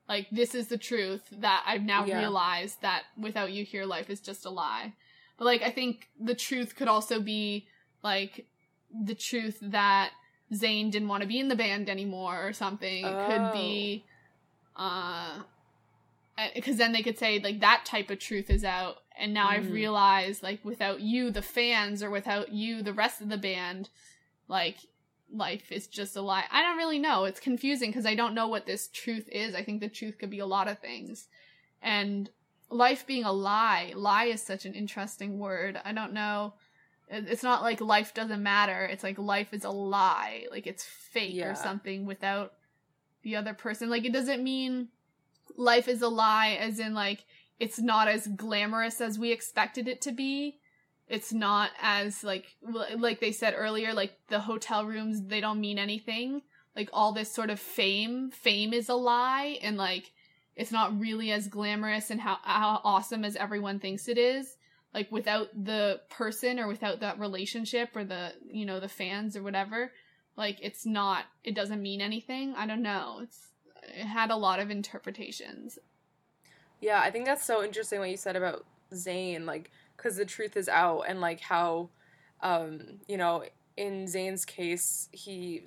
Like 0.09 0.29
this 0.31 0.55
is 0.55 0.69
the 0.69 0.79
truth 0.79 1.23
that 1.31 1.63
I've 1.67 1.85
now 1.85 2.07
Yeah. 2.07 2.19
realized 2.21 2.81
that 2.81 3.03
without 3.19 3.53
you 3.53 3.65
here, 3.65 3.85
life 3.85 4.09
is 4.09 4.21
just 4.21 4.47
a 4.47 4.51
lie. 4.51 4.95
But 5.37 5.45
like 5.45 5.63
I 5.63 5.71
think 5.71 6.09
the 6.19 6.35
truth 6.35 6.75
could 6.75 6.89
also 6.89 7.21
be 7.21 7.69
like 8.03 8.47
the 8.91 9.15
truth 9.15 9.59
that 9.63 10.11
Zayn 10.53 10.91
didn't 10.91 11.09
want 11.09 11.23
to 11.23 11.29
be 11.29 11.39
in 11.39 11.49
the 11.49 11.57
band 11.57 11.89
anymore 11.91 12.47
or 12.47 12.53
something. 12.53 13.05
It 13.07 13.27
could 13.27 13.53
be 13.53 14.05
uh 14.77 15.43
because 16.55 16.77
then 16.77 16.93
they 16.93 17.03
could 17.03 17.19
say 17.19 17.41
like 17.41 17.61
that 17.61 17.85
type 17.85 18.11
of 18.11 18.19
truth 18.19 18.49
is 18.51 18.65
out. 18.65 18.97
And 19.19 19.35
now 19.35 19.49
i've 19.49 19.65
Mhm. 19.65 19.73
realized 19.73 20.43
like 20.43 20.65
without 20.65 21.01
you 21.01 21.31
the 21.31 21.43
fans 21.43 22.03
or 22.03 22.11
without 22.11 22.53
you 22.53 22.83
the 22.83 22.93
rest 22.93 23.21
of 23.21 23.29
the 23.29 23.37
band 23.37 23.91
like 24.47 24.77
life 25.31 25.71
is 25.73 25.87
just 25.89 26.17
a 26.17 26.23
lie. 26.23 26.45
I 26.51 26.63
don't 26.63 26.79
really 26.79 26.99
know. 26.99 27.25
It's 27.25 27.41
confusing 27.41 27.91
because 27.91 28.07
i 28.07 28.15
don't 28.15 28.35
know 28.35 28.49
what 28.49 28.65
this 28.65 28.89
truth 28.89 29.29
is. 29.31 29.55
I 29.55 29.63
think 29.63 29.81
the 29.81 29.89
truth 29.89 30.17
could 30.19 30.31
be 30.31 30.39
a 30.39 30.47
lot 30.47 30.69
of 30.69 30.79
things. 30.79 31.29
And 31.83 32.31
life 32.71 33.07
being 33.07 33.25
a 33.25 33.33
lie 33.33 33.93
lie 33.97 34.27
is 34.27 34.43
such 34.43 34.65
an 34.65 34.75
interesting 34.75 35.39
word. 35.39 35.81
I 35.85 35.93
don't 35.93 36.13
know 36.13 36.55
it's 37.11 37.43
not 37.43 37.63
like 37.63 37.81
life 37.81 38.13
doesn't 38.15 38.43
matter 38.43 38.85
it's 38.85 39.03
like 39.03 39.19
life 39.19 39.53
is 39.53 39.65
a 39.65 39.71
lie 39.71 40.45
like 40.51 40.67
it's 40.67 40.85
fake 40.85 41.35
Yeah. 41.35 41.51
or 41.51 41.55
something 41.55 42.05
without 42.07 42.53
the 43.23 43.37
other 43.37 43.55
person 43.55 43.89
like 43.91 44.05
it 44.05 44.13
doesn't 44.13 44.43
mean 44.43 44.89
life 45.57 45.89
is 45.89 46.03
a 46.03 46.09
lie 46.09 46.57
as 46.61 46.79
in 46.79 46.95
like 46.95 47.25
it's 47.59 47.81
not 47.81 48.09
as 48.09 48.27
glamorous 48.29 49.01
as 49.01 49.19
we 49.19 49.33
expected 49.33 49.89
it 49.89 50.01
to 50.03 50.13
be. 50.13 50.61
It's 51.09 51.33
not 51.33 51.71
as 51.83 52.23
like 52.23 52.47
like 52.97 53.19
they 53.21 53.33
said 53.33 53.55
earlier 53.57 53.93
like 53.93 54.13
the 54.29 54.41
hotel 54.41 54.85
rooms 54.87 55.23
they 55.23 55.41
don't 55.41 55.61
mean 55.61 55.79
anything. 55.79 56.43
Like 56.77 56.91
all 56.93 57.13
this 57.13 57.33
sort 57.33 57.51
of 57.51 57.59
fame, 57.59 58.31
fame 58.31 58.73
is 58.73 58.89
a 58.89 58.95
lie 58.95 59.59
and 59.63 59.77
like 59.77 60.13
it's 60.55 60.71
not 60.71 60.99
really 61.01 61.33
as 61.33 61.49
glamorous 61.49 62.11
and 62.11 62.21
how, 62.21 62.39
how 62.43 62.81
awesome 62.85 63.25
as 63.25 63.35
everyone 63.37 63.81
thinks 63.81 64.07
it 64.09 64.19
is 64.19 64.57
like 64.95 65.11
without 65.13 65.49
the 65.55 66.01
person 66.11 66.59
or 66.59 66.67
without 66.67 67.01
that 67.01 67.19
relationship 67.19 67.91
or 67.95 68.05
the 68.05 68.33
you 68.51 68.65
know 68.65 68.81
the 68.81 68.89
fans 68.89 69.37
or 69.37 69.43
whatever 69.43 69.93
like 70.39 70.59
it's 70.63 70.87
not 70.87 71.25
it 71.45 71.55
doesn't 71.55 71.83
mean 71.83 72.01
anything. 72.01 72.55
I 72.57 72.67
don't 72.67 72.81
know. 72.81 73.19
It's 73.23 73.49
it 73.83 74.07
had 74.07 74.31
a 74.31 74.37
lot 74.37 74.61
of 74.61 74.71
interpretations. 74.71 75.79
Yeah 76.81 77.01
i 77.01 77.11
think 77.11 77.27
that's 77.27 77.45
so 77.45 77.65
interesting 77.65 77.99
what 77.99 78.09
you 78.09 78.17
said 78.17 78.37
about 78.37 78.65
zayn 78.95 79.45
like 79.45 79.73
because 79.97 80.17
the 80.17 80.25
truth 80.25 80.57
is 80.57 80.69
out 80.69 81.03
and 81.09 81.21
like 81.21 81.41
how 81.41 81.89
um 82.41 83.01
you 83.09 83.17
know 83.17 83.43
in 83.77 84.05
zayn's 84.05 84.45
case 84.45 85.09
he 85.11 85.65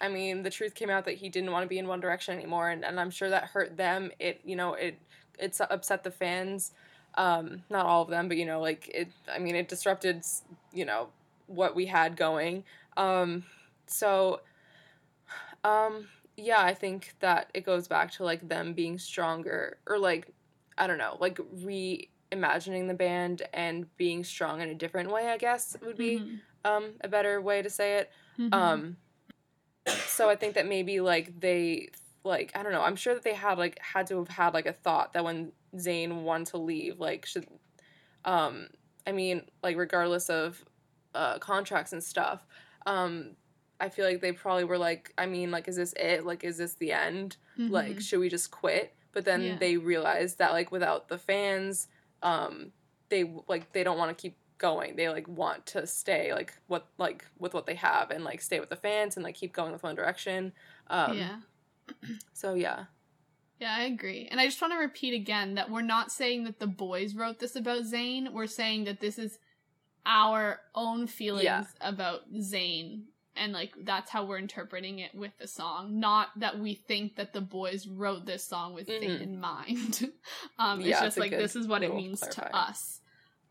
i 0.00 0.08
mean 0.08 0.42
the 0.42 0.48
truth 0.48 0.74
came 0.74 0.88
out 0.88 1.04
that 1.04 1.16
he 1.16 1.28
didn't 1.28 1.52
want 1.52 1.64
to 1.64 1.68
be 1.68 1.78
in 1.78 1.86
one 1.86 2.00
direction 2.00 2.34
anymore 2.34 2.70
and, 2.70 2.82
and 2.82 2.98
i'm 2.98 3.10
sure 3.10 3.28
that 3.28 3.44
hurt 3.44 3.76
them. 3.76 4.10
It 4.18 4.40
you 4.42 4.56
know 4.56 4.72
it 4.72 4.98
it's 5.38 5.60
upset 5.60 6.02
the 6.02 6.10
fans 6.10 6.72
um, 7.14 7.62
not 7.70 7.86
all 7.86 8.02
of 8.02 8.08
them, 8.08 8.28
but 8.28 8.36
you 8.36 8.46
know, 8.46 8.60
like 8.60 8.88
it. 8.88 9.08
I 9.32 9.38
mean, 9.38 9.54
it 9.54 9.68
disrupted, 9.68 10.22
you 10.72 10.84
know, 10.84 11.08
what 11.46 11.74
we 11.74 11.86
had 11.86 12.16
going. 12.16 12.64
Um, 12.96 13.44
so, 13.86 14.40
um, 15.64 16.08
yeah, 16.36 16.62
I 16.62 16.74
think 16.74 17.14
that 17.20 17.50
it 17.54 17.64
goes 17.64 17.88
back 17.88 18.12
to 18.12 18.24
like 18.24 18.48
them 18.48 18.72
being 18.72 18.98
stronger, 18.98 19.78
or 19.86 19.98
like, 19.98 20.32
I 20.76 20.86
don't 20.86 20.98
know, 20.98 21.16
like 21.20 21.38
reimagining 21.38 22.88
the 22.88 22.94
band 22.94 23.42
and 23.52 23.86
being 23.96 24.22
strong 24.24 24.60
in 24.60 24.68
a 24.68 24.74
different 24.74 25.10
way. 25.10 25.28
I 25.28 25.38
guess 25.38 25.76
would 25.84 25.96
be 25.96 26.18
mm-hmm. 26.18 26.36
um, 26.64 26.92
a 27.00 27.08
better 27.08 27.40
way 27.40 27.62
to 27.62 27.70
say 27.70 27.98
it. 27.98 28.10
Mm-hmm. 28.38 28.54
Um, 28.54 28.96
so 30.06 30.28
I 30.28 30.36
think 30.36 30.54
that 30.54 30.66
maybe 30.66 31.00
like 31.00 31.40
they 31.40 31.88
like 32.24 32.52
I 32.54 32.62
don't 32.62 32.72
know. 32.72 32.82
I'm 32.82 32.96
sure 32.96 33.14
that 33.14 33.24
they 33.24 33.34
had 33.34 33.58
like 33.58 33.78
had 33.80 34.06
to 34.08 34.18
have 34.18 34.28
had 34.28 34.54
like 34.54 34.66
a 34.66 34.72
thought 34.72 35.14
that 35.14 35.24
when 35.24 35.52
Zayn 35.76 36.22
want 36.22 36.48
to 36.48 36.58
leave, 36.58 36.98
like 36.98 37.26
should 37.26 37.46
um 38.24 38.68
I 39.06 39.12
mean 39.12 39.42
like 39.62 39.76
regardless 39.76 40.30
of 40.30 40.64
uh 41.14 41.38
contracts 41.38 41.92
and 41.92 42.02
stuff, 42.02 42.46
um 42.86 43.36
I 43.80 43.88
feel 43.88 44.04
like 44.04 44.20
they 44.20 44.32
probably 44.32 44.64
were 44.64 44.78
like, 44.78 45.12
I 45.16 45.26
mean, 45.26 45.50
like, 45.50 45.68
is 45.68 45.76
this 45.76 45.94
it? 45.96 46.26
Like, 46.26 46.42
is 46.42 46.56
this 46.56 46.74
the 46.74 46.92
end? 46.92 47.36
Mm-hmm. 47.56 47.72
Like, 47.72 48.00
should 48.00 48.18
we 48.18 48.28
just 48.28 48.50
quit? 48.50 48.92
But 49.12 49.24
then 49.24 49.42
yeah. 49.42 49.56
they 49.58 49.76
realized 49.76 50.38
that 50.38 50.52
like 50.52 50.72
without 50.72 51.08
the 51.08 51.18
fans, 51.18 51.88
um, 52.22 52.72
they 53.08 53.32
like 53.48 53.72
they 53.72 53.82
don't 53.82 53.98
want 53.98 54.16
to 54.16 54.20
keep 54.20 54.36
going. 54.58 54.96
They 54.96 55.08
like 55.08 55.26
want 55.28 55.64
to 55.66 55.86
stay 55.86 56.32
like 56.32 56.52
what 56.66 56.86
like 56.98 57.24
with 57.38 57.54
what 57.54 57.66
they 57.66 57.74
have 57.76 58.10
and 58.10 58.24
like 58.24 58.42
stay 58.42 58.60
with 58.60 58.68
the 58.68 58.76
fans 58.76 59.16
and 59.16 59.24
like 59.24 59.34
keep 59.34 59.52
going 59.52 59.72
with 59.72 59.82
One 59.82 59.94
Direction. 59.94 60.52
Um, 60.88 61.16
yeah. 61.16 61.36
So 62.32 62.54
yeah. 62.54 62.84
Yeah, 63.60 63.74
I 63.76 63.82
agree. 63.84 64.28
And 64.30 64.40
I 64.40 64.46
just 64.46 64.60
want 64.60 64.72
to 64.72 64.78
repeat 64.78 65.14
again 65.14 65.56
that 65.56 65.70
we're 65.70 65.82
not 65.82 66.12
saying 66.12 66.44
that 66.44 66.60
the 66.60 66.66
boys 66.66 67.14
wrote 67.14 67.40
this 67.40 67.56
about 67.56 67.82
Zayn. 67.82 68.32
We're 68.32 68.46
saying 68.46 68.84
that 68.84 69.00
this 69.00 69.18
is 69.18 69.38
our 70.06 70.60
own 70.74 71.06
feelings 71.06 71.44
yeah. 71.44 71.64
about 71.80 72.32
Zayn 72.32 73.02
and 73.38 73.52
like 73.52 73.72
that's 73.82 74.10
how 74.10 74.24
we're 74.24 74.38
interpreting 74.38 74.98
it 74.98 75.14
with 75.14 75.32
the 75.38 75.46
song 75.46 76.00
not 76.00 76.28
that 76.36 76.58
we 76.58 76.74
think 76.74 77.16
that 77.16 77.32
the 77.32 77.40
boys 77.40 77.86
wrote 77.86 78.26
this 78.26 78.44
song 78.44 78.74
with 78.74 78.88
mm-hmm. 78.88 79.08
Zayn 79.08 79.22
in 79.22 79.40
mind 79.40 80.10
um 80.58 80.80
yeah, 80.80 80.90
it's 80.90 81.00
just 81.00 81.18
like 81.18 81.30
this 81.30 81.56
is 81.56 81.66
what 81.66 81.82
it 81.82 81.94
means 81.94 82.20
clarifying. 82.20 82.50
to 82.50 82.56
us 82.56 83.00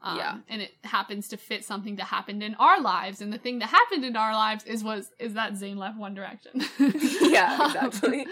um, 0.02 0.18
yeah, 0.18 0.38
and 0.48 0.62
it 0.62 0.74
happens 0.84 1.28
to 1.30 1.38
fit 1.38 1.66
something 1.66 1.96
that 1.96 2.06
happened 2.06 2.44
in 2.44 2.54
our 2.56 2.80
lives, 2.80 3.20
and 3.20 3.34
the 3.34 3.40
thing 3.40 3.60
that 3.60 3.70
happened 3.70 4.06
in 4.06 4.16
our 4.16 4.34
lives 4.34 4.64
is 4.66 4.84
was 4.84 5.12
is 5.18 5.34
that 5.34 5.54
Zayn 5.54 5.78
left 5.78 5.98
One 5.98 6.14
Direction. 6.14 6.64
yeah, 7.22 7.66
exactly. 7.66 8.28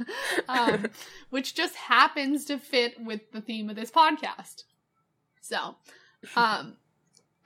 um, 0.48 0.86
which 1.28 1.54
just 1.54 1.76
happens 1.76 2.46
to 2.46 2.58
fit 2.58 2.94
with 3.04 3.32
the 3.32 3.42
theme 3.42 3.68
of 3.68 3.76
this 3.76 3.90
podcast. 3.90 4.64
So, 5.42 5.76
um, 6.36 6.76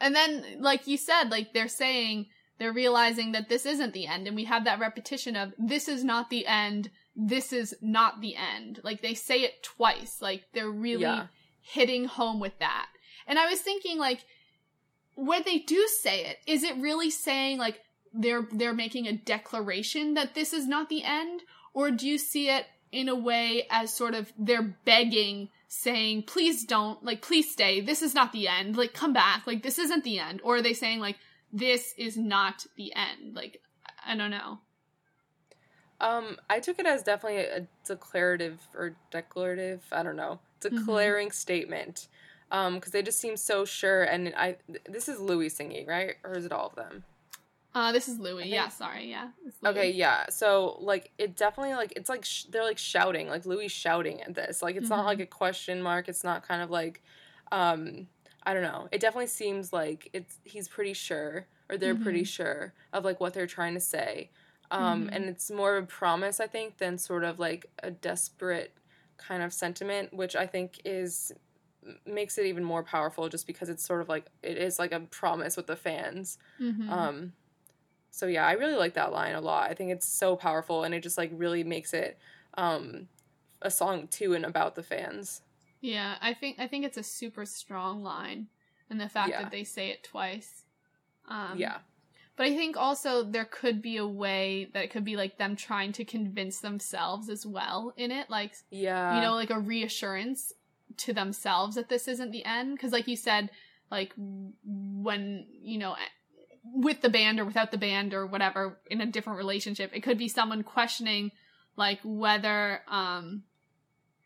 and 0.01 0.15
then 0.15 0.45
like 0.61 0.87
you 0.87 0.97
said, 0.97 1.31
like 1.31 1.53
they're 1.53 1.67
saying 1.67 2.27
they're 2.59 2.73
realizing 2.73 3.33
that 3.33 3.49
this 3.49 3.67
isn't 3.67 3.93
the 3.93 4.07
end, 4.07 4.29
and 4.29 4.37
we 4.37 4.45
have 4.45 4.65
that 4.67 4.79
repetition 4.79 5.35
of 5.35 5.53
this 5.59 5.89
is 5.89 6.05
not 6.05 6.31
the 6.31 6.47
end. 6.47 6.91
This 7.17 7.53
is 7.53 7.75
not 7.83 8.21
the 8.21 8.37
end. 8.37 8.81
Like 8.85 9.03
they 9.03 9.15
say 9.15 9.41
it 9.41 9.65
twice. 9.65 10.23
Like 10.23 10.45
they're 10.53 10.71
really 10.71 11.03
yeah. 11.03 11.27
hitting 11.61 12.05
home 12.05 12.39
with 12.39 12.57
that 12.61 12.87
and 13.27 13.39
I 13.39 13.49
was 13.49 13.61
thinking 13.61 13.99
like 13.99 14.25
when 15.17 15.43
they 15.45 15.59
do 15.59 15.87
say 16.01 16.27
it, 16.27 16.39
is 16.47 16.63
it 16.63 16.77
really 16.77 17.11
saying 17.11 17.59
like 17.59 17.81
they're 18.13 18.47
they're 18.53 18.75
making 18.75 19.07
a 19.07 19.13
declaration 19.13 20.15
that 20.15 20.35
this 20.35 20.53
is 20.53 20.67
not 20.67 20.89
the 20.89 21.05
end? 21.05 21.43
Or 21.73 21.91
do 21.91 22.07
you 22.07 22.19
see 22.19 22.49
it 22.49 22.67
in 22.93 23.09
a 23.09 23.15
way 23.15 23.67
as 23.71 23.93
sort 23.93 24.15
of 24.15 24.33
they're 24.39 24.77
begging 24.85 25.49
saying 25.67 26.23
please 26.23 26.65
don't 26.65 27.05
like 27.05 27.23
please 27.23 27.51
stay. 27.51 27.81
This 27.81 28.03
is 28.03 28.15
not 28.15 28.33
the 28.33 28.49
end. 28.49 28.77
Like 28.77 28.95
come 28.95 29.13
back. 29.13 29.47
Like 29.47 29.63
this 29.63 29.79
isn't 29.79 30.05
the 30.05 30.19
end. 30.19 30.41
Or 30.45 30.57
are 30.57 30.63
they 30.63 30.75
saying 30.75 31.01
like 31.01 31.17
this 31.53 31.95
is 31.99 32.17
not 32.17 32.67
the 32.77 32.93
end. 32.95 33.35
Like 33.35 33.61
i 34.07 34.17
don't 34.17 34.31
know. 34.31 34.59
Um 36.01 36.37
i 36.49 36.61
took 36.61 36.79
it 36.79 36.87
as 36.87 37.03
definitely 37.03 37.41
a 37.41 37.67
declarative 37.87 38.61
or 38.75 38.97
declarative 39.11 39.83
i 39.93 40.03
don't 40.03 40.17
know 40.17 40.41
declaring 40.61 41.29
mm-hmm. 41.29 41.35
statement 41.35 42.09
um 42.55 42.77
because 42.77 42.93
they 42.93 43.03
just 43.03 43.19
seem 43.19 43.37
so 43.37 43.65
sure 43.65 44.05
and 44.05 44.33
i 44.37 44.57
this 44.89 45.09
is 45.09 45.21
louis 45.21 45.49
singing 45.49 45.87
right? 45.87 46.15
Or 46.23 46.35
is 46.35 46.47
it 46.47 46.53
all 46.53 46.69
of 46.69 46.77
them? 46.77 47.05
Uh 47.75 47.91
this 47.91 48.09
is 48.09 48.19
louis. 48.21 48.47
Yeah 48.47 48.69
sorry. 48.69 49.11
Yeah 49.11 49.29
okay 49.67 49.91
yeah. 49.91 50.27
So 50.31 50.79
like 50.81 51.11
it 51.19 51.37
definitely 51.37 51.75
like 51.75 51.93
it's 51.97 52.09
like 52.09 52.25
sh- 52.25 52.45
they're 52.45 52.63
like 52.63 52.79
shouting 52.79 53.29
like 53.29 53.45
louis 53.45 53.69
shouting 53.69 54.23
at 54.23 54.35
this. 54.35 54.63
Like 54.63 54.77
it's 54.77 54.89
mm-hmm. 54.89 54.99
not 54.99 55.07
like 55.07 55.21
a 55.21 55.27
question 55.27 55.83
mark. 55.83 56.09
It's 56.09 56.25
not 56.25 56.47
kind 56.47 56.63
of 56.63 56.71
like 56.71 57.03
um 57.51 58.07
i 58.45 58.55
don't 58.55 58.63
know. 58.63 58.89
It 58.93 59.01
definitely 59.01 59.27
seems 59.27 59.73
like 59.73 60.09
it's 60.13 60.39
he's 60.45 60.69
pretty 60.69 60.95
sure 60.95 61.47
or 61.69 61.77
they're 61.77 61.95
mm-hmm. 61.95 62.05
pretty 62.05 62.25
sure 62.25 62.73
of 62.93 63.05
like 63.05 63.19
what 63.21 63.35
they're 63.35 63.49
trying 63.49 63.75
to 63.75 63.81
say. 63.81 64.31
Um 64.71 65.07
mm-hmm. 65.07 65.15
and 65.15 65.25
it's 65.25 65.51
more 65.51 65.77
of 65.77 65.85
a 65.85 65.87
promise 65.89 66.39
i 66.39 66.47
think 66.47 66.79
than 66.79 66.99
sort 66.99 67.25
of 67.25 67.41
like 67.41 67.67
a 67.83 67.91
desperate 67.91 68.73
kind 69.17 69.43
of 69.43 69.53
sentiment 69.53 70.13
which 70.13 70.35
i 70.35 70.47
think 70.47 70.81
is 70.85 71.33
makes 72.06 72.39
it 72.39 72.47
even 72.47 72.65
more 72.65 72.82
powerful 72.82 73.28
just 73.28 73.47
because 73.47 73.69
it's 73.69 73.85
sort 73.85 74.01
of 74.01 74.09
like 74.09 74.27
it 74.43 74.56
is 74.56 74.78
like 74.78 74.93
a 74.93 75.01
promise 75.01 75.56
with 75.56 75.66
the 75.66 75.77
fans. 75.77 76.39
Mm-hmm. 76.61 76.90
Um, 76.90 77.32
so 78.11 78.27
yeah, 78.27 78.47
I 78.47 78.52
really 78.52 78.77
like 78.77 78.94
that 78.94 79.12
line 79.12 79.35
a 79.35 79.40
lot. 79.40 79.70
I 79.70 79.74
think 79.74 79.90
it's 79.90 80.06
so 80.06 80.36
powerful 80.36 80.85
and 80.85 80.94
it 80.94 81.02
just 81.02 81.19
like 81.19 81.31
really 81.35 81.65
makes 81.65 81.93
it 81.93 82.19
um, 82.56 83.09
a 83.62 83.70
song 83.70 84.09
to 84.09 84.35
and 84.35 84.44
about 84.44 84.74
the 84.74 84.82
fans. 84.82 85.43
Yeah, 85.81 86.15
I 86.23 86.32
think 86.32 86.59
I 86.59 86.66
think 86.66 86.85
it's 86.85 86.97
a 86.97 87.02
super 87.02 87.44
strong 87.44 88.02
line, 88.02 88.47
and 88.89 88.98
the 88.98 89.09
fact 89.09 89.31
yeah. 89.31 89.43
that 89.43 89.51
they 89.51 89.65
say 89.65 89.90
it 89.90 90.02
twice. 90.02 90.65
Um, 91.28 91.55
yeah. 91.56 91.78
But 92.36 92.47
I 92.47 92.56
think 92.56 92.77
also 92.77 93.23
there 93.23 93.44
could 93.44 93.81
be 93.81 93.98
a 93.98 94.06
way 94.06 94.69
that 94.73 94.85
it 94.85 94.90
could 94.90 95.05
be 95.05 95.16
like 95.16 95.36
them 95.36 95.55
trying 95.55 95.93
to 95.93 96.05
convince 96.05 96.59
themselves 96.59 97.28
as 97.28 97.47
well 97.47 97.93
in 97.97 98.11
it, 98.11 98.31
like 98.31 98.55
yeah, 98.70 99.15
you 99.15 99.20
know, 99.20 99.35
like 99.35 99.51
a 99.51 99.59
reassurance 99.59 100.52
to 100.99 101.12
themselves 101.12 101.77
that 101.77 101.89
this 101.89 102.09
isn't 102.09 102.31
the 102.31 102.45
end. 102.45 102.77
Because 102.77 102.93
like 102.93 103.09
you 103.09 103.16
said 103.16 103.51
like 103.91 104.12
when 104.16 105.47
you 105.62 105.79
know 105.79 105.95
with 106.65 107.01
the 107.03 107.09
band 107.11 107.39
or 107.39 107.45
without 107.45 107.71
the 107.71 107.79
band 107.79 108.15
or 108.15 108.27
whatever 108.27 108.79
in 108.91 109.01
a 109.01 109.07
different 109.07 109.39
relationship 109.39 109.91
it 109.93 110.03
could 110.03 110.16
be 110.16 110.29
someone 110.29 110.62
questioning 110.62 111.31
like 111.77 112.01
whether 112.03 112.81
um 112.89 113.43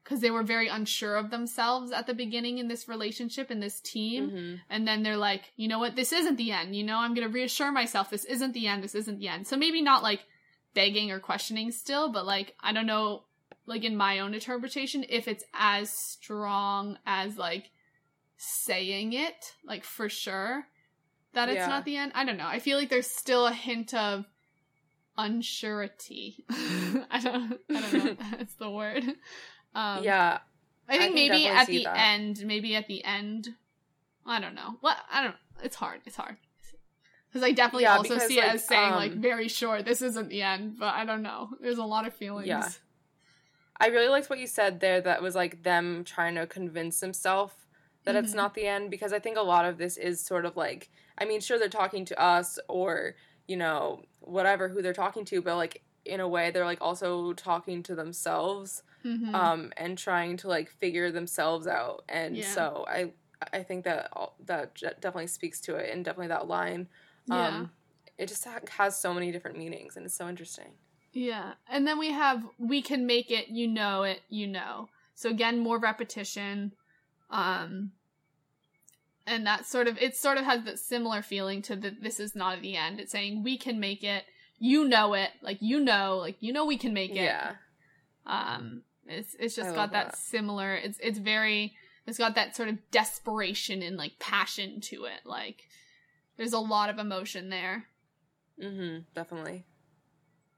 because 0.02 0.20
they 0.20 0.30
were 0.30 0.42
very 0.42 0.68
unsure 0.68 1.16
of 1.16 1.30
themselves 1.30 1.92
at 1.92 2.06
the 2.06 2.14
beginning 2.14 2.56
in 2.56 2.68
this 2.68 2.88
relationship 2.88 3.50
in 3.50 3.60
this 3.60 3.78
team. 3.80 4.30
Mm-hmm. 4.30 4.54
and 4.70 4.88
then 4.88 5.02
they're 5.02 5.18
like 5.18 5.52
you 5.56 5.68
know 5.68 5.78
what? 5.78 5.96
This 5.96 6.12
isn't 6.12 6.36
the 6.36 6.52
end 6.52 6.74
you 6.74 6.84
know? 6.84 6.98
I'm 6.98 7.14
gonna 7.14 7.28
reassure 7.28 7.72
myself 7.72 8.08
this 8.10 8.24
isn't 8.24 8.52
the 8.52 8.66
end 8.66 8.82
this 8.82 8.94
isn't 8.94 9.18
the 9.18 9.28
end. 9.28 9.46
So 9.46 9.56
maybe 9.56 9.82
not 9.82 10.02
like 10.02 10.20
begging 10.74 11.10
or 11.10 11.18
questioning 11.18 11.72
still 11.72 12.12
but 12.12 12.26
like 12.26 12.54
i 12.60 12.72
don't 12.72 12.86
know 12.86 13.22
like 13.68 13.84
in 13.84 13.96
my 13.96 14.20
own 14.20 14.34
interpretation, 14.34 15.04
if 15.08 15.28
it's 15.28 15.44
as 15.54 15.90
strong 15.90 16.98
as 17.06 17.36
like 17.36 17.70
saying 18.36 19.12
it, 19.12 19.54
like 19.64 19.84
for 19.84 20.08
sure, 20.08 20.66
that 21.34 21.48
it's 21.48 21.56
yeah. 21.56 21.68
not 21.68 21.84
the 21.84 21.96
end. 21.96 22.12
I 22.14 22.24
don't 22.24 22.38
know. 22.38 22.46
I 22.46 22.58
feel 22.58 22.78
like 22.78 22.88
there's 22.88 23.06
still 23.06 23.46
a 23.46 23.52
hint 23.52 23.94
of 23.94 24.24
unsurety. 25.18 26.44
I 26.50 27.20
don't 27.22 27.58
I 27.70 27.80
don't 27.80 27.92
know 27.92 28.10
if 28.10 28.18
that's 28.18 28.54
the 28.54 28.70
word. 28.70 29.04
Um, 29.74 30.02
yeah. 30.02 30.38
I 30.88 30.96
think, 30.96 31.12
I 31.12 31.14
maybe 31.14 31.46
at 31.46 31.66
the 31.66 31.84
that. 31.84 31.98
end, 31.98 32.42
maybe 32.46 32.74
at 32.74 32.86
the 32.86 33.04
end, 33.04 33.48
I 34.24 34.40
don't 34.40 34.54
know. 34.54 34.76
What 34.80 34.96
I 35.12 35.22
don't. 35.22 35.36
It's 35.62 35.76
hard. 35.76 36.00
It's 36.06 36.16
hard 36.16 36.36
because 37.28 37.42
I 37.42 37.52
definitely 37.52 37.82
yeah, 37.82 37.96
also 37.96 38.14
because, 38.14 38.28
see 38.28 38.38
like, 38.38 38.48
it 38.48 38.54
as 38.54 38.66
saying 38.66 38.92
um, 38.92 38.96
like 38.96 39.12
very 39.12 39.48
sure 39.48 39.82
this 39.82 40.00
isn't 40.00 40.30
the 40.30 40.42
end, 40.42 40.76
but 40.78 40.94
I 40.94 41.04
don't 41.04 41.22
know. 41.22 41.50
There's 41.60 41.78
a 41.78 41.84
lot 41.84 42.06
of 42.06 42.14
feelings. 42.14 42.48
Yeah. 42.48 42.68
I 43.80 43.88
really 43.88 44.08
liked 44.08 44.28
what 44.30 44.38
you 44.40 44.46
said 44.46 44.80
there 44.80 45.00
that 45.02 45.22
was 45.22 45.34
like 45.34 45.62
them 45.62 46.04
trying 46.04 46.34
to 46.34 46.46
convince 46.46 47.00
themselves 47.00 47.54
that 48.04 48.16
it's 48.16 48.32
Mhm. 48.32 48.34
not 48.34 48.54
the 48.54 48.66
end 48.66 48.90
because 48.90 49.12
I 49.12 49.18
think 49.18 49.36
a 49.36 49.42
lot 49.42 49.64
of 49.64 49.78
this 49.78 49.96
is 49.96 50.24
sort 50.24 50.44
of 50.46 50.56
like 50.56 50.90
I 51.18 51.24
mean, 51.24 51.40
sure 51.40 51.58
they're 51.58 51.68
talking 51.68 52.04
to 52.06 52.20
us 52.20 52.58
or, 52.68 53.16
you 53.46 53.56
know, 53.56 54.02
whatever 54.20 54.68
who 54.68 54.82
they're 54.82 54.92
talking 54.92 55.24
to, 55.26 55.42
but 55.42 55.56
like 55.56 55.84
in 56.04 56.20
a 56.20 56.28
way 56.28 56.50
they're 56.50 56.64
like 56.64 56.80
also 56.80 57.32
talking 57.34 57.82
to 57.84 57.94
themselves 57.94 58.82
Mhm. 59.04 59.50
um 59.50 59.72
and 59.76 59.98
trying 59.98 60.36
to 60.38 60.48
like 60.48 60.70
figure 60.70 61.10
themselves 61.12 61.66
out. 61.66 62.04
And 62.08 62.44
Yeah. 62.44 62.44
so 62.44 62.84
I 62.88 63.14
I 63.52 63.62
think 63.62 63.84
that 63.84 64.08
all, 64.12 64.36
that 64.40 64.74
definitely 64.76 65.28
speaks 65.28 65.60
to 65.62 65.76
it 65.76 65.90
and 65.94 66.04
definitely 66.04 66.28
that 66.28 66.48
line 66.48 66.88
yeah. 67.26 67.66
um 67.66 67.72
it 68.16 68.26
just 68.28 68.44
has 68.70 69.00
so 69.00 69.14
many 69.14 69.30
different 69.30 69.56
meanings 69.58 69.96
and 69.96 70.04
it's 70.06 70.16
so 70.16 70.28
interesting. 70.28 70.78
Yeah. 71.12 71.54
And 71.68 71.86
then 71.86 71.98
we 71.98 72.12
have 72.12 72.44
we 72.58 72.82
can 72.82 73.06
make 73.06 73.30
it, 73.30 73.48
you 73.48 73.66
know 73.66 74.02
it, 74.02 74.20
you 74.28 74.46
know. 74.46 74.88
So 75.14 75.30
again, 75.30 75.58
more 75.58 75.78
repetition. 75.78 76.72
Um 77.30 77.92
and 79.26 79.46
that 79.46 79.66
sort 79.66 79.88
of 79.88 79.98
it 79.98 80.16
sort 80.16 80.38
of 80.38 80.44
has 80.44 80.64
that 80.64 80.78
similar 80.78 81.22
feeling 81.22 81.62
to 81.62 81.76
the 81.76 81.90
this 81.90 82.20
is 82.20 82.34
not 82.34 82.60
the 82.62 82.76
end. 82.76 83.00
It's 83.00 83.12
saying 83.12 83.42
we 83.42 83.58
can 83.58 83.80
make 83.80 84.02
it, 84.04 84.24
you 84.58 84.86
know 84.86 85.14
it, 85.14 85.30
like 85.42 85.58
you 85.60 85.80
know, 85.80 86.18
like 86.18 86.36
you 86.40 86.52
know 86.52 86.66
we 86.66 86.76
can 86.78 86.94
make 86.94 87.12
it. 87.12 87.16
Yeah. 87.16 87.52
Um 88.26 88.82
it's 89.06 89.34
it's 89.38 89.56
just 89.56 89.70
I 89.70 89.74
got 89.74 89.92
that, 89.92 90.10
that. 90.12 90.16
similar 90.18 90.74
it's 90.74 90.98
it's 91.02 91.18
very 91.18 91.74
it's 92.06 92.18
got 92.18 92.34
that 92.36 92.56
sort 92.56 92.68
of 92.68 92.78
desperation 92.90 93.82
and 93.82 93.96
like 93.96 94.18
passion 94.18 94.80
to 94.82 95.04
it. 95.04 95.20
Like 95.24 95.68
there's 96.36 96.52
a 96.52 96.58
lot 96.58 96.90
of 96.90 96.98
emotion 96.98 97.50
there. 97.50 97.86
Mm 98.60 98.76
Mhm, 98.78 99.04
definitely. 99.14 99.64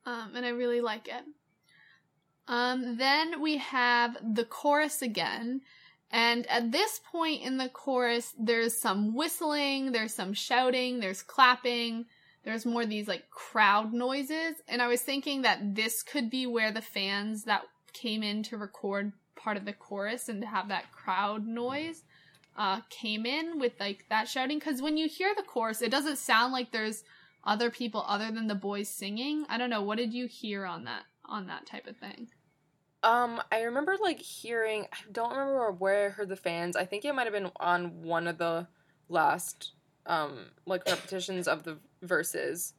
Um, 0.06 0.32
and 0.34 0.44
I 0.44 0.50
really 0.50 0.80
like 0.80 1.08
it. 1.08 1.24
Um, 2.48 2.96
then 2.96 3.40
we 3.40 3.58
have 3.58 4.16
the 4.34 4.44
chorus 4.44 5.02
again, 5.02 5.60
and 6.10 6.46
at 6.48 6.72
this 6.72 7.00
point 7.10 7.42
in 7.42 7.56
the 7.58 7.68
chorus, 7.68 8.34
there's 8.38 8.76
some 8.76 9.14
whistling, 9.14 9.92
there's 9.92 10.14
some 10.14 10.32
shouting, 10.32 10.98
there's 10.98 11.22
clapping, 11.22 12.06
there's 12.44 12.66
more 12.66 12.84
these 12.84 13.06
like 13.06 13.30
crowd 13.30 13.92
noises, 13.92 14.56
and 14.66 14.82
I 14.82 14.88
was 14.88 15.02
thinking 15.02 15.42
that 15.42 15.74
this 15.76 16.02
could 16.02 16.30
be 16.30 16.46
where 16.46 16.72
the 16.72 16.82
fans 16.82 17.44
that 17.44 17.62
came 17.92 18.22
in 18.22 18.42
to 18.44 18.56
record 18.56 19.12
part 19.36 19.56
of 19.56 19.64
the 19.64 19.72
chorus 19.72 20.28
and 20.28 20.42
to 20.42 20.46
have 20.46 20.68
that 20.68 20.90
crowd 20.92 21.46
noise 21.46 22.02
uh, 22.56 22.80
came 22.90 23.24
in 23.26 23.58
with 23.58 23.72
like 23.80 24.04
that 24.08 24.28
shouting. 24.28 24.58
Because 24.58 24.82
when 24.82 24.96
you 24.96 25.08
hear 25.08 25.34
the 25.36 25.42
chorus, 25.42 25.82
it 25.82 25.90
doesn't 25.90 26.18
sound 26.18 26.52
like 26.52 26.72
there's 26.72 27.04
other 27.44 27.70
people 27.70 28.04
other 28.06 28.30
than 28.30 28.46
the 28.46 28.54
boys 28.54 28.88
singing. 28.88 29.46
I 29.48 29.58
don't 29.58 29.70
know. 29.70 29.82
What 29.82 29.98
did 29.98 30.12
you 30.12 30.26
hear 30.26 30.64
on 30.64 30.84
that 30.84 31.04
on 31.24 31.46
that 31.46 31.66
type 31.66 31.86
of 31.86 31.96
thing? 31.96 32.28
Um, 33.02 33.40
I 33.50 33.62
remember 33.62 33.96
like 34.00 34.20
hearing. 34.20 34.86
I 34.92 34.96
don't 35.10 35.30
remember 35.30 35.72
where 35.72 36.06
I 36.06 36.08
heard 36.10 36.28
the 36.28 36.36
fans. 36.36 36.76
I 36.76 36.84
think 36.84 37.04
it 37.04 37.14
might 37.14 37.24
have 37.24 37.32
been 37.32 37.50
on 37.58 38.02
one 38.02 38.26
of 38.26 38.38
the 38.38 38.66
last 39.08 39.72
um 40.06 40.46
like 40.66 40.86
repetitions 40.86 41.48
of 41.48 41.62
the 41.64 41.78
verses. 42.02 42.74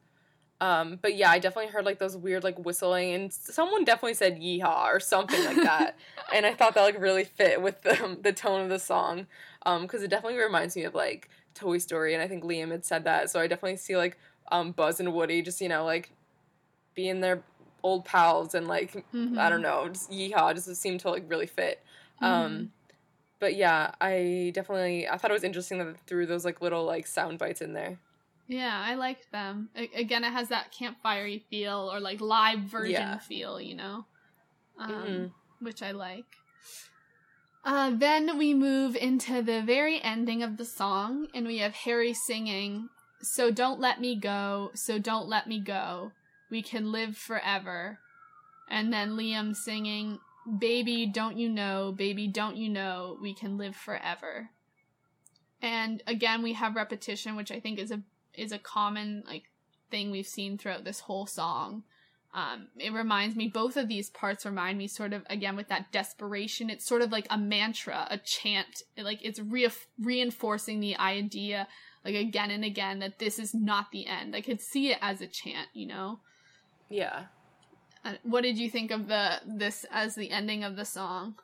Um, 0.60 1.00
but 1.02 1.16
yeah, 1.16 1.28
I 1.28 1.40
definitely 1.40 1.72
heard 1.72 1.84
like 1.84 1.98
those 1.98 2.16
weird 2.16 2.44
like 2.44 2.56
whistling, 2.56 3.14
and 3.14 3.32
someone 3.32 3.82
definitely 3.84 4.14
said 4.14 4.40
"yeehaw" 4.40 4.84
or 4.84 5.00
something 5.00 5.44
like 5.44 5.56
that, 5.56 5.96
and 6.32 6.46
I 6.46 6.54
thought 6.54 6.74
that 6.74 6.82
like 6.82 7.00
really 7.00 7.24
fit 7.24 7.60
with 7.60 7.82
the 7.82 8.16
the 8.22 8.32
tone 8.32 8.60
of 8.60 8.68
the 8.68 8.78
song, 8.78 9.26
um, 9.66 9.82
because 9.82 10.04
it 10.04 10.08
definitely 10.08 10.38
reminds 10.38 10.76
me 10.76 10.84
of 10.84 10.94
like 10.94 11.28
Toy 11.54 11.78
Story, 11.78 12.14
and 12.14 12.22
I 12.22 12.28
think 12.28 12.44
Liam 12.44 12.70
had 12.70 12.84
said 12.84 13.02
that, 13.04 13.28
so 13.28 13.40
I 13.40 13.48
definitely 13.48 13.76
see 13.76 13.96
like 13.96 14.16
um 14.50 14.72
Buzz 14.72 15.00
and 15.00 15.12
Woody 15.14 15.42
just 15.42 15.60
you 15.60 15.68
know 15.68 15.84
like 15.84 16.10
being 16.94 17.20
their 17.20 17.42
old 17.82 18.04
pals 18.04 18.54
and 18.54 18.66
like 18.68 18.96
I 18.96 19.02
Mm-hmm. 19.16 19.48
don't 19.48 19.62
know, 19.62 19.88
just 19.88 20.10
yeehaw 20.10 20.54
just 20.54 20.74
seemed 20.76 21.00
to 21.00 21.10
like 21.10 21.24
really 21.28 21.46
fit. 21.46 21.82
Um, 22.20 22.70
but 23.40 23.56
yeah, 23.56 23.92
I 24.00 24.52
definitely 24.54 25.08
I 25.08 25.16
thought 25.16 25.30
it 25.30 25.34
was 25.34 25.42
interesting 25.44 25.78
that 25.78 25.96
through 26.06 26.26
those 26.26 26.44
like 26.44 26.60
little 26.60 26.84
like 26.84 27.06
sound 27.06 27.38
bites 27.38 27.60
in 27.60 27.72
there. 27.72 27.98
Yeah, 28.46 28.82
I 28.86 28.94
liked 28.94 29.32
them. 29.32 29.70
A- 29.74 29.90
again, 29.98 30.24
it 30.24 30.32
has 30.32 30.48
that 30.50 30.70
campfire 30.72 31.38
feel 31.50 31.90
or 31.92 31.98
like 32.00 32.20
live 32.20 32.60
version 32.60 32.92
Yeah. 32.92 33.18
feel, 33.18 33.60
you 33.60 33.74
know, 33.74 34.04
um, 34.78 34.92
Mhm. 34.92 35.30
which 35.60 35.82
I 35.82 35.92
like. 35.92 36.26
Uh, 37.64 37.90
then 37.90 38.38
we 38.38 38.54
move 38.54 38.96
into 38.96 39.40
the 39.40 39.62
very 39.62 40.02
ending 40.02 40.42
of 40.42 40.56
the 40.56 40.64
song, 40.64 41.28
and 41.34 41.46
we 41.46 41.58
have 41.58 41.74
Harry 41.74 42.12
singing, 42.12 42.88
So 43.22 43.50
don't 43.50 43.80
let 43.80 44.00
me 44.00 44.16
go, 44.16 44.70
so 44.74 44.98
don't 44.98 45.28
let 45.28 45.46
me 45.46 45.60
go. 45.60 46.12
We 46.50 46.62
can 46.62 46.90
live 46.90 47.16
forever. 47.16 47.98
And 48.68 48.92
then 48.92 49.12
Liam 49.12 49.54
singing, 49.54 50.18
Baby, 50.58 51.06
don't 51.06 51.38
you 51.38 51.48
know, 51.48 51.92
baby, 51.92 52.26
don't 52.26 52.56
you 52.56 52.68
know, 52.68 53.16
we 53.22 53.32
can 53.32 53.56
live 53.56 53.76
forever. 53.76 54.50
And 55.60 56.02
again, 56.08 56.42
we 56.42 56.54
have 56.54 56.74
repetition, 56.74 57.36
which 57.36 57.52
I 57.52 57.60
think 57.60 57.78
is 57.78 57.92
a 57.92 58.02
is 58.34 58.50
a 58.50 58.58
common 58.58 59.22
like 59.26 59.44
thing 59.90 60.10
we've 60.10 60.26
seen 60.26 60.58
throughout 60.58 60.84
this 60.84 61.00
whole 61.00 61.26
song. 61.26 61.84
Um, 62.34 62.68
it 62.78 62.92
reminds 62.92 63.36
me 63.36 63.48
both 63.48 63.76
of 63.76 63.88
these 63.88 64.08
parts 64.08 64.46
remind 64.46 64.78
me 64.78 64.88
sort 64.88 65.12
of 65.12 65.22
again 65.30 65.54
with 65.54 65.68
that 65.68 65.92
desperation. 65.92 66.70
It's 66.70 66.86
sort 66.86 67.02
of 67.02 67.12
like 67.12 67.28
a 67.30 67.38
mantra, 67.38 68.08
a 68.10 68.18
chant. 68.18 68.82
It, 68.96 69.04
like 69.04 69.20
it's 69.22 69.38
re- 69.38 69.68
reinforcing 70.00 70.80
the 70.80 70.96
idea 70.96 71.68
like 72.04 72.14
again 72.14 72.50
and 72.50 72.64
again 72.64 72.98
that 73.00 73.18
this 73.18 73.38
is 73.38 73.54
not 73.54 73.90
the 73.92 74.06
end. 74.06 74.34
I 74.34 74.40
could 74.40 74.60
see 74.60 74.90
it 74.90 74.98
as 75.00 75.20
a 75.20 75.26
chant, 75.26 75.68
you 75.72 75.86
know. 75.86 76.20
Yeah. 76.88 77.24
Uh, 78.04 78.14
what 78.22 78.42
did 78.42 78.58
you 78.58 78.68
think 78.68 78.90
of 78.90 79.08
the 79.08 79.40
this 79.46 79.86
as 79.90 80.14
the 80.14 80.30
ending 80.30 80.64
of 80.64 80.76
the 80.76 80.84
song? 80.84 81.36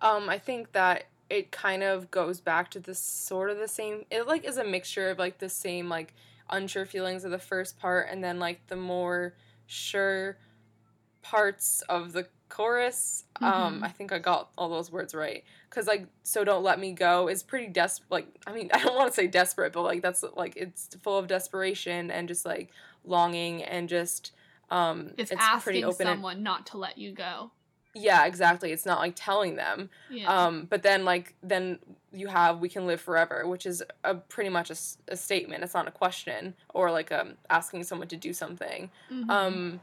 Um, 0.00 0.28
I 0.28 0.38
think 0.38 0.72
that 0.72 1.04
it 1.30 1.50
kind 1.50 1.82
of 1.82 2.10
goes 2.10 2.40
back 2.40 2.70
to 2.72 2.80
the 2.80 2.94
sort 2.94 3.50
of 3.50 3.58
the 3.58 3.68
same. 3.68 4.04
It 4.10 4.26
like 4.26 4.44
is 4.44 4.58
a 4.58 4.64
mixture 4.64 5.10
of 5.10 5.18
like 5.18 5.38
the 5.38 5.48
same 5.48 5.88
like 5.88 6.14
unsure 6.50 6.86
feelings 6.86 7.24
of 7.24 7.30
the 7.30 7.38
first 7.38 7.78
part, 7.78 8.08
and 8.10 8.22
then 8.22 8.38
like 8.38 8.66
the 8.66 8.76
more 8.76 9.34
sure 9.66 10.36
parts 11.22 11.82
of 11.88 12.12
the 12.12 12.28
chorus. 12.48 13.24
Um, 13.40 13.80
Mhm. 13.80 13.84
I 13.84 13.88
think 13.88 14.12
I 14.12 14.18
got 14.18 14.50
all 14.56 14.68
those 14.68 14.90
words 14.90 15.14
right. 15.14 15.44
Cause 15.70 15.86
like 15.86 16.06
so 16.22 16.42
don't 16.44 16.62
let 16.62 16.78
me 16.78 16.92
go 16.92 17.28
is 17.28 17.42
pretty 17.42 17.66
des 17.66 17.88
like 18.10 18.26
I 18.46 18.52
mean 18.52 18.70
I 18.74 18.82
don't 18.82 18.94
want 18.96 19.10
to 19.10 19.14
say 19.14 19.26
desperate, 19.26 19.72
but 19.72 19.82
like 19.82 20.02
that's 20.02 20.24
like 20.36 20.56
it's 20.56 20.88
full 21.02 21.18
of 21.18 21.26
desperation 21.26 22.10
and 22.10 22.28
just 22.28 22.46
like 22.46 22.70
longing 23.04 23.62
and 23.62 23.88
just 23.88 24.32
um 24.70 25.12
It's, 25.16 25.30
pretty 25.30 25.42
asking 25.42 25.84
open 25.84 26.06
and- 26.06 26.16
someone 26.16 26.42
not 26.42 26.66
to 26.68 26.78
let 26.78 26.98
you 26.98 27.12
go. 27.12 27.50
yeah 27.94 28.26
exactly 28.26 28.72
it's 28.72 28.84
not 28.84 28.98
like 28.98 29.14
telling 29.16 29.56
them 29.56 29.88
Yeah. 30.10 30.26
um, 30.46 30.66
but 30.68 30.82
then 30.82 31.04
like 31.04 31.34
then 31.42 31.78
you 32.12 32.26
have 32.28 32.60
we 32.60 32.68
can 32.70 32.86
live 32.86 33.00
forever, 33.00 33.46
which 33.46 33.66
is 33.66 33.82
a 34.02 34.14
pretty 34.14 34.48
much 34.50 34.70
a 34.70 35.16
statement. 35.16 35.62
It's 35.62 35.74
not 35.74 35.86
a 35.86 35.90
question 35.90 36.54
or 36.72 36.90
like 36.90 37.12
um 37.12 37.34
asking 37.50 37.84
someone 37.84 38.08
to 38.08 38.16
do 38.16 38.32
something. 38.32 38.90
Mhm. 39.10 39.28
Um, 39.30 39.80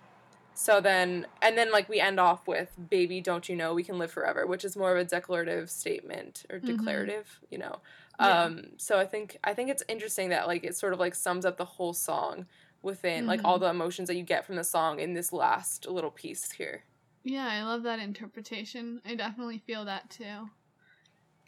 so 0.54 0.80
then 0.82 1.28
and 1.42 1.58
then 1.58 1.72
like 1.72 1.90
we 1.90 2.00
end 2.00 2.20
off 2.20 2.48
with 2.48 2.76
baby, 2.90 3.22
don't 3.22 3.50
you 3.50 3.56
know 3.56 3.74
we 3.74 3.84
can 3.84 3.98
live 3.98 4.12
forever, 4.12 4.46
which 4.48 4.64
is 4.66 4.76
more 4.78 4.92
of 4.92 4.98
a 4.98 5.04
declarative 5.06 5.70
statement 5.70 6.46
or 6.50 6.60
Mhm. 6.62 6.66
declarative, 6.66 7.40
you 7.50 7.58
know. 7.58 7.82
Yeah. 8.20 8.44
Um, 8.44 8.66
so 8.78 9.00
I 9.00 9.06
think 9.06 9.38
I 9.44 9.54
think 9.54 9.70
it's 9.70 9.84
interesting 9.88 10.30
that 10.30 10.48
like 10.48 10.64
it 10.64 10.76
sort 10.76 10.94
of 10.94 11.00
like 11.00 11.16
sums 11.16 11.46
up 11.46 11.58
the 11.58 11.66
whole 11.66 11.94
song 11.94 12.46
within 12.82 13.26
like 13.26 13.40
Mm-hmm. 13.40 13.46
all 13.46 13.60
the 13.60 13.70
emotions 13.70 14.08
that 14.10 14.16
you 14.16 14.24
get 14.24 14.46
from 14.46 14.56
the 14.58 14.64
song 14.64 15.00
in 15.00 15.14
this 15.14 15.34
last 15.34 15.88
little 15.88 16.12
piece 16.12 16.52
here. 16.52 16.84
Yeah, 17.24 17.48
I 17.48 17.64
love 17.64 17.84
that 17.84 18.00
interpretation. 18.00 19.02
I 19.06 19.16
definitely 19.16 19.58
feel 19.60 19.86
that 19.86 20.10
too. 20.10 20.50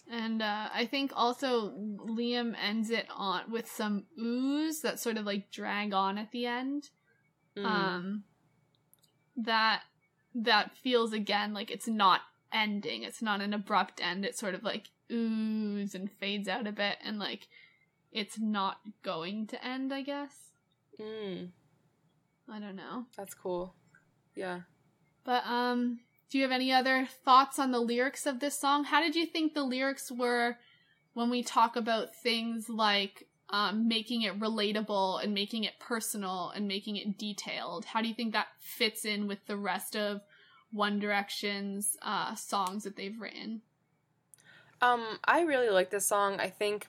And 0.07 0.41
uh, 0.41 0.69
I 0.73 0.86
think 0.86 1.11
also 1.15 1.72
Liam 1.72 2.56
ends 2.61 2.91
it 2.91 3.07
on 3.10 3.49
with 3.52 3.69
some 3.69 4.06
oohs 4.19 4.82
that 4.82 4.99
sort 4.99 5.18
of 5.18 5.26
like 5.26 5.52
drag 5.52 5.94
on 5.94 6.18
at 6.18 6.32
the 6.32 6.45
end. 6.45 6.90
Mm. 7.57 7.65
Um, 7.65 8.23
that 9.38 9.82
that 10.34 10.76
feels 10.78 11.14
again 11.14 11.53
like 11.53 11.72
it's 11.72 11.88
not 11.88 12.22
ending. 12.52 13.03
It's 13.03 13.22
not 13.22 13.41
an 13.41 13.53
abrupt 13.53 14.02
end. 14.02 14.26
It's 14.26 14.40
sort 14.40 14.56
of 14.56 14.64
like 14.64 14.90
oohs 15.12 15.94
and 15.94 16.12
fades 16.12 16.48
out 16.48 16.68
a 16.68 16.72
bit, 16.72 16.98
and 17.03 17.20
like 17.20 17.48
it's 18.12 18.40
not 18.40 18.78
going 19.03 19.48
to 19.48 19.66
end. 19.66 19.94
I 19.94 20.02
guess 20.02 20.32
Mm, 20.99 21.49
I 22.49 22.60
don't 22.60 22.78
know. 22.78 23.06
that's 23.18 23.34
cool. 23.34 23.76
Yeah. 24.36 24.62
But 25.26 25.45
um 25.45 25.99
do 26.30 26.38
you 26.38 26.44
have 26.44 26.52
any 26.52 26.72
other 26.72 27.07
thoughts 27.26 27.60
on 27.60 27.72
the 27.72 27.80
lyrics 27.80 28.26
of 28.26 28.40
this 28.40 28.60
song? 28.60 28.86
How 28.86 29.02
did 29.02 29.16
you 29.16 29.26
think 29.26 29.53
the 29.53 29.64
lyrics 29.64 30.12
were 30.12 30.57
when 31.14 31.30
we 31.30 31.44
talk 31.44 31.76
about 31.76 32.16
things 32.16 32.68
like 32.70 33.28
um, 33.49 33.88
making 33.88 34.23
it 34.23 34.39
relatable 34.39 35.23
and 35.23 35.34
making 35.34 35.63
it 35.63 35.80
personal 35.80 36.51
and 36.55 36.67
making 36.67 36.97
it 36.97 37.17
detailed? 37.17 37.85
How 37.85 38.01
do 38.01 38.07
you 38.07 38.13
think 38.13 38.34
that 38.34 38.47
fits 38.59 39.05
in 39.05 39.27
with 39.27 39.45
the 39.45 39.57
rest 39.57 39.95
of 39.95 40.22
One 40.72 40.99
Direction's 40.99 41.97
uh, 42.01 42.35
songs 42.35 42.84
that 42.84 42.95
they've 42.95 43.19
written? 43.19 43.61
Um, 44.81 45.19
I 45.26 45.41
really 45.41 45.69
like 45.69 45.89
this 45.89 46.05
song. 46.05 46.39
I 46.39 46.49
think 46.49 46.88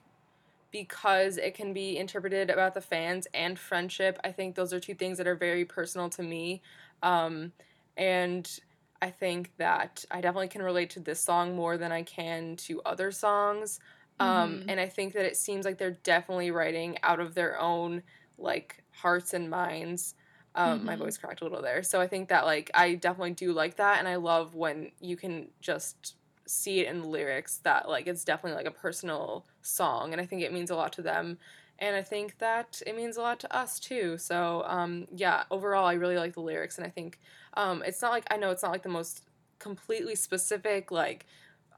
because 0.71 1.37
it 1.37 1.53
can 1.53 1.73
be 1.73 1.97
interpreted 1.97 2.49
about 2.49 2.73
the 2.73 2.81
fans 2.81 3.27
and 3.33 3.57
friendship. 3.57 4.19
I 4.23 4.31
think 4.31 4.55
those 4.55 4.73
are 4.73 4.79
two 4.79 4.93
things 4.93 5.17
that 5.17 5.27
are 5.27 5.35
very 5.35 5.65
personal 5.65 6.09
to 6.11 6.23
me. 6.23 6.61
Um, 7.01 7.53
and 7.95 8.59
I 9.01 9.09
think 9.09 9.51
that 9.57 10.03
I 10.11 10.21
definitely 10.21 10.49
can 10.49 10.61
relate 10.61 10.89
to 10.91 10.99
this 10.99 11.19
song 11.19 11.55
more 11.55 11.77
than 11.77 11.91
I 11.91 12.03
can 12.03 12.55
to 12.57 12.81
other 12.81 13.11
songs. 13.11 13.79
Um, 14.19 14.59
Mhm. 14.59 14.67
and 14.67 14.79
I 14.79 14.87
think 14.89 15.13
that 15.13 15.25
it 15.25 15.37
seems 15.37 15.65
like 15.65 15.77
they're 15.77 15.99
definitely 16.03 16.51
writing 16.51 16.97
out 17.03 17.19
of 17.19 17.35
their 17.35 17.59
own 17.59 18.03
like 18.37 18.83
hearts 18.91 19.33
and 19.33 19.49
minds. 19.49 20.15
Um, 20.55 20.83
My 20.85 20.95
Mhm. 20.95 20.97
voice 20.97 21.17
cracked 21.17 21.41
a 21.41 21.43
little 21.43 21.61
there, 21.61 21.83
so 21.83 22.01
I 22.01 22.07
think 22.07 22.29
that 22.29 22.45
like 22.45 22.71
I 22.73 22.95
definitely 22.95 23.33
do 23.33 23.53
like 23.53 23.77
that, 23.77 23.99
and 23.99 24.07
I 24.07 24.15
love 24.15 24.55
when 24.55 24.91
you 24.99 25.15
can 25.17 25.51
just 25.61 26.15
see 26.47 26.79
it 26.79 26.87
in 26.87 27.01
the 27.01 27.07
lyrics 27.07 27.59
that 27.59 27.87
like 27.89 28.07
it's 28.07 28.23
definitely 28.23 28.57
like 28.57 28.65
a 28.65 28.71
personal 28.77 29.47
song, 29.61 30.13
and 30.13 30.21
I 30.21 30.25
think 30.25 30.41
it 30.41 30.53
means 30.53 30.71
a 30.71 30.75
lot 30.75 30.93
to 30.93 31.01
them, 31.03 31.37
and 31.79 31.95
I 31.95 32.01
think 32.01 32.39
that 32.39 32.81
it 32.87 32.95
means 32.95 33.17
a 33.17 33.21
lot 33.21 33.39
to 33.41 33.55
us 33.55 33.79
too. 33.79 34.17
So 34.17 34.63
um, 34.65 35.05
yeah, 35.11 35.43
overall, 35.51 35.85
I 35.85 35.93
really 35.93 36.17
like 36.17 36.33
the 36.33 36.41
lyrics, 36.41 36.77
and 36.79 36.87
I 36.87 36.89
think 36.89 37.19
um, 37.55 37.83
it's 37.85 38.01
not 38.01 38.11
like 38.11 38.25
I 38.31 38.37
know 38.37 38.49
it's 38.51 38.63
not 38.63 38.71
like 38.71 38.83
the 38.83 38.89
most 38.89 39.27
completely 39.59 40.15
specific 40.15 40.91
like 40.91 41.25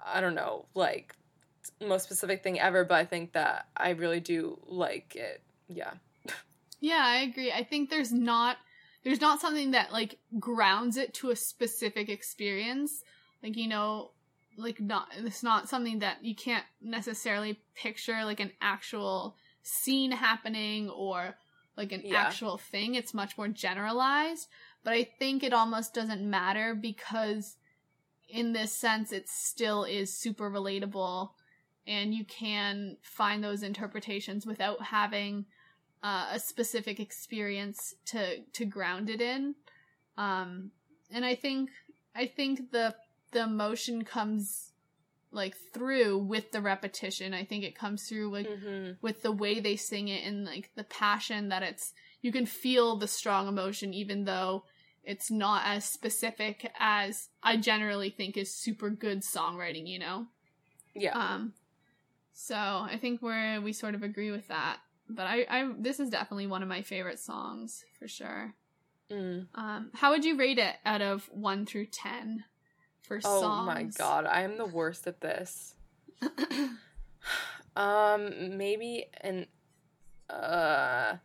I 0.06 0.20
don't 0.22 0.36
know 0.36 0.68
like 0.76 1.16
most 1.86 2.04
specific 2.04 2.44
thing 2.44 2.60
ever, 2.60 2.84
but 2.84 2.96
I 2.96 3.06
think 3.06 3.34
that 3.34 3.68
I 3.76 3.92
really 3.92 4.20
do 4.20 4.60
like 4.66 5.16
it. 5.16 5.42
Yeah. 5.68 5.92
Yeah, 6.80 7.04
I 7.04 7.22
agree. 7.22 7.52
I 7.52 7.64
think 7.64 7.90
there's 7.90 8.12
not 8.14 8.58
there's 9.04 9.22
not 9.22 9.40
something 9.40 9.72
that 9.72 9.92
like 9.92 10.18
grounds 10.40 10.98
it 10.98 11.14
to 11.16 11.30
a 11.30 11.36
specific 11.36 12.10
experience. 12.10 13.04
Like, 13.42 13.56
you 13.56 13.68
know, 13.68 14.12
like 14.58 14.80
not 14.80 15.08
it's 15.18 15.44
not 15.44 15.70
something 15.70 16.00
that 16.00 16.24
you 16.24 16.36
can't 16.36 16.66
necessarily 16.82 17.60
picture 17.76 18.24
like 18.26 18.40
an 18.40 18.52
actual 18.62 19.36
scene 19.64 20.12
happening 20.12 20.90
or 20.90 21.36
like 21.78 21.92
an 21.92 22.04
Yeah. 22.06 22.18
actual 22.18 22.58
thing. 22.58 22.96
It's 22.96 23.14
much 23.14 23.38
more 23.38 23.48
generalized, 23.48 24.48
but 24.84 24.94
I 24.94 25.04
think 25.04 25.44
it 25.44 25.54
almost 25.54 25.94
doesn't 25.94 26.30
matter 26.30 26.76
because 26.76 27.58
in 28.28 28.54
this 28.54 28.72
sense 28.72 29.12
it 29.12 29.28
still 29.28 29.84
is 29.84 30.16
super 30.16 30.52
relatable 30.52 31.32
and 31.88 32.14
you 32.14 32.26
can 32.26 32.98
find 33.02 33.44
those 33.44 33.64
interpretations 33.64 34.46
without 34.46 34.82
having 34.84 35.46
uh, 36.04 36.28
a 36.32 36.40
specific 36.40 37.00
experience 37.00 37.94
to 38.06 38.40
to 38.54 38.66
ground 38.66 39.10
it 39.10 39.22
in 39.22 39.56
um 40.18 40.72
and 41.12 41.26
i 41.26 41.36
think 41.36 41.70
i 42.16 42.26
think 42.26 42.72
the 42.72 42.96
the 43.32 43.44
emotion 43.44 44.04
comes 44.04 44.72
like 45.32 45.56
through 45.74 46.18
with 46.18 46.52
the 46.52 46.62
repetition 46.62 47.34
i 47.34 47.44
think 47.44 47.64
it 47.64 47.76
comes 47.78 48.08
through 48.08 48.32
like 48.32 48.48
Mm-hmm. 48.48 48.92
with 49.02 49.22
the 49.22 49.32
way 49.32 49.60
they 49.60 49.76
sing 49.76 50.08
it 50.08 50.26
and 50.26 50.46
like 50.46 50.72
the 50.76 50.84
passion 50.86 51.50
that 51.50 51.64
it's 51.64 51.94
you 52.22 52.32
can 52.32 52.46
feel 52.46 52.96
the 52.98 53.08
strong 53.08 53.48
emotion 53.48 53.94
even 53.94 54.24
though 54.26 54.64
it's 55.04 55.30
not 55.30 55.64
as 55.66 55.86
specific 55.86 56.72
as 56.80 57.30
i 57.44 57.56
generally 57.58 58.10
think 58.10 58.36
is 58.38 58.54
super 58.54 58.90
good 58.90 59.22
songwriting 59.22 59.86
you 59.88 60.00
know 60.00 60.28
Yeah. 60.96 61.12
um, 61.14 61.54
so 62.42 62.56
I 62.56 62.98
think 63.02 63.22
we're 63.22 63.60
we 63.60 63.74
sort 63.74 63.96
of 63.96 64.04
agree 64.04 64.32
with 64.32 64.48
that. 64.48 64.78
But 65.10 65.28
I, 65.28 65.46
I 65.50 65.72
this 65.78 66.00
is 66.00 66.10
definitely 66.10 66.48
one 66.48 66.64
of 66.64 66.70
my 66.70 66.82
favorite 66.82 67.20
songs 67.20 67.84
for 67.98 68.08
sure. 68.08 68.54
Mm. 69.12 69.48
Um, 69.56 69.90
how 69.94 70.12
would 70.12 70.24
you 70.24 70.38
rate 70.38 70.58
it 70.60 70.76
out 70.86 71.02
of 71.02 71.30
one 71.34 71.66
through 71.66 71.88
ten 71.88 72.46
for 73.02 73.18
Oh 73.18 73.42
songs? 73.42 73.60
Oh 73.62 73.66
my 73.66 73.84
god, 73.84 74.26
I 74.26 74.42
am 74.44 74.58
the 74.58 74.66
worst 74.66 75.06
at 75.08 75.20
this. 75.22 75.76
Um, 77.76 78.58
maybe 78.58 79.06
an 79.22 79.46
uh, 80.30 81.16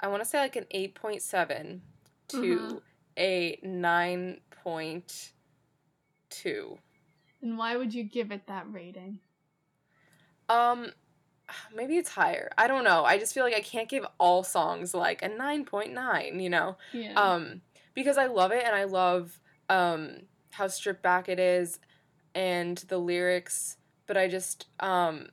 I 0.00 0.08
want 0.08 0.22
to 0.22 0.28
say 0.28 0.38
like 0.40 0.56
an 0.56 0.66
eight 0.70 0.94
point 0.94 1.22
seven 1.22 1.82
to 2.28 2.36
Mhm. 2.36 2.80
a 3.18 3.58
nine 3.62 4.40
point 4.62 5.32
two. 6.28 6.78
and 7.40 7.56
why 7.58 7.76
would 7.76 7.94
you 7.94 8.04
give 8.04 8.30
it 8.32 8.46
that 8.46 8.70
rating? 8.70 9.20
Um, 10.52 10.92
maybe 11.74 11.96
it's 11.96 12.10
higher. 12.10 12.50
I 12.58 12.66
don't 12.68 12.84
know. 12.84 13.04
I 13.04 13.18
just 13.18 13.34
feel 13.34 13.44
like 13.44 13.54
I 13.54 13.60
can't 13.60 13.88
give 13.88 14.06
all 14.18 14.42
songs 14.42 14.94
like 14.94 15.22
a 15.22 15.28
nine 15.28 15.64
point 15.64 15.92
nine. 15.92 16.40
You 16.40 16.50
know. 16.50 16.76
Yeah. 16.92 17.12
um 17.14 17.62
because 17.94 18.16
i 18.16 18.24
love 18.26 18.52
it 18.52 18.64
and 18.64 18.74
i 18.74 18.84
love 18.84 19.38
um 19.68 20.22
how 20.50 20.66
stripped 20.66 21.02
back 21.02 21.28
it 21.28 21.38
is 21.38 21.78
and 22.34 22.78
the 22.88 22.96
lyrics 22.96 23.76
but 24.06 24.16
i 24.16 24.26
just 24.28 24.66
um 24.80 25.28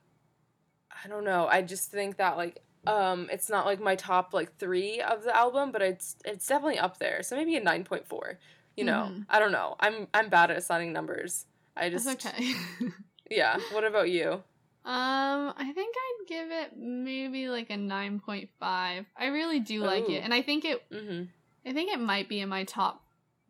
i 1.03 1.07
don't 1.07 1.23
know 1.23 1.47
i 1.49 1.61
just 1.61 1.89
think 1.89 2.17
that 2.17 2.35
like 2.35 2.61
um 2.85 3.29
it's 3.31 3.49
not 3.49 3.65
like 3.65 3.79
my 3.79 3.95
top 3.95 4.33
like 4.33 4.57
three 4.57 4.99
of 4.99 5.23
the 5.23 5.33
album 5.33 5.71
but 5.71 5.81
it's 5.81 6.17
it's 6.25 6.45
definitely 6.47 6.77
up 6.79 6.97
there 6.99 7.23
so 7.23 7.35
maybe 7.37 7.55
a 7.55 7.61
9.4 7.61 8.35
you 8.75 8.83
know 8.83 9.07
Mhm. 9.09 9.25
i 9.29 9.39
don't 9.39 9.53
know 9.53 9.75
i'm 9.79 10.07
i'm 10.13 10.27
bad 10.29 10.51
at 10.51 10.57
assigning 10.57 10.91
numbers 10.91 11.45
i 11.77 11.89
just 11.89 12.05
That's 12.05 12.25
okay. 12.25 12.53
yeah 13.31 13.57
what 13.71 13.85
about 13.85 14.09
you 14.09 14.43
um, 14.89 15.53
I 15.55 15.71
think 15.73 15.95
I'd 15.95 16.27
give 16.27 16.51
it 16.51 16.77
maybe 16.77 17.47
like 17.47 17.69
a 17.69 17.77
nine 17.77 18.19
point 18.19 18.49
five. 18.59 19.05
I 19.15 19.27
really 19.27 19.59
do 19.59 19.81
like 19.81 20.09
it, 20.09 20.23
and 20.23 20.33
I 20.33 20.41
think 20.41 20.65
it 20.65 20.89
mm-hmm 20.91 21.23
I 21.65 21.73
think 21.73 21.91
it 21.91 21.99
might 21.99 22.29
be 22.29 22.39
in 22.39 22.49
my 22.49 22.63
top 22.63 23.03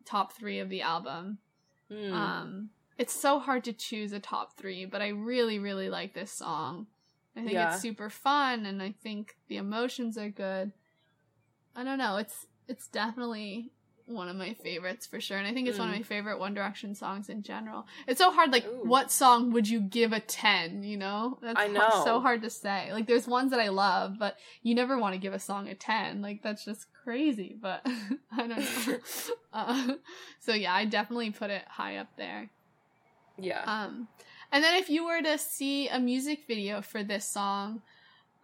top 0.04 0.32
three 0.32 0.58
of 0.58 0.68
the 0.68 0.82
album. 0.82 1.38
mm. 1.90 2.12
Um, 2.12 2.70
it's 2.98 3.12
so 3.14 3.38
hard 3.38 3.64
to 3.64 3.72
choose 3.72 4.12
a 4.12 4.20
top 4.20 4.58
three, 4.58 4.84
but 4.84 5.00
I 5.00 5.08
really, 5.08 5.58
really 5.58 5.88
like 5.88 6.12
this 6.12 6.30
song. 6.32 6.86
I 7.34 7.40
think 7.40 7.52
Yeah. 7.52 7.72
it's 7.72 7.80
super 7.80 8.10
fun, 8.10 8.66
and 8.66 8.82
I 8.82 8.92
think 8.92 9.36
the 9.48 9.56
emotions 9.56 10.18
are 10.18 10.28
good. 10.28 10.72
I 11.74 11.84
don't 11.84 11.98
know. 11.98 12.16
It's 12.16 12.46
it's 12.68 12.88
definitely 12.88 13.72
one 14.06 14.28
of 14.28 14.36
my 14.36 14.54
favorites 14.54 15.06
for 15.06 15.20
sure, 15.20 15.38
and 15.38 15.46
I 15.46 15.52
think 15.52 15.68
it's 15.68 15.78
one 15.78 15.88
of 15.88 15.94
Mm. 15.94 15.98
my 15.98 16.02
favorite 16.02 16.38
One 16.38 16.54
Direction 16.54 16.94
songs 16.94 17.28
in 17.28 17.42
general. 17.42 17.86
It's 18.06 18.18
so 18.18 18.30
hard. 18.30 18.52
Like, 18.52 18.66
Ooh. 18.66 18.82
what 18.84 19.10
song 19.12 19.52
would 19.52 19.68
you 19.68 19.80
give 19.80 20.12
a 20.12 20.20
ten? 20.20 20.82
You 20.82 20.96
know, 20.96 21.38
that's 21.42 21.58
I 21.60 21.66
know. 21.68 22.02
so 22.04 22.20
hard 22.20 22.42
to 22.42 22.50
say. 22.50 22.92
Like, 22.92 23.06
there's 23.06 23.26
ones 23.28 23.50
that 23.52 23.60
I 23.60 23.68
love, 23.68 24.16
but 24.18 24.36
you 24.62 24.74
never 24.74 24.98
want 24.98 25.14
to 25.14 25.20
give 25.20 25.32
a 25.34 25.38
song 25.38 25.68
a 25.68 25.74
ten. 25.74 26.22
Like, 26.22 26.42
that's 26.42 26.64
just 26.64 26.86
crazy. 27.04 27.56
But 27.60 27.86
I 28.32 28.46
don't 28.46 28.58
know. 28.86 28.98
uh, 29.52 29.94
so 30.40 30.52
yeah, 30.54 30.74
I 30.74 30.84
definitely 30.84 31.30
put 31.30 31.50
it 31.50 31.62
high 31.68 31.96
up 31.96 32.08
there. 32.16 32.50
yeah 33.38 33.62
Um, 33.66 34.08
and 34.52 34.62
then 34.64 34.76
if 34.76 34.90
you 34.90 35.04
were 35.06 35.22
to 35.22 35.38
see 35.38 35.88
a 35.88 35.98
music 36.00 36.40
video 36.48 36.82
for 36.82 37.02
this 37.04 37.24
song, 37.24 37.82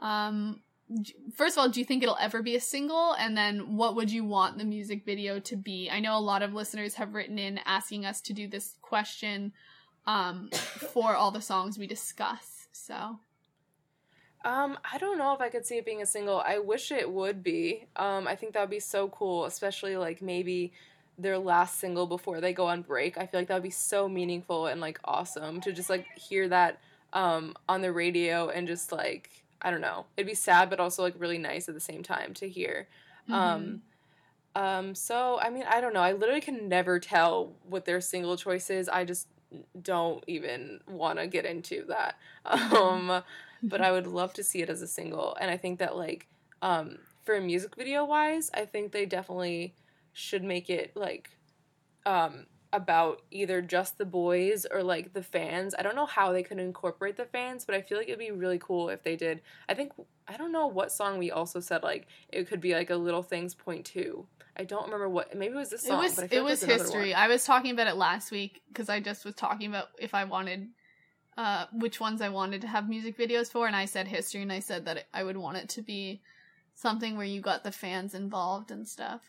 um, 0.00 0.60
first 1.34 1.56
of 1.56 1.62
all, 1.62 1.68
do 1.68 1.80
you 1.80 1.86
think 1.86 2.02
it'll 2.02 2.18
ever 2.20 2.42
be 2.42 2.56
a 2.56 2.60
single? 2.60 3.12
And 3.18 3.36
then 3.36 3.76
what 3.76 3.96
would 3.96 4.10
you 4.10 4.24
want 4.24 4.58
the 4.58 4.64
music 4.64 5.04
video 5.04 5.38
to 5.40 5.56
be? 5.56 5.90
I 5.90 6.00
know 6.00 6.16
a 6.16 6.20
lot 6.20 6.42
of 6.42 6.54
listeners 6.54 6.94
have 6.94 7.14
written 7.14 7.38
in 7.38 7.58
asking 7.64 8.06
us 8.06 8.20
to 8.22 8.32
do 8.32 8.46
this 8.48 8.76
question, 8.82 9.52
um, 10.06 10.50
for 10.92 11.14
all 11.14 11.30
the 11.30 11.40
songs 11.40 11.78
we 11.78 11.86
discuss. 11.86 12.68
So, 12.72 13.18
Um, 14.44 14.78
I 14.92 14.98
don't 14.98 15.18
know 15.18 15.34
if 15.34 15.40
I 15.40 15.48
could 15.48 15.66
see 15.66 15.78
it 15.78 15.84
being 15.84 16.02
a 16.02 16.06
single. 16.06 16.40
I 16.40 16.58
wish 16.58 16.92
it 16.92 17.10
would 17.10 17.42
be. 17.42 17.86
Um, 17.96 18.28
I 18.28 18.36
think 18.36 18.52
that 18.52 18.60
would 18.60 18.70
be 18.70 18.78
so 18.78 19.08
cool, 19.08 19.44
especially 19.46 19.96
like 19.96 20.22
maybe 20.22 20.72
their 21.18 21.38
last 21.38 21.80
single 21.80 22.06
before 22.06 22.40
they 22.40 22.52
go 22.52 22.66
on 22.68 22.82
break. 22.82 23.18
I 23.18 23.26
feel 23.26 23.40
like 23.40 23.48
that 23.48 23.54
would 23.54 23.62
be 23.64 23.70
so 23.70 24.08
meaningful 24.08 24.66
and 24.66 24.80
like 24.80 25.00
awesome 25.04 25.60
to 25.62 25.72
just 25.72 25.90
like 25.90 26.06
hear 26.16 26.48
that 26.48 26.78
um 27.12 27.56
on 27.68 27.80
the 27.82 27.92
radio 27.92 28.48
and 28.50 28.68
just 28.68 28.92
like 28.92 29.30
I 29.62 29.70
don't 29.70 29.80
know. 29.80 30.06
It'd 30.16 30.26
be 30.28 30.34
sad 30.34 30.70
but 30.70 30.80
also 30.80 31.02
like 31.02 31.14
really 31.18 31.38
nice 31.38 31.68
at 31.68 31.74
the 31.74 31.80
same 31.80 32.02
time 32.02 32.34
to 32.34 32.48
hear. 32.48 32.88
Um 33.30 33.82
um 34.54 34.94
so 34.94 35.38
I 35.40 35.50
mean, 35.50 35.64
I 35.68 35.80
don't 35.80 35.94
know. 35.94 36.00
I 36.02 36.12
literally 36.12 36.40
can 36.40 36.68
never 36.68 36.98
tell 36.98 37.54
what 37.68 37.84
their 37.84 38.00
single 38.00 38.36
choice 38.36 38.70
is. 38.70 38.88
I 38.88 39.04
just 39.04 39.28
don't 39.80 40.22
even 40.26 40.80
want 40.86 41.18
to 41.18 41.26
get 41.26 41.44
into 41.44 41.84
that. 41.88 42.16
Um 42.72 43.22
but 43.62 43.80
I 43.80 43.92
would 43.96 44.06
love 44.06 44.32
to 44.34 44.44
see 44.44 44.62
it 44.62 44.70
as 44.70 44.82
a 44.82 44.86
single. 44.86 45.36
And 45.40 45.50
I 45.50 45.56
think 45.56 45.78
that 45.78 45.96
like 45.96 46.26
um 46.62 46.98
for 47.24 47.34
a 47.34 47.40
music 47.40 47.74
video 47.76 48.04
wise, 48.04 48.50
I 48.54 48.64
think 48.64 48.92
they 48.92 49.06
definitely 49.06 49.74
should 50.12 50.44
make 50.44 50.70
it 50.70 50.96
like 50.96 51.30
um 52.04 52.46
about 52.72 53.22
either 53.30 53.62
just 53.62 53.98
the 53.98 54.04
boys 54.04 54.66
or 54.70 54.82
like 54.82 55.12
the 55.12 55.22
fans. 55.22 55.74
I 55.78 55.82
don't 55.82 55.96
know 55.96 56.06
how 56.06 56.32
they 56.32 56.42
could 56.42 56.58
incorporate 56.58 57.16
the 57.16 57.24
fans, 57.24 57.64
but 57.64 57.74
I 57.74 57.80
feel 57.80 57.98
like 57.98 58.08
it'd 58.08 58.18
be 58.18 58.30
really 58.30 58.58
cool 58.58 58.88
if 58.88 59.02
they 59.02 59.16
did. 59.16 59.40
I 59.68 59.74
think 59.74 59.92
I 60.26 60.36
don't 60.36 60.52
know 60.52 60.66
what 60.66 60.92
song 60.92 61.18
we 61.18 61.30
also 61.30 61.60
said 61.60 61.82
like 61.82 62.06
it 62.28 62.48
could 62.48 62.60
be 62.60 62.74
like 62.74 62.90
a 62.90 62.96
little 62.96 63.22
things 63.22 63.54
point 63.54 63.86
two. 63.86 64.26
I 64.56 64.64
don't 64.64 64.84
remember 64.84 65.08
what 65.08 65.36
maybe 65.36 65.54
it 65.54 65.58
was 65.58 65.70
this 65.70 65.84
it 65.84 65.88
song, 65.88 66.02
was 66.02 66.14
but 66.14 66.24
I 66.24 66.28
feel 66.28 66.40
it 66.40 66.42
like 66.42 66.50
was 66.50 66.62
history. 66.62 67.14
I 67.14 67.28
was 67.28 67.44
talking 67.44 67.70
about 67.72 67.88
it 67.88 67.96
last 67.96 68.30
week 68.30 68.62
because 68.68 68.88
I 68.88 69.00
just 69.00 69.24
was 69.24 69.34
talking 69.34 69.68
about 69.68 69.88
if 69.98 70.14
I 70.14 70.24
wanted. 70.24 70.68
Uh, 71.38 71.66
which 71.70 72.00
ones 72.00 72.22
I 72.22 72.30
wanted 72.30 72.62
to 72.62 72.66
have 72.66 72.88
music 72.88 73.18
videos 73.18 73.52
for, 73.52 73.66
and 73.66 73.76
I 73.76 73.84
said 73.84 74.08
history, 74.08 74.40
and 74.40 74.50
I 74.50 74.60
said 74.60 74.86
that 74.86 75.04
I 75.12 75.22
would 75.22 75.36
want 75.36 75.58
it 75.58 75.68
to 75.68 75.82
be 75.82 76.22
something 76.74 77.14
where 77.14 77.26
you 77.26 77.42
got 77.42 77.62
the 77.62 77.70
fans 77.70 78.14
involved 78.14 78.70
and 78.70 78.88
stuff. 78.88 79.20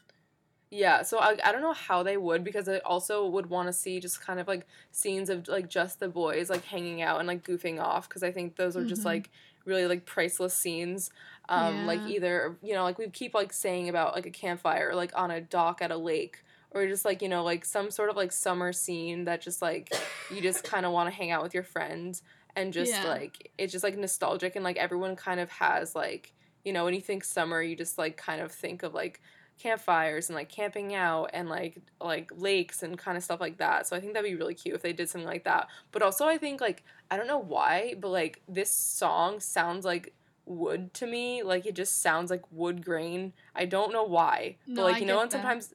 Yeah, 0.70 1.02
so 1.04 1.18
I, 1.20 1.38
I 1.44 1.52
don't 1.54 1.62
know 1.62 1.74
how 1.74 2.04
they 2.04 2.18
would 2.18 2.44
because 2.44 2.68
I 2.68 2.80
also 2.80 3.26
would 3.28 3.50
want 3.50 3.70
to 3.70 3.74
see 3.74 4.02
just 4.02 4.20
kind 4.20 4.38
of 4.40 4.48
like 4.50 4.68
scenes 4.92 5.30
of 5.30 5.48
like 5.48 5.70
just 5.70 6.00
the 6.02 6.10
boys 6.10 6.50
like 6.50 6.66
hanging 6.66 7.02
out 7.02 7.20
and 7.20 7.28
like 7.28 7.44
goofing 7.46 7.82
off 7.82 8.10
because 8.10 8.22
I 8.22 8.32
think 8.32 8.58
those 8.58 8.76
are 8.76 8.84
just 8.84 9.04
Mhm. 9.04 9.06
like 9.06 9.30
really 9.64 9.88
like 9.88 10.06
priceless 10.06 10.54
scenes. 10.54 11.10
Um, 11.50 11.86
like 11.86 12.02
either 12.02 12.58
you 12.62 12.74
know 12.74 12.84
like 12.84 12.98
we 12.98 13.08
keep 13.10 13.34
like 13.34 13.54
saying 13.54 13.88
about 13.88 14.14
like 14.14 14.26
a 14.26 14.30
campfire 14.32 14.90
or 14.90 14.96
like 14.96 15.14
on 15.16 15.32
a 15.32 15.40
dock 15.40 15.82
at 15.82 15.92
a 15.92 15.98
lake 15.98 16.44
or 16.72 16.86
just 16.86 17.06
like 17.06 17.22
you 17.22 17.30
know 17.30 17.44
like 17.46 17.64
some 17.64 17.90
sort 17.90 18.10
of 18.10 18.18
like 18.18 18.34
summer 18.34 18.74
scene 18.74 19.24
that 19.24 19.42
just 19.42 19.62
like 19.62 19.94
you 20.30 20.42
just 20.42 20.66
kind 20.66 20.86
of 20.86 20.92
want 20.92 21.10
to 21.10 21.16
hang 21.16 21.32
out 21.32 21.42
with 21.44 21.54
your 21.54 21.64
friends 21.64 22.24
and 22.58 22.74
just 22.74 22.92
Yeah. 22.92 23.06
like 23.08 23.52
it's 23.58 23.72
just 23.72 23.86
like 23.86 23.98
nostalgic 23.98 24.58
and 24.58 24.66
like 24.66 24.76
everyone 24.76 25.16
kind 25.16 25.40
of 25.40 25.50
has 25.52 25.96
like 25.96 26.34
you 26.66 26.74
know 26.74 26.84
when 26.84 26.94
you 26.94 27.00
think 27.00 27.24
summer 27.24 27.62
you 27.62 27.78
just 27.78 27.98
like 27.98 28.18
kind 28.18 28.42
of 28.42 28.52
think 28.52 28.84
of 28.84 28.94
like 28.94 29.22
campfires 29.58 30.30
and 30.30 30.36
like 30.36 30.50
camping 30.50 30.94
out 30.94 31.30
and 31.34 31.50
like 31.50 31.80
like 32.00 32.32
lakes 32.36 32.84
and 32.84 32.98
kind 32.98 33.18
of 33.18 33.24
stuff 33.24 33.40
like 33.42 33.58
that. 33.58 33.88
So 33.88 33.96
i 33.96 34.00
think 34.00 34.14
that'd 34.14 34.30
be 34.30 34.36
really 34.36 34.54
cute 34.54 34.76
if 34.76 34.82
they 34.82 34.94
did 34.94 35.10
something 35.10 35.28
like 35.28 35.44
that. 35.46 35.68
But 35.92 36.02
also 36.02 36.26
i 36.28 36.38
think 36.38 36.62
like 36.62 36.84
i 37.10 37.18
don't 37.18 37.28
know 37.28 37.40
why 37.40 37.96
but 38.00 38.10
like 38.10 38.42
this 38.48 38.70
song 38.72 39.40
sounds 39.40 39.84
like 39.86 40.14
wood 40.46 40.94
to 40.94 41.06
me. 41.08 41.44
Like 41.44 41.66
it 41.66 41.76
just 41.76 42.02
sounds 42.02 42.32
like 42.32 42.44
wood 42.52 42.86
grain. 42.86 43.34
I 43.54 43.66
don't 43.66 43.92
know 43.92 44.04
why. 44.06 44.56
But 44.66 44.74
No, 44.76 44.84
like 44.84 44.96
I 44.96 45.00
you 45.00 45.06
know 45.06 45.20
and 45.22 45.30
that. 45.30 45.36
sometimes 45.36 45.74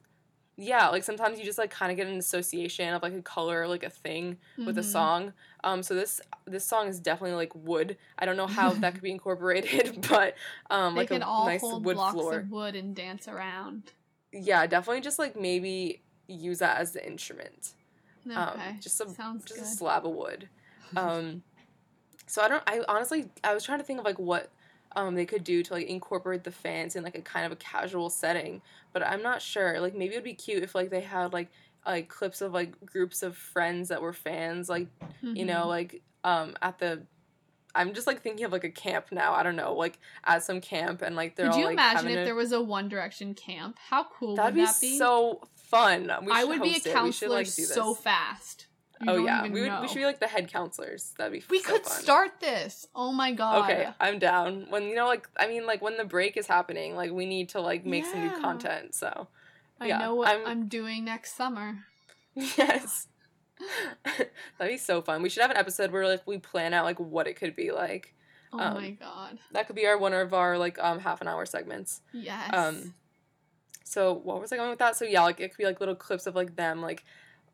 yeah 0.55 0.87
like 0.89 1.03
sometimes 1.03 1.39
you 1.39 1.45
just 1.45 1.57
like 1.57 1.71
kind 1.71 1.91
of 1.91 1.97
get 1.97 2.05
an 2.07 2.17
association 2.19 2.93
of 2.93 3.01
like 3.01 3.13
a 3.13 3.21
color 3.23 3.67
like 3.67 3.83
a 3.83 3.89
thing 3.89 4.37
with 4.57 4.77
a 4.77 4.81
Mhm. 4.81 4.85
song 4.85 5.33
um 5.63 5.81
so 5.83 5.95
this 5.95 6.19
this 6.45 6.65
song 6.65 6.87
is 6.87 6.99
definitely 6.99 7.35
like 7.35 7.53
wood. 7.55 7.97
I 8.19 8.25
don't 8.25 8.37
know 8.37 8.47
how 8.47 8.71
that 8.73 8.93
could 8.93 9.03
be 9.03 9.11
incorporated 9.19 10.05
but 10.09 10.35
um 10.69 10.93
They 10.95 11.01
like 11.01 11.07
can 11.09 11.21
a 11.21 11.25
all 11.27 11.45
nice 11.45 11.61
hold 11.61 11.85
wood 11.85 11.95
blocks 11.95 12.13
floor. 12.13 12.39
of 12.39 12.51
wood 12.51 12.75
and 12.75 12.95
dance 12.95 13.27
around. 13.27 13.91
yeah 14.31 14.65
definitely 14.67 15.01
just 15.01 15.19
like 15.19 15.35
maybe 15.39 16.01
use 16.27 16.59
that 16.59 16.77
as 16.79 16.91
the 16.91 17.05
instrument. 17.05 17.73
Okay, 18.25 18.35
um 18.35 18.59
just 18.81 18.99
a 19.01 19.09
sounds 19.09 19.43
just 19.45 19.59
good. 19.59 19.63
a 19.63 19.67
slab 19.67 20.05
of 20.05 20.13
wood. 20.13 20.49
Um 20.95 21.43
so 22.27 22.41
i 22.41 22.47
don't 22.47 22.63
i 22.67 22.81
honestly 22.87 23.25
i 23.43 23.53
was 23.53 23.63
trying 23.63 23.79
to 23.79 23.83
think 23.83 23.99
of 23.99 24.05
like 24.05 24.19
what 24.19 24.49
um 24.95 25.15
they 25.15 25.25
could 25.25 25.43
do 25.43 25.61
to 25.63 25.73
like 25.73 25.87
incorporate 25.87 26.43
the 26.43 26.51
fans 26.51 26.95
in 26.95 27.03
like 27.03 27.15
a 27.17 27.21
kind 27.21 27.45
of 27.45 27.51
a 27.51 27.55
casual 27.55 28.09
setting 28.09 28.61
but 28.93 29.05
i'm 29.05 29.21
not 29.23 29.41
sure. 29.41 29.79
Like 29.79 29.95
maybe 29.95 30.13
it 30.13 30.17
would 30.17 30.23
be 30.23 30.33
cute 30.35 30.61
if 30.63 30.75
like 30.75 30.89
they 30.91 31.01
had 31.01 31.33
like 31.33 31.49
like 31.85 32.07
clips 32.09 32.41
of 32.41 32.53
like 32.53 32.73
groups 32.85 33.23
of 33.23 33.35
friends 33.37 33.89
that 33.89 34.01
were 34.01 34.13
fans 34.13 34.69
like 34.69 34.87
you 35.21 35.45
know 35.45 35.63
Mhm. 35.63 35.67
like 35.67 36.01
um 36.23 36.55
at 36.61 36.79
the 36.79 37.03
i'm 37.75 37.93
just 37.93 38.07
like 38.07 38.21
thinking 38.21 38.45
of 38.45 38.51
like 38.51 38.63
a 38.63 38.69
camp 38.69 39.07
now 39.11 39.33
i 39.33 39.43
don't 39.43 39.55
know 39.55 39.73
like 39.73 39.99
at 40.25 40.43
some 40.43 40.61
camp 40.61 41.01
and 41.01 41.15
like 41.15 41.35
they're 41.35 41.47
Could 41.47 41.53
all 41.53 41.59
you 41.59 41.65
like 41.65 41.73
imagine 41.73 42.07
if 42.11 42.19
a- 42.19 42.23
there 42.25 42.35
was 42.35 42.51
a 42.51 42.61
One 42.61 42.87
Direction 42.87 43.33
camp? 43.33 43.77
How 43.89 44.03
cool 44.05 44.35
that'd 44.35 44.53
would 44.55 44.61
be 44.61 44.65
that 44.65 44.79
be? 44.81 44.97
so 44.97 45.41
fun 45.55 46.11
we 46.23 46.31
I 46.31 46.43
would 46.43 46.61
be 46.61 46.69
a. 46.69 46.73
We 46.73 46.79
should, 46.79 46.93
counselor 46.93 47.35
like, 47.37 47.47
so 47.47 47.93
fast. 47.95 48.67
You 49.01 49.09
oh 49.11 49.17
yeah 49.25 49.43
we 49.43 49.61
would 49.61 49.67
know. 49.69 49.81
we 49.81 49.87
should 49.87 49.97
be 49.97 50.05
like 50.05 50.19
the 50.19 50.27
head 50.27 50.47
counselors 50.49 51.13
that'd 51.17 51.33
be 51.33 51.43
We 51.49 51.59
so 51.61 51.73
could 51.73 51.83
fun. 51.83 52.01
start 52.01 52.31
this. 52.39 52.87
Oh 52.95 53.11
my 53.11 53.31
god. 53.33 53.63
okay 53.65 53.89
i'm 53.99 54.19
down 54.19 54.67
when 54.69 54.83
you 54.83 54.95
know 54.95 55.07
like 55.07 55.27
i 55.37 55.47
mean 55.47 55.65
like 55.65 55.81
when 55.81 55.97
the 55.97 56.05
break 56.05 56.37
is 56.37 56.45
happening 56.47 56.95
like 56.95 57.11
we 57.11 57.25
need 57.25 57.49
to 57.49 57.59
like 57.59 57.85
make 57.85 58.05
some 58.05 58.21
new 58.23 58.39
content 58.39 58.93
so 58.95 59.27
I 59.83 59.87
yeah, 59.87 59.97
know 59.99 60.15
what 60.15 60.27
I'm- 60.29 60.45
I'm 60.45 60.67
doing 60.67 61.05
next 61.05 61.35
summer. 61.35 61.85
yes. 62.35 63.07
That'd 64.57 64.73
be 64.73 64.77
so 64.77 65.01
fun. 65.01 65.21
We 65.21 65.29
should 65.29 65.41
have 65.41 65.51
an 65.51 65.57
episode 65.57 65.91
where 65.91 66.07
like 66.07 66.25
we 66.25 66.37
plan 66.37 66.73
out 66.73 66.85
like 66.85 66.99
what 66.99 67.27
it 67.27 67.35
could 67.35 67.55
be 67.55 67.71
like. 67.71 68.13
Oh 68.51 68.59
Um, 68.59 68.73
my 68.75 68.89
god. 68.91 69.39
that 69.51 69.67
could 69.67 69.75
be 69.75 69.85
our 69.85 69.97
one 69.97 70.13
of 70.13 70.33
our 70.33 70.57
like 70.57 70.77
um 70.79 70.99
half 70.99 71.21
an 71.21 71.27
hour 71.27 71.45
segments. 71.45 72.01
Yes. 72.11 72.49
um 72.53 72.93
so 73.83 74.13
what 74.13 74.39
was 74.41 74.51
i 74.51 74.57
going 74.57 74.69
with 74.69 74.79
that? 74.79 74.95
So 74.95 75.05
yeah 75.05 75.21
like 75.23 75.39
it 75.39 75.49
could 75.49 75.57
be 75.57 75.65
like 75.65 75.79
little 75.79 75.95
clips 75.95 76.27
of 76.27 76.35
like 76.35 76.55
them 76.55 76.81
like 76.81 77.03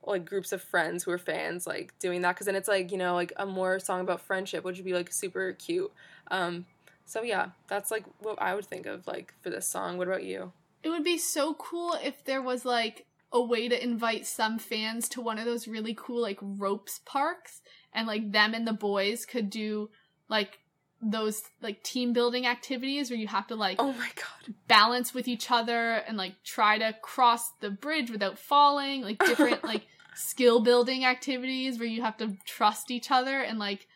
like 0.06 0.26
groups 0.26 0.52
of 0.54 0.62
friends 0.62 1.04
who 1.04 1.12
are 1.12 1.18
fans 1.18 1.68
like 1.68 1.94
doing 2.00 2.22
that. 2.22 2.34
Because 2.36 2.46
then 2.46 2.56
it's 2.56 2.68
like 2.70 2.92
you 2.92 2.98
know 2.98 3.14
like 3.16 3.34
a 3.38 3.46
more 3.46 3.80
song 3.80 4.02
about 4.02 4.22
friendship 4.22 4.64
which 4.64 4.78
would 4.78 4.86
be 4.86 4.94
like 4.94 5.12
super 5.12 5.54
cute. 5.54 5.92
Um 6.32 6.66
so 7.06 7.22
yeah 7.24 7.50
that's 7.68 7.90
like 7.92 8.06
what 8.20 8.40
i 8.42 8.54
would 8.54 8.66
think 8.66 8.86
of 8.86 9.06
like 9.08 9.34
for 9.42 9.50
this 9.50 9.68
song. 9.68 9.98
What 9.98 10.08
about 10.08 10.24
you 10.24 10.52
It 10.84 10.90
would 10.90 11.04
be 11.04 11.18
so 11.18 11.54
cool 11.56 11.98
if 12.02 12.24
there 12.24 12.42
was 12.42 12.66
like 12.66 13.06
a 13.32 13.42
way 13.42 13.68
to 13.68 13.84
invite 13.84 14.26
some 14.26 14.58
fans 14.58 15.08
to 15.10 15.22
one 15.22 15.38
of 15.38 15.46
those 15.46 15.68
really 15.68 15.96
cool 15.98 16.22
like 16.22 16.40
ropes 16.42 17.00
parks 17.06 17.62
and 17.94 18.08
like 18.08 18.32
them 18.32 18.54
and 18.54 18.68
the 18.68 18.74
boys 18.74 19.26
could 19.26 19.50
do 19.50 19.90
like 20.30 20.60
those 21.02 21.44
like 21.62 21.82
team 21.84 22.12
building 22.12 22.46
activities 22.46 23.10
where 23.10 23.20
you 23.20 23.28
have 23.28 23.48
to 23.48 23.56
like 23.56 23.78
oh 23.80 23.94
my 23.94 24.10
god. 24.16 24.56
balance 24.68 25.14
with 25.14 25.28
each 25.28 25.52
other 25.52 25.94
and 26.08 26.18
like 26.18 26.34
try 26.44 26.78
to 26.78 26.94
cross 27.02 27.52
the 27.62 27.70
bridge 27.70 28.10
without 28.12 28.38
falling 28.38 29.02
like 29.02 29.20
different 29.20 29.64
like 29.64 29.86
skill 30.16 30.60
building 30.60 31.06
activities 31.06 31.80
where 31.80 31.88
you 31.88 32.02
have 32.02 32.18
to 32.18 32.36
trust 32.46 32.92
each 32.92 33.12
other 33.12 33.40
and 33.40 33.60
like 33.60 33.88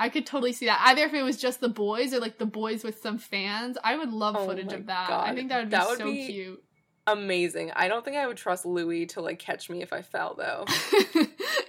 I 0.00 0.08
could 0.08 0.26
totally 0.26 0.52
see 0.52 0.66
that. 0.66 0.80
Either 0.84 1.02
if 1.04 1.14
it 1.14 1.22
was 1.22 1.36
just 1.36 1.60
the 1.60 1.68
boys 1.68 2.12
or 2.14 2.18
like 2.20 2.38
the 2.38 2.46
boys 2.46 2.82
with 2.82 3.00
some 3.00 3.18
fans. 3.18 3.78
I 3.84 3.96
would 3.96 4.12
love 4.12 4.34
Oh 4.38 4.46
footage 4.46 4.72
of 4.72 4.86
that. 4.86 5.10
I 5.10 5.34
think 5.34 5.50
that 5.50 5.58
would 5.58 5.70
be 5.70 5.76
That 5.76 5.88
would 5.88 5.98
so 5.98 6.04
be- 6.10 6.26
cute. 6.26 6.64
amazing 7.06 7.72
i 7.74 7.88
don't 7.88 8.04
think 8.04 8.16
i 8.16 8.24
would 8.26 8.36
trust 8.36 8.64
louis 8.64 9.06
to 9.06 9.20
like 9.20 9.38
catch 9.38 9.68
me 9.70 9.82
if 9.82 9.92
i 9.92 10.00
fell 10.02 10.34
though 10.38 10.64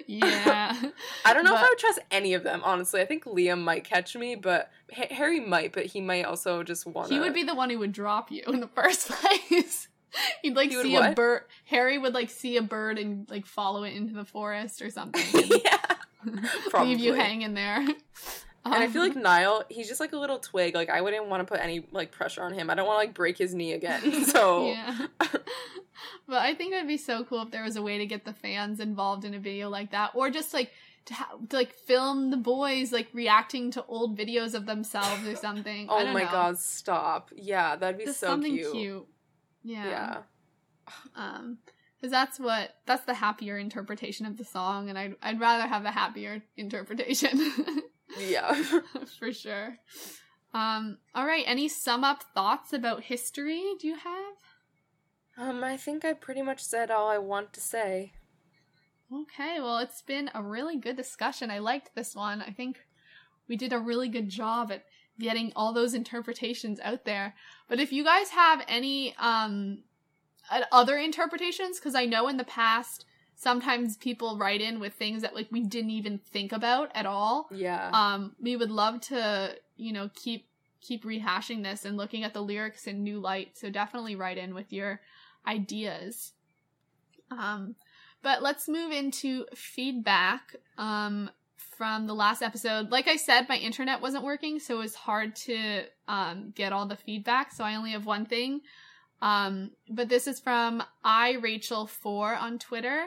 yeah. 0.07 0.75
i 1.25 1.33
don't 1.33 1.43
know 1.45 1.55
if 1.55 1.61
i 1.61 1.67
would 1.69 1.77
trust 1.79 1.99
any 2.11 2.33
of 2.33 2.43
them 2.43 2.61
honestly 2.63 3.01
i 3.01 3.05
think 3.05 3.23
liam 3.23 3.61
might 3.61 3.83
catch 3.83 4.15
me 4.15 4.35
but 4.35 4.69
Ha- 4.93 5.07
harry 5.09 5.39
might 5.39 5.71
but 5.73 5.85
he 5.85 6.01
might 6.01 6.25
also 6.25 6.63
just 6.63 6.85
want 6.85 7.07
to 7.07 7.13
He 7.13 7.19
would 7.19 7.33
be 7.33 7.43
the 7.43 7.55
one 7.55 7.69
who 7.69 7.79
would 7.79 7.93
drop 7.93 8.29
you 8.29 8.43
in 8.47 8.59
the 8.59 8.67
first 8.67 9.09
place. 9.11 9.87
He'd 10.41 10.57
like 10.57 10.69
He 10.71 10.81
see 10.83 10.95
a 10.97 11.13
bird. 11.13 11.43
Harry 11.65 11.97
would 11.97 12.13
like 12.13 12.29
see 12.29 12.57
a 12.57 12.61
bird 12.61 12.99
and 12.99 13.29
like 13.31 13.45
follow 13.45 13.83
it 13.83 13.93
into 13.95 14.13
the 14.13 14.25
forest 14.25 14.81
or 14.81 14.89
something. 14.89 15.23
yeah 15.63 15.77
Leave 16.79 16.99
you 16.99 17.13
hanging 17.13 17.53
there. 17.53 17.85
And 18.63 18.75
I 18.75 18.87
feel 18.89 19.01
Um, 19.01 19.07
like 19.07 19.17
Niall, 19.17 19.63
he's 19.69 19.87
just 19.87 19.99
like 19.99 20.13
a 20.13 20.17
little 20.17 20.37
twig. 20.37 20.75
Like 20.75 20.91
I 20.91 21.01
wouldn't 21.01 21.25
want 21.25 21.41
to 21.41 21.51
put 21.51 21.59
any 21.63 21.83
like 21.91 22.11
pressure 22.11 22.43
on 22.43 22.53
him. 22.53 22.69
I 22.69 22.75
don't 22.75 22.85
want 22.85 22.97
to 23.01 23.07
like 23.07 23.15
break 23.15 23.39
his 23.39 23.55
knee 23.55 23.73
again. 23.73 24.23
So 24.25 24.67
yeah. 24.67 25.07
but 26.27 26.37
I 26.37 26.53
think 26.53 26.73
it'd 26.73 26.87
be 26.87 26.97
so 26.97 27.23
cool 27.23 27.41
if 27.41 27.49
there 27.49 27.63
was 27.63 27.75
a 27.75 27.81
way 27.81 27.97
to 27.97 28.05
get 28.05 28.23
the 28.23 28.33
fans 28.33 28.79
involved 28.79 29.25
in 29.25 29.33
a 29.33 29.39
video 29.39 29.67
like 29.69 29.89
that, 29.91 30.11
or 30.13 30.29
just 30.29 30.53
like 30.53 30.71
to, 31.05 31.13
ha- 31.15 31.37
to 31.49 31.55
like 31.55 31.73
film 31.73 32.29
the 32.29 32.37
boys 32.37 32.91
like 32.91 33.07
reacting 33.13 33.71
to 33.71 33.83
old 33.85 34.15
videos 34.15 34.53
of 34.53 34.67
themselves 34.67 35.27
or 35.27 35.35
something. 35.35 35.89
I 35.89 36.03
oh 36.03 36.13
my 36.13 36.21
know. 36.23 36.31
god, 36.31 36.59
stop. 36.59 37.31
Yeah, 37.35 37.75
that'd 37.75 37.97
be 37.97 38.05
just 38.05 38.19
so 38.19 38.27
something 38.27 38.55
cute. 38.55 38.71
cute. 38.73 39.07
Yeah. 39.63 39.85
Yeah. 39.87 40.17
Um, 41.15 41.57
because 42.01 42.11
that's 42.11 42.39
what 42.39 42.71
that's 42.87 43.05
the 43.05 43.13
happier 43.13 43.59
interpretation 43.59 44.25
of 44.25 44.37
the 44.37 44.43
song, 44.43 44.89
and 44.89 44.97
I'd 44.97 45.15
I'd 45.21 45.39
rather 45.39 45.67
have 45.67 45.85
a 45.85 45.91
happier 45.91 46.41
interpretation 46.57 47.39
Yeah. 48.19 48.53
for 49.19 49.31
sure. 49.31 49.77
Um, 50.53 50.97
all 51.15 51.25
right. 51.25 51.45
Any 51.47 51.69
sum 51.69 52.03
up 52.03 52.23
thoughts 52.33 52.73
about 52.73 53.03
history? 53.03 53.63
Do 53.79 53.87
you 53.87 53.95
have? 53.95 54.35
um, 55.37 55.63
I 55.63 55.77
think 55.77 56.03
I 56.03 56.13
pretty 56.13 56.41
much 56.41 56.61
said 56.61 56.91
all 56.91 57.07
I 57.07 57.17
want 57.17 57.53
to 57.53 57.61
say. 57.61 58.11
Okay, 59.13 59.59
well, 59.59 59.77
it's 59.79 60.01
been 60.01 60.29
a 60.33 60.41
really 60.41 60.77
good 60.77 60.95
discussion. 60.95 61.51
I 61.51 61.59
liked 61.59 61.95
this 61.95 62.15
one. 62.15 62.41
I 62.41 62.51
think 62.51 62.79
we 63.47 63.55
did 63.57 63.73
a 63.73 63.79
really 63.79 64.07
good 64.07 64.29
job 64.29 64.71
at 64.71 64.83
getting 65.19 65.51
all 65.55 65.73
those 65.73 65.93
interpretations 65.93 66.79
out 66.81 67.05
there. 67.05 67.33
But 67.67 67.79
if 67.79 67.91
you 67.91 68.03
guys 68.03 68.29
have 68.29 68.63
any 68.67 69.15
um 69.17 69.83
other 70.71 70.97
interpretations 70.97 71.79
cuz 71.79 71.95
I 71.95 72.05
know 72.05 72.27
in 72.27 72.37
the 72.37 72.43
past 72.43 73.05
sometimes 73.35 73.97
people 73.97 74.37
write 74.37 74.61
in 74.61 74.79
with 74.79 74.93
things 74.93 75.21
that 75.21 75.35
like 75.35 75.47
we 75.51 75.61
didn't 75.61 75.91
even 75.91 76.19
think 76.19 76.51
about 76.51 76.91
at 76.93 77.05
all. 77.05 77.47
Yeah. 77.51 77.89
Um 77.93 78.35
we 78.39 78.55
would 78.55 78.71
love 78.71 79.01
to, 79.01 79.57
you 79.77 79.93
know, 79.93 80.09
keep 80.13 80.47
keep 80.81 81.03
rehashing 81.03 81.63
this 81.63 81.85
and 81.85 81.95
looking 81.97 82.23
at 82.23 82.33
the 82.33 82.41
lyrics 82.41 82.87
in 82.87 83.03
new 83.03 83.19
light. 83.19 83.57
So 83.57 83.69
definitely 83.69 84.15
write 84.15 84.37
in 84.37 84.53
with 84.53 84.71
your 84.73 85.01
ideas. 85.45 86.33
Um 87.29 87.75
but 88.21 88.41
let's 88.41 88.67
move 88.67 88.91
into 88.91 89.45
feedback 89.55 90.55
um, 90.77 91.29
from 91.55 92.05
the 92.05 92.13
last 92.13 92.41
episode. 92.41 92.91
Like 92.91 93.07
I 93.07 93.15
said, 93.15 93.49
my 93.49 93.57
internet 93.57 94.01
wasn't 94.01 94.23
working, 94.23 94.59
so 94.59 94.75
it 94.75 94.79
was 94.79 94.95
hard 94.95 95.35
to 95.37 95.83
um, 96.07 96.51
get 96.55 96.71
all 96.71 96.85
the 96.85 96.95
feedback. 96.95 97.51
So 97.51 97.63
I 97.63 97.75
only 97.75 97.91
have 97.91 98.05
one 98.05 98.25
thing. 98.25 98.61
Um, 99.21 99.71
but 99.89 100.09
this 100.09 100.27
is 100.27 100.39
from 100.39 100.83
I 101.03 101.33
Rachel 101.33 101.87
Four 101.87 102.35
on 102.35 102.57
Twitter, 102.57 103.05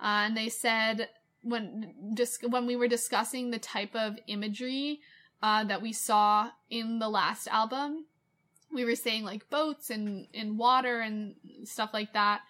uh, 0.00 0.26
and 0.26 0.36
they 0.36 0.48
said 0.48 1.08
when 1.42 1.94
just 2.14 2.48
when 2.48 2.66
we 2.66 2.76
were 2.76 2.88
discussing 2.88 3.50
the 3.50 3.58
type 3.58 3.94
of 3.94 4.18
imagery 4.26 5.00
uh, 5.42 5.64
that 5.64 5.82
we 5.82 5.92
saw 5.92 6.50
in 6.70 6.98
the 6.98 7.08
last 7.08 7.48
album, 7.48 8.06
we 8.72 8.84
were 8.84 8.94
saying 8.94 9.24
like 9.24 9.50
boats 9.50 9.90
and 9.90 10.28
and 10.32 10.58
water 10.58 11.00
and 11.00 11.34
stuff 11.64 11.90
like 11.92 12.12
that. 12.12 12.42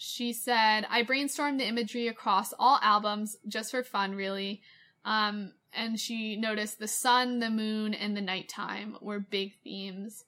She 0.00 0.32
said, 0.32 0.86
I 0.88 1.02
brainstormed 1.02 1.58
the 1.58 1.66
imagery 1.66 2.06
across 2.06 2.54
all 2.56 2.78
albums 2.82 3.36
just 3.48 3.72
for 3.72 3.82
fun, 3.82 4.14
really. 4.14 4.62
Um, 5.04 5.54
and 5.72 5.98
she 5.98 6.36
noticed 6.36 6.78
the 6.78 6.86
sun, 6.86 7.40
the 7.40 7.50
moon, 7.50 7.94
and 7.94 8.16
the 8.16 8.20
nighttime 8.20 8.96
were 9.00 9.18
big 9.18 9.54
themes. 9.64 10.24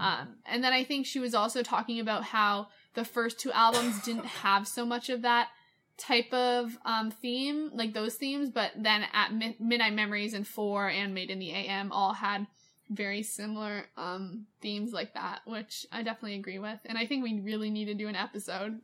Um, 0.00 0.36
and 0.46 0.64
then 0.64 0.72
I 0.72 0.84
think 0.84 1.06
she 1.06 1.20
was 1.20 1.34
also 1.34 1.62
talking 1.62 2.00
about 2.00 2.24
how 2.24 2.68
the 2.94 3.04
first 3.04 3.38
two 3.38 3.52
albums 3.52 4.02
didn't 4.02 4.26
have 4.26 4.66
so 4.66 4.84
much 4.86 5.08
of 5.08 5.22
that 5.22 5.48
type 5.98 6.32
of 6.32 6.76
um, 6.84 7.10
theme, 7.10 7.70
like 7.74 7.92
those 7.92 8.14
themes, 8.14 8.50
but 8.50 8.72
then 8.76 9.04
at 9.12 9.32
Mi- 9.34 9.56
Midnight 9.60 9.94
Memories 9.94 10.34
and 10.34 10.46
Four 10.46 10.88
and 10.88 11.14
Made 11.14 11.30
in 11.30 11.38
the 11.38 11.52
AM 11.52 11.92
all 11.92 12.14
had 12.14 12.46
very 12.90 13.22
similar 13.22 13.86
um, 13.96 14.46
themes 14.60 14.92
like 14.92 15.14
that, 15.14 15.40
which 15.46 15.86
I 15.92 16.02
definitely 16.02 16.36
agree 16.36 16.58
with. 16.58 16.78
And 16.84 16.98
I 16.98 17.06
think 17.06 17.22
we 17.22 17.40
really 17.40 17.70
need 17.70 17.86
to 17.86 17.94
do 17.94 18.08
an 18.08 18.16
episode 18.16 18.80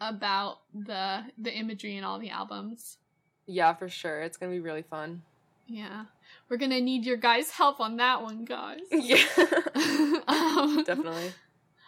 about 0.00 0.58
the 0.74 1.24
the 1.38 1.52
imagery 1.52 1.96
in 1.96 2.04
all 2.04 2.18
the 2.18 2.30
albums. 2.30 2.98
Yeah, 3.46 3.74
for 3.74 3.88
sure. 3.88 4.22
It's 4.22 4.36
gonna 4.36 4.52
be 4.52 4.60
really 4.60 4.82
fun. 4.82 5.22
Yeah. 5.66 6.04
We're 6.48 6.56
gonna 6.58 6.80
need 6.80 7.04
your 7.04 7.16
guys' 7.16 7.50
help 7.50 7.80
on 7.80 7.96
that 7.96 8.22
one, 8.22 8.44
guys. 8.44 8.80
Yeah. 8.92 9.24
um, 10.28 10.84
Definitely. 10.84 11.32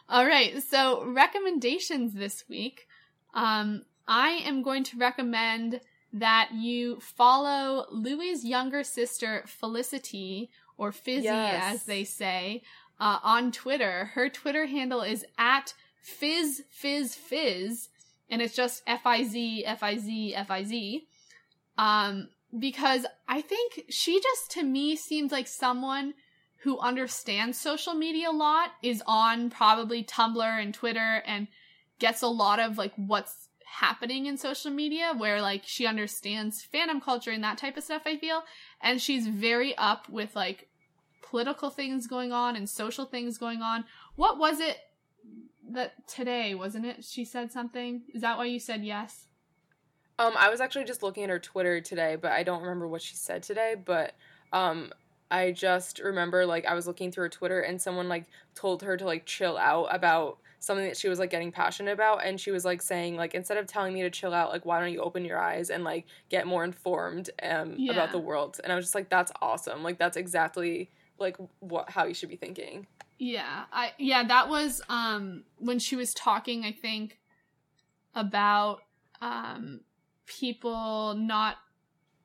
All 0.08 0.24
right, 0.26 0.62
so 0.62 1.04
recommendations 1.04 2.14
this 2.14 2.44
week. 2.48 2.86
Um, 3.34 3.84
I 4.06 4.30
am 4.44 4.62
going 4.62 4.84
to 4.84 4.96
recommend 4.98 5.80
that 6.12 6.50
you 6.54 7.00
follow 7.00 7.86
Louis' 7.90 8.44
younger 8.44 8.84
sister, 8.84 9.42
Felicity, 9.46 10.50
or 10.78 10.92
Fizzy, 10.92 11.24
Yes. 11.24 11.74
as 11.74 11.82
they 11.84 12.04
say, 12.04 12.62
uh, 13.00 13.18
on 13.22 13.50
Twitter. 13.50 14.06
Her 14.14 14.28
Twitter 14.28 14.66
handle 14.66 15.02
is 15.02 15.26
at 15.38 15.74
Fizz 16.02 16.62
Fizz 16.70 17.16
Fizz, 17.16 17.88
and 18.30 18.40
it's 18.40 18.54
just 18.54 18.82
F 18.86 19.04
I 19.06 19.24
Z 19.24 19.64
F 19.66 19.82
I 19.82 19.96
Z 19.98 20.34
F 20.36 20.50
I 20.50 20.62
Z. 20.62 21.06
Um, 21.76 22.28
because 22.58 23.06
I 23.28 23.40
think 23.40 23.84
she 23.88 24.20
just 24.20 24.50
to 24.52 24.62
me 24.62 24.96
seems 24.96 25.32
like 25.32 25.46
someone 25.46 26.14
who 26.58 26.78
understands 26.78 27.58
social 27.58 27.94
media 27.94 28.30
a 28.30 28.32
lot 28.32 28.70
is 28.82 29.02
on 29.06 29.50
probably 29.50 30.02
Tumblr 30.02 30.62
and 30.62 30.72
Twitter 30.72 31.22
and 31.26 31.48
gets 31.98 32.22
a 32.22 32.28
lot 32.28 32.60
of 32.60 32.78
like 32.78 32.92
what's 32.96 33.48
happening 33.64 34.26
in 34.26 34.38
social 34.38 34.70
media 34.70 35.12
where 35.16 35.42
like 35.42 35.62
she 35.64 35.86
understands 35.86 36.66
fandom 36.72 37.02
culture 37.02 37.30
and 37.30 37.44
that 37.44 37.58
type 37.58 37.76
of 37.76 37.84
stuff 37.84 38.02
I 38.06 38.16
feel 38.16 38.42
and 38.80 39.02
she's 39.02 39.26
very 39.26 39.76
up 39.76 40.08
with 40.08 40.34
like 40.34 40.68
political 41.22 41.70
things 41.70 42.06
going 42.06 42.32
on 42.32 42.56
and 42.56 42.68
social 42.68 43.04
things 43.04 43.38
going 43.38 43.60
on. 43.60 43.84
What 44.14 44.38
was 44.38 44.60
it 44.60 44.78
that 45.70 46.06
today, 46.08 46.54
wasn't 46.54 46.86
it? 46.86 47.04
She 47.04 47.24
said 47.24 47.52
something. 47.52 48.02
Is 48.14 48.22
that 48.22 48.38
why 48.38 48.46
you 48.46 48.60
said 48.60 48.84
yes? 48.84 49.26
Um, 50.18 50.32
I 50.36 50.48
was 50.48 50.60
actually 50.60 50.84
just 50.84 51.02
looking 51.02 51.24
at 51.24 51.30
her 51.30 51.38
Twitter 51.38 51.80
today, 51.80 52.16
but 52.16 52.32
I 52.32 52.42
don't 52.42 52.62
remember 52.62 52.88
what 52.88 53.02
she 53.02 53.16
said 53.16 53.42
today. 53.42 53.74
But 53.82 54.14
um, 54.52 54.92
I 55.30 55.52
just 55.52 55.98
remember 55.98 56.46
like 56.46 56.64
I 56.64 56.74
was 56.74 56.86
looking 56.86 57.10
through 57.10 57.24
her 57.24 57.28
Twitter 57.28 57.60
and 57.60 57.80
someone 57.80 58.08
like 58.08 58.24
told 58.54 58.82
her 58.82 58.96
to 58.96 59.04
like 59.04 59.26
chill 59.26 59.56
out 59.58 59.94
about 59.94 60.38
something 60.58 60.86
that 60.86 60.96
she 60.96 61.08
was 61.08 61.18
like 61.18 61.30
getting 61.30 61.52
passionate 61.52 61.92
about, 61.92 62.24
and 62.24 62.40
she 62.40 62.50
was 62.50 62.64
like 62.64 62.80
saying 62.80 63.16
like 63.16 63.34
instead 63.34 63.58
of 63.58 63.66
telling 63.66 63.92
me 63.92 64.02
to 64.02 64.10
chill 64.10 64.32
out, 64.32 64.50
like 64.50 64.64
why 64.64 64.80
don't 64.80 64.92
you 64.92 65.00
open 65.02 65.24
your 65.24 65.38
eyes 65.38 65.70
and 65.70 65.84
like 65.84 66.06
get 66.28 66.46
more 66.46 66.64
informed 66.64 67.30
um 67.42 67.74
Yeah. 67.76 67.92
about 67.92 68.10
the 68.12 68.18
world? 68.18 68.58
And 68.64 68.72
I 68.72 68.76
was 68.76 68.86
just 68.86 68.94
like 68.94 69.10
that's 69.10 69.32
awesome. 69.42 69.82
Like 69.82 69.98
that's 69.98 70.16
exactly 70.16 70.90
like 71.18 71.36
what 71.60 71.90
how 71.90 72.04
you 72.06 72.14
should 72.14 72.30
be 72.30 72.36
thinking. 72.36 72.86
Yeah, 73.18 73.64
I 73.72 73.92
yeah, 73.98 74.24
that 74.24 74.48
was 74.48 74.80
um 74.88 75.44
when 75.58 75.78
she 75.78 75.94
was 75.94 76.14
talking, 76.14 76.64
I 76.64 76.72
think, 76.72 77.18
about 78.14 78.80
um 79.20 79.80
people 80.26 81.14
not 81.14 81.56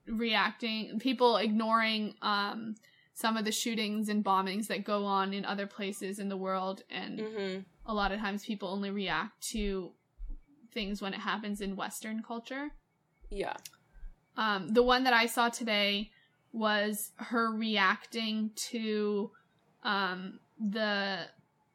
reacting, 0.07 0.99
people 0.99 1.37
ignoring 1.37 2.15
um 2.21 2.75
some 3.13 3.37
of 3.37 3.45
the 3.45 3.51
shootings 3.51 4.09
and 4.09 4.23
bombings 4.23 4.67
that 4.67 4.83
go 4.83 5.05
on 5.05 5.33
in 5.33 5.45
other 5.45 5.67
places 5.67 6.17
in 6.17 6.27
the 6.29 6.37
world 6.37 6.81
and 6.89 7.19
Mm-hmm. 7.19 7.59
a 7.85 7.93
lot 7.93 8.11
of 8.11 8.19
times 8.19 8.43
people 8.45 8.69
only 8.69 8.89
react 8.89 9.41
to 9.49 9.91
things 10.73 11.01
when 11.01 11.13
it 11.13 11.19
happens 11.19 11.61
in 11.61 11.75
western 11.75 12.23
culture. 12.23 12.71
Yeah. 13.29 13.57
Um, 14.37 14.69
the 14.69 14.81
one 14.81 15.03
that 15.03 15.13
I 15.13 15.25
saw 15.27 15.49
today 15.49 16.09
was 16.53 17.11
her 17.17 17.51
reacting 17.51 18.51
to 18.55 19.31
um, 19.83 20.39
the 20.59 21.27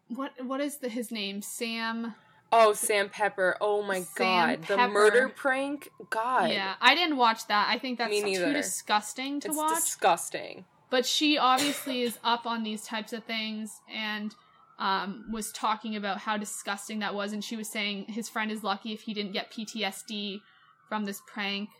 what 0.09 0.32
what 0.44 0.61
is 0.61 0.78
the 0.78 0.89
his 0.89 1.11
name 1.11 1.43
Sam? 1.43 2.15
Oh, 2.59 2.73
Sam 2.73 3.09
Pepper. 3.09 3.57
Oh 3.61 3.83
my 3.83 4.01
Sam 4.03 4.49
god. 4.59 4.62
The 4.62 4.77
Pepper. 4.77 4.93
murder 4.93 5.28
prank. 5.28 5.91
God. 6.11 6.51
Yeah, 6.51 6.74
I 6.81 6.95
didn't 6.95 7.16
watch 7.19 7.47
that. 7.49 7.69
I 7.70 7.78
think 7.78 7.99
that's 7.99 8.19
too 8.20 8.53
disgusting 8.53 9.41
to 9.41 9.49
It's 9.49 9.57
watch. 9.57 9.74
disgusting. 9.74 10.65
but 10.91 11.05
she 11.05 11.37
obviously 11.39 12.03
is 12.03 12.19
up 12.24 12.47
on 12.47 12.62
these 12.62 12.83
types 12.85 13.12
of 13.12 13.24
things 13.24 13.81
and 13.93 14.35
um, 14.78 15.24
was 15.33 15.51
talking 15.53 15.97
about 15.97 16.19
how 16.19 16.37
disgusting 16.37 16.99
that 17.01 17.15
was 17.15 17.33
and 17.33 17.43
she 17.43 17.57
was 17.57 17.69
saying 17.69 18.05
his 18.09 18.28
friend 18.28 18.51
is 18.53 18.62
lucky 18.62 18.93
if 18.93 19.01
he 19.03 19.15
didn't 19.15 19.33
get 19.33 19.51
ptsd 19.51 20.41
from 20.89 21.05
this 21.07 21.23
prank 21.27 21.70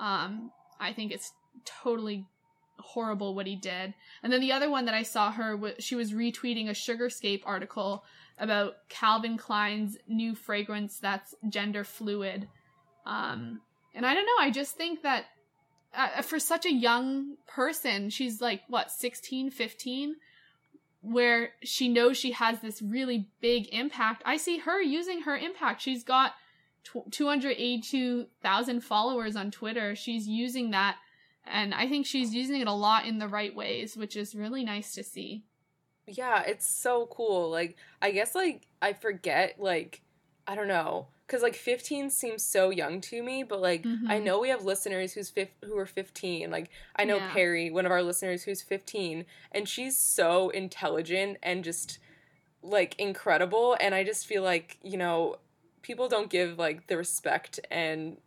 um, 0.00 0.50
i 0.80 0.92
think 0.92 1.12
it's 1.12 1.32
totally 1.64 2.26
horrible 2.80 3.34
what 3.36 3.46
he 3.46 3.54
did 3.54 3.94
and 4.22 4.32
then 4.32 4.40
the 4.40 4.50
other 4.50 4.68
one 4.68 4.84
that 4.86 4.94
i 4.94 5.02
saw 5.02 5.30
her 5.30 5.58
she 5.78 5.94
was 5.94 6.12
retweeting 6.12 6.68
a 6.68 6.72
sugarscape 6.72 7.42
article 7.46 8.02
about 8.40 8.74
calvin 8.88 9.36
klein's 9.36 9.96
new 10.08 10.34
fragrance 10.34 10.98
that's 10.98 11.34
gender 11.48 11.84
fluid. 11.84 12.48
Um, 13.06 13.60
and 13.94 14.06
i 14.06 14.14
don't 14.14 14.26
know 14.26 14.44
i 14.44 14.50
just 14.50 14.76
think 14.76 15.02
that 15.02 15.24
uh, 15.94 16.22
for 16.22 16.38
such 16.38 16.64
a 16.66 16.72
young 16.72 17.36
person 17.48 18.10
she's 18.10 18.40
like 18.40 18.62
what 18.68 18.90
16 18.90 19.50
15 19.50 20.16
where 21.02 21.50
she 21.62 21.88
knows 21.88 22.16
she 22.16 22.32
has 22.32 22.60
this 22.60 22.82
really 22.82 23.26
big 23.40 23.66
impact. 23.72 24.22
I 24.26 24.36
see 24.36 24.58
her 24.58 24.82
using 24.82 25.22
her 25.22 25.34
impact. 25.34 25.80
She's 25.80 26.04
got 26.04 26.32
tw- 26.84 27.10
282,000 27.10 28.80
followers 28.82 29.34
on 29.34 29.50
twitter. 29.50 29.96
She's 29.96 30.28
using 30.28 30.70
that 30.72 30.96
and 31.46 31.74
i 31.74 31.88
think 31.88 32.06
she's 32.06 32.34
using 32.34 32.60
it 32.60 32.66
a 32.66 32.72
lot 32.72 33.06
in 33.06 33.18
the 33.18 33.28
right 33.28 33.54
ways 33.54 33.96
which 33.96 34.16
is 34.16 34.34
really 34.34 34.64
nice 34.64 34.94
to 34.94 35.02
see 35.02 35.44
Yeah, 36.10 36.42
it's 36.42 36.66
so 36.68 37.06
cool. 37.06 37.50
Like, 37.50 37.76
I 38.02 38.10
guess, 38.10 38.34
like, 38.34 38.66
I 38.82 38.92
forget, 38.92 39.56
like, 39.60 40.02
I 40.46 40.54
don't 40.54 40.68
know. 40.68 41.08
Because, 41.26 41.42
like, 41.42 41.54
15 41.54 42.10
seems 42.10 42.42
so 42.44 42.70
young 42.70 43.00
to 43.02 43.22
me, 43.22 43.44
but, 43.44 43.60
like, 43.60 43.84
I 44.08 44.18
Mhm. 44.18 44.22
know 44.24 44.40
we 44.40 44.48
have 44.48 44.64
listeners 44.64 45.12
who's 45.12 45.30
fif- 45.30 45.54
who 45.64 45.78
are 45.78 45.86
15. 45.86 46.50
Like, 46.50 46.70
I 46.96 47.04
know 47.04 47.18
Yeah. 47.18 47.32
Perry, 47.32 47.70
one 47.70 47.86
of 47.86 47.92
our 47.92 48.02
listeners 48.02 48.42
who's 48.44 48.62
15, 48.62 49.26
and 49.52 49.68
she's 49.68 49.96
so 49.96 50.50
intelligent 50.50 51.38
and 51.42 51.62
just, 51.62 51.98
like, 52.62 52.98
incredible. 52.98 53.76
And 53.80 53.94
I 53.94 54.04
just 54.04 54.26
feel 54.26 54.42
like, 54.42 54.78
you 54.82 54.96
know, 54.98 55.36
people 55.82 56.08
don't 56.08 56.30
give, 56.30 56.58
like, 56.58 56.88
the 56.88 56.96
respect 56.96 57.60
and 57.70 58.18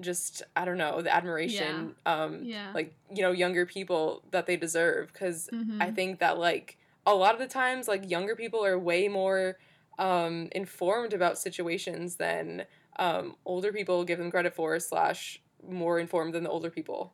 just, 0.00 0.42
I 0.56 0.64
don't 0.64 0.78
know, 0.78 1.02
the 1.02 1.14
admiration, 1.14 1.94
um, 2.06 2.44
yeah 2.44 2.72
like, 2.74 2.94
you 3.14 3.22
know, 3.22 3.32
younger 3.32 3.66
people 3.66 4.22
that 4.30 4.46
they 4.46 4.56
deserve. 4.56 5.12
Because 5.12 5.48
Mhm. 5.52 5.82
I 5.82 5.90
think 5.90 6.20
that 6.20 6.38
like 6.38 6.76
a 7.12 7.16
lot 7.16 7.34
of 7.34 7.40
the 7.40 7.46
times 7.46 7.88
like 7.88 8.08
younger 8.10 8.36
people 8.36 8.64
are 8.64 8.78
way 8.78 9.08
more 9.08 9.56
um 9.98 10.48
informed 10.52 11.12
about 11.12 11.38
situations 11.38 12.16
than 12.16 12.64
um 12.98 13.36
older 13.44 13.72
people 13.72 14.04
give 14.04 14.18
them 14.18 14.30
credit 14.30 14.54
for 14.54 14.78
slash 14.80 15.42
more 15.68 15.98
informed 15.98 16.32
than 16.34 16.44
the 16.44 16.50
older 16.50 16.70
people. 16.70 17.12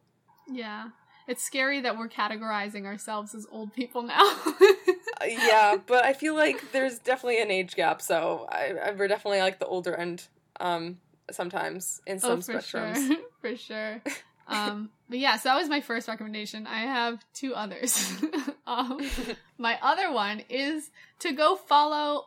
yeah 0.49 0.89
it's 1.29 1.43
scary 1.43 1.81
that 1.81 1.99
we're 1.99 2.09
categorizing 2.09 2.85
ourselves 2.87 3.35
as 3.35 3.47
old 3.51 3.73
people 3.75 4.03
now 4.03 4.23
Uh, 5.21 5.25
yeah, 5.27 5.77
but 5.87 6.05
I 6.05 6.13
feel 6.13 6.35
like 6.35 6.73
there's 6.73 6.99
definitely 6.99 7.41
an 7.41 7.51
age 7.51 7.75
gap, 7.75 8.03
so 8.03 8.47
I, 8.51 8.75
I 8.85 8.91
we're 8.93 9.09
definitely 9.09 9.41
like 9.41 9.59
the 9.59 9.67
older 9.67 9.95
end 9.95 10.27
um 10.61 10.99
sometimes 11.31 12.01
in 12.07 12.19
some 12.19 12.39
oh, 12.39 12.43
for 12.43 12.55
spectrums. 12.55 13.07
sure, 13.07 13.17
for 13.41 13.57
sure. 13.57 14.03
Um, 14.49 14.91
but 15.09 15.19
yeah, 15.19 15.37
so 15.37 15.49
that 15.49 15.57
was 15.57 15.69
my 15.69 15.81
first 15.81 16.09
recommendation. 16.09 16.67
I 16.67 16.81
have 16.81 17.25
two 17.35 17.55
others. 17.55 18.13
um, 18.67 19.01
my 19.59 19.79
other 19.83 20.13
one 20.13 20.43
is 20.49 20.91
to 21.21 21.33
go 21.33 21.57
follow 21.57 22.27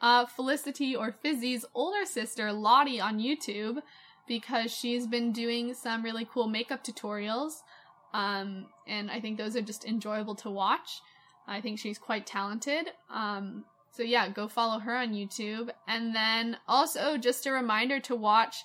uh, 0.00 0.26
Felicity 0.26 0.96
or 0.96 1.12
Fizzy's 1.12 1.64
older 1.74 2.04
sister 2.04 2.52
Lottie 2.52 3.00
on 3.00 3.20
YouTube 3.20 3.80
because 4.26 4.72
she's 4.72 5.06
been 5.06 5.32
doing 5.32 5.74
some 5.74 6.02
really 6.02 6.26
cool 6.32 6.48
makeup 6.48 6.84
tutorials. 6.84 7.62
Um, 8.12 8.66
and 8.86 9.10
I 9.10 9.20
think 9.20 9.38
those 9.38 9.56
are 9.56 9.62
just 9.62 9.84
enjoyable 9.84 10.34
to 10.36 10.50
watch. 10.50 11.00
I 11.46 11.60
think 11.60 11.78
she's 11.78 11.98
quite 11.98 12.26
talented. 12.26 12.88
Um, 13.10 13.64
so 13.92 14.02
yeah, 14.02 14.28
go 14.28 14.48
follow 14.48 14.78
her 14.78 14.96
on 14.96 15.12
YouTube. 15.12 15.70
And 15.86 16.14
then 16.14 16.56
also 16.66 17.16
just 17.16 17.46
a 17.46 17.52
reminder 17.52 18.00
to 18.00 18.16
watch 18.16 18.64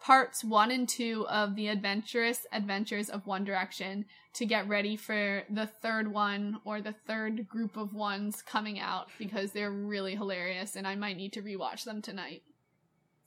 parts 0.00 0.44
one 0.44 0.70
and 0.70 0.88
two 0.88 1.26
of 1.28 1.54
the 1.56 1.68
adventurous 1.68 2.46
adventures 2.52 3.08
of 3.08 3.26
One 3.26 3.44
Direction 3.44 4.04
to 4.34 4.46
get 4.46 4.68
ready 4.68 4.96
for 4.96 5.42
the 5.50 5.66
third 5.66 6.12
one 6.12 6.60
or 6.64 6.80
the 6.80 6.94
third 7.06 7.48
group 7.48 7.76
of 7.76 7.94
ones 7.94 8.42
coming 8.42 8.78
out 8.78 9.08
because 9.18 9.52
they're 9.52 9.70
really 9.70 10.14
hilarious 10.14 10.76
and 10.76 10.86
I 10.86 10.94
might 10.94 11.16
need 11.16 11.32
to 11.34 11.42
rewatch 11.42 11.84
them 11.84 12.00
tonight. 12.00 12.42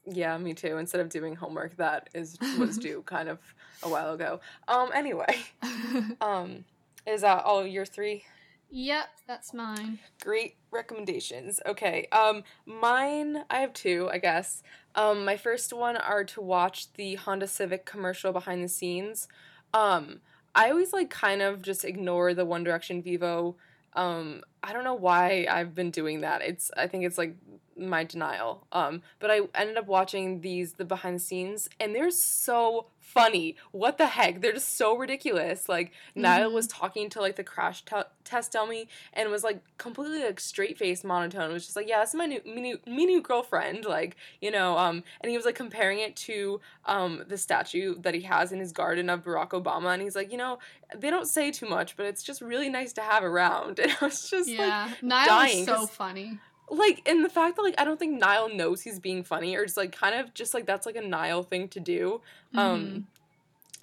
Yeah, 0.05 0.37
me 0.37 0.53
too. 0.53 0.77
Instead 0.77 1.01
of 1.01 1.09
doing 1.09 1.35
homework 1.35 1.75
that 1.77 2.09
is 2.13 2.37
was 2.57 2.77
due 2.77 3.03
kind 3.05 3.29
of 3.29 3.39
a 3.83 3.89
while 3.89 4.13
ago. 4.13 4.39
Um 4.67 4.89
anyway, 4.93 5.35
um 6.21 6.65
is 7.05 7.21
that 7.21 7.43
all 7.43 7.65
your 7.65 7.85
three 7.85 8.23
yep, 8.71 9.09
that's 9.27 9.53
mine. 9.53 9.99
great 10.21 10.55
recommendations. 10.71 11.59
Okay. 11.65 12.07
Um 12.11 12.43
mine 12.65 13.43
I 13.49 13.59
have 13.59 13.73
two, 13.73 14.09
I 14.11 14.17
guess. 14.17 14.63
Um 14.95 15.25
my 15.25 15.37
first 15.37 15.73
one 15.73 15.97
are 15.97 16.23
to 16.25 16.41
watch 16.41 16.93
the 16.93 17.15
Honda 17.15 17.47
Civic 17.47 17.85
commercial 17.85 18.31
behind 18.31 18.63
the 18.63 18.69
scenes. 18.69 19.27
Um 19.73 20.21
I 20.55 20.69
always 20.69 20.93
like 20.93 21.09
kind 21.09 21.41
of 21.41 21.61
just 21.61 21.85
ignore 21.85 22.33
the 22.33 22.45
One 22.45 22.63
Direction 22.63 23.01
Vevo 23.03 23.55
Um, 23.93 24.43
I 24.63 24.73
don't 24.73 24.83
know 24.83 24.95
why 24.95 25.47
I've 25.49 25.75
been 25.75 25.91
doing 25.91 26.21
that. 26.21 26.41
It's 26.41 26.71
I 26.77 26.87
think 26.87 27.05
it's 27.05 27.17
like 27.17 27.35
my 27.77 28.03
denial. 28.03 28.67
Um, 28.71 29.01
but 29.19 29.31
I 29.31 29.41
ended 29.55 29.77
up 29.77 29.87
watching 29.87 30.41
these 30.41 30.73
the 30.73 30.85
behind 30.85 31.15
the 31.17 31.19
scenes, 31.19 31.69
and 31.79 31.95
they're 31.95 32.11
so 32.11 32.87
funny. 33.13 33.55
What 33.71 33.97
the 33.97 34.07
heck? 34.07 34.41
They're 34.41 34.53
just 34.53 34.77
so 34.77 34.97
ridiculous. 34.97 35.67
Like 35.67 35.89
mm-hmm. 35.89 36.21
Niall 36.21 36.51
was 36.51 36.67
talking 36.67 37.09
to 37.11 37.21
like 37.21 37.35
the 37.35 37.43
crash 37.43 37.83
t- 37.83 37.95
test 38.23 38.53
dummy, 38.53 38.87
and 39.13 39.29
was 39.29 39.43
like 39.43 39.61
completely 39.77 40.23
like 40.23 40.39
straight 40.39 40.77
faced 40.77 41.03
monotone. 41.03 41.49
It 41.51 41.53
was 41.53 41.65
just 41.65 41.75
like, 41.75 41.87
yeah, 41.87 41.99
this 41.99 42.09
is 42.09 42.15
my 42.15 42.25
new 42.25 42.41
me 42.45 42.61
new, 42.61 42.79
me 42.85 43.05
new 43.05 43.21
girlfriend. 43.21 43.85
Like 43.85 44.15
you 44.39 44.51
know, 44.51 44.77
um, 44.77 45.03
and 45.21 45.29
he 45.29 45.37
was 45.37 45.45
like 45.45 45.55
comparing 45.55 45.99
it 45.99 46.15
to 46.17 46.61
um 46.85 47.23
the 47.27 47.37
statue 47.37 47.95
that 48.01 48.13
he 48.13 48.21
has 48.21 48.51
in 48.51 48.59
his 48.59 48.71
garden 48.71 49.09
of 49.09 49.23
Barack 49.23 49.49
Obama, 49.49 49.93
and 49.93 50.01
he's 50.01 50.15
like, 50.15 50.31
you 50.31 50.37
know, 50.37 50.59
they 50.95 51.09
don't 51.09 51.27
say 51.27 51.51
too 51.51 51.67
much, 51.67 51.97
but 51.97 52.05
it's 52.05 52.23
just 52.23 52.41
really 52.41 52.69
nice 52.69 52.93
to 52.93 53.01
have 53.01 53.23
around. 53.23 53.79
And 53.91 53.91
I 53.99 54.05
was 54.05 54.29
just 54.29 54.47
yeah, 54.47 54.87
like 54.89 55.03
Niall 55.03 55.25
dying. 55.25 55.65
so 55.65 55.87
funny 55.87 56.39
like 56.71 57.01
and 57.05 57.23
the 57.23 57.29
fact 57.29 57.57
that 57.57 57.63
like 57.63 57.75
I 57.77 57.83
don't 57.83 57.99
think 57.99 58.17
Niall 58.17 58.49
knows 58.49 58.81
he's 58.81 58.99
being 58.99 59.23
funny 59.23 59.55
or 59.55 59.65
just 59.65 59.77
like 59.77 59.91
kind 59.91 60.15
of 60.15 60.33
just 60.33 60.53
like 60.53 60.65
that's 60.65 60.85
like 60.85 60.95
a 60.95 61.01
Niall 61.01 61.43
thing 61.43 61.67
to 61.69 61.79
do. 61.79 62.21
Um, 62.55 62.59
mm-hmm. 62.59 62.85
Um 62.95 63.07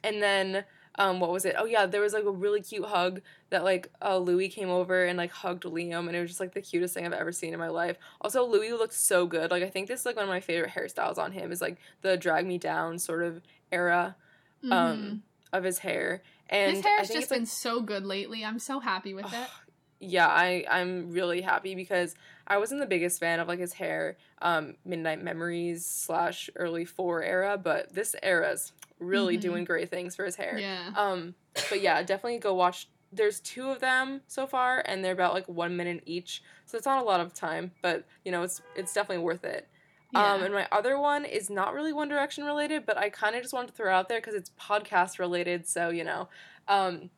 and 0.04 0.22
then 0.22 0.64
um 0.98 1.20
what 1.20 1.30
was 1.30 1.44
it? 1.44 1.54
Oh 1.58 1.66
yeah, 1.66 1.84
there 1.86 2.00
was 2.00 2.14
like 2.14 2.24
a 2.24 2.30
really 2.30 2.62
cute 2.62 2.86
hug 2.86 3.20
that 3.50 3.62
like 3.62 3.90
uh, 4.02 4.16
Louis 4.16 4.48
came 4.48 4.70
over 4.70 5.04
and 5.04 5.18
like 5.18 5.30
hugged 5.30 5.64
Liam 5.64 6.06
and 6.06 6.16
it 6.16 6.20
was 6.20 6.30
just 6.30 6.40
like 6.40 6.54
the 6.54 6.62
cutest 6.62 6.94
thing 6.94 7.04
I've 7.04 7.12
ever 7.12 7.30
seen 7.30 7.52
in 7.52 7.58
my 7.58 7.68
life. 7.68 7.98
Also 8.20 8.44
Louis 8.44 8.72
looked 8.72 8.94
so 8.94 9.26
good. 9.26 9.50
Like 9.50 9.62
I 9.62 9.68
think 9.68 9.88
this 9.88 10.00
is 10.00 10.06
like 10.06 10.16
one 10.16 10.24
of 10.24 10.30
my 10.30 10.40
favorite 10.40 10.72
hairstyles 10.72 11.18
on 11.18 11.32
him 11.32 11.52
is 11.52 11.60
like 11.60 11.76
the 12.00 12.16
drag 12.16 12.46
me 12.46 12.56
down 12.56 12.98
sort 12.98 13.22
of 13.22 13.42
era 13.70 14.16
um 14.64 14.70
mm-hmm. 14.70 15.16
of 15.52 15.64
his 15.64 15.78
hair. 15.78 16.22
And 16.50 16.76
his 16.76 16.84
hair's 16.84 17.08
just 17.10 17.28
been 17.28 17.44
so 17.44 17.82
good 17.82 18.06
lately. 18.06 18.42
I'm 18.42 18.58
so 18.58 18.80
happy 18.80 19.12
with 19.12 19.26
it. 19.26 19.48
Yeah, 20.00 20.28
I 20.28 20.64
I'm 20.70 21.10
really 21.10 21.40
happy 21.40 21.74
because 21.74 22.14
I 22.46 22.58
wasn't 22.58 22.80
the 22.80 22.86
biggest 22.86 23.20
fan 23.20 23.40
of 23.40 23.48
like 23.48 23.58
his 23.58 23.72
hair, 23.72 24.16
um, 24.40 24.76
Midnight 24.84 25.22
Memories 25.22 25.84
slash 25.84 26.48
early 26.56 26.84
four 26.84 27.22
era, 27.22 27.58
but 27.62 27.92
this 27.92 28.14
era's 28.22 28.72
really 29.00 29.34
mm-hmm. 29.34 29.42
doing 29.42 29.64
great 29.64 29.90
things 29.90 30.16
for 30.16 30.24
his 30.24 30.36
hair. 30.36 30.58
Yeah. 30.58 30.90
Um, 30.96 31.34
but 31.68 31.80
yeah, 31.80 32.02
definitely 32.02 32.38
go 32.38 32.54
watch. 32.54 32.88
There's 33.12 33.40
two 33.40 33.70
of 33.70 33.80
them 33.80 34.20
so 34.28 34.46
far, 34.46 34.82
and 34.86 35.04
they're 35.04 35.12
about 35.12 35.34
like 35.34 35.48
one 35.48 35.76
minute 35.76 36.02
each, 36.06 36.42
so 36.66 36.76
it's 36.76 36.86
not 36.86 37.02
a 37.02 37.04
lot 37.04 37.20
of 37.20 37.34
time, 37.34 37.72
but 37.82 38.04
you 38.24 38.32
know 38.32 38.42
it's 38.42 38.62
it's 38.76 38.92
definitely 38.92 39.24
worth 39.24 39.44
it. 39.44 39.68
Yeah. 40.12 40.34
Um, 40.34 40.42
and 40.42 40.54
my 40.54 40.66
other 40.72 40.98
one 40.98 41.24
is 41.24 41.50
not 41.50 41.74
really 41.74 41.92
One 41.92 42.08
Direction 42.08 42.44
related, 42.44 42.86
but 42.86 42.96
I 42.96 43.10
kind 43.10 43.36
of 43.36 43.42
just 43.42 43.52
wanted 43.52 43.68
to 43.68 43.72
throw 43.74 43.92
out 43.92 44.08
there 44.08 44.20
because 44.20 44.34
it's 44.34 44.50
podcast 44.60 45.18
related. 45.18 45.66
So 45.66 45.90
you 45.90 46.04
know, 46.04 46.28
um, 46.66 47.10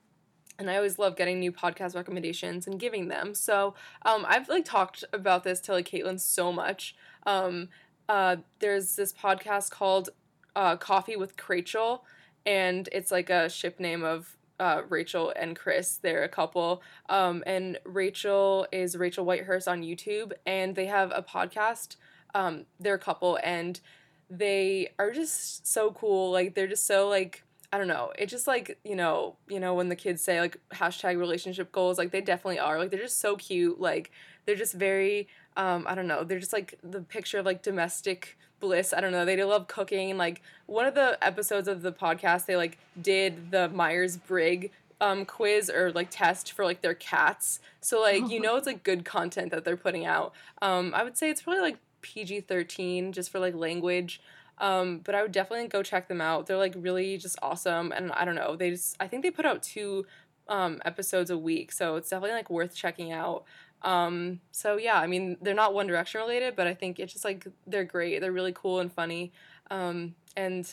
and 0.60 0.70
I 0.70 0.76
always 0.76 0.98
love 0.98 1.16
getting 1.16 1.40
new 1.40 1.50
podcast 1.50 1.96
recommendations 1.96 2.66
and 2.66 2.78
giving 2.78 3.08
them. 3.08 3.34
So 3.34 3.74
um, 4.02 4.24
I've 4.28 4.48
like 4.48 4.64
talked 4.64 5.02
about 5.12 5.42
this 5.42 5.58
to 5.60 5.72
like 5.72 5.88
Caitlin 5.88 6.20
so 6.20 6.52
much. 6.52 6.94
Um, 7.26 7.68
uh, 8.08 8.36
there's 8.58 8.94
this 8.94 9.12
podcast 9.12 9.70
called 9.70 10.10
uh, 10.54 10.76
Coffee 10.76 11.16
with 11.16 11.36
Chrachel, 11.36 12.00
and 12.44 12.88
it's 12.92 13.10
like 13.10 13.30
a 13.30 13.48
ship 13.48 13.80
name 13.80 14.04
of 14.04 14.36
uh, 14.58 14.82
Rachel 14.88 15.32
and 15.34 15.56
Chris. 15.56 15.96
They're 15.96 16.24
a 16.24 16.28
couple, 16.28 16.82
um, 17.08 17.42
and 17.46 17.78
Rachel 17.84 18.66
is 18.70 18.96
Rachel 18.96 19.24
Whitehurst 19.24 19.66
on 19.66 19.82
YouTube, 19.82 20.32
and 20.44 20.74
they 20.74 20.86
have 20.86 21.12
a 21.14 21.22
podcast. 21.22 21.96
Um, 22.34 22.66
they're 22.78 22.94
a 22.94 22.98
couple, 22.98 23.38
and 23.42 23.80
they 24.28 24.88
are 24.98 25.12
just 25.12 25.66
so 25.66 25.92
cool. 25.92 26.30
Like 26.30 26.54
they're 26.54 26.66
just 26.66 26.86
so 26.86 27.08
like 27.08 27.44
I 27.72 27.78
don't 27.78 27.88
know. 27.88 28.12
It 28.18 28.26
just 28.26 28.46
like, 28.46 28.78
you 28.84 28.96
know, 28.96 29.36
you 29.48 29.60
know, 29.60 29.74
when 29.74 29.88
the 29.88 29.96
kids 29.96 30.22
say 30.22 30.40
like 30.40 30.56
hashtag 30.72 31.18
relationship 31.18 31.70
goals, 31.70 31.98
like 31.98 32.10
they 32.10 32.20
definitely 32.20 32.58
are. 32.58 32.78
Like 32.78 32.90
they're 32.90 33.00
just 33.00 33.20
so 33.20 33.36
cute. 33.36 33.80
Like 33.80 34.10
they're 34.44 34.56
just 34.56 34.74
very 34.74 35.28
um, 35.56 35.84
I 35.88 35.94
don't 35.94 36.06
know, 36.06 36.24
they're 36.24 36.38
just 36.38 36.52
like 36.52 36.78
the 36.82 37.00
picture 37.00 37.38
of 37.38 37.46
like 37.46 37.62
domestic 37.62 38.38
bliss. 38.60 38.92
I 38.92 39.00
don't 39.00 39.12
know. 39.12 39.24
They 39.24 39.42
love 39.42 39.66
cooking. 39.66 40.16
Like 40.16 40.42
one 40.66 40.86
of 40.86 40.94
the 40.94 41.18
episodes 41.22 41.68
of 41.68 41.82
the 41.82 41.92
podcast, 41.92 42.46
they 42.46 42.56
like 42.56 42.78
did 43.00 43.50
the 43.50 43.68
Myers 43.68 44.16
Briggs 44.16 44.70
um, 45.00 45.24
quiz 45.24 45.70
or 45.70 45.92
like 45.92 46.08
test 46.10 46.52
for 46.52 46.64
like 46.64 46.82
their 46.82 46.94
cats. 46.94 47.60
So 47.80 48.00
like 48.00 48.30
you 48.30 48.40
know 48.40 48.56
it's 48.56 48.66
like 48.66 48.82
good 48.82 49.04
content 49.04 49.50
that 49.50 49.64
they're 49.64 49.76
putting 49.76 50.06
out. 50.06 50.32
Um, 50.62 50.92
I 50.94 51.02
would 51.02 51.16
say 51.16 51.30
it's 51.30 51.42
probably 51.42 51.62
like 51.62 51.78
PG 52.02 52.42
thirteen 52.42 53.12
just 53.12 53.30
for 53.30 53.38
like 53.38 53.54
language. 53.54 54.20
Um, 54.60 55.00
but 55.02 55.14
I 55.14 55.22
would 55.22 55.32
definitely 55.32 55.66
go 55.68 55.82
check 55.82 56.06
them 56.06 56.20
out. 56.20 56.46
They're 56.46 56.58
like 56.58 56.74
really 56.76 57.16
just 57.16 57.38
awesome, 57.40 57.92
and 57.92 58.12
I 58.12 58.24
don't 58.24 58.34
know. 58.34 58.56
They 58.56 58.70
just 58.70 58.94
I 59.00 59.08
think 59.08 59.22
they 59.22 59.30
put 59.30 59.46
out 59.46 59.62
two 59.62 60.06
um, 60.48 60.80
episodes 60.84 61.30
a 61.30 61.38
week, 61.38 61.72
so 61.72 61.96
it's 61.96 62.10
definitely 62.10 62.36
like 62.36 62.50
worth 62.50 62.74
checking 62.74 63.10
out. 63.10 63.44
Um, 63.82 64.40
so 64.52 64.76
yeah, 64.76 65.00
I 65.00 65.06
mean 65.06 65.38
they're 65.40 65.54
not 65.54 65.72
One 65.72 65.86
Direction 65.86 66.20
related, 66.20 66.56
but 66.56 66.66
I 66.66 66.74
think 66.74 67.00
it's 67.00 67.12
just 67.12 67.24
like 67.24 67.46
they're 67.66 67.84
great. 67.84 68.20
They're 68.20 68.32
really 68.32 68.52
cool 68.54 68.80
and 68.80 68.92
funny. 68.92 69.32
Um, 69.70 70.14
and 70.36 70.70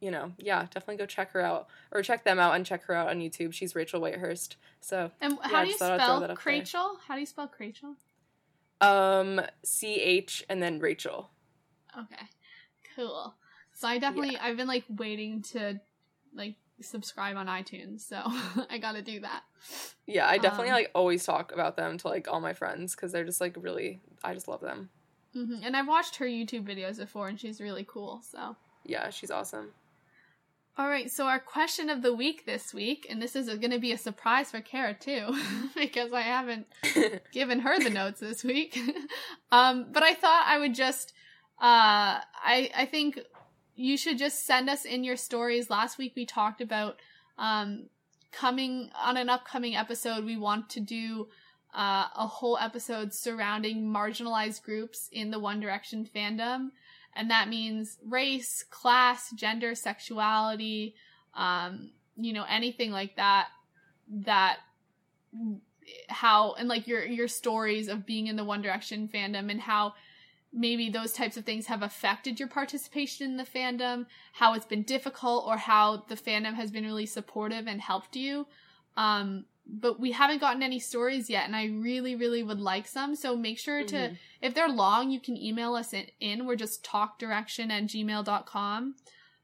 you 0.00 0.10
know, 0.10 0.32
yeah, 0.38 0.60
definitely 0.70 0.96
go 0.96 1.06
check 1.06 1.32
her 1.32 1.40
out 1.40 1.66
or 1.90 2.02
check 2.02 2.24
them 2.24 2.38
out 2.38 2.54
and 2.54 2.64
check 2.64 2.84
her 2.84 2.94
out 2.94 3.08
on 3.08 3.18
YouTube. 3.18 3.52
She's 3.52 3.74
Rachel 3.74 4.00
Whitehurst. 4.00 4.56
So 4.80 5.10
and 5.20 5.38
how 5.42 5.50
yeah, 5.50 5.64
do 5.64 5.70
you 5.70 5.76
spell 5.76 6.36
Chrachel? 6.36 6.96
How 7.08 7.14
do 7.14 7.20
you 7.20 7.26
spell 7.26 7.50
Chrachel? 7.50 7.96
Um, 8.80 9.40
C 9.64 9.94
H 9.94 10.44
and 10.48 10.62
then 10.62 10.78
Rachel. 10.78 11.30
Okay. 11.98 12.26
Cool. 12.96 13.34
So 13.72 13.88
I 13.88 13.98
definitely 13.98 14.34
yeah. 14.34 14.44
I've 14.44 14.56
been 14.56 14.68
like 14.68 14.84
waiting 14.88 15.42
to 15.52 15.80
like 16.34 16.54
subscribe 16.80 17.36
on 17.36 17.46
iTunes, 17.46 18.00
so 18.00 18.16
I 18.70 18.78
got 18.78 18.92
to 18.92 19.02
do 19.02 19.20
that. 19.20 19.42
Yeah, 20.06 20.28
I 20.28 20.38
definitely 20.38 20.70
um, 20.70 20.76
like 20.76 20.90
always 20.94 21.24
talk 21.24 21.52
about 21.52 21.76
them 21.76 21.98
to 21.98 22.08
like 22.08 22.28
all 22.28 22.40
my 22.40 22.52
friends 22.52 22.94
cuz 22.94 23.12
they're 23.12 23.24
just 23.24 23.40
like 23.40 23.56
really 23.58 24.00
I 24.22 24.34
just 24.34 24.48
love 24.48 24.60
them. 24.60 24.90
Mm-hmm. 25.34 25.64
And 25.64 25.76
I've 25.76 25.88
watched 25.88 26.16
her 26.16 26.26
YouTube 26.26 26.66
videos 26.66 26.98
before 26.98 27.28
and 27.28 27.40
she's 27.40 27.60
really 27.60 27.84
cool, 27.88 28.22
so. 28.22 28.56
Yeah, 28.84 29.10
she's 29.10 29.30
awesome. 29.30 29.72
All 30.76 30.88
right, 30.88 31.08
so 31.08 31.26
our 31.26 31.38
question 31.38 31.88
of 31.88 32.02
the 32.02 32.12
week 32.12 32.46
this 32.46 32.74
week, 32.74 33.06
and 33.08 33.22
this 33.22 33.36
is 33.36 33.46
going 33.46 33.70
to 33.70 33.78
be 33.78 33.92
a 33.92 33.98
surprise 33.98 34.50
for 34.50 34.60
Kara 34.60 34.92
too, 34.92 35.28
because 35.76 36.12
I 36.12 36.22
haven't 36.22 36.66
given 37.32 37.60
her 37.60 37.78
the 37.78 37.90
notes 37.90 38.18
this 38.18 38.42
week. 38.42 38.76
um, 39.52 39.86
but 39.92 40.02
I 40.02 40.14
thought 40.14 40.44
I 40.46 40.58
would 40.58 40.74
just 40.74 41.12
uh, 41.60 42.20
I 42.20 42.70
I 42.76 42.86
think 42.90 43.20
you 43.76 43.96
should 43.96 44.18
just 44.18 44.46
send 44.46 44.70
us 44.70 44.84
in 44.84 45.04
your 45.04 45.16
stories. 45.16 45.70
Last 45.70 45.98
week 45.98 46.12
we 46.16 46.26
talked 46.26 46.60
about 46.60 47.00
um, 47.38 47.86
coming 48.32 48.90
on 48.96 49.16
an 49.16 49.28
upcoming 49.28 49.76
episode. 49.76 50.24
We 50.24 50.36
want 50.36 50.70
to 50.70 50.80
do 50.80 51.28
uh, 51.74 52.06
a 52.16 52.26
whole 52.26 52.58
episode 52.58 53.12
surrounding 53.12 53.84
marginalized 53.84 54.62
groups 54.62 55.08
in 55.12 55.30
the 55.30 55.38
One 55.38 55.60
Direction 55.60 56.08
fandom, 56.14 56.70
and 57.16 57.30
that 57.30 57.48
means 57.48 57.98
race, 58.06 58.64
class, 58.70 59.30
gender, 59.32 59.74
sexuality, 59.74 60.94
um, 61.34 61.90
you 62.16 62.32
know, 62.32 62.44
anything 62.48 62.90
like 62.90 63.16
that. 63.16 63.48
That 64.08 64.58
how 66.08 66.54
and 66.54 66.68
like 66.68 66.86
your 66.86 67.04
your 67.04 67.28
stories 67.28 67.88
of 67.88 68.06
being 68.06 68.26
in 68.26 68.36
the 68.36 68.44
One 68.44 68.62
Direction 68.62 69.08
fandom 69.12 69.50
and 69.50 69.60
how 69.60 69.94
maybe 70.54 70.88
those 70.88 71.12
types 71.12 71.36
of 71.36 71.44
things 71.44 71.66
have 71.66 71.82
affected 71.82 72.38
your 72.38 72.48
participation 72.48 73.30
in 73.30 73.36
the 73.36 73.44
fandom, 73.44 74.06
how 74.34 74.54
it's 74.54 74.66
been 74.66 74.82
difficult, 74.82 75.44
or 75.46 75.56
how 75.56 76.04
the 76.08 76.14
fandom 76.14 76.54
has 76.54 76.70
been 76.70 76.84
really 76.84 77.06
supportive 77.06 77.66
and 77.66 77.80
helped 77.80 78.14
you. 78.14 78.46
Um, 78.96 79.46
but 79.66 79.98
we 79.98 80.12
haven't 80.12 80.40
gotten 80.40 80.62
any 80.62 80.78
stories 80.78 81.28
yet, 81.28 81.46
and 81.46 81.56
I 81.56 81.66
really, 81.66 82.14
really 82.14 82.42
would 82.42 82.60
like 82.60 82.86
some. 82.86 83.16
So 83.16 83.34
make 83.34 83.58
sure 83.58 83.82
to, 83.84 83.96
mm-hmm. 83.96 84.14
if 84.40 84.54
they're 84.54 84.68
long, 84.68 85.10
you 85.10 85.20
can 85.20 85.36
email 85.36 85.74
us 85.74 85.92
in. 85.92 86.06
in. 86.20 86.46
We're 86.46 86.56
just 86.56 86.84
talkdirection 86.84 87.70
at 87.70 87.84
gmail.com. 87.84 88.94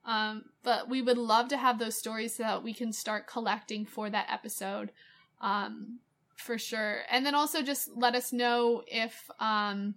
Um, 0.04 0.44
but 0.62 0.88
we 0.88 1.02
would 1.02 1.18
love 1.18 1.48
to 1.48 1.56
have 1.56 1.78
those 1.78 1.96
stories 1.96 2.36
so 2.36 2.42
that 2.42 2.62
we 2.62 2.72
can 2.72 2.92
start 2.92 3.26
collecting 3.26 3.84
for 3.84 4.10
that 4.10 4.26
episode. 4.30 4.92
Um, 5.40 6.00
for 6.36 6.58
sure. 6.58 7.00
And 7.10 7.24
then 7.24 7.34
also 7.34 7.62
just 7.62 7.90
let 7.96 8.14
us 8.14 8.32
know 8.32 8.82
if, 8.86 9.30
um, 9.40 9.94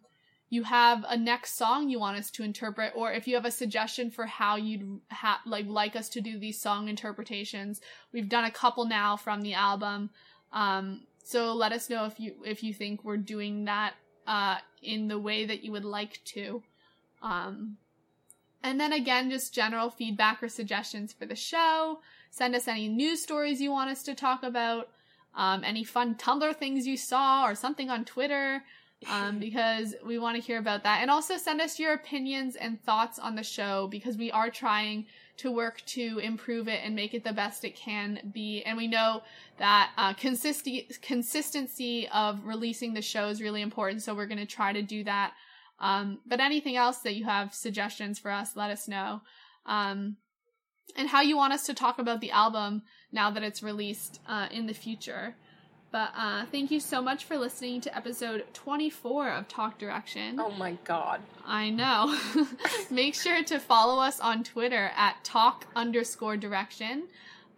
you 0.54 0.62
have 0.62 1.04
a 1.10 1.18
next 1.18 1.58
song 1.58 1.90
you 1.90 2.00
want 2.00 2.16
us 2.16 2.30
to 2.30 2.44
interpret 2.44 2.94
or 2.96 3.12
if 3.12 3.28
you 3.28 3.34
have 3.34 3.44
a 3.44 3.50
suggestion 3.50 4.12
for 4.12 4.28
how 4.28 4.56
you'd 4.56 5.00
ha- 5.10 5.42
like 5.48 5.66
like 5.66 5.96
us 5.96 6.10
to 6.10 6.22
do 6.22 6.38
these 6.38 6.62
song 6.62 6.90
interpretations 6.90 7.82
we've 8.12 8.30
done 8.30 8.46
a 8.46 8.52
couple 8.52 8.86
now 8.86 9.18
from 9.18 9.42
the 9.42 9.56
album. 9.56 10.12
Um, 10.52 11.02
so 11.24 11.54
let 11.54 11.72
us 11.72 11.90
know 11.90 12.06
if 12.06 12.20
you 12.20 12.36
if 12.46 12.62
you 12.62 12.72
think 12.72 13.04
we're 13.04 13.18
doing 13.18 13.66
that 13.66 13.96
uh, 14.28 14.58
in 14.84 15.08
the 15.08 15.18
way 15.18 15.46
that 15.46 15.64
you 15.64 15.72
would 15.72 15.86
like 15.86 16.20
to. 16.26 16.62
Um, 17.24 17.78
and 18.62 18.80
then 18.80 18.94
again 18.94 19.32
just 19.32 19.56
general 19.56 19.90
feedback 19.90 20.44
or 20.44 20.50
suggestions 20.50 21.14
for 21.14 21.26
the 21.26 21.36
show. 21.36 22.00
Send 22.30 22.54
us 22.54 22.68
any 22.68 22.88
news 22.88 23.24
stories 23.24 23.60
you 23.60 23.72
want 23.72 23.90
us 23.90 24.04
to 24.04 24.14
talk 24.14 24.44
about 24.44 24.90
um, 25.36 25.64
any 25.64 25.84
fun 25.84 26.14
tumblr 26.14 26.56
things 26.58 26.86
you 26.86 26.96
saw 26.96 27.48
or 27.48 27.56
something 27.56 27.90
on 27.90 28.06
twitter 28.06 28.62
um, 29.10 29.40
because 29.48 29.96
we 30.06 30.18
want 30.18 30.36
to 30.36 30.42
hear 30.42 30.60
about 30.60 30.84
that. 30.84 31.00
And 31.02 31.10
also 31.10 31.38
send 31.38 31.62
us 31.62 31.80
your 31.80 31.94
opinions 31.94 32.56
and 32.56 32.82
thoughts 32.84 33.20
on 33.20 33.36
the 33.36 33.44
show 33.44 33.88
because 33.88 34.18
we 34.18 34.32
are 34.32 34.50
trying 34.50 35.06
to 35.36 35.52
work 35.52 35.82
to 35.86 36.20
improve 36.20 36.68
it 36.68 36.82
and 36.84 36.96
make 36.96 37.14
it 37.14 37.24
the 37.24 37.34
best 37.34 37.66
it 37.66 37.76
can 37.76 38.20
be. 38.34 38.62
And 38.64 38.78
we 38.78 38.88
know 38.88 39.24
that 39.58 39.92
uh, 39.98 40.14
consistency 40.14 40.88
consistency 41.02 42.08
of 42.14 42.46
releasing 42.46 42.94
the 42.94 43.02
show 43.02 43.28
is 43.30 43.42
really 43.42 43.62
important, 43.62 44.04
so 44.04 44.14
we're 44.14 44.28
going 44.28 44.38
to 44.38 44.46
try 44.46 44.74
to 44.74 44.82
do 44.82 45.04
that. 45.06 45.34
Um, 45.80 46.20
but 46.26 46.40
anything 46.40 46.76
else 46.76 47.00
that 47.00 47.16
you 47.16 47.26
have 47.26 47.54
suggestions 47.54 48.20
for 48.20 48.32
us, 48.32 48.56
let 48.56 48.70
us 48.70 48.88
know. 48.88 49.22
Um, 49.66 50.18
and 50.96 51.10
how 51.10 51.22
you 51.22 51.36
want 51.36 51.54
us 51.54 51.66
to 51.66 51.74
talk 51.74 51.98
about 52.00 52.22
the 52.22 52.32
album 52.32 52.84
now 53.12 53.32
that 53.32 53.44
it's 53.44 53.64
released 53.64 54.20
uh, 54.28 54.48
in 54.52 54.68
the 54.68 54.74
future. 54.74 55.36
But 55.94 56.12
uh, 56.18 56.46
thank 56.52 56.72
you 56.72 56.80
so 56.80 57.04
much 57.04 57.26
for 57.26 57.38
listening 57.38 57.82
to 57.82 57.96
episode 57.96 58.46
24 58.56 59.30
of 59.30 59.48
Talk 59.48 59.78
Direction. 59.78 60.40
Oh 60.40 60.50
my 60.50 60.72
god. 60.86 61.22
I 61.46 61.70
know. 61.70 62.18
Make 62.90 63.14
sure 63.14 63.44
to 63.44 63.60
follow 63.60 64.02
us 64.02 64.20
on 64.20 64.44
Twitter 64.44 64.90
at 64.96 65.24
talk 65.24 65.68
underscore 65.76 66.36
direction. 66.36 67.10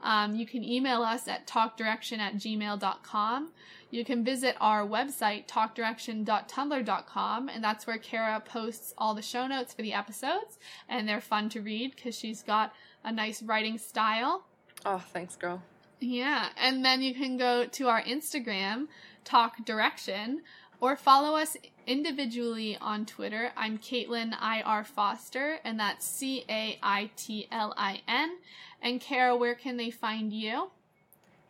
Um, 0.01 0.35
you 0.35 0.45
can 0.45 0.65
email 0.65 1.01
us 1.01 1.29
at 1.29 1.47
talkdirection 1.47 2.17
at 2.17 2.35
gmail.com. 2.35 3.51
You 3.89 4.03
can 4.03 4.25
visit 4.25 4.57
our 4.59 4.85
website, 4.85 5.47
talkdirection.tumblr.com, 5.47 7.47
and 7.47 7.63
that's 7.63 7.87
where 7.87 7.97
Kara 7.97 8.41
posts 8.41 8.93
all 8.97 9.15
the 9.15 9.21
show 9.21 9.47
notes 9.47 9.73
for 9.73 9.81
the 9.81 9.93
episodes, 9.93 10.59
and 10.89 11.07
they're 11.07 11.21
fun 11.21 11.47
to 11.49 11.61
read 11.61 11.95
because 11.95 12.19
she's 12.19 12.43
got 12.43 12.73
a 13.01 13.13
nice 13.13 13.41
writing 13.41 13.77
style. 13.77 14.43
Oh, 14.85 15.01
thanks, 15.13 15.37
girl. 15.37 15.63
Yeah, 16.07 16.49
and 16.55 16.85
then 16.85 17.01
you 17.01 17.15
can 17.15 17.35
go 17.35 17.65
to 17.65 17.87
our 17.87 17.99
Instagram, 18.03 18.89
Talk 19.23 19.65
Direction, 19.65 20.43
or 20.79 20.95
follow 20.95 21.35
us 21.35 21.57
individually 21.87 22.77
on 22.79 23.07
Twitter. 23.07 23.51
I'm 23.57 23.79
Caitlin 23.79 24.35
IR 24.39 24.83
Foster, 24.83 25.57
and 25.63 25.79
that's 25.79 26.05
C 26.05 26.45
A 26.47 26.77
I 26.83 27.09
T 27.15 27.47
L 27.51 27.73
I 27.75 28.01
N. 28.07 28.37
And 28.83 29.01
Kara, 29.01 29.35
where 29.35 29.55
can 29.55 29.77
they 29.77 29.89
find 29.89 30.31
you? 30.31 30.69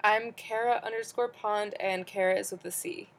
I'm 0.02 0.32
Kara 0.32 0.80
underscore 0.86 1.28
pond, 1.28 1.74
and 1.82 2.08
Kara 2.08 2.40
is 2.40 2.52
with 2.52 2.64
a 2.64 2.72
C. 2.72 3.10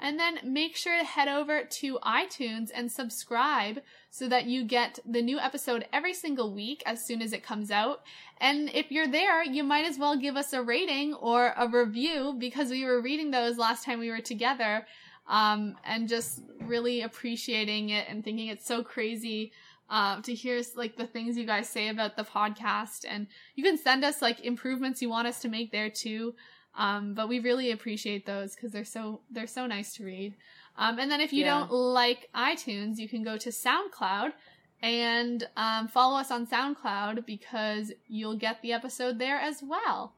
And 0.00 0.18
then 0.18 0.38
make 0.44 0.76
sure 0.76 0.96
to 0.96 1.04
head 1.04 1.28
over 1.28 1.64
to 1.64 1.98
iTunes 2.04 2.70
and 2.74 2.90
subscribe 2.90 3.80
so 4.10 4.28
that 4.28 4.46
you 4.46 4.64
get 4.64 4.98
the 5.04 5.22
new 5.22 5.38
episode 5.38 5.86
every 5.92 6.14
single 6.14 6.54
week 6.54 6.82
as 6.86 7.04
soon 7.04 7.20
as 7.20 7.32
it 7.32 7.42
comes 7.42 7.70
out. 7.70 8.02
And 8.40 8.70
if 8.72 8.92
you're 8.92 9.08
there, 9.08 9.42
you 9.42 9.64
might 9.64 9.84
as 9.84 9.98
well 9.98 10.16
give 10.16 10.36
us 10.36 10.52
a 10.52 10.62
rating 10.62 11.14
or 11.14 11.52
a 11.56 11.68
review 11.68 12.36
because 12.38 12.70
we 12.70 12.84
were 12.84 13.00
reading 13.00 13.30
those 13.30 13.58
last 13.58 13.84
time 13.84 13.98
we 13.98 14.10
were 14.10 14.20
together 14.20 14.86
um, 15.26 15.76
and 15.84 16.08
just 16.08 16.42
really 16.60 17.02
appreciating 17.02 17.90
it 17.90 18.06
and 18.08 18.24
thinking 18.24 18.48
it's 18.48 18.66
so 18.66 18.82
crazy 18.82 19.52
uh, 19.90 20.20
to 20.22 20.34
hear 20.34 20.60
like 20.76 20.96
the 20.96 21.06
things 21.06 21.36
you 21.36 21.46
guys 21.46 21.68
say 21.68 21.88
about 21.88 22.16
the 22.16 22.24
podcast. 22.24 23.04
And 23.08 23.26
you 23.54 23.64
can 23.64 23.78
send 23.78 24.04
us 24.04 24.20
like 24.22 24.40
improvements 24.40 25.02
you 25.02 25.08
want 25.08 25.28
us 25.28 25.40
to 25.40 25.48
make 25.48 25.72
there 25.72 25.90
too. 25.90 26.34
Um, 26.78 27.12
but 27.12 27.28
we 27.28 27.40
really 27.40 27.72
appreciate 27.72 28.24
those 28.24 28.54
because 28.54 28.72
they're 28.72 28.84
so 28.84 29.20
they're 29.30 29.46
so 29.48 29.66
nice 29.66 29.92
to 29.96 30.04
read. 30.04 30.34
Um, 30.76 30.98
and 31.00 31.10
then 31.10 31.20
if 31.20 31.32
you 31.32 31.44
Yeah. 31.44 31.58
don't 31.58 31.72
like 31.72 32.28
iTunes, 32.34 32.96
you 32.98 33.08
can 33.08 33.22
go 33.24 33.36
to 33.36 33.50
SoundCloud 33.50 34.32
and 34.80 35.46
um, 35.56 35.88
follow 35.88 36.16
us 36.16 36.30
on 36.30 36.46
SoundCloud 36.46 37.26
because 37.26 37.92
you'll 38.06 38.36
get 38.36 38.62
the 38.62 38.72
episode 38.72 39.18
there 39.18 39.40
as 39.40 39.60
well. 39.62 40.14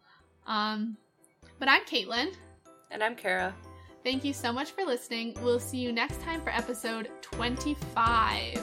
Um, 0.47 0.99
but 1.59 1.67
I'm 1.69 1.83
Caitlin. 1.87 2.35
And 2.91 3.03
I'm 3.03 3.17
Kara. 3.17 3.55
Thank 4.05 4.23
you 4.25 4.35
so 4.35 4.53
much 4.53 4.73
for 4.73 4.85
listening. 4.85 5.35
We'll 5.43 5.61
see 5.61 5.79
you 5.79 5.93
next 5.93 6.21
time 6.21 6.43
for 6.43 6.51
episode 6.51 7.09
25. 7.23 8.61